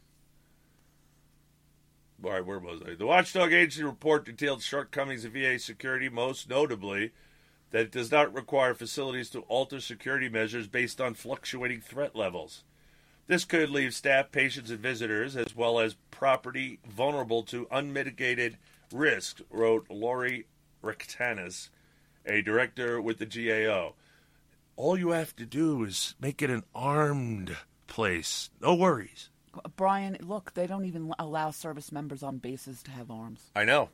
right, 2.31 2.43
where 2.43 2.57
was 2.57 2.81
I? 2.81 2.95
The 2.95 3.05
Watchdog 3.05 3.53
Agency 3.53 3.83
report 3.83 4.25
detailed 4.25 4.63
shortcomings 4.63 5.23
of 5.23 5.33
VA 5.33 5.59
security, 5.59 6.09
most 6.09 6.49
notably 6.49 7.11
that 7.69 7.81
it 7.81 7.91
does 7.91 8.11
not 8.11 8.33
require 8.33 8.73
facilities 8.73 9.29
to 9.29 9.41
alter 9.41 9.79
security 9.79 10.29
measures 10.29 10.67
based 10.67 10.99
on 10.99 11.13
fluctuating 11.13 11.81
threat 11.81 12.15
levels. 12.15 12.63
This 13.27 13.43
could 13.43 13.69
leave 13.69 13.93
staff, 13.93 14.31
patients, 14.31 14.71
and 14.71 14.79
visitors, 14.79 15.35
as 15.35 15.53
well 15.53 15.79
as 15.79 15.95
property, 16.11 16.79
vulnerable 16.89 17.43
to 17.43 17.67
unmitigated 17.69 18.57
risk, 18.91 19.41
wrote 19.51 19.85
Lori 19.89 20.45
Rectanus, 20.81 21.69
a 22.25 22.41
director 22.41 23.01
with 23.01 23.19
the 23.19 23.25
GAO. 23.25 23.93
All 24.77 24.97
you 24.97 25.09
have 25.09 25.35
to 25.35 25.45
do 25.45 25.83
is 25.83 26.15
make 26.21 26.41
it 26.41 26.49
an 26.49 26.63
armed 26.73 27.57
place. 27.87 28.49
No 28.61 28.75
worries. 28.75 29.29
Brian, 29.75 30.17
look, 30.21 30.53
they 30.53 30.67
don't 30.67 30.85
even 30.85 31.13
allow 31.19 31.51
service 31.51 31.91
members 31.91 32.23
on 32.23 32.37
bases 32.37 32.81
to 32.83 32.91
have 32.91 33.11
arms. 33.11 33.51
I 33.55 33.65
know. 33.65 33.89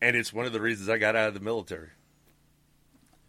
And 0.00 0.14
it's 0.14 0.32
one 0.32 0.46
of 0.46 0.52
the 0.52 0.60
reasons 0.60 0.88
I 0.88 0.98
got 0.98 1.16
out 1.16 1.28
of 1.28 1.34
the 1.34 1.40
military. 1.40 1.88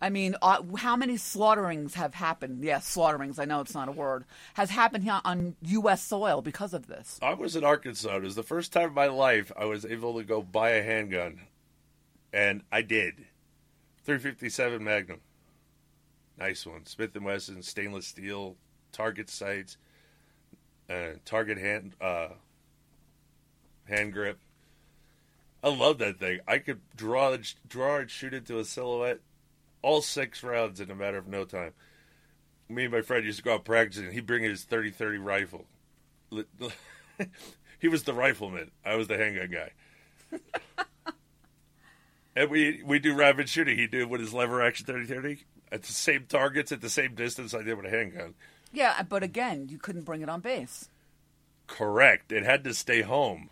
I 0.06 0.10
mean, 0.10 0.36
uh, 0.40 0.62
how 0.78 0.96
many 0.96 1.18
slaughterings 1.18 1.96
have 1.96 2.14
happened? 2.14 2.64
Yes, 2.64 2.86
slaughterings. 2.86 3.40
I 3.40 3.46
know 3.46 3.62
it's 3.62 3.74
not 3.74 3.90
a 3.90 3.92
word. 3.92 4.26
Has 4.54 4.70
happened 4.70 5.04
here 5.04 5.20
on 5.26 5.56
U.S. 5.64 6.04
soil 6.04 6.44
because 6.44 6.76
of 6.76 6.86
this. 6.86 7.18
I 7.24 7.34
was 7.34 7.56
in 7.56 7.64
Arkansas. 7.64 8.18
It 8.18 8.22
was 8.22 8.36
the 8.36 8.44
first 8.44 8.72
time 8.72 8.90
in 8.90 8.94
my 8.94 9.08
life 9.08 9.52
I 9.58 9.66
was 9.66 9.84
able 9.84 10.16
to 10.20 10.24
go 10.24 10.44
buy 10.44 10.70
a 10.74 10.84
handgun. 10.84 11.48
And 12.32 12.62
I 12.72 12.84
did. 12.84 13.26
357 14.04 14.84
Magnum. 14.84 15.22
Nice 16.38 16.68
one. 16.68 16.86
Smith 16.86 17.20
& 17.20 17.20
Wesson, 17.20 17.64
stainless 17.64 18.06
steel, 18.06 18.58
target 18.92 19.28
sights. 19.28 19.76
and 20.88 21.26
target 21.26 21.58
hand 21.58 21.96
uh, 22.00 22.28
hand 23.86 24.14
grip. 24.14 24.38
I 25.64 25.70
love 25.70 25.98
that 25.98 26.20
thing. 26.20 26.42
I 26.48 26.60
could 26.60 26.82
draw 26.96 27.36
draw 27.68 27.98
and 27.98 28.12
shoot 28.12 28.36
into 28.36 28.60
a 28.60 28.66
silhouette 28.66 29.22
all 29.86 30.02
six 30.02 30.42
rounds 30.44 30.82
in 30.82 30.90
a 30.90 30.96
matter 30.96 31.18
of 31.18 31.28
no 31.28 31.46
time. 31.46 31.74
Me 32.68 32.86
and 32.86 32.92
my 32.92 33.02
friend 33.02 33.24
used 33.24 33.38
to 33.38 33.44
go 33.44 33.54
out 33.54 33.66
practicing. 33.66 34.12
He'd 34.12 34.26
bring 34.26 34.44
his 34.44 34.66
30-30 34.66 35.24
rifle. 35.24 35.66
he 37.80 37.88
was 37.88 38.04
the 38.04 38.14
rifleman. 38.14 38.72
I 38.84 38.96
was 38.96 39.08
the 39.08 39.18
handgun 39.18 39.52
guy. 39.52 40.42
and 42.36 42.50
we 42.50 42.82
we 42.84 42.98
do 42.98 43.14
rapid 43.14 43.48
shooting. 43.48 43.78
He 43.78 43.86
did 43.86 44.10
with 44.10 44.22
his 44.22 44.34
lever 44.34 44.60
action 44.60 44.88
30-30 44.88 45.44
at 45.72 45.84
the 45.84 45.94
same 45.94 46.26
targets 46.28 46.72
at 46.72 46.82
the 46.82 46.90
same 46.90 47.14
distance 47.14 47.54
I 47.54 47.62
did 47.62 47.78
with 47.78 47.86
a 47.86 47.92
handgun. 47.92 48.34
Yeah, 48.74 49.04
but 49.04 49.22
again, 49.22 49.68
you 49.70 49.78
couldn't 49.78 50.02
bring 50.02 50.22
it 50.22 50.30
on 50.30 50.42
base. 50.42 50.90
Correct. 51.68 52.32
It 52.32 52.44
had 52.44 52.64
to 52.64 52.74
stay 52.74 53.04
home. 53.04 53.52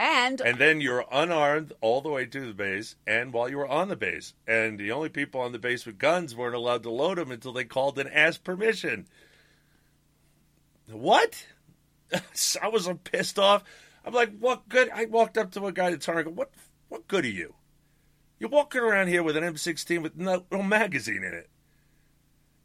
And 0.00 0.40
and 0.40 0.56
then 0.56 0.80
you're 0.80 1.04
unarmed 1.12 1.74
all 1.82 2.00
the 2.00 2.08
way 2.08 2.24
to 2.24 2.46
the 2.46 2.54
base, 2.54 2.96
and 3.06 3.34
while 3.34 3.50
you 3.50 3.58
were 3.58 3.68
on 3.68 3.88
the 3.88 3.96
base, 3.96 4.32
and 4.46 4.78
the 4.78 4.90
only 4.90 5.10
people 5.10 5.42
on 5.42 5.52
the 5.52 5.58
base 5.58 5.84
with 5.84 5.98
guns 5.98 6.34
weren't 6.34 6.54
allowed 6.54 6.82
to 6.84 6.90
load 6.90 7.18
them 7.18 7.30
until 7.30 7.52
they 7.52 7.64
called 7.64 7.98
and 7.98 8.08
asked 8.08 8.42
permission. 8.42 9.06
What? 10.90 11.44
I 12.62 12.68
was 12.68 12.88
pissed 13.04 13.38
off. 13.38 13.62
I'm 14.02 14.14
like, 14.14 14.38
what 14.38 14.70
good? 14.70 14.88
I 14.88 15.04
walked 15.04 15.36
up 15.36 15.50
to 15.52 15.66
a 15.66 15.72
guy 15.72 15.92
at 15.92 16.00
target. 16.00 16.32
What? 16.32 16.50
What 16.88 17.06
good 17.06 17.26
are 17.26 17.28
you? 17.28 17.56
You're 18.38 18.48
walking 18.48 18.80
around 18.80 19.08
here 19.08 19.22
with 19.22 19.36
an 19.36 19.44
M16 19.44 20.02
with 20.02 20.16
no, 20.16 20.46
no 20.50 20.62
magazine 20.62 21.22
in 21.22 21.34
it. 21.34 21.50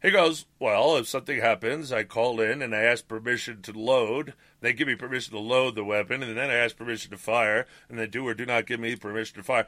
He 0.06 0.12
goes, 0.12 0.46
Well, 0.60 0.96
if 0.98 1.08
something 1.08 1.40
happens, 1.40 1.90
I 1.90 2.04
call 2.04 2.40
in 2.40 2.62
and 2.62 2.72
I 2.76 2.82
ask 2.82 3.08
permission 3.08 3.60
to 3.62 3.72
load. 3.72 4.34
They 4.60 4.72
give 4.72 4.86
me 4.86 4.94
permission 4.94 5.32
to 5.32 5.40
load 5.40 5.74
the 5.74 5.82
weapon, 5.82 6.22
and 6.22 6.36
then 6.36 6.48
I 6.48 6.54
ask 6.54 6.76
permission 6.76 7.10
to 7.10 7.16
fire, 7.16 7.66
and 7.88 7.98
they 7.98 8.06
do 8.06 8.24
or 8.24 8.32
do 8.32 8.46
not 8.46 8.66
give 8.66 8.78
me 8.78 8.94
permission 8.94 9.38
to 9.38 9.42
fire. 9.42 9.66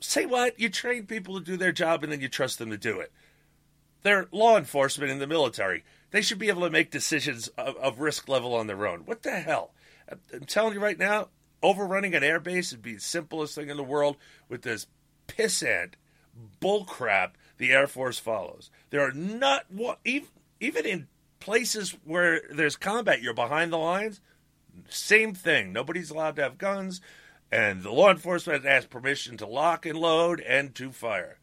Say 0.00 0.26
what? 0.26 0.58
You 0.58 0.68
train 0.68 1.06
people 1.06 1.38
to 1.38 1.44
do 1.44 1.56
their 1.56 1.70
job 1.70 2.02
and 2.02 2.12
then 2.12 2.20
you 2.20 2.28
trust 2.28 2.58
them 2.58 2.70
to 2.70 2.76
do 2.76 2.98
it. 2.98 3.12
They're 4.02 4.26
law 4.32 4.58
enforcement 4.58 5.12
in 5.12 5.20
the 5.20 5.28
military. 5.28 5.84
They 6.10 6.22
should 6.22 6.40
be 6.40 6.48
able 6.48 6.62
to 6.62 6.70
make 6.70 6.90
decisions 6.90 7.46
of, 7.56 7.76
of 7.76 8.00
risk 8.00 8.28
level 8.28 8.56
on 8.56 8.66
their 8.66 8.84
own. 8.84 9.02
What 9.04 9.22
the 9.22 9.38
hell? 9.38 9.74
I'm 10.10 10.46
telling 10.46 10.74
you 10.74 10.80
right 10.80 10.98
now, 10.98 11.28
overrunning 11.62 12.16
an 12.16 12.24
airbase 12.24 12.72
would 12.72 12.82
be 12.82 12.94
the 12.94 13.00
simplest 13.00 13.54
thing 13.54 13.70
in 13.70 13.76
the 13.76 13.84
world 13.84 14.16
with 14.48 14.62
this 14.62 14.88
pissant 15.28 15.92
bullcrap 16.60 17.32
the 17.60 17.72
Air 17.72 17.86
Force 17.86 18.18
follows. 18.18 18.70
There 18.88 19.06
are 19.06 19.12
not 19.12 19.66
even 20.04 20.28
even 20.60 20.86
in 20.86 21.08
places 21.40 21.94
where 22.04 22.40
there's 22.50 22.76
combat, 22.76 23.22
you're 23.22 23.34
behind 23.34 23.70
the 23.70 23.76
lines. 23.76 24.20
Same 24.88 25.34
thing. 25.34 25.72
Nobody's 25.72 26.10
allowed 26.10 26.36
to 26.36 26.42
have 26.42 26.56
guns, 26.58 27.02
and 27.52 27.82
the 27.82 27.92
law 27.92 28.10
enforcement 28.10 28.64
has 28.64 28.66
asked 28.84 28.90
permission 28.90 29.36
to 29.36 29.46
lock 29.46 29.84
and 29.84 29.98
load 29.98 30.40
and 30.40 30.74
to 30.76 30.90
fire. 30.90 31.38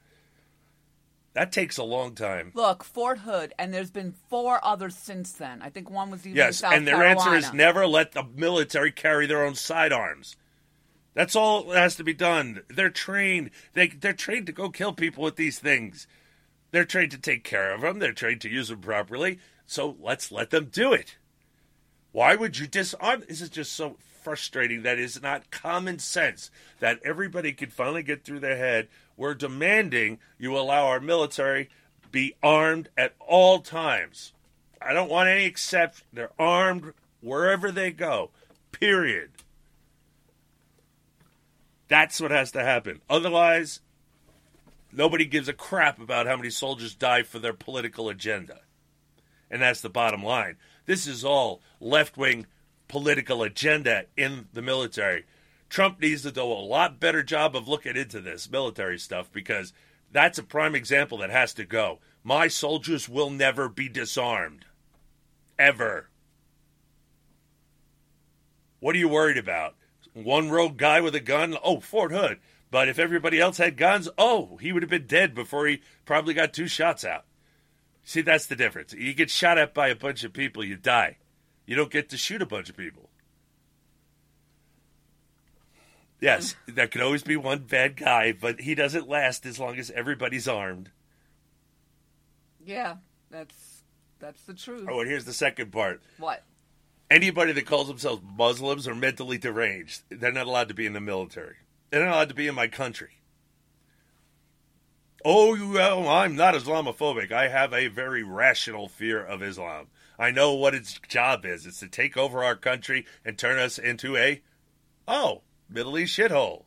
That 1.34 1.52
takes 1.52 1.78
a 1.78 1.84
long 1.84 2.16
time. 2.16 2.52
Look, 2.56 2.84
Fort 2.84 3.20
Hood, 3.20 3.54
and 3.60 3.72
there's 3.72 3.92
been 3.92 4.16
four 4.28 4.60
others 4.66 4.96
since 4.96 5.34
then. 5.34 5.62
I 5.62 5.70
think 5.70 5.92
one 5.92 6.10
was 6.10 6.26
even 6.26 6.36
yes, 6.36 6.58
South 6.58 6.74
and 6.74 6.88
their 6.88 6.96
Carolina. 6.96 7.30
answer 7.30 7.48
is 7.48 7.54
never 7.54 7.86
let 7.86 8.14
the 8.14 8.24
military 8.24 8.92
carry 8.92 9.28
their 9.28 9.46
own 9.46 9.54
sidearms. 9.54 10.36
That's 11.18 11.36
all 11.36 11.64
that 11.64 11.78
has 11.80 11.96
to 11.96 12.04
be 12.04 12.14
done. 12.14 12.62
They're 12.68 12.92
trained. 12.92 13.50
They 13.74 13.88
they're 13.88 14.14
trained 14.14 14.46
to 14.46 14.52
go 14.52 14.70
kill 14.70 14.94
people 14.94 15.24
with 15.24 15.36
these 15.36 15.58
things. 15.58 16.06
They're 16.70 16.86
trained 16.86 17.10
to 17.10 17.18
take 17.18 17.44
care 17.44 17.74
of 17.74 17.82
them. 17.82 17.98
They're 17.98 18.14
trained 18.14 18.42
to 18.42 18.50
use 18.50 18.68
them 18.68 18.82
properly. 18.82 19.40
So 19.66 19.96
let's 20.00 20.32
let 20.32 20.52
them 20.52 20.66
do 20.66 20.94
it. 20.94 21.18
Why 22.12 22.36
would 22.36 22.60
you 22.60 22.68
disarm? 22.68 23.24
This 23.28 23.42
is 23.42 23.50
just 23.50 23.72
so 23.72 23.96
frustrating. 24.22 24.84
That 24.84 25.00
is 25.00 25.20
not 25.20 25.50
common 25.50 25.98
sense. 25.98 26.52
That 26.82 27.00
everybody 27.04 27.52
could 27.52 27.74
finally 27.74 28.04
get 28.04 28.24
through 28.24 28.42
their 28.42 28.58
head. 28.58 28.88
We're 29.16 29.34
demanding 29.34 30.20
you 30.38 30.56
allow 30.56 30.86
our 30.86 31.00
military 31.00 31.72
be 32.12 32.36
armed 32.44 32.90
at 32.96 33.16
all 33.20 33.62
times. 33.62 34.34
I 34.80 34.94
don't 34.94 35.10
want 35.10 35.30
any 35.30 35.46
exception. 35.46 36.06
They're 36.14 36.30
armed 36.38 36.94
wherever 37.22 37.72
they 37.72 37.90
go. 37.90 38.30
Period. 38.72 39.32
That's 41.88 42.20
what 42.20 42.32
has 42.32 42.52
to 42.52 42.64
happen. 42.64 43.02
Otherwise, 43.10 43.80
nobody 44.92 45.26
gives 45.26 45.48
a 45.48 45.54
crap 45.54 46.00
about 46.00 46.28
how 46.28 46.36
many 46.36 46.50
soldiers 46.50 46.96
die 46.96 47.24
for 47.24 47.40
their 47.40 47.54
political 47.54 48.10
agenda. 48.10 48.62
And 49.50 49.62
that's 49.62 49.82
the 49.82 49.90
bottom 49.90 50.24
line. 50.24 50.58
This 50.86 51.08
is 51.08 51.24
all 51.24 51.62
left 51.80 52.18
wing 52.18 52.48
political 52.88 53.44
agenda 53.44 54.06
in 54.16 54.48
the 54.54 54.62
military. 54.62 55.26
Trump 55.70 56.00
needs 56.00 56.22
to 56.24 56.32
do 56.32 56.44
a 56.44 56.44
lot 56.44 57.00
better 57.00 57.24
job 57.24 57.56
of 57.56 57.68
looking 57.68 57.96
into 57.96 58.22
this 58.22 58.50
military 58.50 58.98
stuff 58.98 59.32
because 59.32 59.74
that's 60.12 60.38
a 60.38 60.44
prime 60.44 60.76
example 60.76 61.18
that 61.20 61.30
has 61.30 61.54
to 61.56 61.66
go. 61.66 62.00
My 62.24 62.48
soldiers 62.48 63.10
will 63.10 63.30
never 63.30 63.68
be 63.68 63.90
disarmed. 63.90 64.66
Ever. 65.60 66.10
What 68.80 68.96
are 68.96 69.00
you 69.00 69.10
worried 69.10 69.38
about? 69.38 69.76
One 70.24 70.50
rogue 70.50 70.78
guy 70.78 71.02
with 71.02 71.16
a 71.16 71.20
gun, 71.20 71.58
oh, 71.64 71.80
Fort 71.80 72.12
Hood. 72.12 72.40
But 72.70 72.90
if 72.90 73.00
everybody 73.00 73.40
else 73.40 73.58
had 73.58 73.78
guns, 73.78 74.10
oh, 74.18 74.58
he 74.58 74.72
would 74.72 74.84
have 74.84 74.90
been 74.90 75.08
dead 75.08 75.34
before 75.34 75.68
he 75.68 75.82
probably 76.06 76.34
got 76.34 76.54
two 76.54 76.68
shots 76.68 77.06
out. 77.06 77.26
See, 78.04 78.22
that's 78.22 78.46
the 78.46 78.56
difference. 78.56 78.94
You 78.94 79.14
get 79.14 79.30
shot 79.30 79.58
at 79.58 79.74
by 79.74 79.90
a 79.90 79.96
bunch 79.96 80.24
of 80.24 80.34
people, 80.34 80.64
you 80.64 80.76
die. 80.76 81.18
You 81.66 81.76
don't 81.76 81.92
get 81.92 82.10
to 82.10 82.18
shoot 82.18 82.42
a 82.42 82.46
bunch 82.46 82.70
of 82.70 82.78
people. 82.78 83.10
Yes, 86.20 86.56
there 86.68 86.88
could 86.88 87.02
always 87.02 87.24
be 87.24 87.36
one 87.36 87.60
bad 87.60 87.96
guy, 87.96 88.32
but 88.32 88.62
he 88.62 88.74
doesn't 88.74 89.08
last 89.08 89.46
as 89.46 89.60
long 89.60 89.78
as 89.78 89.92
everybody's 89.92 90.48
armed. 90.48 90.90
Yeah, 92.66 92.96
that's 93.30 93.84
that's 94.20 94.42
the 94.44 94.54
truth. 94.54 94.88
Oh, 94.90 95.02
and 95.02 95.10
here's 95.10 95.26
the 95.26 95.34
second 95.34 95.72
part. 95.72 96.02
What? 96.18 96.44
Anybody 97.10 97.53
that 97.53 97.66
calls 97.66 97.88
themselves 97.88 98.22
Muslims 98.38 98.88
are 98.88 98.95
mentally 98.95 99.38
deranged, 99.38 100.02
they're 100.10 100.32
not 100.32 100.48
allowed 100.48 100.68
to 100.68 100.74
be 100.74 100.86
in 100.86 100.94
the 100.94 101.00
military. 101.00 101.56
They're 101.90 102.06
not 102.06 102.16
allowed 102.16 102.30
to 102.30 102.36
be 102.36 102.48
in 102.48 102.56
my 102.56 102.68
country. 102.68 103.11
Oh, 105.24 105.72
well, 105.74 106.08
I'm 106.08 106.36
not 106.36 106.53
Islamophobic. 106.53 107.32
I 107.32 107.48
have 107.48 107.74
a 107.74 107.88
very 107.88 108.24
rational 108.24 108.88
fear 108.88 109.24
of 109.24 109.42
Islam. 109.42 109.88
I 110.19 110.32
know 110.32 110.53
what 110.53 110.76
its 110.76 111.00
job 111.08 111.45
is. 111.45 111.66
It's 111.66 111.80
to 111.80 111.88
take 111.88 112.18
over 112.18 112.44
our 112.44 112.56
country 112.56 113.06
and 113.24 113.38
turn 113.38 113.58
us 113.58 113.77
into 113.77 114.18
a, 114.18 114.42
oh, 115.08 115.42
Middle 115.69 115.98
East 115.98 116.18
shithole. 116.18 116.64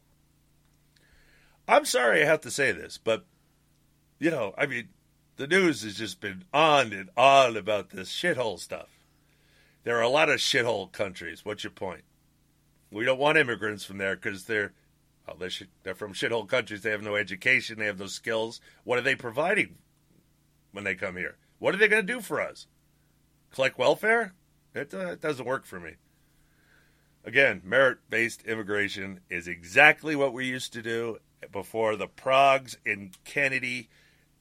I'm 1.69 1.85
sorry 1.85 2.23
I 2.23 2.27
have 2.27 2.41
to 2.43 2.51
say 2.51 2.73
this, 2.73 2.99
but, 2.99 3.25
you 4.19 4.31
know, 4.31 4.55
I 4.57 4.67
mean, 4.67 4.89
the 5.37 5.47
news 5.47 5.83
has 5.83 5.97
just 5.97 6.21
been 6.21 6.45
on 6.53 6.93
and 6.93 7.11
on 7.17 7.57
about 7.57 7.91
this 7.91 8.11
shithole 8.11 8.59
stuff. 8.59 8.89
There 9.85 9.97
are 9.97 10.03
a 10.03 10.09
lot 10.09 10.29
of 10.29 10.41
shithole 10.41 10.93
countries. 10.93 11.45
What's 11.45 11.65
your 11.65 11.71
point? 11.71 12.03
We 12.91 13.05
don't 13.05 13.19
want 13.19 13.39
immigrants 13.39 13.85
from 13.85 13.99
there 13.99 14.17
because 14.17 14.45
they're 14.45 14.73
well, 15.27 15.37
they're, 15.39 15.51
sh- 15.51 15.63
they're 15.83 15.95
from 15.95 16.13
shithole 16.13 16.49
countries. 16.49 16.83
They 16.83 16.91
have 16.91 17.03
no 17.03 17.15
education. 17.17 17.79
They 17.79 17.87
have 17.87 18.01
no 18.01 18.07
skills. 18.07 18.61
What 18.85 18.99
are 18.99 19.03
they 19.03 19.15
providing 19.15 19.77
when 20.73 20.85
they 20.85 20.95
come 20.95 21.17
here? 21.17 21.37
What 21.59 21.75
are 21.75 21.79
they 21.79 21.89
going 21.89 22.07
to 22.07 22.13
do 22.13 22.21
for 22.21 22.41
us? 22.41 22.67
Collect 23.53 23.79
welfare? 23.79 24.35
It, 24.75 24.93
uh, 24.93 25.13
it 25.13 25.21
doesn't 25.21 25.47
work 25.47 25.67
for 25.67 25.79
me. 25.79 25.95
Again, 27.25 27.61
merit 27.65 27.99
based 28.09 28.43
immigration 28.43 29.21
is 29.29 29.47
exactly 29.47 30.17
what 30.17 30.33
we 30.33 30.47
used 30.47 30.73
to 30.73 30.83
do 30.83 31.19
before 31.53 31.97
the 31.97 32.09
progs 32.09 32.77
and 32.85 33.17
Kennedy 33.25 33.89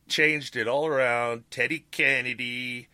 changed 0.08 0.56
it 0.56 0.68
all 0.68 0.88
around. 0.88 1.44
Teddy 1.52 1.86
Kennedy 1.92 2.89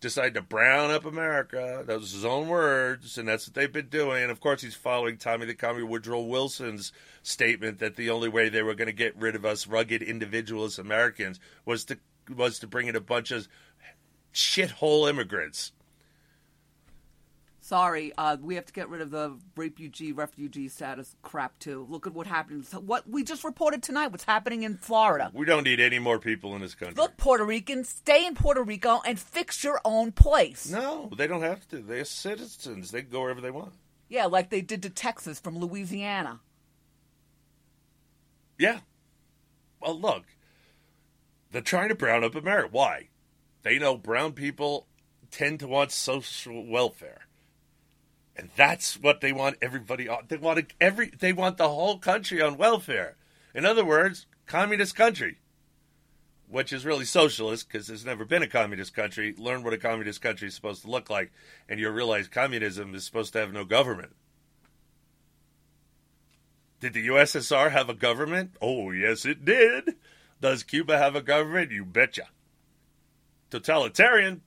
decided 0.00 0.34
to 0.34 0.42
brown 0.42 0.90
up 0.90 1.04
America. 1.04 1.82
Those 1.86 2.00
was 2.02 2.12
his 2.12 2.24
own 2.24 2.48
words, 2.48 3.18
and 3.18 3.28
that's 3.28 3.48
what 3.48 3.54
they've 3.54 3.72
been 3.72 3.88
doing. 3.88 4.22
And 4.22 4.30
of 4.30 4.40
course, 4.40 4.62
he's 4.62 4.74
following 4.74 5.16
Tommy 5.16 5.46
the 5.46 5.54
Commie 5.54 5.82
Woodrow 5.82 6.20
Wilson's 6.20 6.92
statement 7.22 7.78
that 7.80 7.96
the 7.96 8.10
only 8.10 8.28
way 8.28 8.48
they 8.48 8.62
were 8.62 8.74
going 8.74 8.86
to 8.86 8.92
get 8.92 9.16
rid 9.16 9.34
of 9.34 9.44
us 9.44 9.66
rugged 9.66 10.02
individualist 10.02 10.78
Americans 10.78 11.40
was 11.64 11.84
to 11.86 11.98
was 12.34 12.58
to 12.58 12.66
bring 12.66 12.88
in 12.88 12.96
a 12.96 13.00
bunch 13.00 13.30
of 13.30 13.48
shithole 14.34 15.08
immigrants. 15.08 15.72
Sorry, 17.68 18.14
uh, 18.16 18.38
we 18.40 18.54
have 18.54 18.64
to 18.64 18.72
get 18.72 18.88
rid 18.88 19.02
of 19.02 19.10
the 19.10 19.36
refugee 19.54 20.12
refugee 20.12 20.68
status 20.68 21.14
crap 21.20 21.58
too. 21.58 21.86
Look 21.90 22.06
at 22.06 22.14
what 22.14 22.26
happened. 22.26 22.64
What 22.72 23.06
we 23.06 23.22
just 23.22 23.44
reported 23.44 23.82
tonight. 23.82 24.06
What's 24.06 24.24
happening 24.24 24.62
in 24.62 24.78
Florida? 24.78 25.30
We 25.34 25.44
don't 25.44 25.64
need 25.64 25.78
any 25.78 25.98
more 25.98 26.18
people 26.18 26.54
in 26.54 26.62
this 26.62 26.74
country. 26.74 26.94
Look, 26.96 27.18
Puerto 27.18 27.44
Ricans, 27.44 27.90
stay 27.90 28.24
in 28.24 28.34
Puerto 28.34 28.62
Rico 28.62 29.02
and 29.04 29.20
fix 29.20 29.62
your 29.62 29.82
own 29.84 30.12
place. 30.12 30.70
No, 30.70 31.10
they 31.14 31.26
don't 31.26 31.42
have 31.42 31.68
to. 31.68 31.80
They're 31.80 32.06
citizens. 32.06 32.90
They 32.90 33.02
can 33.02 33.10
go 33.10 33.20
wherever 33.20 33.42
they 33.42 33.50
want. 33.50 33.74
Yeah, 34.08 34.24
like 34.24 34.48
they 34.48 34.62
did 34.62 34.82
to 34.84 34.88
Texas 34.88 35.38
from 35.38 35.58
Louisiana. 35.58 36.40
Yeah. 38.58 38.78
Well, 39.78 40.00
look, 40.00 40.24
they're 41.52 41.60
trying 41.60 41.90
to 41.90 41.94
brown 41.94 42.24
up 42.24 42.34
America. 42.34 42.70
Why? 42.72 43.08
They 43.60 43.78
know 43.78 43.98
brown 43.98 44.32
people 44.32 44.86
tend 45.30 45.60
to 45.60 45.68
want 45.68 45.92
social 45.92 46.66
welfare. 46.66 47.27
And 48.38 48.50
that's 48.54 48.94
what 48.94 49.20
they 49.20 49.32
want 49.32 49.56
everybody 49.60 50.08
on. 50.08 50.24
They 50.28 50.36
want 50.36 50.72
every 50.80 51.10
they 51.10 51.32
want 51.32 51.56
the 51.56 51.68
whole 51.68 51.98
country 51.98 52.40
on 52.40 52.56
welfare. 52.56 53.16
In 53.52 53.66
other 53.66 53.84
words, 53.84 54.26
communist 54.46 54.94
country. 54.94 55.38
Which 56.48 56.72
is 56.72 56.86
really 56.86 57.04
socialist 57.04 57.68
because 57.68 57.88
there's 57.88 58.06
never 58.06 58.24
been 58.24 58.42
a 58.42 58.46
communist 58.46 58.94
country. 58.94 59.34
Learn 59.36 59.64
what 59.64 59.74
a 59.74 59.78
communist 59.78 60.22
country 60.22 60.48
is 60.48 60.54
supposed 60.54 60.82
to 60.82 60.90
look 60.90 61.10
like, 61.10 61.30
and 61.68 61.78
you'll 61.78 61.92
realize 61.92 62.26
communism 62.28 62.94
is 62.94 63.04
supposed 63.04 63.34
to 63.34 63.40
have 63.40 63.52
no 63.52 63.66
government. 63.66 64.14
Did 66.80 66.94
the 66.94 67.08
USSR 67.08 67.72
have 67.72 67.90
a 67.90 67.94
government? 67.94 68.52
Oh, 68.62 68.92
yes, 68.92 69.26
it 69.26 69.44
did. 69.44 69.96
Does 70.40 70.62
Cuba 70.62 70.96
have 70.96 71.16
a 71.16 71.20
government? 71.20 71.70
You 71.70 71.84
betcha. 71.84 72.28
Totalitarian, 73.50 74.40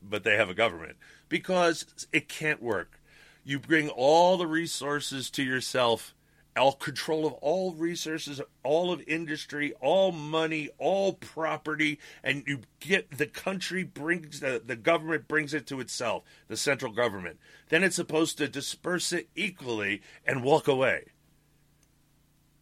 but 0.00 0.24
they 0.24 0.36
have 0.36 0.48
a 0.48 0.54
government 0.54 0.96
because 1.32 1.86
it 2.12 2.28
can't 2.28 2.62
work. 2.62 3.00
You 3.42 3.58
bring 3.58 3.88
all 3.88 4.36
the 4.36 4.46
resources 4.46 5.30
to 5.30 5.42
yourself, 5.42 6.14
all 6.54 6.74
control 6.74 7.26
of 7.26 7.32
all 7.40 7.72
resources, 7.72 8.42
all 8.62 8.92
of 8.92 9.02
industry, 9.08 9.72
all 9.80 10.12
money, 10.12 10.68
all 10.76 11.14
property, 11.14 11.98
and 12.22 12.44
you 12.46 12.60
get 12.80 13.16
the 13.16 13.24
country 13.24 13.82
brings 13.82 14.40
the, 14.40 14.60
the 14.62 14.76
government 14.76 15.26
brings 15.26 15.54
it 15.54 15.66
to 15.68 15.80
itself, 15.80 16.22
the 16.48 16.56
central 16.58 16.92
government. 16.92 17.38
Then 17.70 17.82
it's 17.82 17.96
supposed 17.96 18.36
to 18.36 18.46
disperse 18.46 19.10
it 19.10 19.30
equally 19.34 20.02
and 20.26 20.44
walk 20.44 20.68
away. 20.68 21.12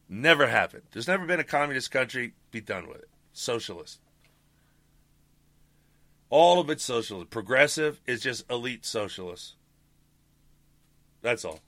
Never 0.08 0.46
happened. 0.46 0.84
There's 0.92 1.08
never 1.08 1.26
been 1.26 1.40
a 1.40 1.44
communist 1.44 1.90
country. 1.90 2.34
Be 2.52 2.60
done 2.60 2.86
with 2.86 2.98
it. 2.98 3.08
Socialist. 3.32 3.98
All 6.30 6.60
of 6.60 6.70
it's 6.70 6.84
socialist. 6.84 7.30
Progressive 7.30 8.00
is 8.06 8.22
just 8.22 8.48
elite 8.50 8.86
socialists. 8.86 9.56
That's 11.22 11.44
all. 11.44 11.60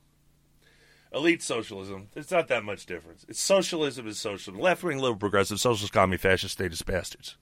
Elite 1.12 1.42
socialism. 1.42 2.08
There's 2.15 2.31
not 2.31 2.49
that 2.49 2.65
much 2.65 2.86
difference. 2.86 3.26
It's 3.28 3.41
socialism 3.41 4.07
is 4.07 4.18
socialism. 4.18 4.62
Left 4.62 4.82
wing, 4.82 4.99
liberal, 4.99 5.16
progressive, 5.16 5.60
socialist, 5.60 5.92
commie, 5.92 6.16
fascist, 6.16 6.55
statist 6.55 6.86
bastards. 6.86 7.36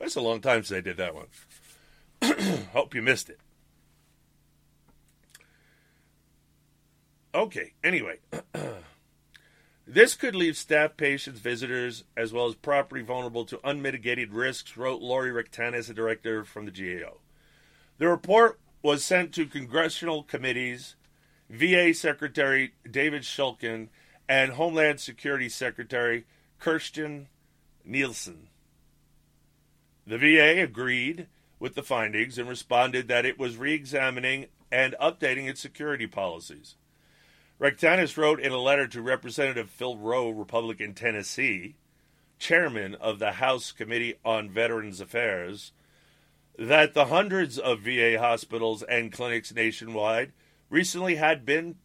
That's 0.00 0.16
a 0.16 0.20
long 0.20 0.40
time 0.40 0.64
since 0.64 0.70
they 0.70 0.80
did 0.80 0.96
that 0.96 1.14
one. 1.14 1.26
Hope 2.72 2.94
you 2.94 3.02
missed 3.02 3.30
it. 3.30 3.38
Okay, 7.34 7.74
anyway. 7.84 8.18
This 9.90 10.14
could 10.14 10.34
leave 10.34 10.58
staff, 10.58 10.98
patients, 10.98 11.40
visitors, 11.40 12.04
as 12.14 12.30
well 12.30 12.46
as 12.46 12.54
property 12.54 13.00
vulnerable 13.00 13.46
to 13.46 13.58
unmitigated 13.66 14.34
risks, 14.34 14.76
wrote 14.76 15.00
Lori 15.00 15.32
Rectanus, 15.32 15.88
a 15.88 15.94
director 15.94 16.44
from 16.44 16.66
the 16.66 16.70
GAO. 16.70 17.14
The 17.96 18.08
report 18.08 18.60
was 18.82 19.02
sent 19.02 19.32
to 19.32 19.46
congressional 19.46 20.24
committees, 20.24 20.94
VA 21.48 21.94
Secretary 21.94 22.74
David 22.88 23.22
Shulkin, 23.22 23.88
and 24.28 24.52
Homeland 24.52 25.00
Security 25.00 25.48
Secretary 25.48 26.26
Kirstjen 26.60 27.28
Nielsen. 27.82 28.48
The 30.06 30.18
VA 30.18 30.62
agreed 30.62 31.28
with 31.58 31.74
the 31.74 31.82
findings 31.82 32.36
and 32.36 32.46
responded 32.46 33.08
that 33.08 33.24
it 33.24 33.38
was 33.38 33.56
re 33.56 33.72
examining 33.72 34.48
and 34.70 34.94
updating 35.00 35.48
its 35.48 35.62
security 35.62 36.06
policies. 36.06 36.74
Rectanus 37.58 38.16
wrote 38.16 38.38
in 38.38 38.52
a 38.52 38.58
letter 38.58 38.86
to 38.86 39.02
Representative 39.02 39.68
Phil 39.68 39.96
Roe, 39.96 40.30
Republican 40.30 40.94
Tennessee, 40.94 41.74
chairman 42.38 42.94
of 42.94 43.18
the 43.18 43.32
House 43.32 43.72
Committee 43.72 44.14
on 44.24 44.48
Veterans 44.48 45.00
Affairs, 45.00 45.72
that 46.56 46.94
the 46.94 47.06
hundreds 47.06 47.58
of 47.58 47.80
VA 47.80 48.16
hospitals 48.18 48.84
and 48.84 49.12
clinics 49.12 49.52
nationwide 49.52 50.32
recently 50.70 51.16
had 51.16 51.44
been 51.44 51.76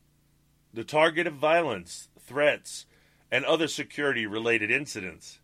the 0.71 0.83
target 0.83 1.25
of 1.25 1.33
violence, 1.33 2.09
threats, 2.19 2.85
and 3.31 3.43
other 3.45 3.67
security 3.67 4.27
related 4.27 4.69
incidents, 4.69 5.39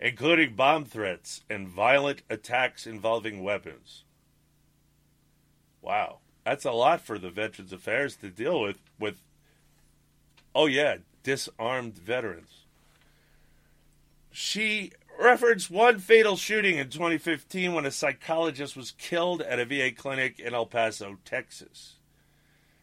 including 0.00 0.54
bomb 0.54 0.84
threats 0.84 1.44
and 1.48 1.68
violent 1.68 2.22
attacks 2.28 2.84
involving 2.84 3.44
weapons. 3.44 4.04
Wow, 5.80 6.18
that's 6.44 6.64
a 6.64 6.72
lot 6.72 7.00
for 7.00 7.16
the 7.16 7.30
Veterans 7.30 7.72
Affairs 7.72 8.16
to 8.16 8.28
deal 8.28 8.60
with 8.60 8.78
with 8.98 9.22
Oh, 10.54 10.66
yeah, 10.66 10.96
disarmed 11.22 11.96
veterans. 11.98 12.64
She 14.30 14.92
referenced 15.18 15.70
one 15.70 15.98
fatal 15.98 16.36
shooting 16.36 16.78
in 16.78 16.90
2015 16.90 17.74
when 17.74 17.84
a 17.84 17.90
psychologist 17.90 18.76
was 18.76 18.92
killed 18.92 19.42
at 19.42 19.58
a 19.58 19.64
VA 19.64 19.90
clinic 19.90 20.38
in 20.38 20.54
El 20.54 20.66
Paso, 20.66 21.18
Texas. 21.24 21.96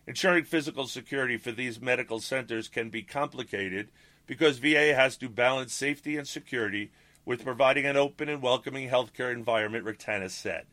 Ensuring 0.08 0.44
physical 0.44 0.86
security 0.88 1.38
for 1.38 1.52
these 1.52 1.82
medical 1.82 2.20
centers 2.20 2.68
can 2.68 2.90
be 2.90 3.02
complicated 3.02 3.88
because 4.28 4.60
VA 4.60 4.94
has 4.94 5.18
to 5.18 5.30
balance 5.30 5.74
safety 5.74 6.18
and 6.18 6.28
security 6.28 6.92
with 7.26 7.44
providing 7.44 7.86
an 7.86 7.98
open 7.98 8.30
and 8.30 8.42
welcoming 8.42 8.90
healthcare 8.90 9.34
environment, 9.34 9.84
Rectanus 9.84 10.34
said. 10.34 10.66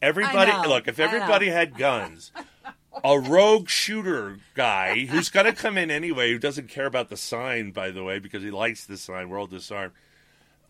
Everybody, 0.00 0.52
look, 0.66 0.86
if 0.86 0.98
everybody 0.98 1.48
had 1.48 1.76
guns, 1.76 2.32
a 3.04 3.18
rogue 3.18 3.68
shooter 3.68 4.38
guy 4.54 5.06
who's 5.06 5.28
going 5.28 5.46
to 5.46 5.52
come 5.52 5.78
in 5.78 5.90
anyway, 5.90 6.30
who 6.30 6.38
doesn't 6.38 6.68
care 6.68 6.86
about 6.86 7.08
the 7.08 7.16
sign, 7.16 7.70
by 7.70 7.90
the 7.90 8.04
way, 8.04 8.18
because 8.18 8.42
he 8.42 8.50
likes 8.50 8.84
the 8.84 8.96
sign, 8.96 9.28
we're 9.28 9.40
all 9.40 9.46
disarmed. 9.46 9.92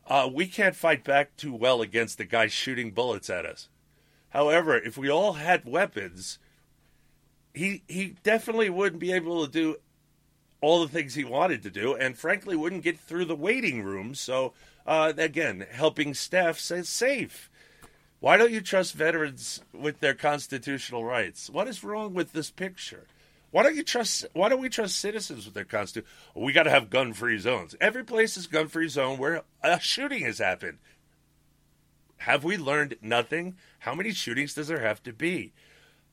Uh, 0.06 0.28
we 0.32 0.46
can't 0.46 0.76
fight 0.76 1.04
back 1.04 1.36
too 1.36 1.54
well 1.54 1.82
against 1.82 2.16
the 2.18 2.24
guy 2.24 2.46
shooting 2.46 2.90
bullets 2.90 3.28
at 3.28 3.44
us. 3.44 3.68
However, 4.30 4.76
if 4.76 4.96
we 4.96 5.10
all 5.10 5.34
had 5.34 5.64
weapons, 5.64 6.38
he 7.54 7.82
he 7.88 8.16
definitely 8.22 8.70
wouldn't 8.70 9.00
be 9.00 9.12
able 9.12 9.44
to 9.44 9.52
do 9.52 9.76
all 10.60 10.80
the 10.80 10.88
things 10.88 11.14
he 11.14 11.24
wanted 11.24 11.62
to 11.62 11.70
do, 11.70 11.94
and 11.94 12.16
frankly, 12.16 12.56
wouldn't 12.56 12.82
get 12.82 12.98
through 12.98 13.24
the 13.26 13.36
waiting 13.36 13.82
room. 13.82 14.14
So, 14.14 14.54
uh, 14.86 15.12
again, 15.16 15.66
helping 15.70 16.14
staff 16.14 16.58
stay 16.58 16.82
safe. 16.82 17.50
Why 18.20 18.36
don't 18.36 18.50
you 18.50 18.60
trust 18.60 18.94
veterans 18.94 19.62
with 19.72 20.00
their 20.00 20.14
constitutional 20.14 21.04
rights? 21.04 21.48
What 21.48 21.68
is 21.68 21.84
wrong 21.84 22.14
with 22.14 22.32
this 22.32 22.50
picture? 22.50 23.06
Why 23.50 23.62
don't 23.62 23.76
you 23.76 23.84
trust? 23.84 24.26
Why 24.32 24.48
don't 24.48 24.60
we 24.60 24.68
trust 24.68 24.98
citizens 24.98 25.44
with 25.44 25.54
their 25.54 25.64
constitution? 25.64 26.10
We 26.34 26.52
got 26.52 26.64
to 26.64 26.70
have 26.70 26.90
gun-free 26.90 27.38
zones. 27.38 27.76
Every 27.80 28.04
place 28.04 28.36
is 28.36 28.46
gun-free 28.46 28.88
zone 28.88 29.18
where 29.18 29.42
a 29.62 29.78
shooting 29.78 30.24
has 30.24 30.38
happened. 30.38 30.78
Have 32.18 32.42
we 32.42 32.56
learned 32.56 32.96
nothing? 33.00 33.56
How 33.78 33.94
many 33.94 34.12
shootings 34.12 34.54
does 34.54 34.68
there 34.68 34.80
have 34.80 35.02
to 35.04 35.12
be? 35.12 35.52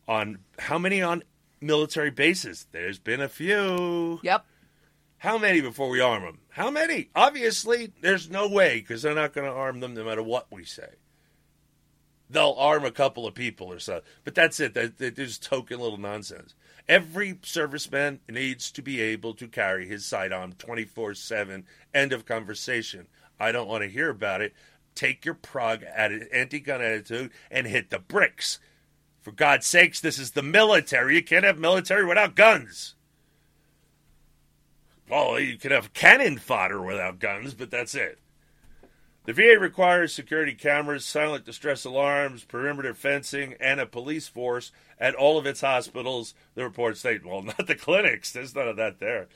On 0.07 0.37
how 0.59 0.77
many 0.77 1.01
on 1.01 1.23
military 1.59 2.11
bases? 2.11 2.67
There's 2.71 2.99
been 2.99 3.19
a 3.19 3.27
few. 3.27 4.19
Yep. 4.21 4.45
How 5.17 5.39
many 5.39 5.59
before 5.59 5.89
we 5.89 6.01
arm 6.01 6.21
them? 6.21 6.39
How 6.49 6.69
many? 6.69 7.09
Obviously, 7.15 7.91
there's 8.01 8.29
no 8.29 8.47
way 8.47 8.79
because 8.79 9.01
they're 9.01 9.15
not 9.15 9.33
going 9.33 9.47
to 9.47 9.53
arm 9.53 9.79
them 9.79 9.95
no 9.95 10.05
matter 10.05 10.21
what 10.21 10.51
we 10.51 10.63
say 10.65 10.89
they'll 12.35 12.55
arm 12.57 12.85
a 12.85 12.91
couple 12.91 13.25
of 13.25 13.33
people 13.33 13.71
or 13.71 13.79
so. 13.79 14.01
But 14.23 14.35
that's 14.35 14.59
it. 14.59 14.73
That 14.73 15.19
is 15.19 15.37
token 15.37 15.79
little 15.79 15.97
nonsense. 15.97 16.55
Every 16.87 17.35
serviceman 17.35 18.19
needs 18.29 18.71
to 18.71 18.81
be 18.81 19.01
able 19.01 19.33
to 19.35 19.47
carry 19.47 19.87
his 19.87 20.05
sidearm 20.05 20.53
24 20.53 21.15
7. 21.15 21.65
End 21.93 22.13
of 22.13 22.25
conversation. 22.25 23.07
I 23.39 23.51
don't 23.51 23.67
want 23.67 23.83
to 23.83 23.89
hear 23.89 24.09
about 24.09 24.41
it. 24.41 24.53
Take 24.93 25.25
your 25.25 25.33
prog 25.33 25.83
anti 25.83 26.59
gun 26.59 26.81
attitude 26.81 27.31
and 27.51 27.67
hit 27.67 27.89
the 27.89 27.99
bricks. 27.99 28.59
For 29.21 29.31
God's 29.31 29.65
sakes, 29.65 29.99
this 29.99 30.19
is 30.19 30.31
the 30.31 30.43
military. 30.43 31.15
You 31.15 31.23
can't 31.23 31.45
have 31.45 31.57
military 31.57 32.05
without 32.05 32.35
guns. 32.35 32.93
Well, 35.09 35.39
you 35.39 35.57
can 35.57 35.71
have 35.71 35.93
cannon 35.93 36.37
fodder 36.37 36.81
without 36.81 37.19
guns, 37.19 37.53
but 37.53 37.71
that's 37.71 37.95
it. 37.95 38.19
The 39.25 39.33
VA 39.33 39.57
requires 39.59 40.13
security 40.13 40.53
cameras, 40.53 41.03
silent 41.03 41.45
distress 41.45 41.83
alarms, 41.83 42.43
perimeter 42.43 42.93
fencing, 42.93 43.55
and 43.59 43.79
a 43.79 43.87
police 43.87 44.27
force 44.27 44.71
at 44.99 45.15
all 45.15 45.39
of 45.39 45.47
its 45.47 45.61
hospitals. 45.61 46.35
The 46.53 46.63
report 46.63 46.97
states, 46.97 47.25
well, 47.25 47.41
not 47.43 47.65
the 47.65 47.75
clinics. 47.75 48.31
There's 48.31 48.53
none 48.53 48.67
of 48.67 48.77
that 48.77 48.99
there. 48.99 49.27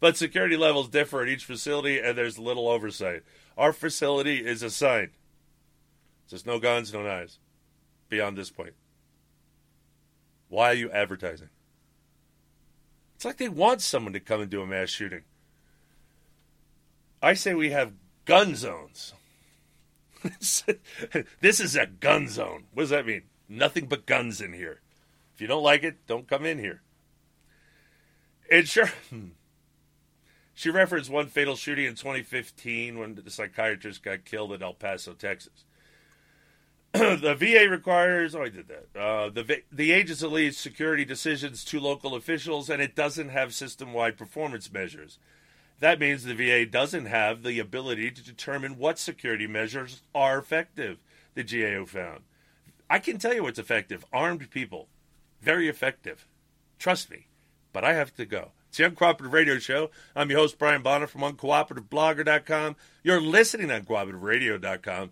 But 0.00 0.16
security 0.16 0.56
levels 0.56 0.88
differ 0.88 1.22
at 1.22 1.28
each 1.28 1.44
facility, 1.44 1.98
and 1.98 2.16
there's 2.16 2.38
little 2.38 2.68
oversight. 2.68 3.22
Our 3.56 3.72
facility 3.72 4.44
is 4.44 4.62
assigned. 4.62 5.10
There's 6.30 6.46
no 6.46 6.58
guns, 6.58 6.92
no 6.92 7.02
knives. 7.02 7.38
Beyond 8.08 8.38
this 8.38 8.50
point. 8.50 8.74
Why 10.48 10.70
are 10.70 10.74
you 10.74 10.90
advertising? 10.90 11.48
It's 13.14 13.24
like 13.24 13.36
they 13.36 13.48
want 13.48 13.80
someone 13.80 14.12
to 14.14 14.20
come 14.20 14.40
and 14.40 14.50
do 14.50 14.62
a 14.62 14.66
mass 14.66 14.88
shooting. 14.88 15.22
I 17.22 17.34
say 17.34 17.54
we 17.54 17.70
have 17.70 17.92
gun 18.24 18.54
zones. 18.54 19.13
this 21.40 21.60
is 21.60 21.76
a 21.76 21.86
gun 21.86 22.28
zone. 22.28 22.64
What 22.72 22.84
does 22.84 22.90
that 22.90 23.06
mean? 23.06 23.22
Nothing 23.48 23.86
but 23.86 24.06
guns 24.06 24.40
in 24.40 24.52
here. 24.52 24.80
If 25.34 25.40
you 25.40 25.46
don't 25.46 25.62
like 25.62 25.82
it, 25.82 26.06
don't 26.06 26.28
come 26.28 26.46
in 26.46 26.58
here. 26.58 26.82
And 28.50 28.68
sure, 28.68 28.90
she 30.54 30.70
referenced 30.70 31.10
one 31.10 31.26
fatal 31.26 31.56
shooting 31.56 31.86
in 31.86 31.94
2015 31.94 32.98
when 32.98 33.14
the 33.16 33.30
psychiatrist 33.30 34.02
got 34.02 34.24
killed 34.24 34.52
in 34.52 34.62
El 34.62 34.74
Paso, 34.74 35.12
Texas. 35.12 35.64
the 36.92 37.34
VA 37.36 37.68
requires. 37.68 38.36
Oh, 38.36 38.42
I 38.42 38.50
did 38.50 38.68
that. 38.68 38.98
Uh, 38.98 39.28
the 39.28 39.62
the 39.72 39.90
agency 39.90 40.26
leaves 40.26 40.56
security 40.56 41.04
decisions 41.04 41.64
to 41.64 41.80
local 41.80 42.14
officials, 42.14 42.70
and 42.70 42.80
it 42.80 42.94
doesn't 42.94 43.30
have 43.30 43.52
system-wide 43.52 44.16
performance 44.16 44.72
measures. 44.72 45.18
That 45.80 46.00
means 46.00 46.24
the 46.24 46.34
VA 46.34 46.64
doesn't 46.66 47.06
have 47.06 47.42
the 47.42 47.58
ability 47.58 48.10
to 48.10 48.22
determine 48.22 48.78
what 48.78 48.98
security 48.98 49.46
measures 49.46 50.02
are 50.14 50.38
effective. 50.38 50.98
The 51.34 51.44
GAO 51.44 51.84
found. 51.84 52.20
I 52.88 52.98
can 52.98 53.18
tell 53.18 53.34
you 53.34 53.42
what's 53.42 53.58
effective. 53.58 54.04
Armed 54.12 54.50
people, 54.50 54.88
very 55.40 55.68
effective. 55.68 56.26
Trust 56.78 57.10
me. 57.10 57.26
But 57.72 57.84
I 57.84 57.94
have 57.94 58.14
to 58.16 58.24
go. 58.24 58.52
It's 58.68 58.78
the 58.78 58.88
Uncooperative 58.88 59.32
Radio 59.32 59.58
Show. 59.58 59.90
I'm 60.14 60.30
your 60.30 60.40
host, 60.40 60.58
Brian 60.58 60.82
Bonner 60.82 61.06
from 61.06 61.22
UncooperativeBlogger.com. 61.22 62.76
You're 63.02 63.20
listening 63.20 63.70
on 63.70 63.82
CooperativeRadio.com. 63.82 65.10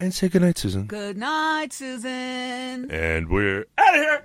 And 0.00 0.12
say 0.12 0.28
goodnight, 0.28 0.58
Susan. 0.58 0.86
Good 0.86 1.16
night, 1.16 1.72
Susan. 1.72 2.90
And 2.90 3.28
we're 3.28 3.66
out 3.78 3.94
of 3.94 4.00
here. 4.00 4.24